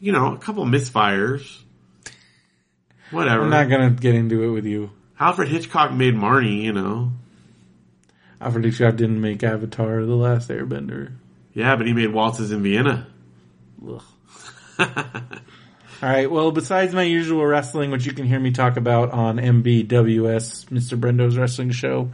you 0.00 0.12
know, 0.12 0.34
a 0.34 0.38
couple 0.38 0.64
misfires. 0.64 1.62
Whatever. 3.10 3.44
I'm 3.44 3.50
not 3.50 3.68
gonna 3.68 3.90
get 3.90 4.14
into 4.14 4.42
it 4.42 4.50
with 4.50 4.66
you. 4.66 4.90
Alfred 5.18 5.48
Hitchcock 5.48 5.92
made 5.92 6.14
Marnie, 6.14 6.62
you 6.62 6.72
know. 6.72 7.12
Alfred 8.40 8.64
Hitchcock 8.64 8.96
didn't 8.96 9.20
make 9.20 9.42
Avatar: 9.42 10.04
The 10.04 10.14
Last 10.14 10.48
Airbender. 10.48 11.12
Yeah, 11.54 11.74
but 11.76 11.86
he 11.86 11.92
made 11.92 12.12
Waltzes 12.12 12.52
in 12.52 12.62
Vienna. 12.62 13.08
Ugh. 13.86 14.02
All 16.00 16.08
right. 16.08 16.30
Well, 16.30 16.52
besides 16.52 16.94
my 16.94 17.02
usual 17.02 17.44
wrestling, 17.44 17.90
which 17.90 18.06
you 18.06 18.12
can 18.12 18.26
hear 18.26 18.38
me 18.38 18.52
talk 18.52 18.76
about 18.76 19.10
on 19.10 19.38
MBWS, 19.38 20.66
Mr. 20.66 21.00
Brendo's 21.00 21.36
Wrestling 21.36 21.72
Show, 21.72 22.12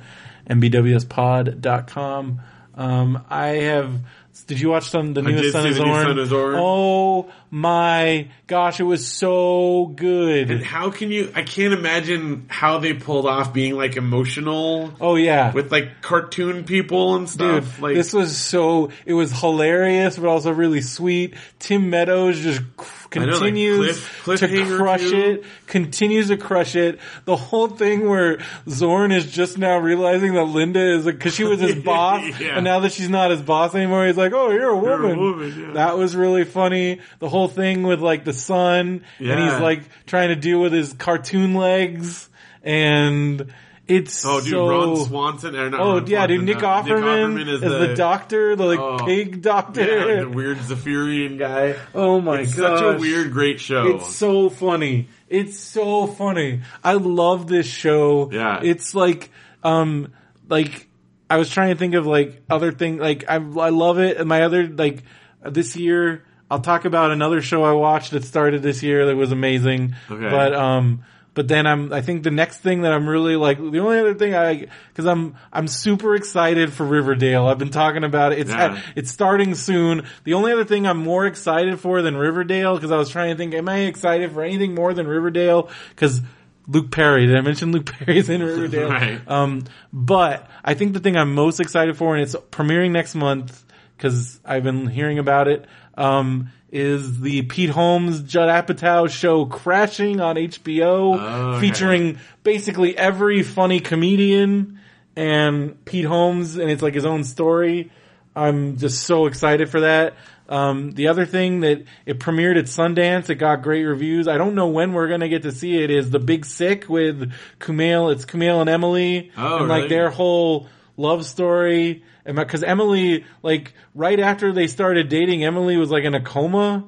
MBWSPod.com, 0.48 2.40
um, 2.76 3.24
I 3.30 3.46
have. 3.46 4.00
Did 4.46 4.60
you 4.60 4.70
watch 4.70 4.90
some 4.90 5.14
the 5.14 5.22
newest 5.22 5.52
Son 5.52 5.66
of 5.66 5.74
the 5.74 5.84
new 5.84 5.92
Son 5.92 6.18
of 6.18 6.28
Zorn. 6.28 6.56
Oh 6.58 7.30
my 7.54 8.26
gosh, 8.48 8.80
it 8.80 8.82
was 8.82 9.06
so 9.06 9.86
good. 9.94 10.50
And 10.50 10.60
how 10.60 10.90
can 10.90 11.12
you? 11.12 11.30
I 11.36 11.42
can't 11.44 11.72
imagine 11.72 12.46
how 12.48 12.78
they 12.78 12.94
pulled 12.94 13.26
off 13.26 13.52
being 13.54 13.76
like 13.76 13.96
emotional 13.96 14.92
oh 15.00 15.14
yeah, 15.14 15.52
with 15.52 15.70
like 15.70 16.02
cartoon 16.02 16.64
people 16.64 17.14
and 17.14 17.26
Dude, 17.26 17.32
stuff. 17.62 17.80
like 17.80 17.94
this 17.94 18.12
was 18.12 18.36
so, 18.36 18.90
it 19.06 19.14
was 19.14 19.30
hilarious, 19.38 20.18
but 20.18 20.26
also 20.28 20.50
really 20.52 20.80
sweet. 20.80 21.34
Tim 21.60 21.90
Meadows 21.90 22.40
just 22.40 22.58
c- 22.60 23.20
I 23.20 23.26
know, 23.26 23.30
like, 23.30 23.40
continues 23.42 24.04
cliff- 24.24 24.40
to 24.40 24.76
crush 24.76 25.00
too. 25.02 25.16
it, 25.16 25.44
continues 25.68 26.28
to 26.28 26.36
crush 26.36 26.74
it. 26.74 26.98
The 27.26 27.36
whole 27.36 27.68
thing 27.68 28.08
where 28.08 28.38
Zorn 28.68 29.12
is 29.12 29.30
just 29.30 29.56
now 29.56 29.78
realizing 29.78 30.34
that 30.34 30.46
Linda 30.46 30.80
is, 30.94 31.08
cause 31.20 31.32
she 31.32 31.44
was 31.44 31.60
his 31.60 31.76
boss, 31.84 32.24
Yeah. 32.40 32.56
and 32.56 32.64
now 32.64 32.80
that 32.80 32.90
she's 32.90 33.08
not 33.08 33.30
his 33.30 33.40
boss 33.40 33.72
anymore, 33.76 34.04
he's 34.08 34.16
like, 34.16 34.32
oh, 34.32 34.50
you're 34.50 34.72
a 34.76 34.82
You're 34.82 35.04
a 35.04 35.06
woman. 35.14 35.18
woman, 35.20 35.60
yeah. 35.60 35.72
That 35.74 35.96
was 35.96 36.16
really 36.16 36.42
funny. 36.42 36.98
The 37.20 37.28
whole 37.28 37.43
thing 37.48 37.82
with 37.82 38.00
like 38.00 38.24
the 38.24 38.32
son, 38.32 39.04
and 39.18 39.40
he's 39.40 39.60
like 39.60 39.82
trying 40.06 40.28
to 40.28 40.36
deal 40.36 40.60
with 40.60 40.72
his 40.72 40.92
cartoon 40.92 41.54
legs, 41.54 42.28
and 42.62 43.52
it's 43.86 44.24
oh, 44.24 44.40
dude, 44.40 44.50
so, 44.50 44.68
Ron 44.68 44.96
Swanson. 45.04 45.56
Or 45.56 45.70
not 45.70 45.80
Oh 45.80 45.94
Ron 45.98 46.06
yeah, 46.06 46.26
dude, 46.26 46.44
Nick 46.44 46.62
uh, 46.62 46.82
Offerman, 46.82 47.46
is, 47.46 47.60
the, 47.60 47.94
doctor, 47.94 48.56
the 48.56 48.64
like 48.64 48.78
Oh. 48.78 48.98
pig 49.04 49.42
doctor. 49.42 50.14
Yeah, 50.14 50.20
the 50.22 50.28
weird 50.28 50.58
Zephyrian 50.58 51.38
guy. 51.38 51.76
oh 51.94 52.20
my 52.20 52.44
god, 52.44 52.48
such 52.48 52.82
a 52.82 52.98
weird, 52.98 53.32
great 53.32 53.60
show. 53.60 53.96
It's 53.96 54.16
so 54.16 54.48
funny. 54.48 55.08
It's 55.28 55.58
so 55.58 56.06
funny. 56.06 56.62
I 56.82 56.94
love 56.94 57.46
this 57.46 57.66
show. 57.66 58.30
Yeah. 58.32 58.60
It's 58.62 58.94
like, 58.94 59.30
um, 59.62 60.12
like 60.48 60.88
I 61.28 61.36
was 61.36 61.50
trying 61.50 61.70
to 61.70 61.78
think 61.78 61.94
of 61.94 62.06
like 62.06 62.42
other 62.48 62.72
thing. 62.72 62.98
Like 62.98 63.24
I, 63.28 63.34
I 63.34 63.38
love 63.70 63.98
it. 63.98 64.16
And 64.16 64.28
my 64.28 64.42
other 64.42 64.66
like 64.68 65.02
this 65.42 65.76
year, 65.76 66.24
I'll 66.54 66.60
talk 66.60 66.84
about 66.84 67.10
another 67.10 67.42
show 67.42 67.64
I 67.64 67.72
watched 67.72 68.12
that 68.12 68.24
started 68.24 68.62
this 68.62 68.82
year 68.82 69.06
that 69.06 69.16
was 69.16 69.32
amazing. 69.32 69.94
Okay. 70.10 70.30
But 70.30 70.54
um, 70.54 71.04
but 71.34 71.48
then 71.48 71.66
I'm, 71.66 71.92
I 71.92 72.00
think 72.00 72.22
the 72.22 72.30
next 72.30 72.58
thing 72.58 72.82
that 72.82 72.92
I'm 72.92 73.08
really 73.08 73.34
like, 73.34 73.58
the 73.58 73.80
only 73.80 73.98
other 73.98 74.14
thing 74.14 74.36
I, 74.36 74.68
cause 74.94 75.04
I'm, 75.04 75.34
I'm 75.52 75.66
super 75.66 76.14
excited 76.14 76.72
for 76.72 76.86
Riverdale. 76.86 77.46
I've 77.46 77.58
been 77.58 77.70
talking 77.70 78.04
about 78.04 78.32
it. 78.32 78.38
It's, 78.38 78.50
Yeah. 78.50 78.80
it's 78.94 79.10
starting 79.10 79.56
soon. 79.56 80.06
The 80.22 80.34
only 80.34 80.52
other 80.52 80.64
thing 80.64 80.86
I'm 80.86 80.98
more 80.98 81.26
excited 81.26 81.80
for 81.80 82.02
than 82.02 82.16
Riverdale, 82.16 82.78
cause 82.78 82.92
I 82.92 82.96
was 82.96 83.10
trying 83.10 83.32
to 83.32 83.36
think, 83.36 83.52
am 83.52 83.68
I 83.68 83.78
excited 83.80 84.30
for 84.30 84.44
anything 84.44 84.76
more 84.76 84.94
than 84.94 85.08
Riverdale? 85.08 85.70
Cause 85.96 86.20
Luke 86.68 86.92
Perry, 86.92 87.26
did 87.26 87.36
I 87.36 87.40
mention 87.40 87.72
Luke 87.72 87.86
Perry's 87.86 88.28
in 88.28 88.40
Riverdale? 88.40 88.88
Right. 88.90 89.20
Um, 89.28 89.64
but 89.92 90.48
I 90.64 90.74
think 90.74 90.92
the 90.92 91.00
thing 91.00 91.16
I'm 91.16 91.34
most 91.34 91.58
excited 91.58 91.96
for, 91.96 92.14
and 92.14 92.22
it's 92.22 92.36
premiering 92.36 92.92
next 92.92 93.16
month, 93.16 93.64
cause 93.98 94.38
I've 94.44 94.62
been 94.62 94.86
hearing 94.86 95.18
about 95.18 95.48
it, 95.48 95.66
um, 95.96 96.50
is 96.72 97.20
the 97.20 97.42
Pete 97.42 97.70
Holmes, 97.70 98.22
Judd 98.22 98.48
Apatow 98.48 99.08
show 99.08 99.44
Crashing 99.46 100.20
on 100.20 100.36
HBO, 100.36 101.18
Oh, 101.20 101.50
okay. 101.56 101.60
featuring 101.68 102.18
basically 102.42 102.96
every 102.96 103.42
funny 103.42 103.80
comedian 103.80 104.80
and 105.16 105.84
Pete 105.84 106.04
Holmes, 106.04 106.56
and 106.56 106.70
it's 106.70 106.82
like 106.82 106.94
his 106.94 107.04
own 107.04 107.22
story. 107.24 107.90
I'm 108.34 108.76
just 108.78 109.04
so 109.04 109.26
excited 109.26 109.68
for 109.68 109.80
that. 109.82 110.14
Um, 110.48 110.90
the 110.90 111.08
other 111.08 111.24
thing 111.24 111.60
that 111.60 111.84
it 112.04 112.18
premiered 112.18 112.58
at 112.58 112.64
Sundance, 112.64 113.30
it 113.30 113.36
got 113.36 113.62
great 113.62 113.84
reviews. 113.84 114.26
I 114.28 114.36
don't 114.36 114.54
know 114.56 114.66
when 114.68 114.92
we're 114.92 115.08
gonna 115.08 115.28
get 115.28 115.42
to 115.44 115.52
see 115.52 115.82
it. 115.82 115.90
Is 115.90 116.10
the 116.10 116.18
Big 116.18 116.44
Sick 116.44 116.88
with 116.88 117.32
Kumail? 117.60 118.12
It's 118.12 118.26
Kumail 118.26 118.60
and 118.60 118.68
Emily, 118.68 119.30
Oh, 119.38 119.58
and 119.60 119.68
like 119.68 119.84
really? 119.84 119.88
their 119.88 120.10
whole 120.10 120.66
love 120.96 121.24
story. 121.24 122.02
Because 122.24 122.62
Emily, 122.62 123.24
like 123.42 123.74
right 123.94 124.18
after 124.18 124.52
they 124.52 124.66
started 124.66 125.08
dating, 125.08 125.44
Emily 125.44 125.76
was 125.76 125.90
like 125.90 126.04
in 126.04 126.14
a 126.14 126.20
coma 126.20 126.84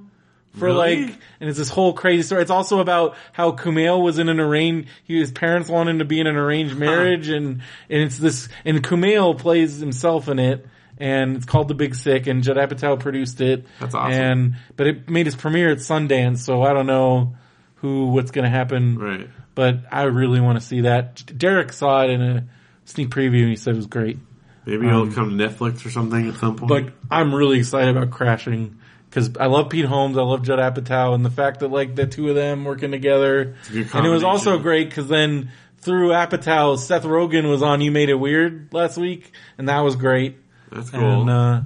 for 0.56 0.66
Really? 0.66 1.04
like, 1.04 1.14
and 1.40 1.48
it's 1.48 1.58
this 1.58 1.68
whole 1.68 1.92
crazy 1.92 2.22
story. 2.22 2.42
It's 2.42 2.50
also 2.50 2.80
about 2.80 3.16
how 3.32 3.52
Kumail 3.52 4.02
was 4.02 4.18
in 4.18 4.28
an 4.28 4.40
arranged, 4.40 4.88
his 5.04 5.30
parents 5.30 5.68
wanted 5.68 5.92
him 5.92 5.98
to 5.98 6.04
be 6.04 6.18
in 6.18 6.26
an 6.26 6.36
arranged 6.36 6.76
marriage, 6.76 7.28
and 7.28 7.60
and 7.90 8.02
it's 8.02 8.18
this, 8.18 8.48
and 8.64 8.82
Kumail 8.82 9.38
plays 9.38 9.78
himself 9.78 10.28
in 10.28 10.38
it, 10.38 10.66
and 10.98 11.36
it's 11.36 11.44
called 11.44 11.68
The 11.68 11.74
Big 11.74 11.94
Sick, 11.94 12.26
and 12.26 12.42
Judd 12.42 12.56
Apatow 12.56 12.98
produced 12.98 13.40
it. 13.42 13.66
That's 13.80 13.94
awesome. 13.94 14.12
And 14.12 14.56
but 14.76 14.86
it 14.86 15.10
made 15.10 15.26
its 15.26 15.36
premiere 15.36 15.70
at 15.70 15.78
Sundance, 15.78 16.38
so 16.38 16.62
I 16.62 16.72
don't 16.72 16.86
know 16.86 17.36
who 17.76 18.06
what's 18.06 18.30
gonna 18.30 18.50
happen, 18.50 18.98
right. 18.98 19.28
but 19.54 19.80
I 19.92 20.04
really 20.04 20.40
want 20.40 20.58
to 20.58 20.66
see 20.66 20.82
that. 20.82 21.22
Derek 21.36 21.72
saw 21.72 22.02
it 22.02 22.10
in 22.10 22.22
a 22.22 22.44
sneak 22.86 23.10
preview, 23.10 23.42
and 23.42 23.50
he 23.50 23.56
said 23.56 23.74
it 23.74 23.76
was 23.76 23.86
great. 23.86 24.18
Maybe 24.66 24.88
it'll 24.88 25.12
come 25.12 25.38
to 25.38 25.48
Netflix 25.48 25.86
or 25.86 25.90
something 25.90 26.28
at 26.28 26.34
some 26.36 26.56
point. 26.56 26.68
But 26.68 26.92
I'm 27.08 27.32
really 27.32 27.60
excited 27.60 27.96
about 27.96 28.10
Crashing 28.10 28.78
because 29.08 29.36
I 29.38 29.46
love 29.46 29.70
Pete 29.70 29.84
Holmes, 29.84 30.18
I 30.18 30.22
love 30.22 30.42
Judd 30.42 30.58
Apatow, 30.58 31.14
and 31.14 31.24
the 31.24 31.30
fact 31.30 31.60
that 31.60 31.68
like 31.68 31.94
the 31.94 32.06
two 32.06 32.28
of 32.28 32.34
them 32.34 32.64
working 32.64 32.90
together, 32.90 33.54
and 33.70 34.06
it 34.06 34.10
was 34.10 34.24
also 34.24 34.58
great 34.58 34.88
because 34.88 35.06
then 35.06 35.50
through 35.78 36.10
Apatow, 36.10 36.76
Seth 36.78 37.04
Rogen 37.04 37.48
was 37.48 37.62
on 37.62 37.80
You 37.80 37.92
Made 37.92 38.08
It 38.08 38.16
Weird 38.16 38.72
last 38.72 38.98
week, 38.98 39.32
and 39.56 39.68
that 39.68 39.80
was 39.80 39.94
great. 39.94 40.36
That's 40.72 40.90
cool. 40.90 41.20
And 41.22 41.30
uh, 41.30 41.62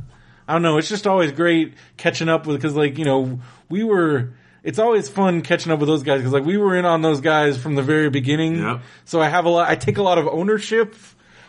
I 0.46 0.52
don't 0.52 0.62
know, 0.62 0.76
it's 0.76 0.88
just 0.90 1.06
always 1.06 1.32
great 1.32 1.74
catching 1.96 2.28
up 2.28 2.46
with 2.46 2.56
because 2.56 2.76
like 2.76 2.98
you 2.98 3.04
know 3.04 3.40
we 3.68 3.82
were. 3.82 4.34
It's 4.62 4.78
always 4.78 5.08
fun 5.08 5.40
catching 5.40 5.72
up 5.72 5.78
with 5.78 5.88
those 5.88 6.02
guys 6.02 6.18
because 6.18 6.34
like 6.34 6.44
we 6.44 6.58
were 6.58 6.76
in 6.76 6.84
on 6.84 7.00
those 7.00 7.22
guys 7.22 7.56
from 7.56 7.76
the 7.76 7.82
very 7.82 8.10
beginning. 8.10 8.58
Yep. 8.58 8.82
So 9.06 9.18
I 9.18 9.30
have 9.30 9.46
a 9.46 9.48
lot. 9.48 9.70
I 9.70 9.74
take 9.74 9.96
a 9.96 10.02
lot 10.02 10.18
of 10.18 10.28
ownership 10.28 10.94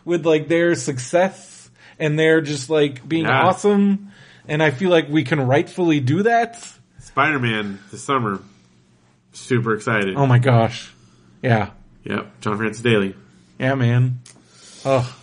with 0.06 0.26
like 0.26 0.48
their 0.48 0.76
success 0.76 1.70
and 2.00 2.18
they're 2.18 2.42
just 2.42 2.70
like 2.70 3.08
being 3.08 3.26
Yeah. 3.26 3.44
awesome. 3.48 4.12
And 4.48 4.62
I 4.64 4.72
feel 4.72 4.90
like 4.90 5.08
we 5.10 5.24
can 5.24 5.40
rightfully 5.46 6.00
do 6.00 6.24
that. 6.24 6.68
Spider-Man 7.00 7.80
this 7.92 8.04
summer. 8.04 8.42
Super 9.34 9.74
excited. 9.76 10.16
Oh 10.18 10.26
my 10.26 10.40
gosh. 10.40 10.92
Yeah. 11.42 11.70
Yep. 12.04 12.42
John 12.42 12.58
Francis 12.58 12.82
Daley. 12.82 13.16
Yeah, 13.60 13.76
man. 13.76 14.20
Oh. 14.84 15.16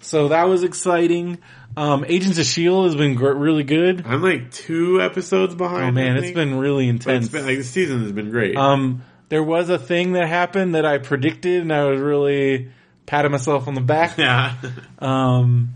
So 0.00 0.28
that 0.28 0.44
was 0.48 0.62
exciting. 0.64 1.38
Um, 1.76 2.04
Agents 2.08 2.38
of 2.38 2.42
S.H.I.E.L.D. 2.42 2.86
has 2.88 2.96
been 2.96 3.14
gr- 3.14 3.32
really 3.34 3.62
good. 3.62 4.04
I'm 4.06 4.22
like 4.22 4.50
two 4.50 5.00
episodes 5.00 5.54
behind. 5.54 5.84
Oh 5.88 5.90
man, 5.92 6.16
it's 6.16 6.32
been 6.32 6.58
really 6.58 6.88
intense. 6.88 7.26
It's 7.26 7.32
been 7.32 7.46
like 7.46 7.58
the 7.58 7.64
season 7.64 8.02
has 8.02 8.10
been 8.12 8.30
great. 8.30 8.56
Um, 8.56 9.02
there 9.28 9.42
was 9.42 9.68
a 9.70 9.78
thing 9.78 10.12
that 10.12 10.28
happened 10.28 10.74
that 10.74 10.84
I 10.84 10.98
predicted 10.98 11.62
and 11.62 11.72
I 11.72 11.84
was 11.84 12.00
really 12.00 12.70
patting 13.08 13.32
myself 13.32 13.66
on 13.66 13.74
the 13.74 13.80
back. 13.80 14.16
yeah. 14.18 14.54
Um, 15.00 15.74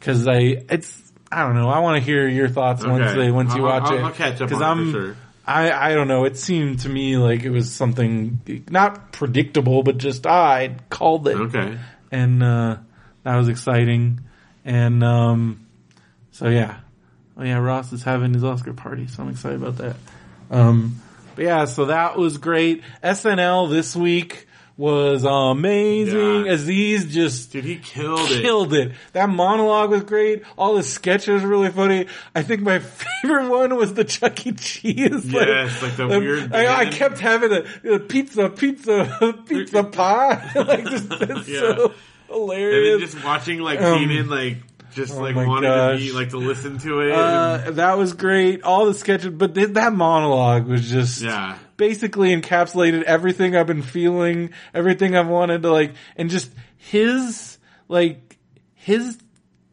cause 0.00 0.28
I, 0.28 0.38
it's, 0.70 1.02
I 1.32 1.42
don't 1.42 1.54
know. 1.56 1.68
I 1.68 1.80
want 1.80 1.98
to 1.98 2.04
hear 2.04 2.28
your 2.28 2.48
thoughts 2.48 2.84
once 2.84 3.12
they, 3.14 3.30
once 3.30 3.54
you 3.54 3.66
I'll- 3.66 3.80
watch 3.80 3.90
I'll- 3.90 3.98
it. 3.98 4.02
I'll 4.02 4.12
catch 4.12 4.40
up 4.40 4.50
Cause 4.50 4.62
on 4.62 4.78
I'm, 4.78 4.92
sure. 4.92 5.16
I, 5.46 5.72
I 5.90 5.94
don't 5.94 6.08
know. 6.08 6.24
It 6.24 6.36
seemed 6.36 6.80
to 6.80 6.88
me 6.88 7.16
like 7.16 7.42
it 7.42 7.50
was 7.50 7.72
something 7.72 8.40
not 8.70 9.12
predictable, 9.12 9.82
but 9.82 9.98
just 9.98 10.26
I 10.26 10.76
called 10.90 11.26
it. 11.28 11.36
okay. 11.36 11.78
And, 12.12 12.42
uh, 12.42 12.76
that 13.24 13.36
was 13.36 13.48
exciting. 13.48 14.20
And, 14.64 15.02
um, 15.02 15.66
so 16.32 16.48
yeah. 16.48 16.76
Oh 17.36 17.42
yeah, 17.42 17.58
Ross 17.58 17.92
is 17.92 18.02
having 18.04 18.32
his 18.34 18.44
Oscar 18.44 18.72
party, 18.74 19.06
so 19.08 19.22
I'm 19.22 19.30
excited 19.30 19.60
about 19.62 19.78
that. 19.78 19.96
Um, 20.50 21.00
but 21.34 21.44
yeah, 21.46 21.64
so 21.64 21.86
that 21.86 22.16
was 22.16 22.38
great. 22.38 22.82
SNL 23.02 23.70
this 23.70 23.96
week 23.96 24.46
was 24.76 25.24
amazing. 25.24 26.46
Yeah. 26.46 26.52
Aziz 26.52 27.12
just 27.14 27.52
Dude, 27.52 27.64
he 27.64 27.76
killed 27.76 28.28
it. 28.30 28.42
killed 28.42 28.74
it. 28.74 28.92
That 29.12 29.28
monologue 29.30 29.90
was 29.90 30.02
great. 30.02 30.42
All 30.58 30.74
the 30.74 30.82
sketches 30.82 31.42
were 31.42 31.48
really 31.48 31.70
funny. 31.70 32.06
I 32.34 32.42
think 32.42 32.62
my 32.62 32.78
favorite 33.22 33.48
one 33.48 33.76
was 33.76 33.94
the 33.94 34.04
Chuck 34.04 34.44
E. 34.46 34.52
Cheese. 34.52 35.26
Yes, 35.32 35.80
like 35.82 35.96
the 35.96 36.08
weird 36.08 36.52
I, 36.52 36.80
I 36.80 36.86
kept 36.86 37.20
having 37.20 37.50
the, 37.50 37.66
the 37.82 38.00
pizza, 38.00 38.48
pizza, 38.50 39.38
pizza 39.46 39.84
pie. 39.84 40.50
like 40.56 40.84
just 40.86 41.06
it's 41.12 41.48
Yeah. 41.48 41.60
so 41.60 41.84
And 41.84 41.94
hilarious. 42.28 43.00
then 43.00 43.10
just 43.12 43.24
watching 43.24 43.60
like 43.60 43.80
Um, 43.80 43.98
Kenan 44.00 44.28
like 44.28 44.56
just 44.92 45.14
oh 45.14 45.20
like 45.20 45.36
wanting 45.36 45.70
gosh. 45.70 45.98
to 46.00 46.04
be 46.04 46.12
like 46.12 46.30
to 46.30 46.38
listen 46.38 46.78
to 46.78 47.00
it. 47.00 47.12
Uh, 47.12 47.70
that 47.72 47.96
was 47.98 48.12
great. 48.14 48.62
All 48.64 48.86
the 48.86 48.94
sketches, 48.94 49.30
but 49.30 49.54
th- 49.54 49.70
that 49.70 49.92
monologue 49.92 50.66
was 50.66 50.88
just 50.88 51.20
yeah. 51.22 51.58
Basically 51.76 52.34
encapsulated 52.34 53.02
everything 53.04 53.56
I've 53.56 53.66
been 53.66 53.82
feeling, 53.82 54.50
everything 54.72 55.16
I've 55.16 55.28
wanted 55.28 55.62
to 55.62 55.72
like, 55.72 55.94
and 56.16 56.30
just 56.30 56.50
his 56.76 57.58
like 57.88 58.38
his 58.74 59.18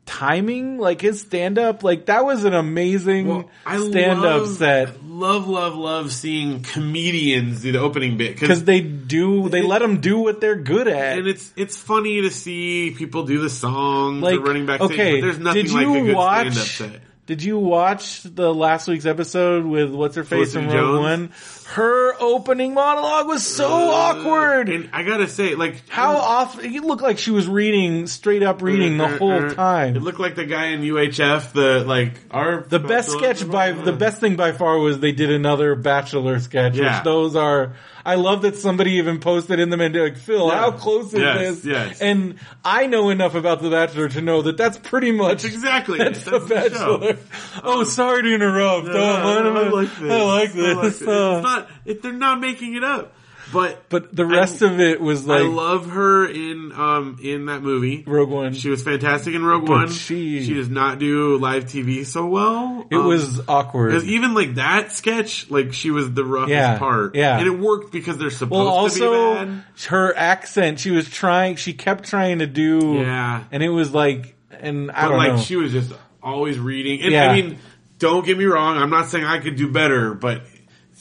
timing, 0.05 0.77
like 0.77 0.99
his 0.99 1.21
stand 1.21 1.57
up, 1.57 1.83
like 1.83 2.07
that 2.07 2.25
was 2.25 2.43
an 2.43 2.53
amazing 2.53 3.27
Well, 3.27 3.49
stand 3.65 4.25
up 4.25 4.45
set. 4.47 4.89
I 4.89 4.91
love, 5.05 5.47
love, 5.47 5.75
love 5.75 6.11
seeing 6.11 6.63
comedians 6.63 7.61
do 7.61 7.71
the 7.71 7.79
opening 7.79 8.17
bit 8.17 8.37
Because 8.39 8.65
they 8.65 8.81
do, 8.81 9.47
they 9.47 9.61
let 9.61 9.79
them 9.79 10.01
do 10.01 10.19
what 10.19 10.41
they're 10.41 10.55
good 10.57 10.87
at. 10.87 11.19
and 11.19 11.27
it's 11.27 11.53
it's 11.55 11.77
funny 11.77 12.21
to 12.23 12.29
see 12.29 12.91
people 12.97 13.23
do 13.25 13.39
the 13.39 13.49
song, 13.49 14.19
like 14.19 14.35
the 14.35 14.41
running 14.41 14.65
back. 14.65 14.81
okay, 14.81 15.21
but 15.21 15.27
there's 15.27 15.39
nothing 15.39 15.71
like 15.71 15.87
a 15.87 16.01
good 16.01 16.15
watch? 16.15 16.53
stand-up 16.53 16.93
set. 16.93 17.01
Did 17.27 17.43
you 17.43 17.59
watch 17.59 18.23
the 18.23 18.53
last 18.53 18.87
week's 18.87 19.05
episode 19.05 19.63
with 19.65 19.91
what's 19.91 20.15
her 20.15 20.23
face 20.23 20.53
from 20.53 20.67
Rogue 20.67 20.99
One? 21.01 21.31
Her 21.67 22.13
opening 22.19 22.73
monologue 22.73 23.27
was 23.27 23.45
so 23.45 23.69
awkward. 23.71 24.67
And 24.69 24.89
I 24.91 25.03
gotta 25.03 25.27
say, 25.27 25.55
like 25.55 25.87
How 25.87 26.17
often 26.17 26.65
it 26.65 26.83
looked 26.83 27.03
like 27.03 27.19
she 27.19 27.31
was 27.31 27.47
reading 27.47 28.07
straight 28.07 28.43
up 28.43 28.61
reading 28.61 28.97
the 28.97 29.05
uh, 29.05 29.07
uh, 29.07 29.17
whole 29.19 29.45
It 29.45 29.53
time. 29.55 29.95
It 29.95 30.01
looked 30.01 30.19
like 30.19 30.35
the 30.35 30.45
guy 30.45 30.67
in 30.69 30.81
UHF. 30.81 31.53
The 31.53 31.83
like 31.85 32.13
our 32.31 32.63
The 32.67 32.79
best 32.79 33.11
sketch 33.11 33.47
by 33.49 33.71
the 33.71 33.93
best 33.93 34.19
thing 34.19 34.35
by 34.35 34.51
far 34.51 34.79
was 34.79 34.99
they 34.99 35.11
did 35.13 35.31
another 35.31 35.75
Bachelor 35.75 36.39
sketch, 36.39 36.75
Yeah. 36.75 36.97
which 36.97 37.03
those 37.05 37.35
are. 37.35 37.73
I 38.05 38.15
love 38.15 38.41
that 38.43 38.55
somebody 38.55 38.93
even 38.93 39.19
posted 39.19 39.59
in 39.59 39.69
them 39.69 39.81
and 39.81 39.95
like, 39.95 40.17
Phil, 40.17 40.49
how 40.49 40.71
close 40.71 41.13
is 41.13 41.19
Yes, 41.19 41.39
this? 41.39 41.65
yes. 41.65 42.01
And 42.01 42.35
I 42.65 42.87
know 42.87 43.09
enough 43.09 43.35
about 43.35 43.61
the 43.61 43.69
Bachelor 43.69 44.09
to 44.09 44.21
know 44.21 44.41
that 44.43 44.57
that's 44.57 44.77
pretty 44.77 45.11
much 45.11 45.45
exactly 45.45 45.97
That's, 45.99 46.23
That's 46.23 46.47
the 46.47 46.55
the. 46.55 46.55
Bachelor. 46.55 47.17
Oh, 47.63 47.83
sorry 47.83 48.23
to 48.23 48.33
interrupt. 48.35 48.87
Yeah, 48.87 48.93
oh, 48.95 49.55
I, 49.55 49.59
I, 49.65 49.69
like 49.69 49.95
this. 49.97 50.11
I 50.11 50.23
like 50.23 50.53
this. 50.53 51.01
it. 51.01 51.07
Uh, 51.07 51.35
It's 51.37 51.43
not. 51.43 52.01
They're 52.01 52.13
not 52.13 52.39
making 52.39 52.75
it 52.75 52.83
up. 52.83 53.13
But 53.51 53.89
but 53.89 54.15
the 54.15 54.25
rest 54.25 54.61
of 54.61 54.79
it 54.79 55.01
was 55.01 55.25
like 55.27 55.41
I 55.41 55.45
love 55.45 55.89
her 55.91 56.25
in 56.27 56.71
um 56.71 57.17
in 57.21 57.47
that 57.47 57.61
movie. 57.63 58.03
Rogue 58.07 58.29
One. 58.29 58.53
She 58.53 58.69
was 58.69 58.83
fantastic 58.83 59.33
in 59.35 59.43
Rogue 59.43 59.65
But 59.65 59.71
One. 59.71 59.89
she- 59.91 60.43
she 60.45 60.53
does 60.53 60.69
not 60.69 60.99
do 60.99 61.37
live 61.37 61.65
TV 61.65 62.05
so 62.05 62.25
well. 62.27 62.85
it 62.89 62.95
Um, 62.95 63.05
was 63.07 63.41
awkward. 63.47 63.89
Because 63.91 64.05
even 64.07 64.33
like 64.33 64.55
that 64.55 64.91
sketch, 64.91 65.49
like 65.49 65.73
she 65.73 65.91
was 65.91 66.11
the 66.13 66.23
roughest 66.23 66.51
Yeah, 66.51 66.77
part. 66.77 67.15
yeah. 67.15 67.37
And 67.37 67.47
it 67.47 67.57
worked 67.59 67.91
because 67.91 68.17
they're 68.17 68.29
supposed 68.29 68.51
Well, 68.65 68.89
to 68.89 68.99
be 68.99 69.05
also 69.05 69.35
bad. 69.45 69.63
her 69.87 70.17
accent. 70.17 70.79
She 70.79 70.91
was 70.91 71.09
trying. 71.09 71.55
She 71.57 71.73
kept 71.73 72.07
trying 72.09 72.39
to 72.39 72.47
do. 72.47 72.95
Yeah. 73.01 73.43
and 73.51 73.61
it 73.63 73.69
was 73.69 73.93
like, 73.93 74.35
and 74.59 74.91
I 74.91 75.01
But 75.03 75.07
don't 75.09 75.17
like 75.17 75.31
know. 75.33 75.37
she 75.39 75.55
was 75.55 75.71
just 75.71 75.91
always 76.21 76.59
reading. 76.59 77.01
And 77.01 77.11
Yeah. 77.11 77.31
I 77.31 77.41
mean, 77.41 77.57
don't 77.99 78.25
get 78.25 78.37
me 78.37 78.45
wrong, 78.45 78.77
I'm 78.77 78.89
not 78.89 79.07
saying 79.07 79.25
I 79.25 79.37
could 79.39 79.55
do 79.55 79.67
better, 79.71 80.13
but 80.13 80.41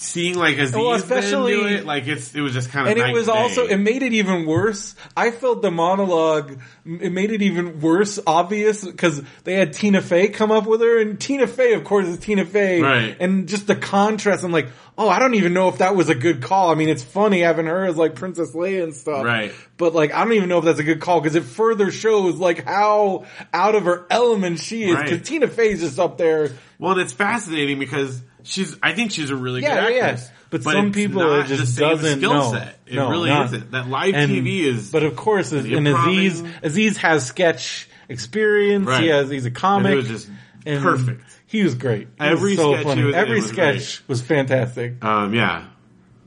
seeing 0.03 0.35
like 0.39 0.57
Aziz 0.57 0.75
Well, 0.75 0.93
especially 0.93 1.53
especially- 1.55 1.71
do 1.75 1.77
it, 1.81 1.87
like 1.87 2.07
it's 2.09 2.35
it 2.35 2.41
was 2.41 2.53
just 2.55 2.71
kind 2.71 2.89
of 2.89 2.97
and 2.97 3.09
it 3.09 3.13
was 3.13 3.29
also 3.29 3.67
it 3.67 3.77
made 3.77 4.03
it 4.03 4.13
even 4.15 4.47
worse. 4.47 4.95
I 5.17 5.31
felt 5.31 5.61
the 5.63 5.71
monologue 5.71 6.59
it 6.87 7.13
made 7.13 7.31
it 7.31 7.43
even 7.43 7.81
worse 7.81 8.19
obvious 8.27 8.85
because 8.85 9.23
they 9.45 9.55
had 9.55 9.73
Tina 9.75 10.01
Fey 10.01 10.29
come 10.29 10.51
up 10.51 10.67
with 10.67 10.81
her, 10.81 11.01
and 11.01 11.21
Tina 11.21 11.47
Fey, 11.47 11.75
of 11.75 11.85
course, 11.85 12.07
is 12.07 12.19
Tina 12.19 12.45
Fey, 12.45 12.81
Right. 12.81 13.17
And 13.21 13.47
just 13.49 13.67
the 13.67 13.77
contrast, 13.77 14.43
I'm 14.43 14.53
like, 14.53 14.69
oh, 14.97 15.09
I 15.09 15.19
don't 15.19 15.35
even 15.35 15.53
know 15.53 15.69
if 15.69 15.79
that 15.79 15.95
was 15.95 16.09
a 16.09 16.15
good 16.15 16.43
call. 16.43 16.71
I 16.71 16.75
mean, 16.75 16.89
it's 16.89 17.03
funny 17.03 17.41
having 17.41 17.67
her 17.67 17.85
as 17.85 17.97
like 17.97 18.15
Princess 18.15 18.53
Leia 18.55 18.83
and 18.83 18.95
stuff, 18.95 19.25
Right. 19.25 19.53
But 19.77 19.95
like, 19.95 20.13
I 20.15 20.25
don't 20.25 20.33
even 20.33 20.49
know 20.49 20.59
if 20.59 20.65
that's 20.65 20.79
a 20.81 20.85
good 20.85 21.01
call 21.01 21.21
because 21.21 21.35
it 21.37 21.45
further 21.45 21.91
shows 21.91 22.37
like 22.37 22.65
how 22.65 23.27
out 23.53 23.75
of 23.75 23.85
her 23.85 24.07
element 24.11 24.59
she 24.59 24.85
is. 24.85 24.97
Because 24.97 25.13
Right. 25.13 25.25
Tina 25.25 25.49
Fey's 25.49 25.81
just 25.81 25.99
up 25.99 26.17
there. 26.19 26.51
well, 26.79 26.93
and 26.93 27.01
it's 27.03 27.13
fascinating 27.13 27.79
because 27.79 28.21
she's 28.45 28.77
I 28.83 28.93
think 28.93 29.11
she's 29.13 29.31
a 29.31 29.37
really 29.37 29.63
Yeah, 29.63 29.87
good 29.87 29.95
yeah, 29.97 30.05
actress. 30.07 30.29
yeah. 30.29 30.37
But 30.51 30.63
some 30.65 30.87
it's 30.89 30.97
people 30.97 31.33
it 31.41 31.47
just 31.47 31.79
doesn't 31.79 32.19
skill 32.19 32.33
know. 32.35 32.53
set. 32.53 32.79
It 32.87 32.95
No, 32.97 33.09
really 33.11 33.31
not. 33.31 33.47
isn't. 33.47 33.71
That 33.71 33.89
live 33.89 34.15
And- 34.15 34.31
TV 34.33 34.65
is 34.65 34.91
But 34.91 35.05
of 35.05 35.15
course, 35.17 35.53
and. 35.53 35.87
Aziz 35.89 36.43
Aziz 36.63 36.97
has 36.99 37.27
sketch 37.27 37.89
experience. 38.09 38.89
He 38.99 39.07
has 39.09 39.31
he's 39.31 39.45
a 39.47 39.51
comic. 39.51 39.93
And 39.93 39.95
it 39.95 39.97
was 40.11 40.27
just 40.27 40.83
perfect. 40.83 41.23
He 41.47 41.63
was 41.65 41.75
great. 41.75 42.09
He 42.19 42.25
Every 42.25 42.51
was 42.51 42.59
so 42.59 42.73
sketch 42.75 42.85
funny. 42.85 43.05
was 43.05 43.15
Every 43.15 43.41
was 43.41 43.49
sketch 43.49 44.03
was 44.09 44.21
fantastic, 44.23 45.05
um 45.05 45.35
yeah. 45.35 45.65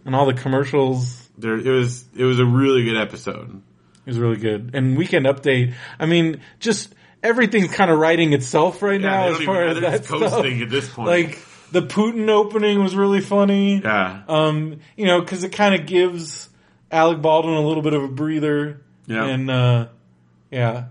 and 0.05 0.15
all 0.15 0.25
the 0.25 0.33
commercials. 0.33 1.29
There 1.37 1.57
it 1.57 1.65
was 1.69 2.05
it 2.15 2.23
was 2.25 2.39
a 2.39 2.45
really 2.45 2.83
good 2.83 2.97
episode. 2.97 3.61
It 4.05 4.09
was 4.09 4.19
really 4.19 4.37
good. 4.37 4.71
And 4.73 4.97
weekend 4.97 5.25
update. 5.25 5.73
I 5.99 6.05
mean, 6.05 6.41
just 6.59 6.93
everything's 7.21 7.71
kind 7.73 7.89
of 7.89 7.97
writing 7.99 8.33
itself 8.33 8.81
right 8.81 8.99
Yeah, 8.99 9.09
now 9.09 9.23
as 9.29 9.37
far 9.45 9.63
even- 9.69 9.83
as 9.83 10.01
that 10.01 10.07
coasting 10.07 10.29
stuff. 10.29 10.61
at 10.63 10.69
this 10.69 10.89
point. 10.89 11.07
Like 11.07 11.39
the 11.73 11.81
Putin 11.81 12.29
opening 12.29 12.81
was 12.83 12.95
really 12.95 13.19
funny. 13.21 13.81
Yeah. 13.83 14.21
Um, 14.27 14.79
you 14.95 15.05
know, 15.05 15.19
because 15.21 15.43
it 15.43 15.49
kind 15.49 15.73
of 15.75 15.85
gives 15.87 16.49
Alec 16.91 17.21
Baldwin 17.21 17.55
a 17.55 17.61
little 17.61 17.83
bit 17.83 17.93
of 17.93 18.03
a 18.03 18.07
breather. 18.07 18.81
Yeah. 19.07 19.25
And 19.25 19.49
uh, 19.49 19.87
yeah. 20.51 20.85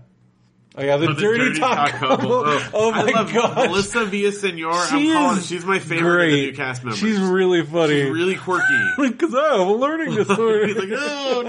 Oh 0.75 0.81
yeah, 0.83 0.97
the, 0.97 1.07
the 1.07 1.13
dirty, 1.13 1.59
talk, 1.59 1.89
couple. 1.91 2.31
Oh, 2.45 2.69
Oh, 2.73 2.91
my 2.91 3.11
gosh. 3.31 3.67
Melissa 3.69 4.05
Villasenor. 4.05 4.73
I'm 4.73 4.99
She 4.99 5.13
calling, 5.13 5.37
is 5.37 5.45
she's 5.45 5.63
my 5.65 5.77
favorite 5.79 6.25
of 6.25 6.31
the 6.31 6.45
new 6.47 6.53
cast 6.53 6.83
members. 6.83 6.99
She's 6.99 7.19
really 7.19 7.63
funny. 7.63 8.01
She's 8.01 8.09
really 8.11 8.35
quirky. 8.35 8.89
because 8.97 9.33
I 9.35 9.57
have 9.57 9.67
a 9.67 9.71
learning 9.71 10.15
disorder. 10.15 10.65
He's 10.67 10.75
like, 10.77 10.89
oh 10.91 11.43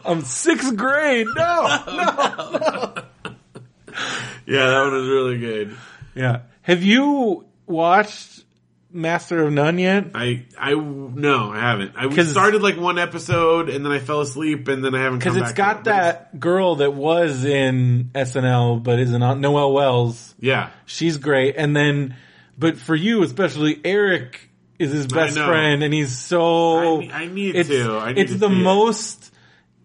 no. 0.04 0.10
I'm 0.10 0.20
sixth 0.22 0.76
grade. 0.76 1.26
No, 1.34 1.62
no. 1.86 2.94
Yeah, 4.46 4.66
that 4.66 4.82
one 4.84 4.92
was 4.92 5.08
really 5.08 5.38
good. 5.38 5.76
Yeah. 6.14 6.40
Have 6.62 6.82
you 6.82 7.46
watched 7.66 8.44
Master 8.92 9.44
of 9.44 9.52
None 9.52 9.78
yet? 9.78 10.10
I 10.14 10.44
I 10.58 10.74
no, 10.74 11.50
I 11.50 11.58
haven't. 11.60 11.92
I 11.96 12.22
started 12.24 12.62
like 12.62 12.76
one 12.76 12.98
episode 12.98 13.68
and 13.68 13.84
then 13.84 13.92
I 13.92 13.98
fell 13.98 14.20
asleep 14.20 14.68
and 14.68 14.84
then 14.84 14.94
I 14.94 15.02
haven't 15.02 15.18
Because 15.20 15.36
it's 15.36 15.52
back 15.52 15.56
got 15.56 15.84
to 15.84 15.90
it. 15.90 15.94
It's- 15.94 16.14
that 16.14 16.40
girl 16.40 16.76
that 16.76 16.92
was 16.92 17.44
in 17.44 18.10
SNL, 18.14 18.82
but 18.82 18.98
isn't 18.98 19.22
on 19.22 19.38
uh, 19.38 19.40
Noelle 19.40 19.72
Wells. 19.72 20.34
Yeah, 20.38 20.70
She's 20.86 21.16
great. 21.16 21.56
And 21.56 21.74
then, 21.74 22.16
but 22.58 22.76
for 22.78 22.94
you 22.94 23.22
especially, 23.22 23.80
Eric 23.84 24.50
is 24.78 24.92
his 24.92 25.06
best 25.06 25.36
friend, 25.36 25.82
and 25.82 25.94
he's 25.94 26.16
so. 26.18 27.00
I 27.02 27.10
I 27.12 27.26
need 27.26 27.56
it's, 27.56 27.68
to. 27.68 27.98
I 27.98 28.12
need 28.12 28.20
it's 28.22 28.32
to 28.32 28.38
the 28.38 28.48
see 28.48 28.54
it. 28.60 28.62
most. 28.62 29.34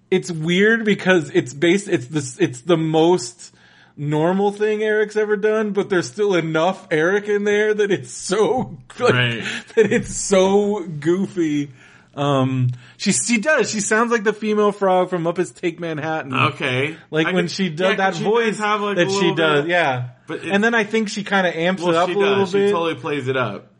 It's 0.09 0.31
weird 0.31 0.85
because 0.85 1.29
it's 1.31 1.53
based. 1.53 1.87
It's 1.87 2.07
the. 2.07 2.43
It's 2.43 2.61
the 2.61 2.77
most 2.77 3.53
normal 3.97 4.51
thing 4.51 4.83
Eric's 4.83 5.15
ever 5.15 5.35
done, 5.35 5.71
but 5.73 5.89
there's 5.89 6.07
still 6.07 6.35
enough 6.35 6.87
Eric 6.91 7.27
in 7.27 7.43
there 7.43 7.73
that 7.73 7.91
it's 7.91 8.11
so 8.11 8.77
like, 8.99 9.13
Right. 9.13 9.43
that 9.75 9.91
it's 9.91 10.15
so 10.15 10.85
goofy. 10.85 11.71
Um, 12.15 12.69
she 12.97 13.11
she 13.11 13.37
does. 13.39 13.69
She 13.69 13.79
sounds 13.79 14.11
like 14.11 14.23
the 14.23 14.33
female 14.33 14.71
frog 14.71 15.09
from 15.11 15.27
Up 15.27 15.35
Muppets 15.37 15.53
Take 15.53 15.79
Manhattan. 15.79 16.33
okay. 16.33 16.97
Like 17.11 17.27
I 17.27 17.33
when 17.33 17.45
could- 17.45 17.51
she 17.51 17.67
yeah, 17.67 17.93
that 17.95 18.15
she 18.15 18.23
voice 18.23 18.57
does 18.57 18.59
have, 18.59 18.81
like, 18.81 18.95
that 18.97 19.11
she 19.11 19.35
does, 19.35 19.63
bit- 19.65 19.69
yeah. 19.71 20.09
But 20.25 20.43
it- 20.43 20.49
and 20.51 20.63
then 20.63 20.73
I 20.73 20.83
think 20.83 21.09
she 21.09 21.23
kind 21.23 21.45
of 21.45 21.53
amps 21.53 21.81
Well, 21.83 21.91
it 21.93 21.97
up 21.97 22.09
she 22.09 22.15
a 22.15 22.17
little 22.17 22.35
does. 22.39 22.51
She 22.51 22.57
bit. 22.57 22.71
totally 22.71 22.95
plays 22.95 23.27
it 23.27 23.37
up. 23.37 23.71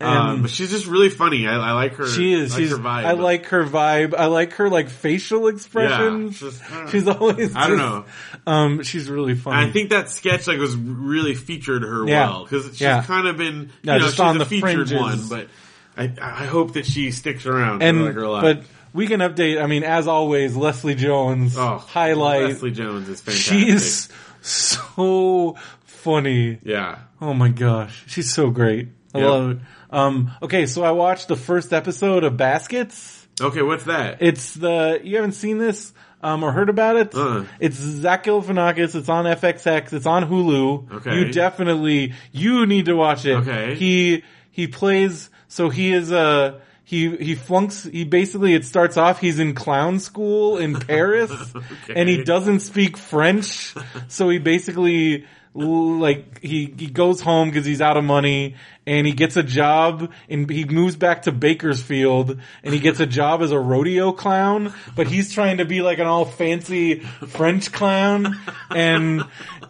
Um, 0.00 0.42
but 0.42 0.50
she's 0.52 0.70
just 0.70 0.86
really 0.86 1.10
funny. 1.10 1.48
I, 1.48 1.56
I 1.56 1.72
like 1.72 1.94
her. 1.94 2.06
she 2.06 2.32
is. 2.32 2.52
I 2.52 2.54
like 2.54 2.62
She's. 2.62 2.70
her 2.70 2.76
vibe. 2.78 3.04
I 3.04 3.12
like 3.12 3.46
her 3.46 3.64
vibe. 3.64 4.14
I 4.14 4.26
like 4.26 4.52
her 4.54 4.70
like 4.70 4.90
facial 4.90 5.48
expressions. 5.48 6.40
Yeah, 6.40 6.50
just- 6.50 6.90
she's 6.92 7.08
always. 7.08 7.56
I 7.56 7.66
don't 7.66 7.78
just- 7.78 7.90
know. 7.90 8.04
Um, 8.52 8.82
she's 8.84 9.08
really 9.10 9.34
funny. 9.34 9.56
And 9.62 9.70
I 9.70 9.72
think 9.72 9.90
that 9.90 10.08
sketch 10.08 10.46
like 10.46 10.58
was 10.58 10.76
really 10.76 11.34
featured 11.34 11.82
her 11.82 12.06
Yeah. 12.06 12.28
well 12.30 12.44
because 12.44 12.66
she's 12.66 12.80
Yeah. 12.80 13.02
kind 13.02 13.26
of 13.26 13.36
been 13.36 13.72
you 13.82 13.92
know 13.92 13.98
just 13.98 14.12
she's 14.12 14.20
on 14.20 14.36
a 14.36 14.38
the 14.38 14.44
featured 14.46 14.88
fringes. 14.88 14.92
one, 15.00 15.28
but 15.28 15.48
I 15.96 16.12
I 16.22 16.46
hope 16.46 16.74
that 16.74 16.86
she 16.86 17.10
sticks 17.10 17.44
around. 17.46 17.82
and 17.82 18.04
like 18.04 18.14
her 18.14 18.28
life. 18.28 18.42
but 18.42 18.62
we 18.94 19.08
can 19.08 19.18
update. 19.20 19.60
I 19.60 19.66
mean, 19.66 19.82
as 19.82 20.06
always, 20.06 20.54
Leslie 20.54 20.94
Jones 20.94 21.56
oh, 21.58 21.78
highlight. 21.78 22.44
Leslie 22.44 22.70
Jones 22.70 23.08
is 23.08 23.20
fantastic. 23.20 23.58
She's 23.58 24.08
so 24.42 25.56
funny. 25.84 26.58
yeah. 26.62 26.98
Oh 27.20 27.34
my 27.34 27.48
gosh, 27.48 28.04
she's 28.06 28.32
so 28.32 28.50
great. 28.50 28.88
I 29.14 29.18
Yep. 29.18 29.28
love 29.28 29.50
it. 29.50 29.58
Um, 29.90 30.32
okay, 30.42 30.66
so 30.66 30.82
I 30.82 30.90
watched 30.90 31.28
the 31.28 31.36
first 31.36 31.72
episode 31.72 32.24
of 32.24 32.36
Baskets. 32.36 33.26
Okay, 33.40 33.62
what's 33.62 33.84
that? 33.84 34.18
It's 34.20 34.54
the 34.54 35.00
you 35.02 35.16
haven't 35.16 35.32
seen 35.32 35.58
this 35.58 35.92
um, 36.22 36.42
or 36.42 36.52
heard 36.52 36.68
about 36.68 36.96
it. 36.96 37.14
Uh-uh. 37.14 37.44
It's 37.60 37.76
Zach 37.76 38.24
Galifianakis. 38.24 38.94
It's 38.94 39.08
on 39.08 39.24
FXX. 39.24 39.92
It's 39.92 40.06
on 40.06 40.28
Hulu. 40.28 40.92
Okay. 40.92 41.14
you 41.14 41.32
definitely 41.32 42.14
you 42.32 42.66
need 42.66 42.86
to 42.86 42.94
watch 42.94 43.24
it. 43.24 43.36
Okay. 43.36 43.74
he 43.74 44.24
he 44.50 44.66
plays. 44.66 45.30
So 45.48 45.70
he 45.70 45.92
is 45.92 46.10
a. 46.10 46.60
He, 46.84 47.14
he 47.18 47.34
flunks, 47.34 47.82
he 47.84 48.04
basically, 48.04 48.54
it 48.54 48.64
starts 48.64 48.96
off, 48.96 49.20
he's 49.20 49.38
in 49.38 49.54
clown 49.54 50.00
school 50.00 50.56
in 50.56 50.74
Paris, 50.74 51.30
and 51.94 52.08
he 52.08 52.24
doesn't 52.24 52.60
speak 52.60 52.96
French, 52.96 53.74
so 54.08 54.30
he 54.30 54.38
basically, 54.38 55.26
like, 55.54 56.40
he, 56.40 56.72
he 56.76 56.86
goes 56.86 57.20
home 57.20 57.48
because 57.50 57.64
he's 57.66 57.80
out 57.80 57.96
of 57.96 58.04
money, 58.04 58.54
and 58.86 59.06
he 59.06 59.12
gets 59.12 59.36
a 59.36 59.42
job, 59.42 60.10
and 60.28 60.48
he 60.48 60.64
moves 60.64 60.96
back 60.96 61.22
to 61.22 61.32
Bakersfield, 61.32 62.38
and 62.62 62.74
he 62.74 62.80
gets 62.80 63.00
a 63.00 63.06
job 63.06 63.42
as 63.42 63.50
a 63.52 63.58
rodeo 63.58 64.12
clown, 64.12 64.72
but 64.94 65.06
he's 65.08 65.32
trying 65.32 65.58
to 65.58 65.64
be 65.64 65.82
like 65.82 65.98
an 65.98 66.06
all 66.06 66.24
fancy 66.24 67.00
French 67.00 67.72
clown, 67.72 68.38
and, 68.70 69.24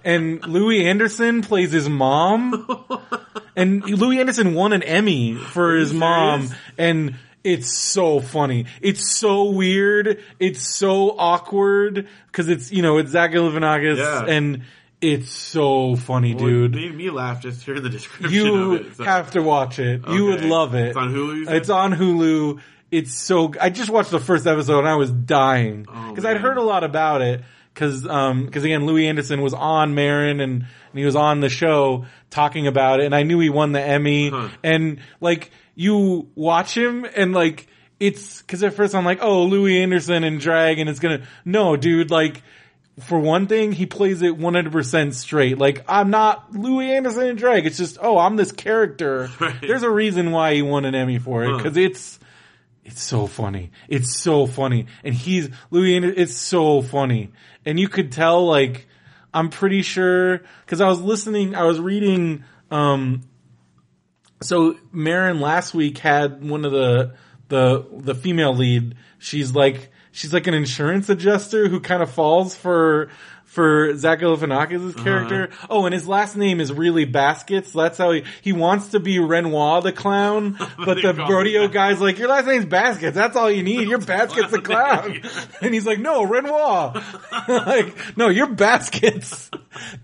and 0.04 0.46
Louie 0.46 0.84
Anderson 0.86 1.42
plays 1.42 1.72
his 1.72 1.88
mom, 1.88 2.66
and 3.56 3.82
Louie 3.84 4.20
Anderson 4.20 4.54
won 4.54 4.72
an 4.72 4.82
Emmy 4.82 5.34
for 5.34 5.76
his 5.76 5.92
mom, 5.92 6.48
and 6.76 7.14
it's 7.44 7.72
so 7.72 8.20
funny. 8.20 8.66
It's 8.82 9.16
so 9.16 9.44
weird. 9.50 10.22
It's 10.40 10.60
so 10.76 11.16
awkward 11.16 12.08
because 12.26 12.48
it's 12.48 12.72
you 12.72 12.82
know 12.82 12.98
it's 12.98 13.12
Zach 13.12 13.30
Galifianakis, 13.30 13.96
Yeah. 13.96 14.24
and 14.26 14.62
It's 15.00 15.30
so 15.30 15.94
funny, 15.94 16.34
Well, 16.34 16.44
dude. 16.46 16.74
Made 16.74 16.94
me 16.94 17.10
laugh 17.10 17.40
just 17.40 17.62
hearing 17.64 17.82
the 17.84 17.88
description 17.88 18.32
You 18.32 18.74
of 18.74 18.80
it. 18.86 18.96
so- 18.96 19.04
have 19.04 19.30
to 19.32 19.42
watch 19.42 19.78
it. 19.78 20.02
You 20.08 20.26
would 20.26 20.44
love 20.44 20.74
it. 20.74 20.88
It's 20.88 20.96
on 20.96 21.14
Hulu. 21.14 21.50
It's 21.50 21.70
on 21.70 21.92
Hulu. 21.94 22.60
It's 22.90 23.14
so. 23.14 23.52
I 23.60 23.70
just 23.70 23.90
watched 23.90 24.10
the 24.10 24.18
first 24.18 24.46
episode 24.46 24.80
and 24.80 24.88
I 24.88 24.96
was 24.96 25.10
dying 25.10 25.86
Oh, 25.88 26.08
because 26.08 26.24
I'd 26.24 26.38
heard 26.38 26.56
a 26.56 26.62
lot 26.62 26.82
about 26.84 27.22
it. 27.22 27.42
Because 27.74 28.02
because 28.02 28.10
um, 28.32 28.48
again, 28.48 28.86
Louie 28.86 29.06
Anderson 29.06 29.40
was 29.40 29.54
on 29.54 29.94
Maron 29.94 30.40
and, 30.40 30.62
and 30.62 30.98
he 30.98 31.04
was 31.04 31.14
on 31.14 31.38
the 31.40 31.48
show 31.48 32.06
talking 32.30 32.66
about 32.66 32.98
it, 32.98 33.06
and 33.06 33.14
I 33.14 33.22
knew 33.22 33.38
he 33.38 33.50
won 33.50 33.70
the 33.72 33.80
Emmy. 33.80 34.30
Huh. 34.30 34.48
And 34.64 34.98
like 35.20 35.52
you 35.76 36.28
watch 36.34 36.76
him 36.76 37.06
and 37.14 37.32
like 37.32 37.68
it's 38.00 38.42
because 38.42 38.64
at 38.64 38.72
first 38.74 38.96
I'm 38.96 39.04
like, 39.04 39.18
oh, 39.22 39.44
Louie 39.44 39.80
Anderson 39.80 40.24
and 40.24 40.40
drag, 40.40 40.80
and 40.80 40.90
it's 40.90 40.98
gonna 40.98 41.22
no, 41.44 41.76
dude, 41.76 42.10
like. 42.10 42.42
For 43.00 43.18
one 43.18 43.46
thing, 43.46 43.72
he 43.72 43.86
plays 43.86 44.22
it 44.22 44.38
100% 44.38 45.14
straight. 45.14 45.58
Like, 45.58 45.84
I'm 45.88 46.10
not 46.10 46.52
Louie 46.52 46.90
Anderson 46.90 47.24
and 47.24 47.38
drag. 47.38 47.66
It's 47.66 47.76
just, 47.76 47.98
oh, 48.00 48.18
I'm 48.18 48.36
this 48.36 48.52
character. 48.52 49.30
Right. 49.40 49.54
There's 49.60 49.84
a 49.84 49.90
reason 49.90 50.32
why 50.32 50.54
he 50.54 50.62
won 50.62 50.84
an 50.84 50.94
Emmy 50.94 51.18
for 51.18 51.44
it. 51.44 51.52
Huh. 51.52 51.62
Cause 51.62 51.76
it's, 51.76 52.18
it's 52.84 53.02
so 53.02 53.26
funny. 53.26 53.70
It's 53.88 54.16
so 54.16 54.46
funny. 54.46 54.86
And 55.04 55.14
he's, 55.14 55.48
Louie 55.70 55.94
Anderson, 55.94 56.18
it's 56.18 56.34
so 56.34 56.82
funny. 56.82 57.30
And 57.64 57.78
you 57.78 57.88
could 57.88 58.10
tell, 58.10 58.46
like, 58.46 58.86
I'm 59.32 59.50
pretty 59.50 59.82
sure, 59.82 60.42
cause 60.66 60.80
I 60.80 60.88
was 60.88 61.00
listening, 61.00 61.54
I 61.54 61.64
was 61.64 61.78
reading, 61.78 62.44
um, 62.70 63.22
so 64.40 64.76
Maron 64.90 65.40
last 65.40 65.74
week 65.74 65.98
had 65.98 66.42
one 66.48 66.64
of 66.64 66.72
the, 66.72 67.14
the, 67.48 67.86
the 67.92 68.14
female 68.14 68.54
lead. 68.54 68.96
She's 69.18 69.54
like, 69.54 69.90
she's 70.18 70.32
like 70.32 70.46
an 70.48 70.54
insurance 70.54 71.08
adjuster 71.08 71.68
who 71.68 71.78
kind 71.78 72.02
of 72.02 72.10
falls 72.10 72.52
for, 72.54 73.08
for 73.44 73.96
Zach 73.96 74.18
Galifianakis' 74.18 74.96
character. 75.02 75.50
Oh, 75.70 75.84
and 75.86 75.94
his 75.94 76.08
last 76.08 76.36
name 76.36 76.60
is 76.60 76.72
really 76.72 77.04
Baskets. 77.04 77.72
That's 77.72 77.96
how 77.96 78.10
he, 78.10 78.24
he 78.42 78.52
wants 78.52 78.88
to 78.88 79.00
be 79.00 79.20
Renoir 79.20 79.80
the 79.80 79.92
clown, 79.92 80.56
but 80.84 81.00
the 81.00 81.14
rodeo 81.14 81.68
guy's 81.68 82.00
like, 82.00 82.18
your 82.18 82.28
last 82.28 82.46
name's 82.46 82.64
Baskets. 82.66 83.14
That's 83.14 83.36
all 83.36 83.48
you 83.50 83.62
need. 83.62 83.88
You're 83.88 83.98
Baskets 84.04 84.50
the 84.50 84.60
clown. 84.60 85.22
And 85.62 85.72
he's 85.72 85.86
like, 85.86 86.00
no, 86.00 86.24
Renoir. 86.24 87.00
like, 87.48 88.16
no, 88.16 88.28
you're 88.28 88.48
Baskets. 88.52 89.50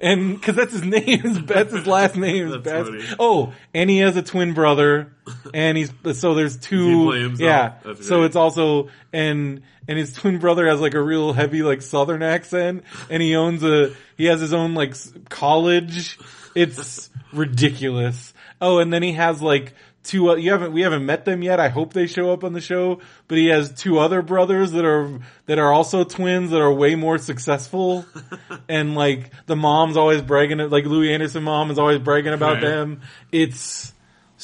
And, 0.01 0.41
cause 0.41 0.55
that's 0.55 0.73
his 0.73 0.85
name. 0.85 1.45
That's 1.47 1.73
his 1.73 1.87
last 1.89 2.15
name. 2.15 2.47
is 2.47 2.53
That's 2.53 2.65
Baskets. 2.89 3.05
funny. 3.05 3.17
Oh, 3.19 3.53
and 3.75 3.91
he 3.91 3.99
has 3.99 4.17
a 4.17 4.23
twin 4.23 4.55
brother. 4.55 5.11
And 5.55 5.77
he's, 5.79 5.91
so 6.15 6.35
there's 6.35 6.57
two. 6.59 7.35
Yeah. 7.39 7.75
So 8.01 8.23
it's 8.25 8.37
also, 8.37 8.89
and, 9.13 9.63
and 9.89 9.99
his 9.99 10.13
twin 10.13 10.39
brother 10.39 10.67
has 10.69 10.81
like 10.81 10.95
a 10.95 11.03
real 11.03 11.33
heavy 11.33 11.63
like 11.63 11.81
southern 11.83 12.23
accent 12.23 12.85
and 13.11 13.23
he 13.23 13.35
owns 13.37 13.63
a, 13.65 13.95
he 14.17 14.27
has 14.27 14.41
his 14.41 14.53
own 14.53 14.75
like 14.75 14.95
college. 15.31 16.19
It's 16.55 17.11
ridiculous. 17.33 18.33
Oh, 18.61 18.79
and 18.79 18.93
then 18.93 19.03
he 19.03 19.13
has 19.15 19.41
like 19.43 19.75
two, 20.03 20.31
uh, 20.31 20.35
you 20.37 20.53
haven't, 20.53 20.73
we 20.73 20.83
haven't 20.83 21.07
met 21.07 21.25
them 21.25 21.43
yet. 21.43 21.59
I 21.59 21.69
hope 21.69 21.93
they 21.95 22.07
show 22.07 22.31
up 22.33 22.45
on 22.45 22.53
the 22.53 22.61
show, 22.61 23.01
but 23.27 23.39
he 23.39 23.47
has 23.47 23.73
two 23.73 23.99
other 23.99 24.21
brothers 24.23 24.73
that 24.73 24.85
are, 24.85 25.21
that 25.47 25.59
are 25.59 25.73
also 25.73 26.05
twins 26.05 26.51
that 26.51 26.61
are 26.61 26.73
way 26.73 26.95
more 26.95 27.17
successful. 27.19 28.05
and 28.69 28.95
like 28.95 29.31
the 29.47 29.57
mom's 29.57 29.97
always 29.97 30.21
bragging, 30.23 30.61
it, 30.61 30.71
like 30.71 30.85
Louie 30.85 31.13
Anderson 31.15 31.43
mom 31.43 31.71
is 31.71 31.79
always 31.79 31.99
bragging 31.99 32.35
about 32.35 32.55
Right. 32.55 32.61
them. 32.63 33.01
It's 33.33 33.94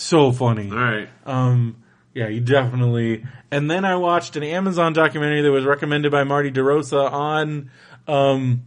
so 0.01 0.32
funny. 0.32 0.70
All 0.70 0.76
right. 0.76 1.09
Um, 1.24 1.82
yeah, 2.14 2.28
you 2.28 2.40
definitely. 2.40 3.24
And 3.51 3.70
then 3.70 3.84
I 3.84 3.96
watched 3.96 4.36
an 4.36 4.42
Amazon 4.42 4.92
documentary 4.92 5.42
that 5.42 5.51
was 5.51 5.64
recommended 5.64 6.11
by 6.11 6.24
Marty 6.24 6.51
DeRosa 6.51 7.11
on, 7.11 7.70
um, 8.09 8.64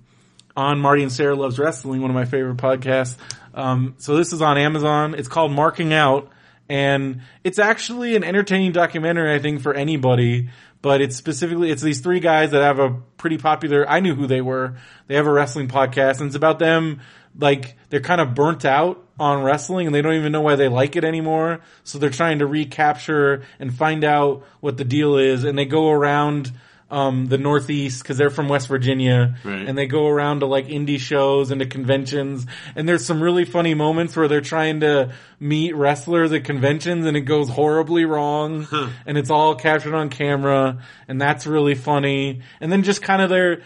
on 0.55 0.79
Marty 0.79 1.03
and 1.03 1.11
Sarah 1.11 1.35
Loves 1.35 1.59
Wrestling, 1.59 2.01
one 2.01 2.09
of 2.09 2.15
my 2.15 2.25
favorite 2.25 2.57
podcasts. 2.57 3.17
Um, 3.53 3.95
so 3.97 4.15
this 4.15 4.33
is 4.33 4.41
on 4.41 4.57
Amazon. 4.57 5.15
It's 5.15 5.27
called 5.27 5.51
Marking 5.51 5.93
Out, 5.93 6.29
and 6.69 7.21
it's 7.43 7.59
actually 7.59 8.15
an 8.15 8.23
entertaining 8.23 8.71
documentary, 8.71 9.33
I 9.33 9.39
think, 9.39 9.61
for 9.61 9.73
anybody. 9.73 10.49
But 10.81 11.01
it's 11.01 11.15
specifically, 11.15 11.71
it's 11.71 11.81
these 11.81 12.01
three 12.01 12.19
guys 12.19 12.51
that 12.51 12.61
have 12.61 12.79
a 12.79 12.91
pretty 13.17 13.37
popular, 13.37 13.89
I 13.89 13.99
knew 13.99 14.15
who 14.15 14.27
they 14.27 14.41
were. 14.41 14.75
They 15.07 15.15
have 15.15 15.27
a 15.27 15.31
wrestling 15.31 15.67
podcast, 15.67 16.19
and 16.19 16.27
it's 16.27 16.35
about 16.35 16.59
them, 16.59 17.01
like, 17.37 17.77
they're 17.89 18.01
kind 18.01 18.19
of 18.19 18.35
burnt 18.35 18.65
out 18.65 19.02
on 19.19 19.43
wrestling 19.43 19.85
and 19.85 19.95
they 19.95 20.01
don't 20.01 20.15
even 20.15 20.31
know 20.31 20.41
why 20.41 20.55
they 20.55 20.67
like 20.67 20.95
it 20.95 21.03
anymore. 21.03 21.59
So 21.83 21.99
they're 21.99 22.09
trying 22.09 22.39
to 22.39 22.47
recapture 22.47 23.43
and 23.59 23.73
find 23.73 24.03
out 24.03 24.43
what 24.59 24.77
the 24.77 24.83
deal 24.85 25.17
is, 25.17 25.43
and 25.43 25.57
they 25.57 25.65
go 25.65 25.91
around, 25.91 26.51
um, 26.91 27.25
the 27.27 27.37
Northeast 27.39 28.03
because 28.03 28.17
they're 28.17 28.29
from 28.29 28.49
West 28.49 28.67
Virginia, 28.67 29.35
Right. 29.43 29.67
and 29.67 29.75
they 29.75 29.87
go 29.87 30.07
around 30.07 30.41
to 30.41 30.45
like 30.45 30.67
indie 30.67 30.99
shows 30.99 31.49
and 31.49 31.59
to 31.59 31.65
conventions. 31.65 32.45
And 32.75 32.87
there's 32.87 33.03
some 33.03 33.21
really 33.21 33.45
funny 33.45 33.73
moments 33.73 34.15
where 34.15 34.27
they're 34.27 34.41
trying 34.41 34.81
to 34.81 35.11
meet 35.39 35.75
wrestlers 35.75 36.31
at 36.33 36.43
conventions, 36.43 37.05
and 37.07 37.17
it 37.17 37.21
goes 37.21 37.49
horribly 37.49 38.05
wrong, 38.05 38.67
and 39.07 39.17
it's 39.17 39.31
all 39.31 39.55
captured 39.55 39.95
on 39.95 40.09
camera, 40.09 40.79
and 41.07 41.19
that's 41.19 41.47
really 41.47 41.73
funny. 41.75 42.41
And 42.61 42.71
then 42.71 42.83
just 42.83 43.01
kind 43.01 43.21
of 43.23 43.29
their 43.29 43.61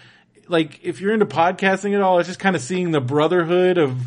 like 0.49 0.79
if 0.83 1.01
you're 1.01 1.11
into 1.13 1.25
podcasting 1.25 1.93
at 1.95 2.01
all, 2.01 2.19
it's 2.19 2.27
just 2.29 2.39
kind 2.39 2.55
of 2.55 2.61
seeing 2.61 2.91
the 2.91 3.01
brotherhood 3.01 3.77
of 3.77 3.97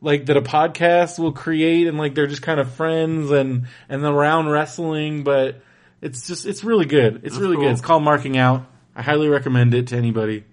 like 0.00 0.26
that 0.26 0.36
a 0.36 0.42
podcast 0.42 1.18
will 1.18 1.32
create 1.32 1.86
and 1.86 1.98
like 1.98 2.14
they're 2.14 2.26
just 2.26 2.42
kind 2.42 2.60
of 2.60 2.70
friends 2.72 3.30
and 3.30 3.66
and 3.88 4.04
around 4.04 4.48
wrestling, 4.48 5.24
but 5.24 5.62
it's 6.02 6.26
just 6.26 6.46
it's 6.46 6.62
really 6.64 6.86
good. 6.86 7.20
It's 7.24 7.36
really 7.36 7.56
cool. 7.56 7.64
good. 7.64 7.72
It's 7.72 7.80
called 7.80 8.02
Marking 8.02 8.36
Out. 8.36 8.66
I 8.94 9.02
highly 9.02 9.28
recommend 9.28 9.74
it 9.74 9.88
to 9.88 9.96
anybody. 9.96 10.44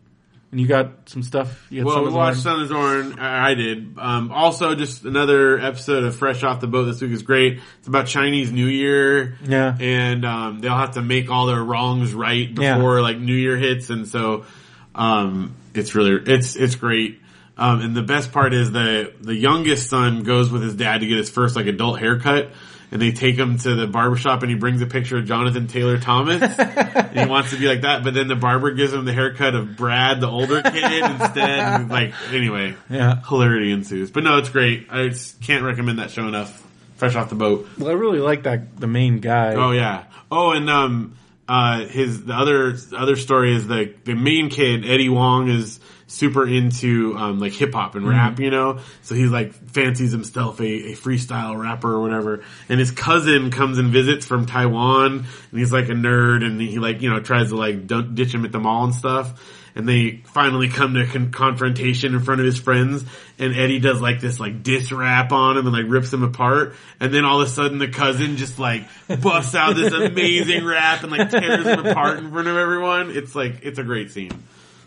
And 0.51 0.61
you 0.61 0.67
got 0.67 1.09
some 1.09 1.23
stuff. 1.23 1.65
You 1.71 1.83
Well, 1.83 2.03
we 2.05 2.11
watched? 2.11 2.41
Son 2.41 2.61
of 2.61 2.67
Zorn. 2.67 3.17
I 3.17 3.55
did. 3.55 3.97
Um, 3.97 4.31
also, 4.31 4.75
just 4.75 5.03
another 5.03 5.57
episode 5.57 6.03
of 6.03 6.15
Fresh 6.15 6.43
Off 6.43 6.59
the 6.59 6.67
Boat 6.67 6.83
this 6.83 7.01
week 7.01 7.11
is 7.11 7.23
great. 7.23 7.59
It's 7.79 7.87
about 7.87 8.05
Chinese 8.05 8.51
New 8.51 8.67
Year. 8.67 9.35
Yeah. 9.43 9.75
And, 9.79 10.23
um, 10.23 10.59
they'll 10.59 10.77
have 10.77 10.91
to 10.91 11.01
make 11.01 11.31
all 11.31 11.47
their 11.47 11.63
wrongs 11.63 12.13
right 12.13 12.47
Yeah. 12.55 12.75
before 12.75 13.01
like 13.01 13.17
New 13.17 13.33
Year 13.33 13.57
hits. 13.57 13.89
And 13.89 14.07
so, 14.07 14.45
um, 14.93 15.55
it's 15.73 15.95
really, 15.95 16.21
it's, 16.31 16.55
it's 16.55 16.75
great. 16.75 17.19
Um, 17.57 17.81
and 17.81 17.95
the 17.95 18.01
best 18.01 18.31
part 18.31 18.53
is 18.53 18.71
the, 18.71 19.13
the 19.21 19.35
youngest 19.35 19.89
son 19.89 20.23
goes 20.23 20.51
with 20.51 20.63
his 20.63 20.75
dad 20.75 20.99
to 20.99 21.07
get 21.07 21.17
his 21.17 21.29
first 21.29 21.55
like 21.55 21.67
adult 21.67 21.99
haircut. 21.99 22.51
And 22.91 23.01
they 23.01 23.11
take 23.11 23.35
him 23.35 23.57
to 23.57 23.73
the 23.73 23.87
barbershop 23.87 24.43
and 24.43 24.51
he 24.51 24.55
brings 24.55 24.79
a 24.83 24.85
picture 24.85 25.17
of 25.17 25.25
Jonathan 25.25 25.65
Taylor 25.65 25.97
Thomas. 25.97 26.41
and 26.59 27.19
he 27.19 27.25
wants 27.25 27.49
to 27.49 27.57
be 27.57 27.65
like 27.65 27.81
that, 27.81 28.03
but 28.03 28.13
then 28.13 28.27
the 28.27 28.35
barber 28.35 28.71
gives 28.71 28.93
him 28.93 29.03
the 29.05 29.13
haircut 29.13 29.55
of 29.55 29.75
Brad, 29.75 30.21
the 30.21 30.27
older 30.27 30.61
kid, 30.61 31.03
instead. 31.03 31.89
Like, 31.89 32.13
anyway. 32.31 32.75
Yeah. 32.89 33.19
Hilarity 33.27 33.71
ensues. 33.71 34.11
But 34.11 34.23
no, 34.23 34.37
it's 34.37 34.49
great. 34.49 34.87
I 34.91 35.07
just 35.07 35.41
can't 35.41 35.63
recommend 35.63 35.99
that 35.99 36.11
show 36.11 36.27
enough. 36.27 36.59
Fresh 36.97 37.15
off 37.15 37.29
the 37.29 37.35
boat. 37.35 37.67
Well, 37.79 37.89
I 37.89 37.93
really 37.93 38.19
like 38.19 38.43
that 38.43 38.79
the 38.79 38.87
main 38.87 39.19
guy. 39.19 39.55
Oh 39.55 39.71
yeah. 39.71 40.05
Oh, 40.31 40.51
and 40.51 40.69
um, 40.69 41.15
uh, 41.47 41.85
his 41.85 42.23
the 42.25 42.33
other 42.33 42.71
the 42.71 42.97
other 42.97 43.15
story 43.15 43.55
is 43.55 43.67
the 43.67 43.93
the 44.05 44.13
main 44.13 44.49
kid 44.49 44.85
Eddie 44.85 45.07
Huang 45.07 45.49
is 45.49 45.79
super 46.13 46.47
into 46.47 47.15
um 47.17 47.39
like 47.39 47.53
hip 47.53 47.73
hop 47.73 47.95
and 47.95 48.07
rap, 48.07 48.39
you 48.39 48.51
know. 48.51 48.79
So 49.01 49.15
he's 49.15 49.31
like 49.31 49.53
fancies 49.53 50.11
himself 50.11 50.59
a, 50.59 50.63
a 50.63 50.95
freestyle 50.95 51.59
rapper 51.59 51.91
or 51.91 52.01
whatever. 52.01 52.43
And 52.69 52.79
his 52.79 52.91
cousin 52.91 53.51
comes 53.51 53.77
and 53.79 53.89
visits 53.89 54.25
from 54.25 54.45
Taiwan, 54.45 55.25
and 55.51 55.59
he's 55.59 55.73
like 55.73 55.89
a 55.89 55.93
nerd, 55.93 56.43
and 56.43 56.61
he 56.61 56.79
like 56.79 57.01
you 57.01 57.09
know 57.09 57.19
tries 57.19 57.49
to 57.49 57.55
like 57.55 57.87
dun- 57.87 58.15
ditch 58.15 58.33
him 58.33 58.45
at 58.45 58.51
the 58.51 58.59
mall 58.59 58.85
and 58.85 58.93
stuff. 58.93 59.59
And 59.75 59.89
they 59.89 60.21
finally 60.25 60.69
come 60.69 60.93
to 60.93 61.07
con- 61.07 61.31
confrontation 61.31 62.13
in 62.13 62.19
front 62.19 62.39
of 62.39 62.45
his 62.45 62.59
friends, 62.59 63.03
and 63.39 63.55
Eddie 63.55 63.79
does 63.79 63.99
like 63.99 64.21
this 64.21 64.39
like 64.39 64.61
diss 64.61 64.91
rap 64.91 65.31
on 65.31 65.57
him 65.57 65.65
and 65.65 65.75
like 65.75 65.91
rips 65.91 66.13
him 66.13 66.21
apart. 66.21 66.75
And 66.99 67.11
then 67.11 67.25
all 67.25 67.41
of 67.41 67.47
a 67.47 67.49
sudden 67.49 67.79
the 67.79 67.87
cousin 67.87 68.37
just 68.37 68.59
like 68.59 68.83
busts 69.19 69.55
out 69.55 69.75
this 69.75 69.91
amazing 69.91 70.63
rap 70.63 71.01
and 71.01 71.11
like 71.11 71.31
tears 71.31 71.65
him 71.65 71.87
apart 71.87 72.19
in 72.19 72.31
front 72.31 72.47
of 72.47 72.55
everyone. 72.55 73.09
It's 73.17 73.33
like, 73.33 73.63
it's 73.63 73.79
a 73.79 73.83
great 73.83 74.11
scene. 74.11 74.43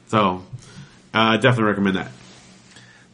So, 0.06 0.44
uh, 1.16 1.36
definitely 1.36 1.64
recommend 1.64 1.96
that. 1.96 2.12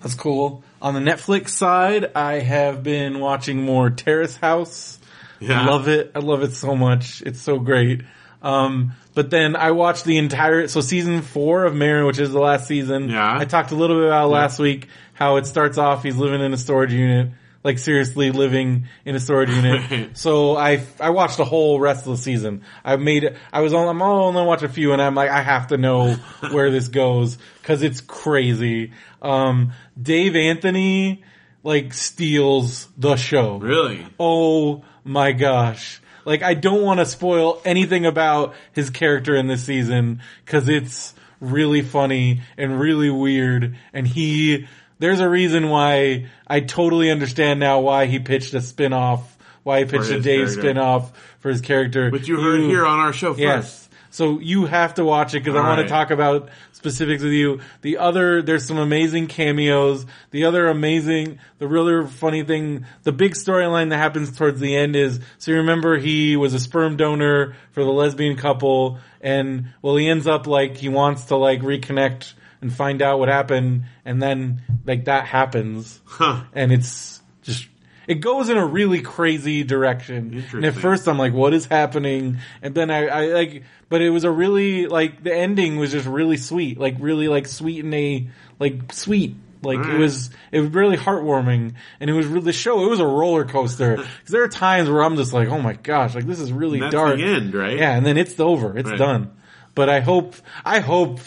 That's 0.01 0.15
cool. 0.15 0.65
On 0.81 0.95
the 0.95 1.01
Netflix 1.01 1.51
side, 1.51 2.11
I 2.17 2.41
have 2.41 2.83
been 2.83 3.21
watching 3.21 3.63
more 3.63 3.89
Terrace 3.91 4.37
House. 4.37 4.99
Yeah. 5.39 5.67
Love 5.67 5.89
it. 5.89 6.13
I 6.15 6.19
love 6.19 6.43
it 6.43 6.53
so 6.53 6.75
much. 6.75 7.23
It's 7.23 7.41
so 7.41 7.59
great. 7.59 8.03
Um, 8.43 8.93
but 9.15 9.31
then 9.31 9.55
I 9.55 9.71
watched 9.71 10.05
the 10.05 10.19
entire, 10.19 10.67
so 10.67 10.81
season 10.81 11.23
four 11.23 11.65
of 11.65 11.75
Maron, 11.75 12.07
which 12.07 12.19
is 12.19 12.33
the 12.33 12.41
last 12.41 12.67
season. 12.67 13.11
Yeah. 13.11 13.39
I 13.39 13.45
talked 13.45 13.71
a 13.71 13.77
little 13.77 13.97
bit 13.97 14.07
about 14.07 14.25
it 14.25 14.29
last 14.29 14.59
week, 14.59 14.89
how 15.15 15.37
it 15.37 15.47
starts 15.47 15.79
off, 15.79 16.03
he's 16.03 16.17
living 16.17 16.41
in 16.41 16.53
a 16.53 16.57
storage 16.57 16.93
unit, 16.93 17.31
like 17.65 17.79
seriously 17.79 18.31
living 18.31 18.87
in 19.05 19.15
a 19.15 19.21
storage 19.21 19.51
unit. 19.51 19.91
Right. 19.91 20.09
So 20.17 20.57
I, 20.57 20.85
I 21.01 21.11
watched 21.11 21.37
the 21.37 21.45
whole 21.45 21.81
rest 21.81 22.07
of 22.07 22.13
the 22.13 22.23
season. 22.23 22.63
I 22.85 22.97
made, 22.97 23.37
I 23.53 23.61
was 23.61 23.73
on, 23.73 23.89
I'm 23.89 24.03
only 24.03 24.45
watch 24.45 24.63
a 24.63 24.69
few 24.69 24.93
and 24.93 25.01
I'm 25.01 25.15
like, 25.15 25.31
I 25.31 25.43
have 25.43 25.69
to 25.69 25.77
know 25.77 26.15
where 26.51 26.71
this 26.71 26.89
goes 26.89 27.39
cause 27.63 27.83
it's 27.83 28.01
crazy. 28.01 28.93
Um, 29.21 29.73
Dave 30.01 30.37
Anthony, 30.37 31.23
like 31.63 31.95
steals 31.95 32.89
the 32.97 33.17
show. 33.17 33.59
Really? 33.59 34.07
Oh 34.19 34.85
my 35.05 35.33
gosh. 35.33 36.01
Like 36.25 36.43
I 36.43 36.55
don't 36.55 36.83
want 36.83 37.01
to 37.01 37.07
spoil 37.07 37.61
anything 37.65 38.07
about 38.07 38.55
his 38.73 38.91
character 38.91 39.35
in 39.35 39.47
this 39.47 39.65
season 39.65 40.23
cuz 40.47 40.69
it's 40.69 41.15
really 41.41 41.83
funny 41.83 42.41
and 42.57 42.79
really 42.79 43.11
weird 43.11 43.77
and 43.93 44.07
he 44.07 44.67
there's 45.03 45.19
a 45.19 45.29
reason 45.29 45.69
why 45.69 46.27
I 46.47 46.61
totally 46.61 47.11
understand 47.11 47.59
now 47.59 47.81
why 47.81 48.07
he 48.07 48.21
pitched 48.21 48.55
a 48.55 48.61
spin-off, 48.61 49.37
why 49.65 49.81
he 49.81 49.85
pitched 49.85 50.11
a 50.11 50.21
Dave 50.21 50.47
character. 50.47 50.61
spin-off 50.61 51.13
for 51.41 51.49
his 51.49 51.61
character. 51.61 52.09
Which 52.09 52.29
you 52.29 52.41
heard 52.41 52.61
here 52.61 52.87
on 52.87 53.01
our 53.01 53.13
show 53.13 53.33
first. 53.33 53.41
Yes. 53.41 53.89
So 54.11 54.39
you 54.39 54.67
have 54.67 54.95
to 54.95 55.05
watch 55.05 55.35
it 55.35 55.41
because 55.41 55.57
I 55.57 55.59
All 55.59 55.67
want 55.67 55.81
to 55.81 55.89
talk 55.89 56.13
about 56.13 56.51
specifics 56.71 57.21
with 57.21 57.33
you. 57.33 57.63
The 57.81 57.99
other, 57.99 58.43
there's 58.43 58.65
some 58.65 58.79
amazing 58.79 59.27
cameos. 59.27 60.07
The 60.31 60.45
other 60.45 60.69
amazing, 60.69 61.41
the 61.59 61.67
really 61.67 62.07
funny 62.07 62.45
thing, 62.45 62.87
the 63.03 63.11
big 63.11 63.33
storyline 63.33 63.91
that 63.91 63.97
happens 63.97 64.37
towards 64.37 64.61
the 64.61 64.77
end 64.77 64.95
is, 64.95 65.19
so 65.39 65.51
you 65.51 65.57
remember 65.57 65.99
he 65.99 66.37
was 66.37 66.55
a 66.55 66.61
sperm 66.61 66.97
donor 66.97 67.57
for 67.73 67.83
the 67.83 67.91
lesbian 67.91 68.37
couple 68.37 68.99
and 69.21 69.71
well 69.81 69.97
he 69.97 70.09
ends 70.09 70.29
up 70.29 70.47
like 70.47 70.77
he 70.77 70.89
wants 70.89 71.25
to 71.25 71.37
like 71.37 71.61
reconnect 71.61 72.35
and 72.63 72.73
find 72.73 73.03
out 73.03 73.19
what 73.19 73.29
happened 73.29 73.85
and 74.05 74.23
then 74.23 74.63
like 74.87 75.05
that 75.05 75.27
happens 75.27 76.01
Huh. 76.07 76.45
and 76.55 76.73
it's 76.73 77.21
just 77.43 77.69
it 78.07 78.17
goes 78.17 78.49
in 78.49 78.57
a 78.57 78.67
really 78.67 79.01
crazy 79.01 79.63
direction. 79.63 80.45
And 80.53 80.65
at 80.65 80.75
first 80.75 81.07
I'm 81.09 81.19
like, 81.19 81.33
what 81.33 81.55
is 81.55 81.67
happening? 81.67 82.39
And 82.61 82.75
then 82.75 82.91
I, 82.91 83.07
I 83.07 83.27
like, 83.27 83.63
but 83.89 84.03
it 84.03 84.11
was 84.11 84.25
a 84.25 84.31
really 84.31 84.87
like 84.87 85.23
the 85.23 85.33
ending 85.33 85.77
was 85.77 85.93
just 85.93 86.09
really 86.09 86.37
sweet, 86.37 86.79
like 86.79 86.97
really 86.99 87.29
like 87.29 87.47
sweet 87.47 87.85
and 87.85 87.95
a 87.95 88.29
like 88.59 88.93
sweet. 88.93 89.37
Like 89.63 89.79
it 89.79 89.87
mm. 89.87 89.99
was, 90.01 90.31
it 90.51 90.59
was 90.59 90.71
really 90.71 90.97
heartwarming, 90.97 91.75
and 92.01 92.11
it 92.11 92.13
was 92.13 92.27
really, 92.27 92.47
the 92.47 92.53
show. 92.53 92.85
It 92.85 92.91
was 92.91 92.99
a 92.99 93.07
roller 93.07 93.45
coaster 93.45 93.97
because 93.97 94.11
there 94.27 94.43
are 94.43 94.49
times 94.49 94.91
where 94.91 95.05
I'm 95.05 95.17
just 95.17 95.33
like, 95.33 95.49
oh 95.49 95.61
my 95.61 95.75
gosh, 95.75 96.17
like 96.17 96.27
this 96.27 96.41
is 96.41 96.53
really 96.53 96.81
That's 96.81 96.93
dark. 96.93 97.17
the 97.17 97.25
end, 97.25 97.55
right? 97.55 97.79
Yeah, 97.79 97.97
and 97.97 98.05
then 98.05 98.17
it's 98.17 98.39
over. 98.41 98.77
It's 98.77 98.91
Right. 98.91 98.99
done. 98.99 99.31
But 99.77 99.89
I 99.89 100.01
hope, 100.01 100.35
I 100.65 100.81
hope 100.81 101.21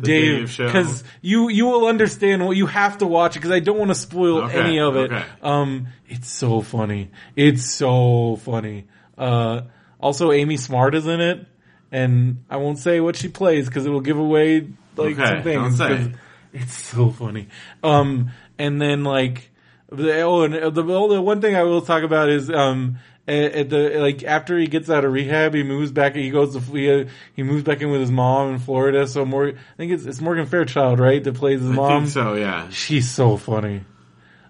Dave 0.00 0.56
because 0.56 1.02
you 1.22 1.48
you 1.48 1.66
will 1.66 1.86
understand 1.86 2.44
what 2.46 2.56
you 2.56 2.66
have 2.66 2.98
to 2.98 3.06
watch 3.06 3.36
it 3.36 3.40
because 3.40 3.50
I 3.50 3.60
don't 3.60 3.78
want 3.78 3.90
to 3.90 3.94
spoil 3.94 4.44
Okay, 4.44 4.58
any 4.58 4.78
of 4.80 4.96
it. 4.96 5.12
okay. 5.12 5.24
Um, 5.42 5.88
it's 6.08 6.30
so 6.30 6.60
funny. 6.60 7.10
It's 7.36 7.64
so 7.74 8.36
funny. 8.36 8.86
Uh, 9.16 9.62
also 10.00 10.30
Amy 10.32 10.56
Smart 10.56 10.94
is 10.94 11.06
in 11.06 11.20
it, 11.20 11.46
and 11.90 12.44
I 12.48 12.56
won't 12.58 12.78
say 12.78 13.00
what 13.00 13.16
she 13.16 13.28
plays 13.28 13.66
because 13.66 13.86
it 13.86 13.90
will 13.90 14.00
give 14.00 14.18
away 14.18 14.68
like 14.96 15.18
Okay, 15.18 15.24
some 15.26 15.42
things. 15.42 15.78
don't 15.78 15.88
say. 16.04 16.12
It's 16.52 16.74
so 16.74 17.10
funny. 17.10 17.48
Um, 17.82 18.30
and 18.58 18.80
then 18.80 19.04
like 19.04 19.50
the 19.90 20.20
oh, 20.22 20.42
and 20.42 20.54
the, 20.54 20.70
the 20.70 21.20
one 21.22 21.40
thing 21.40 21.56
I 21.56 21.62
will 21.64 21.82
talk 21.82 22.02
about 22.02 22.28
is 22.28 22.50
um. 22.50 22.98
At 23.28 23.52
at 23.52 23.68
the 23.68 24.00
like 24.00 24.24
after 24.24 24.58
he 24.58 24.66
gets 24.66 24.88
out 24.88 25.04
of 25.04 25.12
rehab, 25.12 25.52
he 25.52 25.62
moves 25.62 25.92
back. 25.92 26.14
He 26.14 26.30
goes 26.30 26.54
to 26.54 26.60
he, 26.60 27.06
he 27.34 27.42
moves 27.42 27.62
back 27.62 27.82
in 27.82 27.90
with 27.90 28.00
his 28.00 28.10
mom 28.10 28.54
in 28.54 28.58
Florida. 28.58 29.06
So 29.06 29.26
more, 29.26 29.48
I 29.48 29.76
think 29.76 29.92
it's 29.92 30.06
it's 30.06 30.20
Morgan 30.20 30.46
Fairchild, 30.46 30.98
right, 30.98 31.22
that 31.22 31.34
plays 31.34 31.60
his 31.60 31.70
I 31.70 31.74
mom. 31.74 32.02
think 32.04 32.12
so, 32.14 32.34
yeah. 32.34 32.70
She's 32.70 33.10
so 33.10 33.36
funny. 33.36 33.84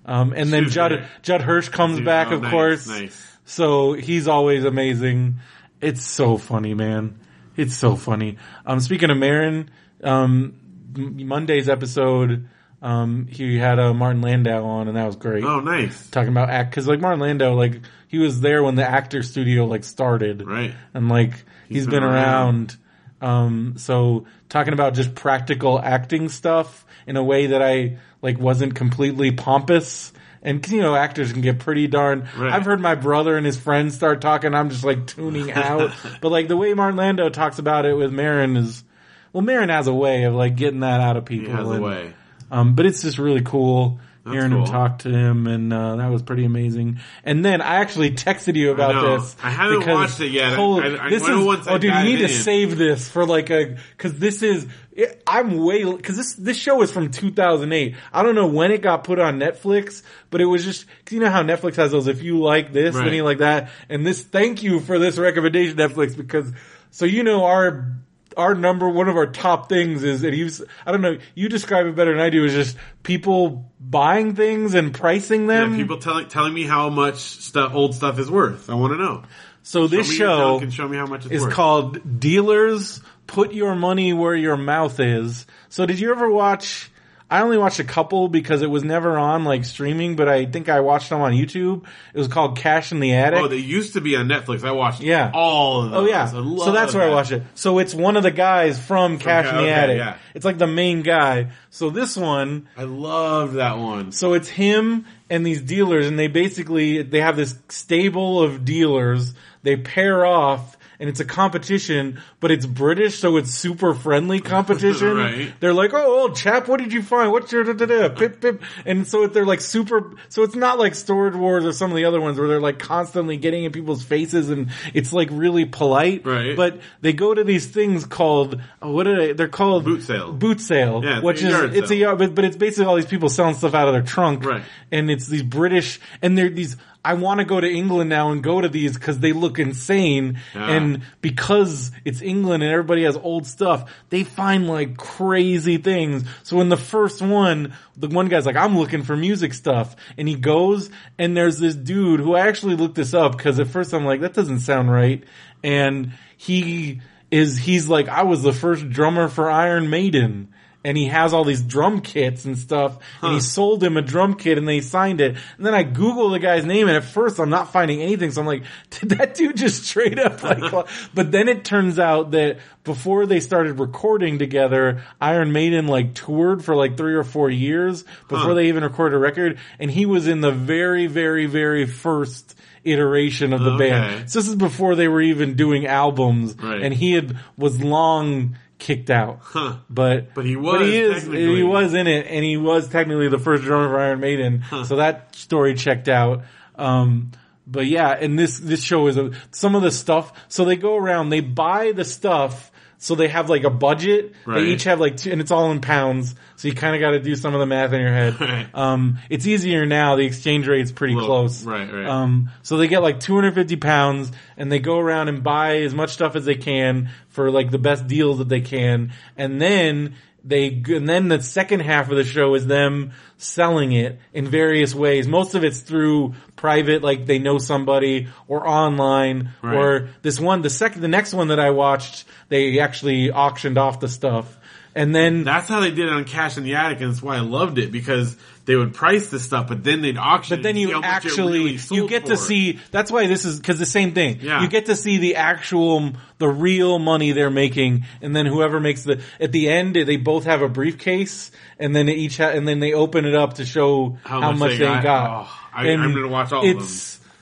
Um, 0.06 0.32
and 0.32 0.52
then 0.52 0.68
Judd 0.68 0.92
great. 0.92 1.05
Judd 1.22 1.42
Hirsch 1.42 1.68
comes 1.70 1.96
Dude, 1.96 2.05
back, 2.06 2.28
oh, 2.28 2.36
of 2.36 2.42
nice, 2.42 2.50
course. 2.50 2.86
Nice. 2.86 3.36
So 3.44 3.94
he's 3.94 4.28
always 4.28 4.64
amazing. 4.64 5.40
It's 5.80 6.05
so 6.05 6.38
funny, 6.38 6.74
man. 6.74 7.18
It's 7.56 7.74
so 7.74 7.96
funny. 7.96 8.36
Um, 8.64 8.78
speaking 8.80 9.10
of 9.10 9.16
Maron, 9.18 9.70
um, 10.05 10.55
Monday's 10.96 11.68
episode, 11.68 12.48
um, 12.82 13.26
he 13.28 13.59
had 13.59 13.78
uh, 13.78 13.92
Martin 13.94 14.22
Landau 14.22 14.64
on, 14.64 14.88
and 14.88 14.96
that 14.96 15.06
was 15.06 15.16
great. 15.16 15.44
Oh, 15.44 15.60
nice. 15.60 16.09
Talking 16.10 16.30
about 16.30 16.50
act, 16.50 16.74
cause 16.74 16.86
like 16.86 17.00
Martin 17.00 17.20
Landau, 17.20 17.55
like 17.55 17.80
he 18.06 18.18
was 18.18 18.40
there 18.40 18.62
when 18.62 18.74
the 18.76 18.88
actor 18.88 19.22
studio 19.22 19.64
like 19.66 19.84
started, 19.84 20.46
Right. 20.46 20.74
and 20.94 21.09
like 21.09 21.32
he's 21.68 21.86
been, 21.86 21.96
been 21.96 22.02
around. 22.05 22.76
Um, 23.20 23.74
so 23.78 24.26
talking 24.48 24.72
about 24.72 24.94
just 24.94 25.14
practical 25.14 25.78
acting 25.80 26.28
stuff 26.28 26.86
in 27.06 27.16
a 27.16 27.24
way 27.24 27.48
that 27.48 27.60
I 27.62 27.98
like 28.22 28.38
wasn't 28.38 28.74
completely 28.76 29.32
pompous. 29.32 30.12
And 30.40 30.66
you 30.70 30.80
know, 30.80 30.94
actors 30.94 31.32
can 31.32 31.40
get 31.40 31.59
pretty 31.59 31.88
darn. 31.88 32.28
Right. 32.38 32.52
I've 32.52 32.64
heard 32.64 32.80
my 32.80 32.94
brother 32.94 33.36
and 33.36 33.44
his 33.44 33.56
friends 33.59 33.96
start 33.96 34.20
talking. 34.20 34.55
I'm 34.55 34.70
just 34.70 34.84
like 34.84 35.05
tuning 35.09 35.50
out. 35.50 35.90
but 36.20 36.30
like 36.30 36.46
the 36.46 36.56
way 36.56 36.72
Martin 36.74 36.96
Landau 36.96 37.28
talks 37.28 37.59
about 37.59 37.86
it 37.86 37.94
with 37.94 38.12
Maron 38.12 38.56
is, 38.56 38.84
well, 39.32 39.42
Maron 39.42 39.68
has 39.68 39.88
a 39.88 39.92
way 39.94 40.22
of 40.22 40.34
like 40.34 40.55
getting 40.55 40.80
that 40.80 41.00
out 41.00 41.16
of 41.16 41.26
He 41.26 41.40
people. 41.40 41.55
has 41.56 41.68
a 41.68 41.80
way. 41.80 42.14
Um, 42.50 42.74
but 42.74 42.86
it's 42.86 43.02
just 43.02 43.18
really 43.18 43.42
cool 43.42 43.98
hearing 44.30 44.52
him 44.52 44.58
cool. 44.58 44.66
talk 44.66 44.98
to 45.00 45.08
him, 45.08 45.46
and 45.46 45.72
uh, 45.72 45.96
that 45.96 46.08
was 46.10 46.22
pretty 46.22 46.44
amazing. 46.44 46.98
And 47.24 47.42
then 47.42 47.62
I 47.62 47.76
actually 47.76 48.10
texted 48.10 48.56
you 48.56 48.72
about 48.72 48.94
know. 48.94 49.18
this. 49.18 49.34
I 49.42 49.48
haven't 49.50 49.78
because 49.80 49.94
watched 49.94 50.20
it 50.20 50.32
yet. 50.32 50.52
Holy- 50.54 50.98
I- 50.98 51.06
I 51.06 51.10
this 51.10 51.26
is 51.26 51.44
once 51.44 51.66
I 51.66 51.72
oh, 51.72 51.78
dude, 51.78 51.94
you 51.94 52.02
need 52.04 52.16
to 52.18 52.24
in. 52.24 52.28
save 52.28 52.76
this 52.76 53.08
for 53.08 53.24
like 53.26 53.50
a 53.50 53.76
because 53.96 54.18
this 54.18 54.42
is. 54.42 54.66
It, 54.92 55.22
I'm 55.26 55.56
way 55.64 55.84
because 55.84 56.16
this 56.16 56.34
this 56.34 56.56
show 56.58 56.82
is 56.82 56.90
from 56.90 57.10
2008. 57.10 57.94
I 58.12 58.22
don't 58.22 58.34
know 58.34 58.48
when 58.48 58.70
it 58.72 58.82
got 58.82 59.04
put 59.04 59.18
on 59.18 59.38
Netflix, 59.38 60.02
but 60.30 60.40
it 60.40 60.46
was 60.46 60.64
just 60.64 60.86
cause 61.06 61.12
you 61.12 61.20
know 61.20 61.30
how 61.30 61.42
Netflix 61.42 61.76
has 61.76 61.92
those. 61.92 62.06
If 62.08 62.22
you 62.22 62.38
like 62.40 62.72
this, 62.72 62.94
then 62.96 63.04
Right. 63.04 63.12
you 63.14 63.24
like 63.24 63.38
that. 63.38 63.70
And 63.88 64.04
this, 64.06 64.22
thank 64.22 64.62
you 64.62 64.80
for 64.80 64.98
this 64.98 65.16
recommendation, 65.16 65.76
Netflix, 65.76 66.16
because 66.16 66.52
so 66.90 67.04
you 67.04 67.22
know 67.22 67.44
our 67.44 67.92
our 68.39 68.55
number 68.55 68.89
one 68.89 69.09
of 69.09 69.16
our 69.16 69.27
top 69.27 69.69
things 69.69 70.05
is 70.05 70.23
and 70.23 70.35
you 70.35 70.48
I 70.86 70.93
don't 70.93 71.02
know 71.02 71.19
you 71.35 71.48
describe 71.48 71.86
it 71.86 71.97
better 71.97 72.12
than 72.12 72.20
I 72.20 72.31
do 72.31 72.44
is 72.44 72.52
just 72.52 72.77
people 73.02 73.70
buying 73.81 74.35
things 74.36 74.74
and 74.74 74.94
pricing 74.94 75.48
them. 75.48 75.73
Yeah, 75.73 75.78
people 75.78 75.98
telling 75.98 76.28
telling 76.28 76.55
me 76.55 76.65
how 76.65 76.89
much 76.89 77.19
stuff 77.19 77.74
old 77.74 77.94
stuff 77.94 78.19
is 78.19 78.31
worth. 78.31 78.70
I 78.70 78.74
want 78.74 78.93
to 78.94 78.98
know. 78.98 79.24
so 79.62 79.89
this 79.89 80.06
Show 80.06 80.12
me 80.12 80.19
your 80.19 80.28
show 80.28 80.60
junk 80.60 80.73
show 80.73 80.89
me 80.89 80.97
how 80.97 81.06
much 81.06 81.27
it's 81.27 81.35
is 81.35 81.43
worth. 81.43 81.52
called 81.52 82.20
Dealers 82.20 83.01
Put 83.27 83.52
Your 83.52 83.74
Money 83.74 84.12
Where 84.12 84.36
Your 84.36 84.56
Mouth 84.56 85.01
Is. 85.01 85.44
So 85.69 85.85
did 85.85 85.98
you 85.98 86.12
ever 86.12 86.31
watch 86.31 86.90
I 87.30 87.42
only 87.42 87.59
watched 87.59 87.78
a 87.78 87.84
couple 87.84 88.28
because 88.28 88.62
it 88.62 88.70
was 88.70 88.84
never 88.84 89.18
on 89.18 89.44
like 89.44 89.66
streaming, 89.66 90.16
but 90.16 90.28
I 90.30 90.46
think 90.46 90.70
I 90.70 90.80
watched 90.80 91.10
them 91.10 91.20
on 91.20 91.32
YouTube. 91.32 91.84
It 92.14 92.18
was 92.18 92.26
called 92.28 92.56
Cash 92.56 92.90
in 92.90 93.00
the 93.00 93.12
Attic. 93.12 93.40
Oh, 93.40 93.48
they 93.48 93.56
used 93.56 93.92
to 93.94 94.00
be 94.00 94.16
on 94.16 94.28
Netflix. 94.28 94.64
I 94.64 94.70
watched 94.72 95.02
Yeah. 95.02 95.30
all 95.34 95.82
of 95.84 95.90
them. 95.90 96.00
Oh 96.00 96.06
yeah, 96.06 96.24
so 96.26 96.72
that's 96.72 96.94
where 96.94 97.02
I 97.06 97.10
watched 97.10 97.32
it. 97.32 97.42
So 97.55 97.80
it's 97.80 97.94
one 97.94 98.16
of 98.16 98.22
the 98.22 98.30
guys 98.30 98.78
from 98.82 99.18
Cash 99.18 99.46
in 99.46 99.56
the 99.56 99.62
okay, 99.64 99.70
Attic. 99.72 99.98
yeah. 99.98 100.16
It's 100.34 100.46
like 100.46 100.56
the 100.56 100.66
main 100.66 101.02
guy. 101.02 101.50
So 101.68 101.90
this 101.90 102.16
one, 102.16 102.66
I 102.78 102.84
loved 102.84 103.56
that 103.56 103.76
one. 103.76 104.12
so 104.12 104.32
it's 104.32 104.48
him 104.48 105.05
and 105.28 105.44
these 105.44 105.60
dealers, 105.60 106.06
and 106.06 106.18
they 106.18 106.28
basically 106.28 107.02
they 107.02 107.20
have 107.20 107.36
this 107.36 107.59
stable 107.68 108.42
of 108.42 108.64
dealers. 108.64 109.34
They 109.64 109.76
pair 109.76 110.24
off, 110.24 110.77
and 111.00 111.08
it's 111.08 111.20
a 111.20 111.24
competition, 111.24 112.20
but 112.40 112.50
it's 112.50 112.66
British, 112.66 113.18
so 113.18 113.36
it's 113.36 113.50
super 113.50 113.94
friendly 113.94 114.40
competition. 114.54 115.16
Right. 115.16 115.52
They're 115.60 115.74
like, 115.74 115.92
"Oh, 115.94 116.20
old 116.20 116.36
chap, 116.36 116.68
what 116.68 116.80
did 116.80 116.92
you 116.92 117.02
find? 117.02 117.30
What's 117.30 117.52
your 117.52 117.64
da 117.64 117.72
da 117.72 117.86
da 117.86 118.08
pip 118.08 118.40
pip?" 118.40 118.62
And 118.84 119.06
so 119.06 119.26
they're 119.26 119.46
like 119.46 119.60
super. 119.60 120.12
So 120.28 120.42
it's 120.42 120.54
not 120.54 120.78
like 120.78 120.94
Storage 120.94 121.34
Wars 121.34 121.64
or 121.64 121.72
some 121.72 121.90
of 121.90 121.96
the 121.96 122.04
other 122.04 122.20
ones 122.20 122.38
where 122.38 122.48
they're 122.48 122.60
like 122.60 122.78
constantly 122.78 123.36
getting 123.36 123.64
in 123.64 123.72
people's 123.72 124.02
faces, 124.02 124.50
and 124.50 124.70
it's 124.94 125.12
like 125.12 125.28
really 125.30 125.64
polite. 125.64 126.26
Right. 126.26 126.56
But 126.56 126.80
they 127.00 127.12
go 127.12 127.34
to 127.34 127.44
these 127.44 127.66
things 127.66 128.04
called 128.06 128.60
oh, 128.82 128.92
what 128.92 129.06
are 129.06 129.16
they? 129.16 129.32
They're 129.32 129.48
called 129.48 129.84
Boot 129.84 130.02
sale. 130.02 130.32
Boot 130.32 130.60
sale. 130.60 131.02
Yeah, 131.04 131.20
which 131.20 131.42
is 131.42 131.76
it's 131.76 131.90
a 131.90 131.96
yard, 131.96 132.18
but 132.18 132.34
but 132.34 132.44
it's 132.44 132.56
basically 132.56 132.86
all 132.86 132.96
these 132.96 133.06
people 133.06 133.28
selling 133.28 133.54
stuff 133.54 133.74
out 133.74 133.88
of 133.88 133.94
their 133.94 134.02
trunk. 134.02 134.44
Right. 134.44 134.62
And 134.90 135.10
it's 135.10 135.26
these 135.26 135.42
British, 135.42 136.00
and 136.22 136.36
they're 136.36 136.50
these. 136.50 136.76
I 137.09 137.14
want 137.14 137.40
to 137.40 137.47
go 137.47 137.59
to 137.60 137.66
England 137.70 138.10
now 138.10 138.30
and 138.32 138.43
go 138.43 138.60
to 138.60 138.68
these 138.68 138.93
because 138.94 139.18
they 139.18 139.32
look 139.32 139.59
insane, 139.59 140.40
Yeah. 140.55 140.70
and 140.72 141.01
because 141.22 141.90
it's 142.05 142.20
England 142.20 142.62
and 142.62 142.70
everybody 142.70 143.05
has 143.05 143.16
old 143.16 143.47
stuff, 143.47 143.90
they 144.10 144.24
find 144.24 144.68
like 144.68 144.97
crazy 144.97 145.78
things. 145.78 146.24
So 146.43 146.60
in 146.60 146.68
the 146.68 146.76
first 146.76 147.22
one, 147.22 147.72
the 147.97 148.09
one 148.09 148.28
guy's 148.28 148.44
like, 148.47 148.56
"I'm 148.56 148.76
looking 148.78 149.02
for 149.02 149.16
music 149.16 149.55
stuff," 149.55 149.97
and 150.18 150.28
he 150.28 150.35
goes, 150.35 150.90
and 151.18 151.36
there's 151.36 151.59
this 151.59 151.74
dude 151.74 152.20
who 152.20 152.35
I 152.35 152.47
actually 152.47 152.76
looked 152.76 152.97
this 152.97 153.14
up 153.14 153.36
because 153.36 153.59
at 153.59 153.68
first 153.68 153.94
I'm 153.94 154.05
like, 154.05 154.20
that 154.20 154.35
doesn't 154.35 154.60
sound 154.60 154.90
right, 154.93 155.24
and 155.64 156.12
he 156.36 157.01
is 157.30 157.59
he's 157.59 157.89
like, 157.89 158.09
I 158.09 158.22
was 158.24 158.43
the 158.43 158.52
first 158.52 158.89
drummer 158.90 159.28
for 159.28 159.51
Iron 159.51 159.90
Maiden. 159.90 160.48
And 160.89 160.97
he 160.97 161.06
has 161.06 161.35
all 161.35 161.44
these 161.44 161.60
drum 161.60 162.01
kits 162.01 162.47
and 162.47 162.56
stuff, 162.56 162.97
and 163.20 163.35
he 163.35 163.40
sold 163.40 163.85
him 163.85 163.98
a 163.98 164.02
drum 164.02 164.35
kit, 164.35 164.56
and 164.56 164.66
they 164.66 164.81
signed 164.81 165.20
it. 165.20 165.36
And 165.59 165.66
then 165.66 165.74
I 165.74 165.82
Google 165.82 166.31
the 166.31 166.39
guy's 166.39 166.65
name, 166.65 166.89
and 166.89 166.97
at 166.97 167.05
first 167.05 167.39
I'm 167.39 167.51
not 167.51 167.73
finding 167.73 168.01
anything. 168.01 168.31
So 168.31 168.40
I'm 168.40 168.47
like, 168.47 168.62
did 168.90 169.10
that 169.10 169.35
dude 169.35 169.56
just 169.59 169.85
straight 169.85 170.19
up 170.19 170.43
like? 170.43 170.62
but 171.15 171.31
then 171.31 171.48
it 171.48 171.65
turns 171.65 171.98
out 171.98 172.31
that 172.31 172.59
before 172.85 173.27
they 173.27 173.40
started 173.40 173.78
recording 173.78 174.39
together, 174.39 175.02
Iron 175.20 175.52
Maiden 175.52 175.89
like 175.89 176.15
toured 176.15 176.65
for 176.65 176.74
like 176.74 176.97
three 176.97 177.15
or 177.15 177.24
four 177.24 177.51
years 177.51 178.05
before 178.28 178.39
Huh. 178.39 178.55
they 178.55 178.69
even 178.69 178.82
recorded 178.82 179.16
a 179.16 179.19
record, 179.19 179.59
and 179.78 179.90
he 179.90 180.06
was 180.06 180.27
in 180.27 180.40
the 180.40 180.52
very, 180.52 181.06
very, 181.06 181.44
very 181.44 181.85
first 181.85 182.55
iteration 182.85 183.52
of 183.52 183.60
the 183.62 183.73
Okay. 183.73 183.90
band. 183.90 184.31
So 184.31 184.39
this 184.39 184.48
is 184.48 184.55
before 184.55 184.94
they 184.94 185.09
were 185.09 185.20
even 185.20 185.55
doing 185.55 185.86
albums, 185.86 186.56
Right. 186.62 186.81
and 186.81 186.94
he 186.94 187.12
had 187.12 187.36
was 187.59 187.78
long 187.82 188.56
kicked 188.78 189.10
out. 189.10 189.40
Huh. 189.42 189.76
But 189.90 190.34
But 190.34 190.46
he 190.46 190.56
was 190.56 190.80
he 190.86 190.98
is 190.98 191.22
he 191.24 191.62
was 191.62 191.94
in 191.94 192.06
it, 192.06 192.26
and 192.26 192.44
he 192.44 192.56
was 192.56 192.88
technically 192.88 193.28
the 193.28 193.38
first 193.38 193.62
drummer 193.64 193.88
for 193.88 193.98
Iron 193.98 194.20
Maiden. 194.20 194.64
So 194.84 194.96
that 194.96 195.34
story 195.34 195.74
checked 195.74 196.09
out. 196.09 196.42
Um, 196.76 197.32
but 197.66 197.86
yeah, 197.86 198.10
and 198.12 198.38
this 198.38 198.59
this 198.59 198.82
show 198.82 199.06
is 199.09 199.16
a, 199.16 199.32
some 199.50 199.74
of 199.74 199.82
the 199.82 199.90
stuff. 199.90 200.32
So 200.48 200.64
they 200.64 200.76
go 200.76 200.96
around, 200.96 201.28
they 201.28 201.40
buy 201.40 201.92
the 201.92 202.05
stuff 202.05 202.67
so 203.00 203.14
they 203.14 203.28
have 203.28 203.48
like 203.48 203.64
a 203.64 203.70
budget. 203.70 204.34
Right. 204.44 204.60
They 204.60 204.66
each 204.72 204.84
have 204.84 204.98
like 205.00 205.16
two, 205.16 205.30
and 205.30 205.40
it's 205.40 205.50
all 205.50 205.70
in 205.70 205.80
pounds. 205.80 206.34
So 206.56 206.68
you 206.68 206.74
kind 206.74 206.96
of 206.96 207.00
got 207.00 207.12
to 207.12 207.20
do 207.20 207.36
some 207.36 207.54
of 207.54 207.60
the 207.60 207.66
math 207.66 207.92
in 207.92 208.00
your 208.00 208.12
head. 208.12 208.40
Right. 208.40 208.68
Um, 208.74 209.18
it's 209.30 209.46
easier 209.46 209.86
now. 209.86 210.16
The 210.16 210.24
exchange 210.26 210.66
rate's 210.66 210.90
pretty 210.92 211.14
Little- 211.14 211.28
close. 211.28 211.64
right, 211.64 211.92
right. 211.92 212.06
Um, 212.06 212.50
so 212.62 212.76
they 212.76 212.88
get 212.88 213.02
like 213.02 213.20
250 213.20 213.76
pounds 213.76 214.32
and 214.56 214.70
they 214.72 214.78
go 214.80 214.98
around 214.98 215.28
and 215.28 215.42
buy 215.42 215.78
as 215.82 215.94
much 215.94 216.10
stuff 216.10 216.34
as 216.36 216.44
they 216.44 216.54
can 216.56 217.10
for 217.28 217.50
like 217.50 217.70
the 217.70 217.78
best 217.78 218.06
deals 218.08 218.38
that 218.38 218.48
they 218.48 218.60
can. 218.60 219.12
And 219.36 219.60
then 219.60 220.14
they, 220.44 220.68
and 220.88 221.08
then 221.08 221.28
the 221.28 221.42
second 221.42 221.80
half 221.80 222.10
of 222.10 222.16
the 222.16 222.24
show 222.24 222.54
is 222.54 222.66
them 222.66 223.12
selling 223.36 223.92
it 223.92 224.18
in 224.32 224.46
various 224.48 224.94
ways. 224.94 225.28
Most 225.28 225.54
of 225.54 225.62
it's 225.62 225.80
through 225.80 226.34
private, 226.59 227.02
like 227.02 227.24
they 227.24 227.39
know 227.39 227.56
somebody 227.59 228.28
or 228.47 228.68
online 228.68 229.51
Right. 229.62 229.74
or 229.76 230.09
this 230.20 230.39
one, 230.39 230.60
the 230.60 230.70
second, 230.70 231.01
the 231.01 231.09
next 231.09 231.32
one 231.32 231.48
that 231.48 231.59
I 231.59 231.70
watched, 231.70 232.26
they 232.51 232.78
actually 232.80 233.30
auctioned 233.30 233.78
off 233.78 234.01
the 234.01 234.09
stuff. 234.09 234.55
And 234.94 235.14
then 235.14 235.44
That's 235.44 235.68
how 235.68 235.80
they 235.80 235.90
did 235.90 236.06
it 236.06 236.12
on 236.12 236.24
Cash 236.24 236.56
in 236.59 236.64
the 236.64 236.74
Attic, 236.74 237.01
and 237.01 237.10
that's 237.10 237.22
why 237.22 237.36
I 237.36 237.40
loved 237.40 237.78
it 237.78 237.93
because 237.93 238.36
they 238.68 238.76
would 238.76 238.92
price 238.92 239.28
this 239.30 239.44
stuff, 239.44 239.66
but 239.66 239.82
then 239.82 240.02
they'd 240.02 240.18
auction. 240.18 240.58
But 240.58 240.62
then 240.62 240.76
it 240.76 240.82
and 240.82 240.88
see 240.88 240.88
you 240.90 240.94
how 240.94 241.00
much 241.00 241.24
it 241.24 241.28
actually 241.30 241.58
really 241.60 241.78
you 241.90 242.06
get 242.08 242.26
to 242.26 242.36
see 242.36 242.78
that's 242.90 243.10
why 243.10 243.26
this 243.26 243.46
is 243.46 243.58
because 243.58 243.78
the 243.78 243.86
same 243.86 244.12
thing. 244.12 244.40
Yeah. 244.42 244.60
You 244.60 244.68
get 244.68 244.86
to 244.86 244.94
see 244.94 245.16
the 245.16 245.36
actual 245.36 246.12
the 246.36 246.48
real 246.48 246.98
money 246.98 247.32
they're 247.32 247.50
making, 247.50 248.04
and 248.20 248.36
then 248.36 248.44
whoever 248.44 248.78
makes 248.78 249.04
the 249.04 249.22
at 249.40 249.52
the 249.52 249.70
end 249.70 249.96
they 249.96 250.16
both 250.18 250.44
have 250.44 250.60
a 250.60 250.68
briefcase, 250.68 251.50
and 251.78 251.96
then 251.96 252.04
they 252.06 252.12
each 252.14 252.36
ha- 252.36 252.50
and 252.50 252.68
then 252.68 252.78
they 252.78 252.92
open 252.92 253.24
it 253.24 253.34
up 253.34 253.54
to 253.54 253.64
show 253.64 254.18
how, 254.22 254.42
How 254.42 254.50
much, 254.50 254.58
much 254.60 254.70
they 254.72 254.76
they 254.78 254.84
got. 254.84 255.02
got. 255.02 255.46
Oh, 255.46 255.58
I- 255.72 255.86
And 255.88 256.02
I'm 256.02 256.12
gonna 256.14 256.28
watch 256.28 256.52
all 256.52 256.60
of 256.60 256.76
them. 256.76 256.78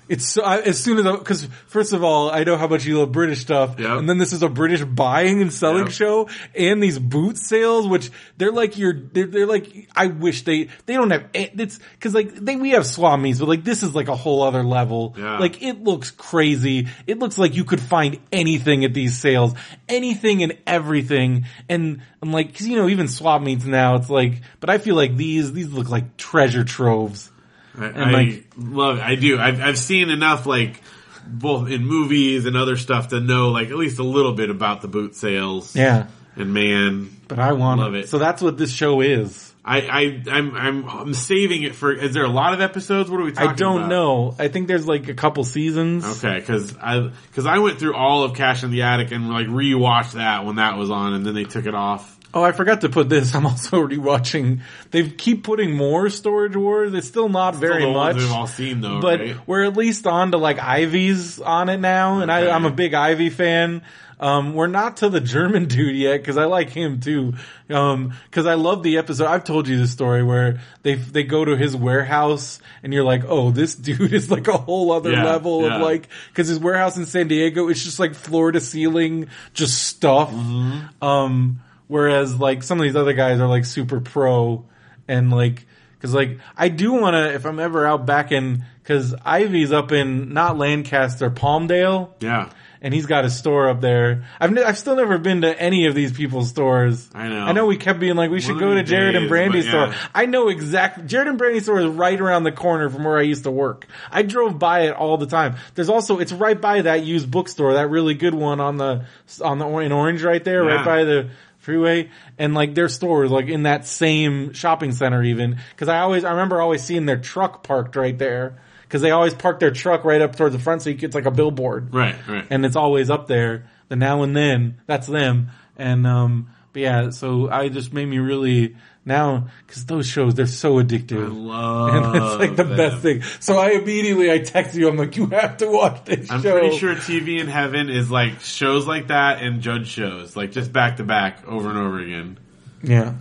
It's, 0.08 0.26
so, 0.28 0.42
I, 0.42 0.58
as 0.60 0.78
soon 0.82 0.98
as 1.04 1.18
because 1.18 1.44
first 1.66 1.92
of 1.92 2.04
all, 2.04 2.30
I 2.30 2.44
know 2.44 2.56
how 2.56 2.66
much 2.68 2.84
you 2.84 2.98
love 3.00 3.12
British 3.12 3.40
stuff, 3.40 3.78
Yep. 3.78 3.98
and 3.98 4.08
then 4.08 4.18
this 4.18 4.32
is 4.32 4.42
a 4.42 4.48
British 4.48 4.84
buying 4.84 5.42
and 5.42 5.52
selling 5.52 5.84
Yep. 5.84 5.92
show, 5.92 6.28
and 6.54 6.82
these 6.82 6.98
boot 6.98 7.38
sales, 7.38 7.86
which 7.86 8.10
they're 8.36 8.52
like 8.52 8.78
your, 8.78 8.92
they're, 8.92 9.26
they're 9.26 9.46
like, 9.46 9.88
I 9.94 10.06
wish 10.06 10.42
they 10.42 10.68
they 10.86 10.94
don't 10.94 11.10
have 11.10 11.24
eh, 11.34 11.48
it's 11.58 11.78
because 11.94 12.14
like 12.14 12.34
they 12.34 12.56
we 12.56 12.70
have 12.70 12.86
swap 12.86 13.18
meets, 13.18 13.38
but 13.40 13.48
like 13.48 13.64
this 13.64 13.82
is 13.82 13.94
like 13.94 14.08
a 14.08 14.16
whole 14.16 14.42
other 14.42 14.62
level. 14.62 15.14
Yeah. 15.18 15.38
Like 15.38 15.62
it 15.62 15.82
looks 15.82 16.10
crazy. 16.10 16.88
It 17.06 17.18
looks 17.18 17.38
like 17.38 17.54
you 17.56 17.64
could 17.64 17.80
find 17.80 18.18
anything 18.32 18.84
at 18.84 18.94
these 18.94 19.18
sales, 19.18 19.54
anything 19.88 20.42
and 20.42 20.56
everything, 20.66 21.46
and 21.68 22.00
I'm 22.22 22.32
like, 22.32 22.48
because 22.48 22.66
you 22.68 22.76
know 22.76 22.88
even 22.88 23.08
swap 23.08 23.42
meets 23.42 23.64
now, 23.64 23.96
it's 23.96 24.10
like, 24.10 24.40
but 24.60 24.70
I 24.70 24.78
feel 24.78 24.94
like 24.94 25.16
these 25.16 25.52
these 25.52 25.72
look 25.72 25.88
like 25.90 26.16
treasure 26.16 26.64
troves. 26.64 27.30
I, 27.78 27.84
And, 27.86 27.98
I 28.04 28.10
like- 28.10 28.44
love 28.56 28.98
it. 28.98 29.02
I 29.04 29.14
do. 29.14 29.38
I've, 29.38 29.60
I've 29.60 29.78
seen 29.78 30.10
enough, 30.10 30.46
like, 30.46 30.80
both 31.26 31.68
in 31.70 31.84
movies 31.86 32.46
and 32.46 32.56
other 32.56 32.76
stuff 32.76 33.08
to 33.08 33.20
know, 33.20 33.50
like, 33.50 33.68
at 33.70 33.76
least 33.76 33.98
a 33.98 34.04
little 34.04 34.32
bit 34.32 34.50
about 34.50 34.80
the 34.82 34.88
boot 34.88 35.14
sales. 35.16 35.74
Yeah. 35.74 36.06
And 36.36 36.52
man, 36.52 37.10
But 37.28 37.38
I 37.38 37.52
want 37.52 37.80
Love 37.80 37.94
it. 37.94 38.08
So 38.08 38.18
that's 38.18 38.42
what 38.42 38.58
this 38.58 38.70
show 38.70 39.00
is. 39.00 39.54
I, 39.64 39.80
I, 39.80 40.22
I'm, 40.30 40.54
I'm, 40.54 40.88
I'm 40.88 41.14
saving 41.14 41.64
it 41.64 41.74
for, 41.74 41.92
is 41.92 42.14
there 42.14 42.22
a 42.24 42.28
lot 42.28 42.54
of 42.54 42.60
episodes? 42.60 43.10
What 43.10 43.18
are 43.20 43.24
we 43.24 43.32
talking 43.32 43.50
I 43.50 43.54
don't 43.54 43.78
about? 43.78 43.88
know. 43.88 44.34
I 44.38 44.46
think 44.46 44.68
there's 44.68 44.86
like 44.86 45.08
a 45.08 45.14
couple 45.14 45.42
seasons. 45.42 46.04
Okay, 46.24 46.40
cause 46.42 46.76
I, 46.80 47.10
cause 47.34 47.46
I 47.46 47.58
went 47.58 47.80
through 47.80 47.96
all 47.96 48.22
of 48.22 48.34
Cash 48.34 48.62
in 48.62 48.70
the 48.70 48.82
Attic 48.82 49.10
and 49.10 49.28
like 49.28 49.48
rewatched 49.48 50.12
that 50.12 50.44
when 50.44 50.56
that 50.56 50.76
was 50.76 50.90
on 50.92 51.14
and 51.14 51.26
then 51.26 51.34
they 51.34 51.42
took 51.44 51.66
it 51.66 51.74
off. 51.74 52.15
Oh, 52.36 52.42
I 52.42 52.52
forgot 52.52 52.82
to 52.82 52.90
put 52.90 53.08
this. 53.08 53.34
I'm 53.34 53.46
also 53.46 53.86
rewatching. 53.88 54.60
They 54.90 55.08
keep 55.08 55.42
putting 55.42 55.74
more 55.74 56.10
Storage 56.10 56.54
Wars. 56.54 56.92
It's 56.92 57.08
still 57.08 57.30
not 57.30 57.56
very 57.56 57.80
Still 57.80 57.94
much. 57.94 58.16
We've 58.16 58.30
all 58.30 58.46
seen 58.46 58.82
though, 58.82 59.00
but 59.00 59.20
right? 59.20 59.36
we're 59.48 59.64
at 59.64 59.76
least 59.76 60.06
on 60.06 60.32
to 60.32 60.36
like 60.36 60.58
Ivy's 60.58 61.40
on 61.40 61.70
it 61.70 61.78
now, 61.78 62.20
and 62.20 62.30
Okay. 62.30 62.50
I, 62.50 62.54
I'm 62.54 62.66
a 62.66 62.70
big 62.70 62.92
Ivy 62.92 63.30
fan. 63.30 63.80
Um, 64.18 64.54
we're 64.54 64.66
not 64.66 64.98
to 64.98 65.10
the 65.10 65.20
German 65.20 65.64
dude 65.68 65.94
yet 65.96 66.18
because 66.20 66.36
I 66.38 66.44
like 66.46 66.70
him 66.70 67.00
too. 67.00 67.34
Um, 67.68 68.14
because 68.30 68.46
I 68.46 68.54
love 68.54 68.82
the 68.82 68.96
episode. 68.98 69.26
I've 69.26 69.44
told 69.44 69.68
you 69.68 69.78
the 69.78 69.86
story 69.86 70.22
where 70.22 70.60
they 70.82 70.94
they 70.94 71.22
go 71.22 71.44
to 71.44 71.56
his 71.56 71.74
warehouse 71.76 72.60
and 72.82 72.92
you're 72.94 73.04
like, 73.04 73.24
oh, 73.26 73.50
this 73.50 73.74
dude 73.86 74.12
is 74.14 74.30
like 74.30 74.48
a 74.48 74.56
whole 74.56 74.92
other 74.92 75.12
Yeah, 75.12 75.24
level 75.24 75.62
yeah. 75.62 75.76
of 75.76 75.82
like 75.82 76.08
because 76.28 76.48
his 76.48 76.58
warehouse 76.58 76.96
in 76.96 77.04
San 77.06 77.28
Diego 77.28 77.68
is 77.68 77.82
just 77.82 77.98
like 77.98 78.14
floor 78.14 78.52
to 78.52 78.60
ceiling, 78.60 79.28
just 79.54 79.82
stuff. 79.84 80.30
Mm-hmm. 80.30 81.04
Um, 81.04 81.60
whereas 81.88 82.38
like 82.38 82.62
some 82.62 82.78
of 82.78 82.84
these 82.84 82.96
other 82.96 83.12
guys 83.12 83.40
are 83.40 83.48
like 83.48 83.64
super 83.64 84.00
pro 84.00 84.64
and 85.08 85.30
like, 85.30 85.66
cause 86.00 86.14
like 86.14 86.38
I 86.56 86.68
do 86.68 86.92
want 86.92 87.14
to 87.14 87.34
if 87.34 87.46
I'm 87.46 87.58
ever 87.60 87.86
out 87.86 88.06
back 88.06 88.32
in 88.32 88.64
cause 88.84 89.14
Ivy's 89.24 89.72
up 89.72 89.92
in 89.92 90.32
not 90.32 90.58
Lancaster, 90.58 91.30
Palmdale. 91.30 92.10
Yeah. 92.20 92.50
And 92.82 92.92
he's 92.92 93.06
got 93.06 93.24
a 93.24 93.30
store 93.30 93.70
up 93.70 93.80
there. 93.80 94.26
I've 94.38 94.52
ne- 94.52 94.62
I've 94.62 94.76
still 94.78 94.94
never 94.96 95.16
been 95.18 95.40
to 95.40 95.60
any 95.60 95.86
of 95.86 95.94
these 95.94 96.12
people's 96.12 96.50
stores. 96.50 97.08
I 97.14 97.26
know. 97.28 97.40
I 97.44 97.52
know 97.52 97.66
we 97.66 97.78
kept 97.78 97.98
being 97.98 98.16
like 98.16 98.30
we 98.30 98.40
should 98.40 98.60
go 98.60 98.74
to 98.74 98.84
Jarrod 98.84 99.14
and 99.16 99.20
days, 99.22 99.28
Brandi's 99.28 99.64
but 99.64 99.92
store. 99.92 100.08
I 100.14 100.26
know 100.26 100.48
exactly. 100.50 101.04
Jarrod 101.04 101.26
and 101.30 101.38
Brandi's 101.38 101.64
store 101.64 101.80
is 101.80 101.86
right 101.86 102.20
around 102.20 102.44
the 102.44 102.52
corner 102.52 102.88
from 102.90 103.02
where 103.04 103.16
I 103.16 103.22
used 103.22 103.44
to 103.44 103.50
work. 103.50 103.86
I 104.12 104.22
drove 104.22 104.58
by 104.58 104.82
it 104.82 104.94
all 104.94 105.16
the 105.16 105.26
time. 105.26 105.56
There's 105.74 105.88
also 105.88 106.18
it's 106.18 106.32
right 106.32 106.60
by 106.60 106.82
that 106.82 107.02
used 107.02 107.28
bookstore, 107.30 107.72
that 107.74 107.88
really 107.88 108.14
good 108.14 108.34
one 108.34 108.60
on 108.60 108.76
the 108.76 109.06
on 109.42 109.58
the 109.58 109.66
in 109.78 109.90
Orange 109.90 110.22
right 110.22 110.44
there, 110.44 110.62
Yeah. 110.64 110.76
right 110.76 110.84
by 110.84 111.04
the 111.04 111.30
freeway. 111.66 112.09
And 112.38 112.55
like 112.55 112.74
their 112.74 112.88
store 112.88 113.24
is 113.24 113.30
like 113.30 113.48
in 113.48 113.64
that 113.64 113.86
same 113.86 114.55
shopping 114.55 114.93
center 114.93 115.22
even. 115.22 115.59
Cause 115.76 115.88
I 115.88 115.98
always 115.98 116.24
I 116.24 116.30
remember 116.30 116.62
always 116.62 116.82
seeing 116.82 117.05
their 117.05 117.18
truck 117.18 117.62
parked 117.62 117.97
right 117.97 118.16
there. 118.16 118.62
Cause 118.88 119.01
they 119.02 119.10
always 119.10 119.34
park 119.34 119.59
their 119.60 119.72
truck 119.72 120.05
right 120.05 120.22
up 120.22 120.36
towards 120.36 120.55
the 120.55 120.62
front 120.62 120.80
so 120.80 120.90
you, 120.90 120.97
it's 121.02 121.14
like 121.14 121.26
a 121.26 121.30
billboard 121.32 121.93
Right, 121.93 122.14
right. 122.28 122.47
and 122.51 122.64
it's 122.64 122.76
always 122.76 123.10
up 123.10 123.26
there. 123.26 123.68
The 123.88 123.97
now 123.97 124.22
and 124.22 124.34
then, 124.34 124.80
that's 124.86 125.09
them. 125.09 125.51
And 125.76 126.06
um, 126.06 126.51
but 126.72 126.82
yeah, 126.82 127.10
so 127.10 127.51
I 127.51 127.68
just 127.68 127.93
made 127.93 128.06
me 128.06 128.18
really 128.18 128.76
now 129.06 129.48
because 129.66 129.86
those 129.86 130.06
shows 130.06 130.34
they're 130.34 130.46
so 130.46 130.78
I 130.78 130.82
addictive. 130.82 131.30
love 131.32 131.94
And 131.94 132.16
it's 132.16 132.36
like 132.36 132.56
the 132.56 132.64
them. 132.64 132.76
best 132.76 133.02
thing. 133.02 133.22
So 133.40 133.58
I 133.58 133.70
immediately 133.70 134.30
I 134.30 134.38
text 134.40 134.74
you. 134.74 134.88
I'm 134.88 134.96
like, 134.96 135.16
you 135.16 135.26
have 135.26 135.56
to 135.58 135.68
watch 135.70 136.04
this 136.04 136.26
show. 136.28 136.34
I'm 136.34 136.42
show. 136.42 136.58
pretty 136.58 136.76
sure 136.78 136.94
TV 136.94 137.40
in 137.40 137.46
Heaven 137.46 137.88
is 137.88 138.10
like 138.10 138.40
shows 138.40 138.86
like 138.86 139.08
that 139.08 139.42
and 139.42 139.62
judge 139.62 139.88
shows, 139.88 140.36
like 140.36 140.52
just 140.52 140.72
back 140.72 140.96
to 140.98 141.04
back 141.04 141.46
over 141.46 141.68
and 141.70 141.78
over 141.78 142.00
again. 142.00 142.38
Yeah. 142.82 143.14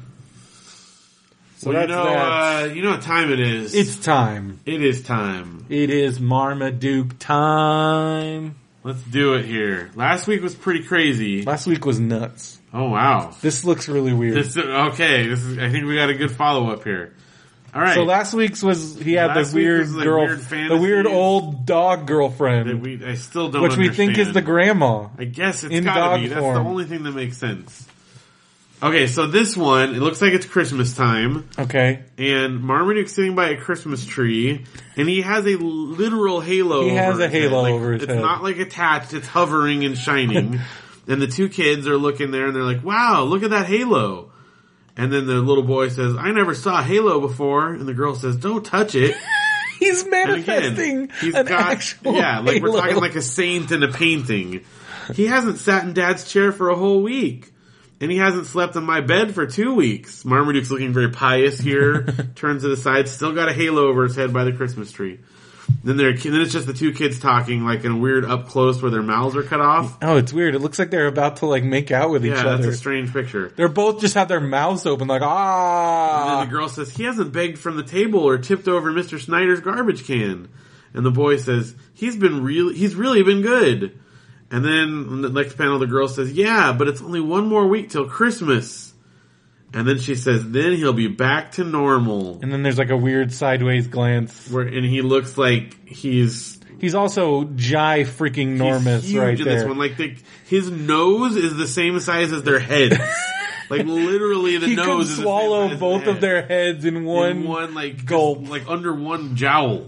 So 1.58 1.72
well, 1.72 1.82
you 1.84 1.88
know, 1.88 2.04
uh, 2.04 2.70
you 2.74 2.82
know 2.84 2.92
what 2.92 3.02
time 3.02 3.32
it 3.32 3.40
is. 3.40 3.74
it's 3.74 3.98
time. 3.98 4.60
it 4.66 4.84
is 4.84 5.02
time. 5.04 5.66
It 5.70 5.90
is 5.90 6.20
Marmaduke 6.20 7.18
time. 7.18 8.56
Let's 8.84 9.02
do 9.04 9.34
it 9.36 9.46
here. 9.46 9.90
Last 9.96 10.28
week 10.28 10.44
was 10.44 10.54
pretty 10.54 10.84
crazy. 10.84 11.42
Last 11.44 11.66
week 11.66 11.86
was 11.86 12.00
nuts. 12.00 12.60
Oh 12.78 12.90
wow. 12.90 13.34
This 13.42 13.64
looks 13.64 13.88
really 13.88 14.14
weird. 14.14 14.36
This 14.36 14.58
okay. 14.58 15.28
This 15.28 15.42
is. 15.42 15.58
I 15.58 15.70
think 15.70 15.86
we 15.86 15.96
got 15.96 16.10
a 16.10 16.14
good 16.14 16.32
follow 16.32 16.70
up 16.72 16.84
here. 16.84 17.14
All 17.74 17.82
right. 17.82 17.96
so 17.96 18.04
last 18.04 18.34
week's 18.34 18.62
was 18.62 18.98
he 18.98 19.14
had 19.14 19.28
Last 19.36 19.52
the 19.52 19.56
weird 19.58 19.88
girl, 19.94 20.26
weird 20.28 20.40
the 20.70 20.78
weird 20.78 21.08
old 21.08 21.66
dog 21.66 22.06
girlfriend. 22.06 22.82
We, 22.82 23.06
I 23.06 23.16
still 23.16 23.50
don't. 23.50 23.64
which 23.64 23.78
we 23.78 23.90
think 23.90 24.18
is 24.18 24.34
the 24.34 24.42
grandma. 24.42 25.08
I 25.18 25.24
guess 25.24 25.64
it's 25.64 25.74
in 25.74 25.86
gotta 25.86 26.00
dog 26.00 26.22
be. 26.22 26.28
That's 26.28 26.42
the 26.42 26.48
only 26.60 26.84
thing 26.86 27.04
that 27.04 27.12
makes 27.14 27.38
sense. 27.38 27.88
Okay, 28.84 29.08
so 29.08 29.28
this 29.28 29.56
one, 29.56 29.96
it 29.96 30.00
looks 30.00 30.22
like 30.22 30.34
it's 30.34 30.46
Christmas 30.46 30.94
time, 30.94 31.50
Okay. 31.58 32.04
and 32.18 32.62
Marmaduke's 32.62 33.14
sitting 33.14 33.34
by 33.34 33.50
a 33.52 33.58
Christmas 33.58 34.06
tree, 34.06 34.66
and 34.98 35.08
he 35.08 35.22
has 35.22 35.46
a 35.46 35.56
literal 35.56 36.42
halo. 36.42 36.84
He 36.84 36.90
has 36.90 37.18
a 37.20 37.30
head. 37.30 37.44
halo 37.44 37.62
Like, 37.62 37.74
over 37.74 37.94
his 37.94 38.04
it's 38.04 38.12
head. 38.12 38.22
not 38.22 38.44
like 38.44 38.58
attached; 38.58 39.14
it's 39.14 39.28
hovering 39.28 39.86
and 39.86 39.98
shining. 39.98 40.60
and 41.08 41.22
the 41.22 41.28
two 41.28 41.50
kids 41.50 41.88
are 41.88 41.98
looking 41.98 42.32
there, 42.32 42.48
and 42.48 42.56
they're 42.56 42.64
like, 42.64 42.84
"Wow, 42.84 43.24
look 43.24 43.44
at 43.44 43.52
that 43.52 43.68
halo!" 43.68 44.32
And 44.98 45.12
then 45.12 45.28
the 45.28 45.36
little 45.36 45.64
boy 45.64 45.90
says, 45.90 46.16
"I 46.16 46.32
never 46.32 46.56
saw 46.56 46.80
a 46.80 46.84
halo 46.84 47.20
before," 47.20 47.74
and 47.74 47.88
the 47.88 47.94
girl 47.94 48.16
says, 48.16 48.36
"Don't 48.38 48.66
touch 48.66 48.96
it." 48.96 49.16
He's 49.80 50.08
manifesting 50.08 51.04
again, 51.04 51.12
he's 51.20 51.36
an 51.36 51.46
got 51.48 51.74
actual 51.74 52.16
yeah, 52.16 52.40
like 52.40 52.62
we're 52.62 52.72
talking 52.72 52.96
like 52.96 53.16
a 53.16 53.22
saint 53.22 53.72
in 53.72 53.84
a 53.84 53.92
painting. 53.92 54.64
He 55.14 55.26
hasn't 55.28 55.58
sat 55.58 55.84
in 55.84 55.94
Dad's 55.94 56.32
chair 56.32 56.54
for 56.54 56.70
a 56.70 56.76
whole 56.76 57.04
week, 57.04 57.52
and 58.00 58.10
he 58.10 58.18
hasn't 58.18 58.46
slept 58.48 58.76
in 58.76 58.84
my 58.84 59.02
bed 59.02 59.36
for 59.36 59.46
two 59.46 59.76
weeks. 59.76 60.24
Marmaduke's 60.24 60.72
looking 60.72 60.94
very 60.94 61.10
pious 61.10 61.60
here. 61.60 62.04
turns 62.36 62.64
to 62.64 62.70
the 62.70 62.78
side, 62.78 63.10
still 63.10 63.34
got 63.34 63.50
a 63.50 63.54
halo 63.54 63.88
over 63.88 64.04
his 64.04 64.16
head 64.16 64.34
by 64.34 64.46
the 64.46 64.54
Christmas 64.54 64.92
tree. 64.92 65.20
Then 65.84 65.98
they're 65.98 66.14
then 66.14 66.42
it's 66.42 66.54
just 66.54 66.68
the 66.68 66.74
two 66.74 66.94
kids 66.94 67.20
talking 67.20 67.64
like 67.64 67.84
in 67.84 67.92
a 67.92 67.98
weird 67.98 68.26
up 68.26 68.48
close 68.48 68.82
where 68.82 68.92
their 68.92 69.04
mouths 69.04 69.36
are 69.36 69.44
cut 69.44 69.62
off. 69.62 69.98
Oh, 70.02 70.18
it's 70.18 70.34
weird. 70.34 70.56
It 70.56 70.60
looks 70.60 70.80
like 70.80 70.90
they're 70.90 71.08
about 71.08 71.38
to 71.38 71.46
like 71.46 71.64
make 71.64 71.92
out 71.92 72.10
with 72.10 72.26
each 72.26 72.34
other. 72.34 72.50
Yeah, 72.50 72.56
that's 72.58 72.68
a 72.68 72.74
strange 72.74 73.14
picture. 73.14 73.50
They're 73.56 73.68
both 73.68 74.02
just 74.02 74.16
have 74.16 74.28
their 74.28 74.40
mouths 74.40 74.86
open, 74.86 75.08
like 75.08 75.22
And 75.22 75.30
then 75.30 75.38
ah. 75.38 76.46
the 76.46 76.52
girl 76.52 76.70
says, 76.70 76.96
he 76.96 77.04
hasn't 77.04 77.34
begged 77.34 77.60
from 77.60 77.78
the 77.78 77.84
table 77.84 78.20
or 78.20 78.38
tipped 78.38 78.68
over 78.68 78.92
Mr. 78.92 79.20
Snyder's 79.20 79.60
garbage 79.60 80.06
can. 80.06 80.50
And 80.96 81.06
the 81.06 81.12
boy 81.12 81.38
says, 81.38 81.76
he's 81.94 82.16
been 82.16 82.44
really, 82.44 82.76
he's 82.76 82.96
really 82.96 83.22
been 83.22 83.42
good. 83.42 84.00
And 84.50 84.64
then 84.64 85.08
on 85.10 85.22
the 85.22 85.30
next 85.30 85.56
panel, 85.58 85.78
the 85.78 85.88
girl 85.88 86.08
says, 86.08 86.32
yeah, 86.32 86.74
but 86.74 86.88
it's 86.88 87.02
only 87.02 87.22
one 87.22 87.48
more 87.48 87.68
week 87.68 87.90
till 87.90 88.08
Christmas. 88.08 88.94
And 89.76 89.86
then 89.86 90.00
she 90.00 90.16
says, 90.16 90.50
then 90.50 90.74
he'll 90.74 90.94
be 90.94 91.10
back 91.10 91.52
to 91.54 91.66
normal. 91.66 92.40
And 92.42 92.52
then 92.52 92.64
there's 92.64 92.78
like 92.78 92.92
a 92.92 92.98
weird 92.98 93.34
sideways 93.34 93.88
glance. 93.88 94.50
Where, 94.50 94.64
and 94.64 94.86
he 94.86 95.02
looks 95.02 95.38
like 95.38 95.88
he's 95.88 96.56
He's 96.80 96.96
also 96.96 97.46
Jai 97.46 98.02
freaking 98.04 98.58
huge 99.04 99.16
right 99.18 99.40
in 99.40 99.46
this 99.46 99.62
there. 99.62 99.68
one. 99.68 99.78
Like 99.78 99.98
the, 99.98 100.16
his 100.46 100.70
nose 100.70 101.36
is 101.36 101.56
the 101.56 101.68
same 101.68 102.00
size 102.00 102.32
as 102.32 102.44
their 102.44 102.60
heads. 102.60 102.98
like 103.70 103.86
literally, 103.86 104.58
the 104.58 104.68
he 104.68 104.76
nose 104.76 104.86
could 104.86 105.02
is 105.02 105.10
the 105.10 105.16
same 105.16 105.24
swallow 105.24 105.78
both 105.78 106.08
of 106.08 106.22
their 106.22 106.46
heads 106.46 106.86
in 106.86 107.06
one. 107.06 107.32
in 107.32 107.44
one 107.46 107.74
like 107.74 107.96
just, 107.96 108.06
gulp. 108.06 108.50
like 108.50 108.68
under 108.70 108.94
one 108.94 109.36
jowl. 109.36 109.86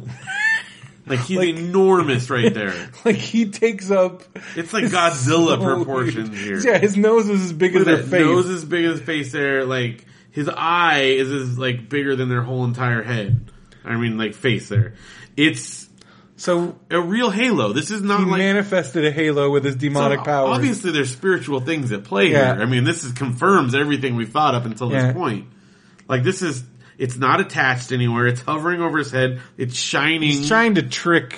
Like 1.08 1.20
he's 1.22 1.38
Like- 1.38 1.56
enormous 1.56 2.30
right 2.30 2.54
there. 2.54 2.74
Like 3.06 3.16
he 3.16 3.50
takes 3.50 3.90
up. 3.92 4.24
It's 4.56 4.74
like 4.74 4.86
Godzilla 4.86 5.58
so 5.58 5.76
proportions 5.76 6.38
here. 6.38 6.60
Yeah, 6.60 6.78
his 6.78 6.98
nose 6.98 7.30
is 7.30 7.46
as 7.46 7.54
big 7.54 7.76
as 7.76 7.86
their 7.86 7.98
face. 8.04 8.12
nose 8.22 8.46
is 8.48 8.66
big 8.66 8.86
as 8.86 9.00
face 9.02 9.32
there. 9.32 9.66
Like 9.66 10.06
his 10.32 10.50
eye 10.50 11.04
is 11.04 11.32
as 11.32 11.58
like 11.58 11.90
bigger 11.90 12.16
than 12.16 12.30
their 12.30 12.42
whole 12.42 12.66
entire 12.66 13.02
head. 13.04 13.50
I 13.86 13.96
mean, 13.96 14.18
like 14.18 14.34
face 14.34 14.68
there. 14.70 14.96
It's 15.38 15.88
so 16.36 16.78
a 16.92 17.00
real 17.02 17.30
Halo. 17.32 17.72
This 17.74 17.90
is 17.90 18.02
not 18.02 18.20
he 18.20 18.26
like 18.26 18.38
manifested 18.40 19.06
a 19.06 19.12
halo 19.12 19.50
with 19.50 19.64
his 19.64 19.76
demonic 19.76 20.20
So, 20.20 20.26
powers. 20.26 20.58
Obviously, 20.58 20.92
there's 20.92 21.12
spiritual 21.12 21.62
things 21.62 21.92
at 21.92 22.04
play 22.04 22.32
Yeah. 22.32 22.54
here. 22.56 22.64
I 22.64 22.66
mean, 22.66 22.84
this 22.84 23.04
is 23.04 23.14
confirms 23.14 23.74
everything 23.74 24.16
we 24.16 24.26
thought 24.26 24.54
up 24.54 24.66
until 24.66 24.92
Yeah. 24.92 25.08
this 25.08 25.14
point. 25.14 25.46
Like 26.10 26.24
this 26.24 26.42
is, 26.42 26.64
it's 26.98 27.18
not 27.18 27.40
attached 27.40 27.92
anywhere. 27.92 28.28
It's 28.28 28.42
hovering 28.42 28.82
over 28.82 28.98
his 28.98 29.12
head. 29.12 29.42
It's 29.58 29.76
shining. 29.76 30.22
He's 30.24 30.48
trying 30.48 30.76
to 30.76 30.84
trick. 30.84 31.38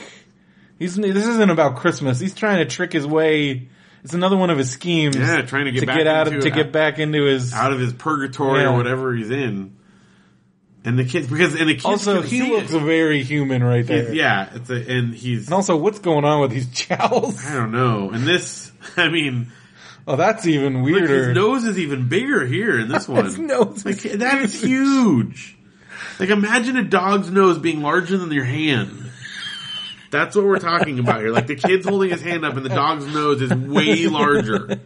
He's 0.77 0.95
this 0.95 1.27
isn't 1.27 1.49
about 1.49 1.75
Christmas. 1.77 2.19
He's 2.19 2.33
trying 2.33 2.59
to 2.59 2.65
trick 2.65 2.93
his 2.93 3.05
way. 3.05 3.67
It's 4.03 4.13
another 4.13 4.37
one 4.37 4.49
of 4.49 4.57
his 4.57 4.71
schemes. 4.71 5.17
Yeah, 5.17 5.41
trying 5.41 5.65
to 5.65 5.71
get 5.71 5.81
to 5.81 5.85
back 5.87 5.97
get 5.97 6.07
out 6.07 6.27
into 6.27 6.37
of, 6.39 6.43
to 6.45 6.51
get 6.51 6.71
back 6.71 6.99
into 6.99 7.25
his. 7.25 7.53
out 7.53 7.73
of 7.73 7.79
his 7.79 7.91
purgatory 7.91 8.61
Yeah. 8.61 8.69
or 8.69 8.77
whatever 8.77 9.13
he's 9.13 9.29
in. 9.29 9.75
And 10.85 10.97
the 10.97 11.03
kids, 11.03 11.27
because 11.27 11.55
and 11.59 11.67
the 11.67 11.73
kids 11.73 11.85
also, 11.85 12.21
he 12.21 12.41
looks 12.41 12.71
it. 12.71 12.79
very 12.79 13.21
human 13.23 13.61
right 13.61 13.85
there. 13.85 14.03
He's- 14.03 14.13
yeah, 14.13 14.49
it's 14.55 14.69
a, 14.69 14.75
and 14.75 15.13
he's. 15.13 15.47
And 15.47 15.53
also, 15.53 15.75
what's 15.75 15.99
going 15.99 16.23
on 16.23 16.39
with 16.39 16.51
these 16.51 16.67
jowls? 16.87 17.45
I 17.45 17.55
don't 17.55 17.73
know. 17.73 18.11
And 18.11 18.25
this, 18.25 18.71
I 18.97 19.09
mean, 19.09 19.51
Oh, 20.07 20.15
that's 20.15 20.47
even 20.47 20.81
weirder. 20.81 21.27
his 21.27 21.35
nose 21.35 21.63
is 21.65 21.77
even 21.77 22.07
bigger 22.09 22.45
here 22.45 22.79
in 22.79 22.87
this 22.87 23.07
one. 23.07 23.25
His 23.25 23.37
nose 23.37 23.85
Like 23.85 24.05
is 24.05 24.19
that 24.19 24.41
is 24.41 24.59
huge. 24.61 25.57
Like 26.19 26.29
imagine 26.29 26.77
a 26.77 26.83
dog's 26.83 27.29
nose 27.29 27.57
being 27.59 27.81
larger 27.81 28.17
than 28.17 28.31
your 28.31 28.43
hand. 28.45 29.11
That's 30.11 30.35
what 30.35 30.45
we're 30.45 30.59
talking 30.59 30.97
about 30.99 31.19
here. 31.21 31.31
Like 31.31 31.47
the 31.47 31.55
kid's 31.55 31.87
holding 31.87 32.09
his 32.09 32.21
hand 32.21 32.43
up 32.43 32.55
and 32.55 32.65
the 32.65 32.69
dog's 32.69 33.05
nose 33.05 33.41
is 33.41 33.53
way 33.53 34.07
larger. 34.07 34.79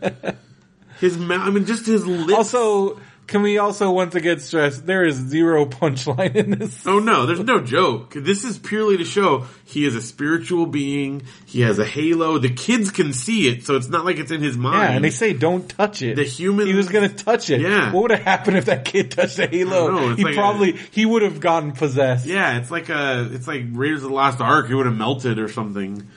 His 0.99 1.17
mouth, 1.17 1.47
I 1.47 1.49
mean 1.51 1.65
just 1.65 1.85
his 1.85 2.05
lips. 2.05 2.33
Also, 2.33 2.99
can 3.27 3.41
we 3.41 3.57
also 3.57 3.91
once 3.91 4.15
again 4.15 4.39
stress 4.39 4.79
there 4.79 5.05
is 5.05 5.15
zero 5.15 5.65
punchline 5.79 6.35
in 6.35 6.51
this? 6.51 6.85
Oh 6.85 6.99
no, 6.99 7.25
there's 7.25 7.39
no 7.39 7.61
joke. 7.61 8.13
This 8.13 8.43
is 8.43 8.57
purely 8.57 8.97
to 8.97 9.05
show 9.05 9.45
he 9.65 9.85
is 9.85 9.95
a 9.95 10.01
spiritual 10.01 10.65
being. 10.65 11.23
He 11.45 11.61
has 11.61 11.79
a 11.79 11.85
halo. 11.85 12.37
The 12.37 12.49
kids 12.49 12.91
can 12.91 13.13
see 13.13 13.47
it, 13.47 13.65
so 13.65 13.75
it's 13.75 13.87
not 13.89 14.05
like 14.05 14.17
it's 14.17 14.31
in 14.31 14.41
his 14.41 14.57
mind. 14.57 14.81
Yeah, 14.81 14.91
and 14.95 15.03
they 15.05 15.09
say 15.09 15.33
don't 15.33 15.67
touch 15.67 16.01
it. 16.01 16.15
The 16.15 16.23
human- 16.23 16.67
he 16.67 16.73
was 16.73 16.89
gonna 16.89 17.09
touch 17.09 17.49
it. 17.49 17.61
Yeah. 17.61 17.91
What 17.91 18.03
would 18.03 18.11
have 18.11 18.23
happened 18.23 18.57
if 18.57 18.65
that 18.65 18.85
kid 18.85 19.11
touched 19.11 19.37
the 19.37 19.47
halo? 19.47 19.91
know, 19.91 20.15
he 20.15 20.23
like 20.23 20.35
probably 20.35 20.73
he 20.91 21.05
would 21.05 21.21
have 21.21 21.39
gotten 21.39 21.71
possessed. 21.71 22.25
Yeah, 22.25 22.57
it's 22.57 22.71
like 22.71 22.89
a, 22.89 23.29
it's 23.31 23.47
like 23.47 23.63
Raiders 23.71 24.03
of 24.03 24.09
the 24.09 24.15
Lost 24.15 24.41
Ark. 24.41 24.69
It 24.69 24.75
would 24.75 24.85
have 24.85 24.95
melted 24.97 25.39
or 25.39 25.47
something. 25.49 26.07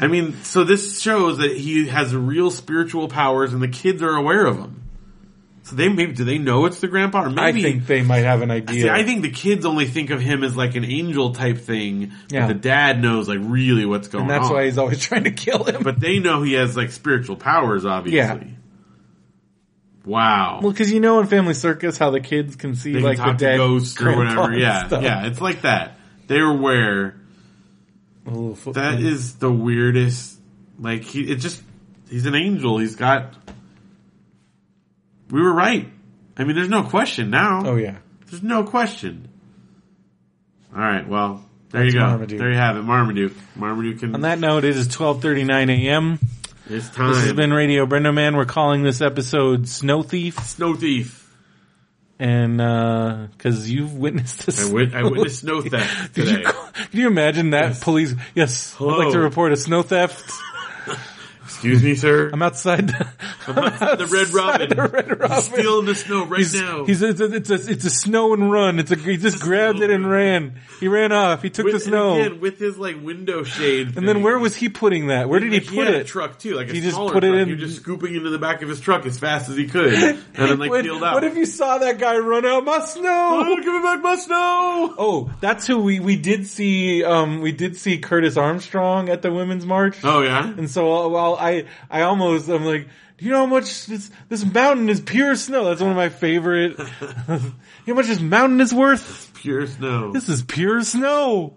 I 0.00 0.08
mean, 0.08 0.42
so 0.42 0.64
this 0.64 1.00
shows 1.00 1.38
that 1.38 1.56
he 1.56 1.86
has 1.86 2.12
real 2.14 2.50
spiritual 2.50 3.06
powers, 3.06 3.52
and 3.52 3.62
the 3.62 3.68
kids 3.68 4.02
are 4.02 4.16
aware 4.16 4.46
of 4.46 4.56
them. 4.56 4.81
So 5.64 5.76
they 5.76 5.88
maybe 5.88 6.12
do 6.12 6.24
they 6.24 6.38
know 6.38 6.66
it's 6.66 6.80
the 6.80 6.88
grandpa? 6.88 7.24
Or 7.24 7.30
maybe 7.30 7.60
I 7.60 7.62
think 7.62 7.86
they 7.86 8.02
might 8.02 8.24
have 8.24 8.42
an 8.42 8.50
idea. 8.50 8.82
See, 8.82 8.90
I 8.90 9.04
think 9.04 9.22
the 9.22 9.30
kids 9.30 9.64
only 9.64 9.86
think 9.86 10.10
of 10.10 10.20
him 10.20 10.42
as 10.42 10.56
like 10.56 10.74
an 10.74 10.84
angel 10.84 11.34
type 11.34 11.58
thing. 11.58 12.12
Yeah. 12.30 12.46
But 12.46 12.54
the 12.54 12.58
dad 12.60 13.00
knows 13.00 13.28
like 13.28 13.38
really 13.40 13.86
what's 13.86 14.08
going 14.08 14.24
on. 14.24 14.30
and 14.30 14.42
that's 14.42 14.50
on. 14.50 14.56
why 14.56 14.64
he's 14.64 14.78
always 14.78 15.00
trying 15.06 15.24
to 15.24 15.30
kill 15.30 15.64
him. 15.64 15.82
but 15.82 16.00
they 16.00 16.18
know 16.18 16.42
he 16.42 16.54
has 16.54 16.76
like 16.76 16.90
spiritual 16.90 17.36
powers, 17.36 17.84
obviously. 17.84 18.18
Yeah. 18.18 18.56
Wow. 20.04 20.58
well, 20.62 20.72
because 20.72 20.90
you 20.90 20.98
know 20.98 21.20
in 21.20 21.28
Family 21.28 21.54
Circus 21.54 21.96
how 21.96 22.10
the 22.10 22.20
kids 22.20 22.56
can 22.56 22.74
see 22.74 22.94
can 22.94 23.02
like 23.02 23.18
the 23.18 23.32
dead 23.34 23.56
ghosts 23.58 24.00
or 24.02 24.16
whatever. 24.16 24.52
Yeah, 24.52 24.88
stuff. 24.88 25.02
yeah. 25.02 25.26
It's 25.26 25.40
like 25.40 25.62
that. 25.62 25.96
They're 26.26 26.50
aware. 26.50 27.16
That 28.24 29.00
is 29.00 29.36
the 29.36 29.50
weirdest. 29.50 30.38
Like 30.78 31.04
he, 31.04 31.30
it 31.30 31.36
just 31.36 31.62
he's 32.08 32.26
an 32.26 32.34
angel. 32.34 32.78
He's 32.78 32.96
got. 32.96 33.41
We 35.32 35.40
were 35.42 35.52
right. 35.52 35.88
I 36.36 36.44
mean, 36.44 36.54
there's 36.54 36.68
no 36.68 36.82
question 36.84 37.30
now. 37.30 37.62
Oh 37.64 37.76
yeah. 37.76 37.96
There's 38.30 38.42
no 38.42 38.62
question. 38.64 39.28
All 40.74 40.80
right. 40.80 41.06
Well, 41.08 41.44
there 41.70 41.82
That's 41.82 41.94
you 41.94 42.00
go. 42.00 42.06
Marmaduke. 42.06 42.38
There 42.38 42.50
you 42.50 42.56
have 42.58 42.76
it. 42.76 42.82
Marmaduke. 42.82 43.32
Marmaduke 43.56 43.98
can. 44.00 44.14
On 44.14 44.20
that 44.22 44.38
note, 44.38 44.64
it 44.64 44.76
is 44.76 44.88
12:39 44.88 45.70
a.m. 45.86 46.18
it's 46.68 46.88
time. 46.90 47.12
This 47.14 47.24
has 47.24 47.32
been 47.32 47.52
Radio 47.52 47.86
Brendo 47.86 48.14
Man. 48.14 48.36
We're 48.36 48.44
calling 48.44 48.82
this 48.82 49.00
episode 49.00 49.68
Snow 49.68 50.02
Thief, 50.02 50.38
Snow 50.40 50.74
Thief. 50.74 51.34
and 52.18 52.60
uh, 52.60 53.26
because 53.32 53.70
you've 53.70 53.94
witnessed 53.96 54.46
this. 54.46 54.68
I, 54.68 54.72
wit- 54.72 54.94
I 54.94 55.02
witnessed 55.02 55.40
snow 55.40 55.60
theft 55.62 56.14
Did 56.14 56.26
today. 56.26 56.40
you, 56.40 56.44
can 56.90 57.00
you 57.00 57.06
imagine 57.06 57.50
that 57.50 57.80
police? 57.80 58.14
Yes, 58.34 58.74
I'd 58.80 58.84
like 58.84 59.12
to 59.12 59.18
report 59.20 59.52
a 59.52 59.56
snow 59.56 59.82
theft. 59.82 60.30
Excuse 61.62 61.82
me, 61.84 61.94
sir. 61.94 62.28
I'm 62.32 62.42
outside 62.42 62.88
the, 62.88 63.06
I'm 63.46 63.56
outside 63.58 63.98
the 63.98 64.06
Red 64.06 64.28
Robin. 64.30 64.68
the 64.68 64.74
Red 64.88 65.20
Robin. 65.20 65.36
He's 65.36 65.48
the 65.86 65.94
snow 65.94 66.26
right 66.26 66.38
He's, 66.40 66.54
now. 66.54 66.84
he's 66.86 67.02
it's 67.02 67.20
a, 67.20 67.32
it's 67.32 67.50
a 67.50 67.54
it's 67.70 67.84
a 67.84 67.90
snow 67.90 68.34
and 68.34 68.50
run. 68.50 68.80
It's 68.80 68.90
a 68.90 68.96
he 68.96 69.16
just 69.16 69.40
grabbed 69.40 69.80
it 69.80 69.88
and 69.90 70.08
ran. 70.10 70.58
He 70.80 70.88
ran 70.88 71.12
off. 71.12 71.40
He 71.42 71.50
took 71.50 71.66
with, 71.66 71.74
the 71.74 71.80
snow. 71.80 72.14
and 72.14 72.26
again, 72.26 72.40
with 72.40 72.58
his 72.58 72.78
like 72.78 73.00
window 73.00 73.44
shade. 73.44 73.96
and 73.96 74.08
then 74.08 74.24
where 74.24 74.40
was 74.40 74.56
he 74.56 74.68
putting 74.70 75.06
that? 75.06 75.28
Where 75.28 75.38
did 75.38 75.52
he 75.52 75.60
Like, 75.60 75.68
put 75.68 75.86
had 75.86 75.94
a 75.94 76.00
it? 76.00 76.06
truck 76.08 76.40
too, 76.40 76.54
like 76.56 76.68
a 76.68 76.72
He 76.72 76.80
just 76.80 76.96
put 76.96 77.22
it 77.22 77.28
truck. 77.28 77.40
in- 77.42 77.46
He 77.46 77.54
was 77.54 77.62
just 77.62 77.76
scooping 77.82 78.16
into 78.16 78.30
the 78.30 78.38
back 78.40 78.62
of 78.62 78.68
his 78.68 78.80
truck 78.80 79.06
as 79.06 79.18
fast 79.20 79.48
as 79.48 79.56
he 79.56 79.68
could, 79.68 79.94
and 79.94 80.18
then 80.34 80.58
like 80.58 80.68
When- 80.70 80.82
peeled 80.82 81.04
out. 81.04 81.14
What 81.14 81.22
if 81.22 81.36
you 81.36 81.46
saw 81.46 81.78
that 81.78 81.98
guy 81.98 82.18
run 82.18 82.44
out? 82.44 82.64
My 82.64 82.80
snow. 82.84 83.44
Oh, 83.46 83.56
give 83.56 83.72
me 83.72 83.82
back 83.82 84.02
my 84.02 84.16
snow! 84.16 84.94
Oh, 84.98 85.30
that's 85.40 85.64
who 85.66 85.78
we 85.78 86.00
we 86.00 86.16
did 86.16 86.48
see. 86.48 87.04
Um, 87.04 87.40
we 87.40 87.52
did 87.52 87.76
see 87.76 87.98
Curtis 87.98 88.36
Armstrong 88.36 89.08
at 89.10 89.22
the 89.22 89.32
women's 89.32 89.64
march. 89.64 89.98
Oh 90.02 90.22
yeah, 90.22 90.44
And 90.48 90.68
so, 90.68 91.08
while 91.08 91.36
I, 91.38 91.51
I 91.90 92.02
almost, 92.02 92.48
I'm 92.48 92.64
like, 92.64 92.88
do 93.18 93.24
you 93.24 93.30
know 93.30 93.38
how 93.38 93.46
much 93.46 93.86
this, 93.86 94.10
this 94.28 94.44
mountain 94.44 94.88
is 94.88 95.00
pure 95.00 95.34
snow? 95.36 95.64
That's 95.66 95.80
one 95.80 95.90
of 95.90 95.96
my 95.96 96.08
favorite. 96.08 96.78
you 96.78 96.84
know 97.28 97.40
how 97.86 97.94
much 97.94 98.06
this 98.06 98.20
mountain 98.20 98.60
is 98.60 98.72
worth? 98.74 99.30
pure 99.34 99.66
snow. 99.66 100.12
This 100.12 100.28
is 100.28 100.42
pure 100.42 100.82
snow. 100.82 101.56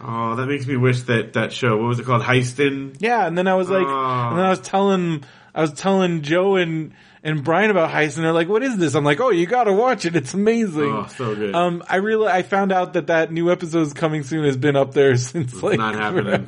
Oh, 0.00 0.34
that 0.36 0.46
makes 0.46 0.66
me 0.66 0.76
wish 0.76 1.02
that 1.02 1.34
that 1.34 1.52
show. 1.52 1.76
What 1.76 1.86
was 1.88 2.00
it 2.00 2.06
called? 2.06 2.22
Heiston. 2.22 2.96
Yeah. 3.00 3.26
And 3.26 3.36
then 3.36 3.46
I 3.46 3.54
was 3.54 3.68
like, 3.70 3.86
Oh. 3.86 4.28
and 4.30 4.38
then 4.38 4.44
I 4.46 4.50
was 4.50 4.60
telling, 4.60 5.24
I 5.54 5.60
was 5.60 5.72
telling 5.74 6.22
Joe 6.22 6.56
and, 6.56 6.94
and 7.22 7.44
Brian 7.44 7.70
about 7.70 7.90
Heist 7.90 8.16
and 8.16 8.24
they're 8.24 8.32
like, 8.32 8.48
what 8.48 8.62
is 8.62 8.78
this? 8.78 8.94
I'm 8.94 9.04
like, 9.04 9.20
oh, 9.20 9.28
you 9.30 9.44
gotta 9.46 9.72
watch 9.74 10.06
it. 10.06 10.16
It's 10.16 10.32
amazing. 10.32 10.90
Oh, 10.90 11.06
so 11.16 11.34
good. 11.34 11.54
Um, 11.54 11.82
I 11.88 11.96
really, 11.96 12.28
I 12.28 12.42
found 12.42 12.72
out 12.72 12.94
that 12.94 13.08
that 13.08 13.30
new 13.30 13.52
episode 13.52 13.82
is 13.82 13.92
coming 13.92 14.22
soon 14.22 14.44
has 14.44 14.56
been 14.56 14.74
up 14.76 14.92
there 14.94 15.16
since 15.18 15.62
like 15.62 15.78
not 15.78 15.94
happening. 15.94 16.46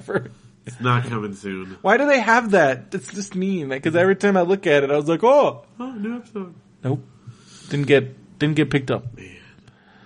It's 0.67 0.81
not 0.81 1.05
coming 1.05 1.35
soon. 1.35 1.77
Why 1.83 1.97
do 1.97 2.07
they 2.07 2.21
have 2.21 2.53
that? 2.53 2.87
It's 2.93 3.13
just 3.13 3.35
mean. 3.35 3.69
Because 3.71 3.97
every 3.97 4.17
time 4.17 4.37
I 4.37 4.43
look 4.43 4.67
at 4.67 4.85
it, 4.85 4.91
I 4.91 4.97
was 4.97 5.09
like, 5.09 5.25
oh, 5.25 5.65
Oh, 5.81 5.91
new 5.93 6.17
episode. 6.17 6.55
nope, 6.85 7.05
didn't 7.69 7.87
get 7.87 8.39
didn't 8.39 8.57
get 8.57 8.71
picked 8.71 8.91
up. 8.91 9.17
Man. 9.17 9.37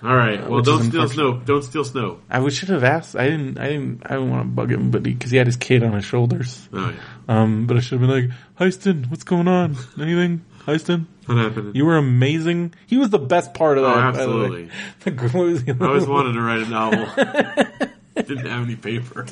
All 0.02 0.14
right. 0.14 0.48
Well, 0.48 0.60
don't 0.60 0.84
steal 0.84 1.08
snow. 1.08 1.38
Don't 1.38 1.62
steal 1.62 1.82
snow. 1.82 2.20
I 2.30 2.38
wish- 2.40 2.54
should 2.58 2.68
have 2.68 2.84
asked. 2.84 3.16
I 3.16 3.24
didn't. 3.30 3.58
I 3.58 3.68
didn't. 3.70 4.02
I 4.04 4.10
didn't 4.10 4.30
want 4.30 4.42
to 4.42 4.48
bug 4.48 4.70
him, 4.70 4.90
but 4.90 5.02
because 5.02 5.30
he, 5.30 5.38
had 5.38 5.46
his 5.46 5.56
kid 5.56 5.82
on 5.82 5.92
his 5.94 6.04
shoulders. 6.04 6.68
Oh 6.72 6.90
yeah, 6.90 6.96
Um, 7.28 7.66
but 7.66 7.76
I 7.78 7.80
should 7.80 7.98
have 8.00 8.08
been 8.08 8.28
like, 8.28 8.36
Heiston, 8.60 9.10
what's 9.10 9.24
going 9.24 9.48
on? 9.48 9.74
Anything, 9.98 10.44
Heiston? 10.66 11.06
not 11.26 11.38
happening. 11.38 11.74
You 11.74 11.86
were 11.86 11.96
amazing. 11.96 12.74
He 12.86 12.98
was 12.98 13.10
the 13.10 13.18
best 13.18 13.52
part 13.54 13.78
of 13.78 13.84
Oh, 13.84 13.88
that. 13.96 14.14
by 14.14 14.26
the 14.26 14.28
way. 14.28 14.34
absolutely. 14.44 14.70
The 15.04 15.10
gr- 15.10 15.26
what 15.28 15.46
was 15.46 15.64
the 15.64 15.76
I 15.80 15.86
always 15.86 16.06
wanted 16.06 16.32
to 16.34 16.40
write 16.42 16.60
a 16.60 16.68
novel. 16.68 17.06
Didn't 18.16 18.46
have 18.46 18.62
any 18.64 18.76
paper. 18.76 19.24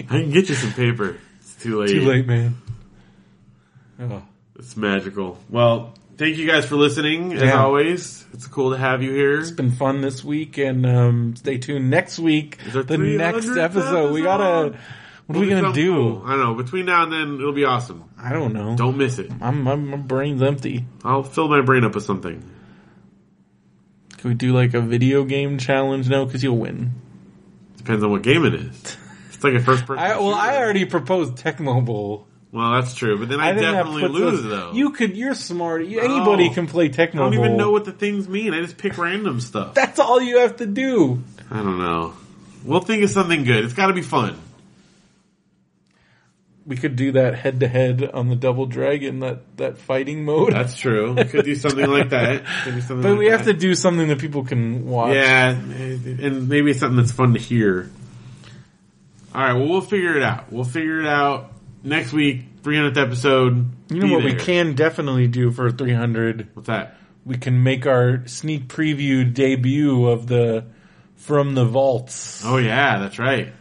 I 0.00 0.20
can 0.20 0.30
get 0.30 0.48
you 0.48 0.54
some 0.54 0.72
paper. 0.72 1.16
It's 1.40 1.54
too 1.62 1.80
late. 1.80 1.90
Too 1.90 2.02
late, 2.02 2.26
man. 2.26 2.56
Oh. 4.00 4.22
It's 4.58 4.76
magical. 4.76 5.38
Well, 5.48 5.94
thank 6.16 6.36
you 6.36 6.46
guys 6.46 6.66
for 6.66 6.76
listening. 6.76 7.32
As 7.34 7.42
Yeah. 7.42 7.62
always, 7.62 8.24
it's 8.32 8.46
cool 8.46 8.72
to 8.72 8.76
have 8.78 9.02
you 9.02 9.12
here. 9.12 9.38
It's 9.40 9.50
been 9.50 9.70
fun 9.70 10.00
this 10.00 10.24
week, 10.24 10.58
and 10.58 10.84
um, 10.86 11.36
stay 11.36 11.58
tuned 11.58 11.90
next 11.90 12.18
week. 12.18 12.58
The 12.72 12.82
next 12.96 13.46
300th 13.46 13.58
episode, 13.62 14.12
we 14.12 14.22
gotta. 14.22 14.76
What 15.26 15.36
are 15.36 15.40
we 15.40 15.48
gonna 15.50 15.72
do? 15.74 15.92
cool. 15.94 16.22
I 16.24 16.30
don't 16.30 16.40
know. 16.40 16.54
Between 16.54 16.86
now 16.86 17.02
and 17.04 17.12
then, 17.12 17.34
it'll 17.34 17.52
be 17.52 17.64
awesome. 17.64 18.04
I 18.18 18.32
don't 18.32 18.52
know. 18.54 18.74
Don't 18.76 18.96
miss 18.96 19.18
it. 19.18 19.30
I'm, 19.40 19.68
I'm 19.68 19.86
my 19.90 19.96
brain's 19.98 20.42
empty. 20.42 20.86
I'll 21.04 21.22
fill 21.22 21.48
my 21.48 21.60
brain 21.60 21.84
up 21.84 21.94
with 21.94 22.04
something. 22.04 22.42
Can 24.16 24.30
we 24.30 24.34
do 24.34 24.52
like 24.54 24.74
a 24.74 24.80
video 24.80 25.24
game 25.24 25.58
challenge? 25.58 26.08
No, 26.08 26.24
because 26.24 26.42
you'll 26.42 26.56
win. 26.56 26.92
Depends 27.76 28.02
on 28.02 28.10
what 28.10 28.22
game 28.22 28.44
it 28.44 28.54
is. 28.54 28.96
It's 29.38 29.44
like 29.44 29.54
a 29.54 29.60
first 29.60 29.86
person. 29.86 30.02
I 30.02 30.18
well, 30.18 30.34
I 30.34 30.56
already 30.56 30.84
proposed 30.84 31.36
Tecmo 31.36 31.84
Bowl. 31.84 32.26
Well, 32.50 32.72
that's 32.72 32.92
true, 32.94 33.16
but 33.20 33.28
then 33.28 33.38
I, 33.38 33.52
that 33.52 33.60
definitely 33.60 34.08
lose 34.08 34.40
us- 34.40 34.50
though. 34.50 34.72
You 34.72 34.90
could. 34.90 35.16
You're 35.16 35.36
smart. 35.36 35.84
You, 35.86 36.00
anybody 36.00 36.48
Oh. 36.50 36.54
can 36.54 36.66
play 36.66 36.86
I 36.86 36.88
Tecmo 36.88 37.12
don't 37.18 37.34
even 37.34 37.56
know 37.56 37.70
what 37.70 37.84
the 37.84 37.92
things 37.92 38.28
mean. 38.28 38.52
I 38.52 38.60
just 38.62 38.76
pick 38.78 38.98
random 38.98 39.40
stuff. 39.40 39.74
That's 39.74 40.00
all 40.00 40.20
you 40.20 40.38
have 40.38 40.56
to 40.56 40.66
do. 40.66 41.22
I 41.52 41.58
don't 41.58 41.78
know. 41.78 42.14
We'll 42.64 42.80
think 42.80 43.04
of 43.04 43.10
something 43.10 43.44
good. 43.44 43.64
It's 43.64 43.74
got 43.74 43.86
to 43.86 43.92
be 43.92 44.02
fun. 44.02 44.40
We 46.66 46.76
could 46.76 46.96
do 46.96 47.12
that 47.12 47.34
head 47.36 47.60
to 47.60 47.68
head 47.68 48.10
on 48.12 48.28
the 48.28 48.34
Double 48.36 48.66
Dragon, 48.66 49.20
that 49.20 49.56
that 49.58 49.78
fighting 49.78 50.24
mode. 50.24 50.52
That's 50.52 50.74
true. 50.76 51.12
We 51.14 51.24
could 51.24 51.44
do 51.44 51.54
something 51.54 51.86
like 51.88 52.10
that. 52.10 52.44
Something 52.64 53.02
but 53.02 53.10
like 53.10 53.18
we 53.18 53.26
have 53.26 53.44
to 53.44 53.54
do 53.54 53.74
something 53.74 54.08
that 54.08 54.18
people 54.18 54.44
can 54.44 54.84
watch. 54.86 55.14
Yeah, 55.14 55.50
and 55.50 56.48
maybe 56.48 56.72
it's 56.72 56.80
something 56.80 56.96
that's 56.96 57.12
fun 57.12 57.34
to 57.34 57.40
hear. 57.40 57.88
All 59.38 59.44
right, 59.44 59.52
well, 59.52 59.68
we'll 59.68 59.80
figure 59.80 60.16
it 60.16 60.22
out. 60.24 60.52
We'll 60.52 60.64
figure 60.64 60.98
it 61.00 61.06
out 61.06 61.52
next 61.84 62.12
week. 62.12 62.60
300th 62.62 62.96
episode. 62.96 63.70
You 63.88 64.00
know 64.00 64.14
what 64.16 64.24
we 64.24 64.34
can 64.34 64.74
definitely 64.74 65.28
do 65.28 65.52
for 65.52 65.70
300? 65.70 66.48
What's 66.54 66.66
that? 66.66 66.96
We 67.24 67.36
can 67.36 67.62
make 67.62 67.86
our 67.86 68.26
sneak 68.26 68.66
preview 68.66 69.32
debut 69.32 70.06
of 70.08 70.26
the 70.26 70.64
From 71.14 71.54
the 71.54 71.64
Vaults. 71.64 72.42
Oh 72.44 72.56
yeah, 72.56 72.98
that's 72.98 73.20
right. 73.20 73.52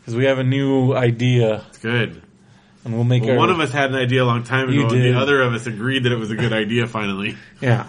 Because 0.00 0.14
we 0.14 0.26
have 0.26 0.38
a 0.38 0.44
new 0.44 0.92
idea. 0.92 1.64
It's 1.68 1.78
good. 1.78 2.20
And 2.84 2.92
we'll 2.94 3.04
make 3.04 3.22
Well, 3.22 3.32
our. 3.32 3.38
one 3.38 3.48
of 3.50 3.60
us 3.60 3.70
had 3.72 3.88
an 3.88 3.96
idea 3.96 4.22
a 4.22 4.26
long 4.26 4.42
time 4.44 4.68
ago, 4.68 4.82
and 4.82 4.90
the 4.90 5.14
other 5.18 5.40
of 5.40 5.54
us 5.54 5.66
agreed 5.66 6.02
that 6.02 6.12
it 6.12 6.18
was 6.18 6.30
a 6.30 6.36
good 6.36 6.52
idea. 6.52 6.86
Finally, 6.86 7.34
Yeah. 7.62 7.88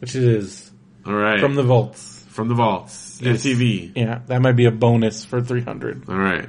Which 0.00 0.16
it 0.16 0.24
is. 0.24 0.72
all 1.06 1.14
right. 1.14 1.38
From 1.38 1.54
the 1.54 1.62
Vaults. 1.62 2.24
from 2.30 2.48
the 2.48 2.54
vaults, 2.54 3.05
Yes. 3.20 3.42
MTV. 3.44 3.92
Yeah, 3.96 4.20
that 4.26 4.40
might 4.42 4.52
be 4.56 4.66
a 4.66 4.70
bonus 4.70 5.24
for 5.24 5.40
300. 5.40 6.08
All 6.08 6.16
right, 6.16 6.48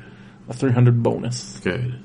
A 0.50 0.54
300 0.54 1.02
bonus. 1.04 1.60
good. 1.64 2.04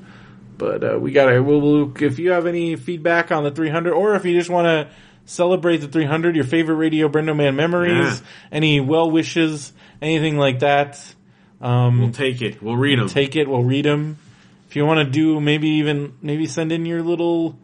But 0.59 0.85
uh, 0.85 0.99
we 1.01 1.11
gotta. 1.13 1.43
We'll, 1.43 1.61
we'll, 1.61 1.93
if 2.03 2.19
you 2.19 2.31
have 2.33 2.47
any 2.47 2.77
feedback 2.77 3.33
on 3.33 3.43
the 3.45 3.51
300, 3.51 3.93
or 3.93 4.15
if 4.15 4.25
you 4.25 4.37
just 4.39 4.51
want 4.51 4.67
to 4.67 4.95
celebrate 5.25 5.79
the 5.79 5.89
300, 5.89 6.37
your 6.37 6.45
favorite 6.45 6.77
Radio 6.77 7.09
Brendo 7.09 7.35
Man 7.35 7.57
memories, 7.57 8.21
Yeah. 8.21 8.27
any 8.53 8.79
well 8.81 9.11
wishes, 9.11 9.73
anything 10.01 10.37
like 10.37 10.61
that, 10.61 11.01
um, 11.61 12.01
We'll 12.01 12.11
take 12.13 12.43
it. 12.43 12.63
We'll 12.63 12.77
read 12.77 12.99
them. 13.01 13.09
take 13.09 13.35
it. 13.35 13.49
We'll 13.49 13.65
read 13.65 13.85
them. 13.85 14.19
If 14.69 14.77
you 14.77 14.87
want 14.87 15.05
to 15.05 15.11
do, 15.11 15.41
maybe 15.41 15.69
even 15.69 16.15
maybe 16.23 16.47
send 16.47 16.71
in 16.73 16.87
your 16.87 17.03
little 17.03 17.59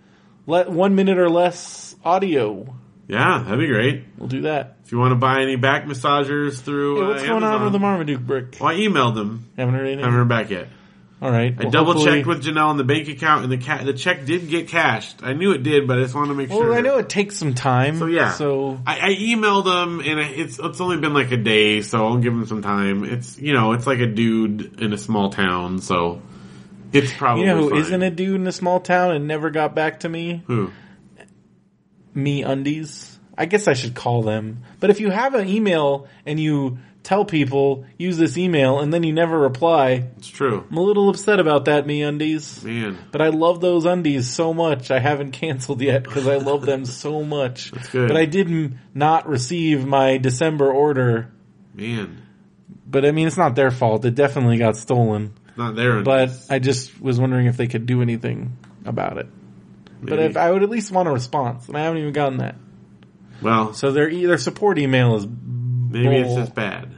let 0.47 0.71
one 0.71 0.95
minute 0.97 1.19
or 1.19 1.31
less 1.31 1.95
audio. 2.05 2.75
Yeah, 3.09 3.43
that'd 3.43 3.59
be 3.59 3.67
great. 3.67 4.05
We'll 4.17 4.29
do 4.29 4.43
that. 4.43 4.77
If 4.85 4.93
you 4.93 4.99
want 4.99 5.13
to 5.13 5.17
buy 5.17 5.41
any 5.43 5.57
back 5.57 5.85
massagers 5.87 6.61
through, 6.61 6.97
Hey, 6.97 7.03
uh, 7.03 7.09
what's 7.09 7.23
going 7.25 7.43
on 7.43 7.65
with 7.65 7.73
the 7.73 7.79
Marmaduke 7.79 8.21
brick? 8.21 8.57
Well, 8.61 8.71
I 8.71 8.75
emailed 8.77 9.15
them. 9.15 9.51
Haven't 9.57 9.75
heard 9.75 9.87
anything. 9.87 10.05
Haven't 10.05 10.19
heard 10.19 10.29
back 10.29 10.51
yet. 10.51 10.69
All 11.21 11.33
right. 11.33 11.53
I 11.59 11.65
double 11.65 12.05
checked 12.05 12.27
with 12.29 12.45
Janelle 12.45 12.71
in 12.71 12.77
the 12.77 12.85
bank 12.85 13.09
account, 13.09 13.43
and 13.43 13.51
the 13.53 13.59
ca- 13.59 13.83
the 13.83 13.93
check 13.93 14.25
did 14.25 14.49
get 14.49 14.69
cashed. 14.69 15.21
I 15.25 15.33
knew 15.33 15.51
it 15.51 15.65
did, 15.65 15.89
but 15.89 15.99
I 15.99 16.03
just 16.03 16.15
wanted 16.15 16.29
to 16.29 16.35
make 16.35 16.49
Well, 16.49 16.61
sure. 16.61 16.69
Well, 16.69 16.79
I 16.79 16.81
know 16.81 16.99
it 16.99 17.09
takes 17.09 17.37
some 17.37 17.55
time. 17.55 17.99
So 17.99 18.07
yeah. 18.07 18.35
So 18.35 18.79
I, 18.87 19.01
I 19.01 19.15
emailed 19.15 19.65
them, 19.65 19.99
and 20.01 20.21
it's 20.21 20.61
it's 20.61 20.81
only 20.81 20.99
been 20.99 21.15
like 21.15 21.33
a 21.33 21.37
day, 21.37 21.83
so 21.83 22.07
I'll 22.07 22.19
give 22.19 22.33
them 22.33 22.47
some 22.47 22.63
time. 22.63 23.03
It's 23.03 23.37
you 23.37 23.53
know, 23.53 23.73
it's 23.73 23.87
like 23.87 23.99
a 23.99 24.07
dude 24.07 24.81
in 24.81 24.93
a 24.93 24.99
small 24.99 25.31
town, 25.31 25.81
so 25.81 26.23
it's 26.93 27.13
probably 27.13 27.43
you 27.45 27.49
know 27.49 27.63
who 27.63 27.71
fine. 27.71 27.81
isn't 27.81 28.03
a 28.03 28.11
dude 28.11 28.41
in 28.41 28.47
a 28.47 28.53
small 28.53 28.79
town 28.79 29.11
and 29.11 29.27
never 29.27 29.51
got 29.51 29.75
back 29.75 30.01
to 30.01 30.09
me? 30.09 30.45
Who? 30.47 30.71
Me 32.23 32.43
undies. 32.43 33.19
I 33.37 33.47
guess 33.47 33.69
I 33.69 33.75
should 33.75 33.95
call 33.95 34.23
them. 34.23 34.63
But 34.81 34.91
if 34.91 34.99
you 35.01 35.11
have 35.11 35.35
an 35.35 35.49
email 35.49 36.09
and 36.27 36.41
you 36.41 36.79
tell 37.05 37.25
people 37.25 37.85
use 37.97 38.17
this 38.19 38.37
email 38.37 38.81
and 38.81 38.93
then 38.93 39.05
you 39.05 39.13
never 39.13 39.39
reply, 39.39 40.05
It's 40.19 40.27
true, 40.29 40.65
I'm 40.69 40.77
a 40.77 40.83
little 40.83 41.09
upset 41.09 41.39
about 41.39 41.67
that. 41.67 41.87
Me 41.87 42.03
undies. 42.03 42.65
man. 42.65 42.99
But 43.13 43.23
I 43.23 43.29
love 43.29 43.61
those 43.61 43.85
undies 43.87 44.29
so 44.29 44.53
much. 44.53 44.91
I 44.91 44.99
haven't 44.99 45.31
canceled 45.31 45.81
yet 45.81 46.03
because 46.03 46.27
I 46.27 46.37
love 46.39 46.67
them 46.67 46.85
so 47.05 47.23
much. 47.23 47.71
That's 47.71 47.89
good. 47.91 48.09
But 48.09 48.17
I 48.17 48.25
did 48.27 48.77
not 48.95 49.29
receive 49.29 49.87
my 49.87 50.19
December 50.19 50.71
order. 50.73 51.31
Man, 51.75 52.21
But 52.87 53.05
I 53.07 53.13
mean, 53.13 53.29
it's 53.29 53.37
not 53.37 53.55
their 53.55 53.71
fault. 53.71 54.05
It 54.05 54.17
definitely 54.17 54.59
got 54.59 54.77
stolen. 54.77 55.33
not 55.57 55.77
there. 55.77 56.03
But 56.03 56.31
I 56.51 56.59
just 56.59 57.01
was 57.01 57.21
wondering 57.21 57.47
if 57.47 57.57
they 57.57 57.69
could 57.69 57.87
do 57.87 58.03
anything 58.03 58.57
about 58.85 59.19
it. 59.19 59.29
But 60.03 60.19
if 60.21 60.37
I 60.37 60.51
would 60.51 60.63
at 60.63 60.71
least 60.71 60.91
want 60.93 61.09
a 61.09 61.13
response, 61.13 61.67
and 61.69 61.77
I 61.77 61.83
haven't 61.85 61.99
even 62.01 62.13
gotten 62.13 62.39
that. 62.39 62.55
well, 63.43 63.73
So 63.75 63.91
their 63.93 64.09
e- 64.09 64.27
their 64.27 64.39
support 64.39 64.79
email 64.79 65.17
is, 65.17 65.27
maybe 65.27 66.17
it's 66.17 66.35
just 66.35 66.55
bad. 66.55 66.95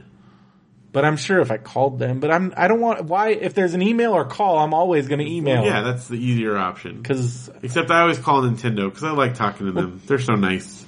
but 0.91 1.03
I'm 1.05 1.17
sure 1.17 1.39
if 1.39 1.49
I 1.51 1.57
called 1.57 1.97
them, 1.99 2.19
but 2.19 2.31
I'm 2.31 2.53
I 2.57 2.67
don't 2.67 2.79
want 2.81 3.05
why 3.05 3.29
if 3.29 3.53
there's 3.53 3.73
an 3.73 3.81
email 3.81 4.11
or 4.13 4.25
call, 4.25 4.59
I'm 4.59 4.73
always 4.73 5.07
going 5.07 5.19
to 5.19 5.29
email. 5.29 5.63
Yeah, 5.65 5.81
that's 5.81 6.07
the 6.07 6.15
easier 6.17 6.57
option. 6.57 6.97
because 7.01 7.49
Except 7.63 7.89
I 7.91 8.01
always 8.01 8.19
call 8.19 8.41
Nintendo 8.43 8.85
because 8.89 9.03
I 9.03 9.11
like 9.11 9.35
talking 9.35 9.65
to 9.67 9.71
them. 9.71 10.01
They're 10.05 10.19
so 10.19 10.35
nice. 10.35 10.85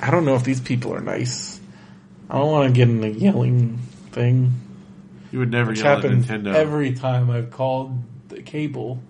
I 0.00 0.10
don't 0.10 0.24
know 0.26 0.34
if 0.34 0.44
these 0.44 0.60
people 0.60 0.92
are 0.94 1.00
nice. 1.00 1.58
I 2.28 2.38
don't 2.38 2.50
want 2.50 2.68
to 2.68 2.76
get 2.76 2.88
in 2.88 3.02
a 3.04 3.08
yelling 3.08 3.78
thing. 4.12 4.52
You 5.32 5.38
would 5.38 5.50
never 5.50 5.70
Which 5.70 5.80
yell 5.80 5.98
at 5.98 6.04
Nintendo. 6.04 6.54
every 6.54 6.92
time 6.94 7.30
I've 7.30 7.50
called 7.50 7.98
the 8.28 8.42
cable. 8.42 9.00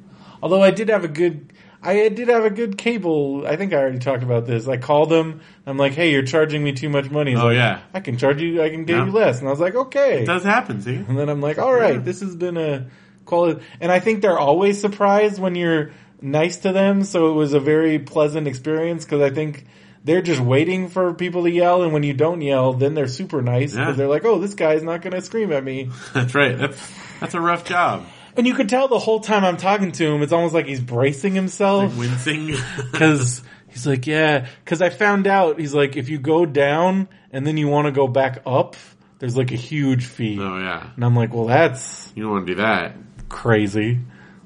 Although 0.42 0.62
I 0.62 0.70
did 0.70 0.90
have 0.90 1.02
a 1.04 1.08
good, 1.08 1.52
I 1.86 2.08
did 2.08 2.28
have 2.28 2.44
a 2.44 2.50
good 2.50 2.76
cable. 2.76 3.44
I 3.46 3.56
think 3.56 3.72
I 3.72 3.76
already 3.76 3.98
talked 3.98 4.22
about 4.22 4.46
this. 4.46 4.66
I 4.68 4.76
called 4.76 5.08
them. 5.10 5.40
I'm 5.66 5.76
like, 5.76 5.92
"Hey, 5.92 6.10
you're 6.12 6.22
charging 6.24 6.62
me 6.64 6.72
too 6.72 6.88
much 6.88 7.10
money." 7.10 7.32
He's 7.32 7.40
Oh, 7.40 7.46
like, 7.46 7.54
yeah. 7.56 7.80
I 7.94 8.00
can 8.00 8.18
charge 8.18 8.40
you. 8.42 8.62
I 8.62 8.70
can 8.70 8.84
give 8.84 8.96
Yeah. 8.96 9.06
you 9.06 9.12
less. 9.12 9.38
And 9.40 9.48
I 9.48 9.50
was 9.50 9.60
like, 9.60 9.74
"Okay." 9.74 10.22
it 10.22 10.26
does 10.26 10.44
happen. 10.44 10.80
See, 10.82 10.94
And 10.96 11.18
then 11.18 11.28
I'm 11.28 11.40
like, 11.40 11.58
"All 11.58 11.72
right, 11.74 12.04
this 12.04 12.20
has 12.20 12.34
been 12.34 12.56
a 12.56 12.86
quality." 13.24 13.60
And 13.80 13.90
I 13.92 14.00
think 14.00 14.22
they're 14.22 14.38
always 14.38 14.80
surprised 14.80 15.38
when 15.40 15.54
you're 15.54 15.90
nice 16.20 16.56
to 16.58 16.72
them. 16.72 17.04
So 17.04 17.30
it 17.30 17.34
was 17.34 17.52
a 17.54 17.60
very 17.60 17.98
pleasant 17.98 18.46
experience 18.48 19.04
because 19.04 19.22
I 19.22 19.30
think. 19.30 19.64
They're 20.04 20.22
just 20.22 20.40
waiting 20.40 20.88
for 20.88 21.14
people 21.14 21.42
to 21.42 21.50
yell, 21.50 21.82
and 21.82 21.92
when 21.92 22.04
you 22.04 22.14
don't 22.14 22.40
yell, 22.40 22.74
then 22.74 22.94
they're 22.94 23.08
super 23.08 23.42
nice 23.42 23.72
because 23.72 23.88
Yeah. 23.88 23.92
they're 23.94 24.06
like, 24.06 24.24
"Oh, 24.24 24.38
this 24.38 24.54
guy's 24.54 24.84
not 24.84 25.02
going 25.02 25.14
to 25.14 25.20
scream 25.20 25.50
at 25.52 25.64
me." 25.64 25.88
that's 26.14 26.32
right. 26.32 26.56
That's 26.56 26.92
that's 27.18 27.34
a 27.34 27.40
rough 27.40 27.64
job. 27.64 28.04
And 28.36 28.46
you 28.46 28.54
could 28.54 28.68
tell 28.68 28.88
the 28.88 28.98
whole 28.98 29.20
time 29.20 29.44
I'm 29.44 29.56
talking 29.56 29.92
to 29.92 30.06
him, 30.12 30.22
it's 30.22 30.32
almost 30.32 30.54
like 30.54 30.66
he's 30.66 30.80
bracing 30.80 31.34
himself 31.34 31.96
Wincing. 31.96 32.54
because 32.92 33.42
he's 33.68 33.86
like, 33.86 34.06
yeah. 34.06 34.46
Because 34.64 34.82
I 34.82 34.90
found 34.90 35.26
out 35.26 35.58
he's 35.58 35.74
like, 35.74 35.96
if 35.96 36.08
you 36.08 36.18
go 36.18 36.44
down 36.46 37.08
and 37.30 37.46
then 37.46 37.56
you 37.56 37.68
want 37.68 37.86
to 37.86 37.92
go 37.92 38.06
back 38.08 38.42
up, 38.46 38.76
there's 39.18 39.36
like 39.36 39.52
a 39.52 39.56
huge 39.56 40.04
fee. 40.06 40.38
oh 40.40 40.58
yeah, 40.58 40.90
And 40.94 41.04
I'm 41.04 41.16
like, 41.16 41.32
well, 41.32 41.46
that's 41.46 42.12
you 42.14 42.22
don't 42.24 42.32
want 42.32 42.46
to 42.46 42.54
do 42.54 42.60
that. 42.60 42.94
crazy. 43.28 44.00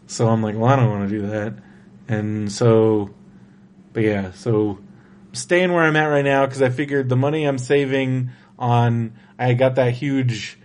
So 0.06 0.28
I'm 0.28 0.42
like, 0.42 0.54
well, 0.56 0.66
I 0.66 0.76
don't 0.76 0.90
want 0.90 1.08
to 1.08 1.18
do 1.20 1.26
that. 1.28 1.54
And 2.08 2.50
so, 2.50 3.10
but 3.92 4.02
yeah, 4.02 4.32
so 4.32 4.78
I'm 5.28 5.34
staying 5.34 5.72
where 5.72 5.82
I'm 5.84 5.96
at 5.96 6.06
right 6.06 6.24
now 6.24 6.46
because 6.46 6.62
I 6.62 6.70
figured 6.70 7.08
the 7.08 7.16
money 7.16 7.44
I'm 7.44 7.58
saving 7.58 8.30
on, 8.58 9.14
I 9.38 9.54
got 9.54 9.76
that 9.76 9.92
huge, 9.92 10.58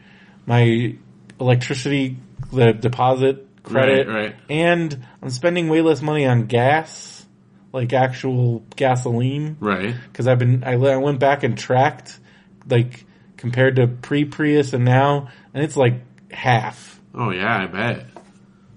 my 0.45 0.95
electricity, 1.39 2.17
the 2.51 2.73
deposit 2.73 3.47
credit, 3.63 4.07
Right, 4.07 4.15
right. 4.15 4.35
and 4.49 5.05
I'm 5.21 5.29
spending 5.29 5.69
way 5.69 5.81
less 5.81 6.01
money 6.01 6.25
on 6.25 6.45
gas, 6.45 7.25
like 7.73 7.93
actual 7.93 8.63
gasoline, 8.75 9.57
Right. 9.59 9.95
because 10.11 10.27
I've 10.27 10.39
been, 10.39 10.63
I, 10.63 10.73
I 10.73 10.97
went 10.97 11.19
back 11.19 11.43
and 11.43 11.57
tracked, 11.57 12.19
like 12.69 13.05
compared 13.37 13.77
to 13.77 13.87
pre 13.87 14.25
Prius 14.25 14.73
and 14.73 14.85
now, 14.85 15.29
and 15.53 15.63
it's 15.63 15.75
like 15.77 15.95
half. 16.31 16.99
Oh 17.13 17.31
yeah, 17.31 17.63
I 17.63 17.65
bet. 17.67 18.05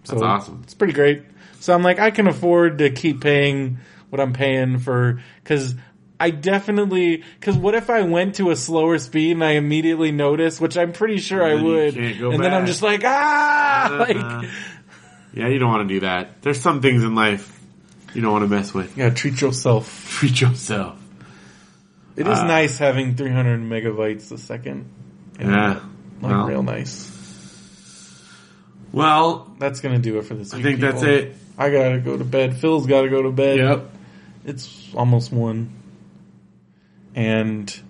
That's 0.06 0.20
So 0.20 0.24
awesome. 0.24 0.60
It's 0.62 0.74
pretty 0.74 0.92
great. 0.94 1.24
So 1.60 1.74
I'm 1.74 1.82
like, 1.82 1.98
I 1.98 2.10
can 2.10 2.28
afford 2.28 2.78
to 2.78 2.90
keep 2.90 3.20
paying 3.20 3.78
what 4.10 4.20
I'm 4.20 4.32
paying 4.32 4.78
for, 4.78 5.20
cause 5.44 5.74
I 6.20 6.30
definitely, 6.30 7.22
cause 7.40 7.56
what 7.56 7.74
if 7.76 7.88
I 7.90 8.02
went 8.02 8.34
to 8.36 8.50
a 8.50 8.56
slower 8.56 8.98
speed 8.98 9.32
and 9.32 9.44
I 9.44 9.52
immediately 9.52 10.10
noticed, 10.10 10.60
which 10.60 10.76
I'm 10.76 10.92
pretty 10.92 11.18
sure 11.18 11.44
I 11.44 11.50
And 11.52 11.58
then 11.60 11.64
you 11.66 12.24
would, 12.26 12.34
and 12.34 12.42
then 12.44 12.52
I'm 12.54 12.66
just 12.66 12.82
like, 12.82 13.02
ah, 13.04 13.84
Uh-huh. 13.92 14.04
like, 14.42 14.50
Yeah, 15.32 15.48
you 15.48 15.58
don't 15.60 15.70
want 15.70 15.88
to 15.88 15.94
do 15.94 16.00
that. 16.00 16.42
There's 16.42 16.60
some 16.60 16.80
things 16.80 17.04
in 17.04 17.14
life 17.14 17.54
you 18.14 18.20
don't 18.22 18.32
want 18.32 18.42
to 18.42 18.48
mess 18.48 18.74
with. 18.74 18.96
Yeah, 18.96 19.10
treat 19.10 19.40
yourself. 19.40 20.06
Treat 20.18 20.40
yourself. 20.40 20.98
It 22.16 22.26
is 22.26 22.38
Uh, 22.38 22.46
nice 22.46 22.78
having 22.78 23.14
300 23.14 23.60
megabytes 23.60 24.32
a 24.32 24.38
second. 24.38 24.86
Yeah. 25.38 25.78
Like 26.20 26.32
Well, 26.32 26.46
real 26.48 26.62
nice. 26.64 27.14
well, 28.92 29.54
That's 29.60 29.78
gonna 29.80 29.98
do 30.00 30.18
it 30.18 30.24
for 30.24 30.34
this 30.34 30.52
I 30.52 30.56
week. 30.56 30.64
think 30.66 30.80
that's 30.80 31.02
it. 31.02 31.36
I 31.56 31.70
gotta 31.70 31.98
go 31.98 32.16
to 32.16 32.24
bed. 32.24 32.56
Phil's 32.56 32.86
gotta 32.86 33.08
go 33.08 33.22
to 33.22 33.30
bed. 33.30 33.58
Yep. 33.58 33.90
It's 34.46 34.88
almost 34.94 35.30
one. 35.32 35.70
And 37.18 37.80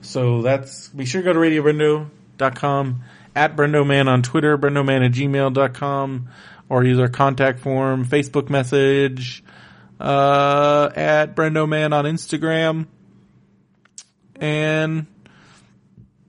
so 0.00 0.42
that's, 0.42 0.88
be 0.88 1.04
sure 1.04 1.22
to 1.22 1.24
go 1.24 1.32
to 1.32 1.38
radiobrendo.com, 1.38 3.04
at 3.36 3.54
Brendoman 3.54 4.08
on 4.08 4.22
Twitter, 4.22 4.58
brendoman 4.58 5.06
at 5.06 5.12
gmail.com, 5.12 6.28
or 6.68 6.82
use 6.82 6.98
our 6.98 7.08
contact 7.08 7.60
form, 7.60 8.04
Facebook 8.04 8.50
message, 8.50 9.44
uh, 10.00 10.90
at 10.96 11.36
Brendoman 11.36 11.92
on 11.92 12.04
Instagram. 12.04 12.88
And 14.40 15.06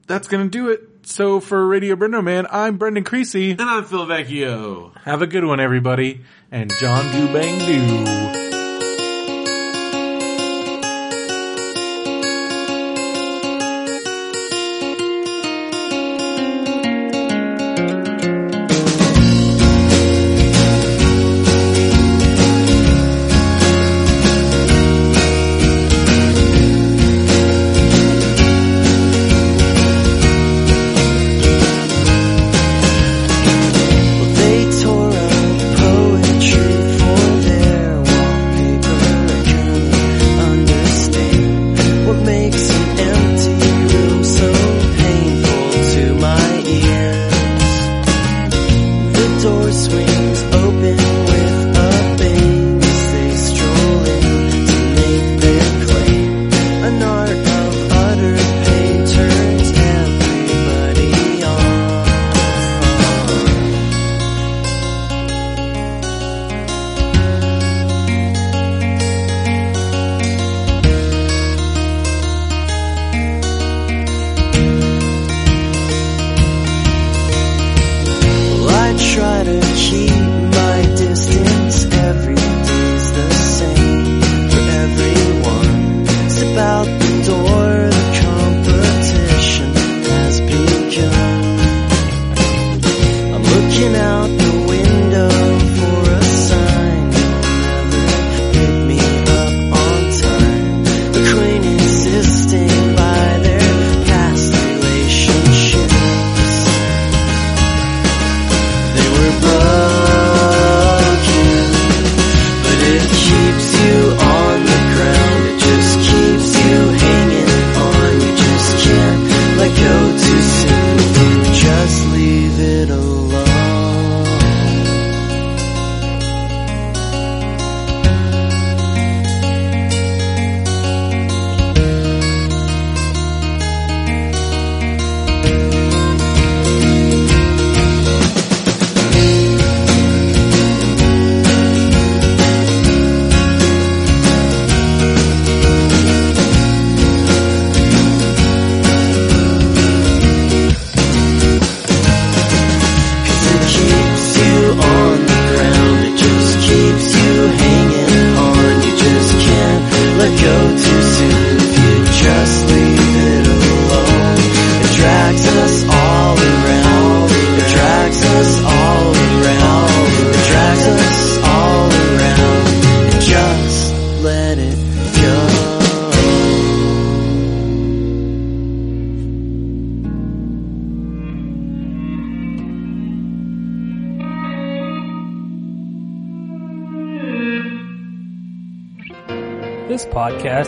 that's 0.05 0.27
gonna 0.27 0.49
do 0.49 0.69
it. 0.69 0.81
So 1.01 1.39
for 1.39 1.65
Radio 1.65 1.95
Brendo 1.95 2.23
Man, 2.23 2.45
I'm 2.51 2.77
Brendan 2.77 3.05
Creasy. 3.05 3.51
And 3.51 3.61
I'm 3.61 3.85
Phil 3.85 4.05
Vecchio. 4.05 4.95
Have 4.99 5.23
a 5.23 5.27
good 5.27 5.45
one, 5.45 5.59
everybody. 5.59 6.21
And 6.51 6.71
John 6.79 7.11
Do 7.11 7.33
Bang 7.33 7.57
Do. 7.57 8.44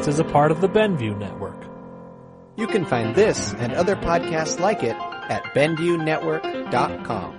Podcast 0.08 0.14
is 0.14 0.20
a 0.20 0.24
part 0.24 0.52
of 0.52 0.62
the 0.62 0.70
Benview 0.70 1.18
Network. 1.18 1.66
You 2.56 2.68
can 2.68 2.86
find 2.86 3.16
this 3.16 3.54
and 3.54 3.74
other 3.74 3.96
podcasts 3.96 4.60
like 4.60 4.84
it 4.84 4.96
at 4.96 5.44
BenviewNetwork.com. 5.54 7.34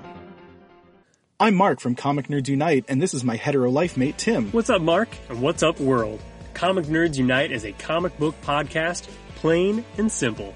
I'm 1.41 1.55
Mark 1.55 1.81
from 1.81 1.95
Comic 1.95 2.29
Nerds 2.29 2.49
Unite, 2.49 2.85
and 2.89 3.01
this 3.01 3.15
is 3.15 3.25
my 3.25 3.37
hetero 3.37 3.71
life 3.71 3.97
mate 3.97 4.19
Tim. 4.19 4.51
What's 4.51 4.71
up, 4.71 4.83
Mark? 4.83 5.09
And 5.29 5.41
what's 5.41 5.63
up, 5.63 5.81
world? 5.81 6.21
Comic 6.55 6.87
Nerds 6.87 7.17
Unite 7.17 7.53
is 7.53 7.65
a 7.65 7.73
comic 7.73 8.19
book 8.19 8.35
podcast, 8.43 9.09
plain 9.37 9.85
and 9.97 10.11
simple. 10.11 10.53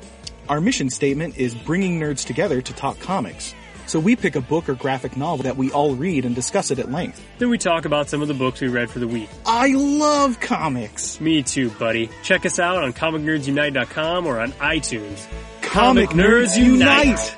Our 0.49 0.61
mission 0.61 0.91
statement 0.91 1.39
is 1.39 1.55
bringing 1.55 2.01
nerds 2.01 2.27
together 2.27 2.61
to 2.61 2.73
talk 2.73 2.99
comics. 3.01 3.52
So 3.93 4.01
we 4.01 4.17
pick 4.17 4.37
a 4.37 4.41
book 4.41 4.71
or 4.71 4.75
graphic 4.75 5.19
novel 5.19 5.43
that 5.43 5.59
we 5.59 5.71
all 5.71 5.95
read 5.95 6.25
and 6.25 6.35
discuss 6.35 6.71
it 6.71 6.79
at 6.79 6.91
length. 6.91 7.23
Then 7.37 7.51
we 7.51 7.59
talk 7.59 7.85
about 7.85 8.09
some 8.09 8.23
of 8.23 8.29
the 8.29 8.33
books 8.33 8.63
we 8.63 8.69
read 8.69 8.89
for 8.89 9.01
the 9.01 9.07
week. 9.07 9.29
I 9.45 9.75
love 9.75 10.41
comics! 10.41 11.21
Me 11.21 11.43
too, 11.43 11.69
buddy. 11.73 12.09
Check 12.23 12.47
us 12.47 12.59
out 12.59 12.83
on 12.83 12.95
comicnerdsunite.com 12.95 14.27
or 14.27 14.41
on 14.41 14.53
iTunes. 14.53 15.27
Comic 15.61 16.09
Nerds 16.09 16.57
Unite! 16.57 17.37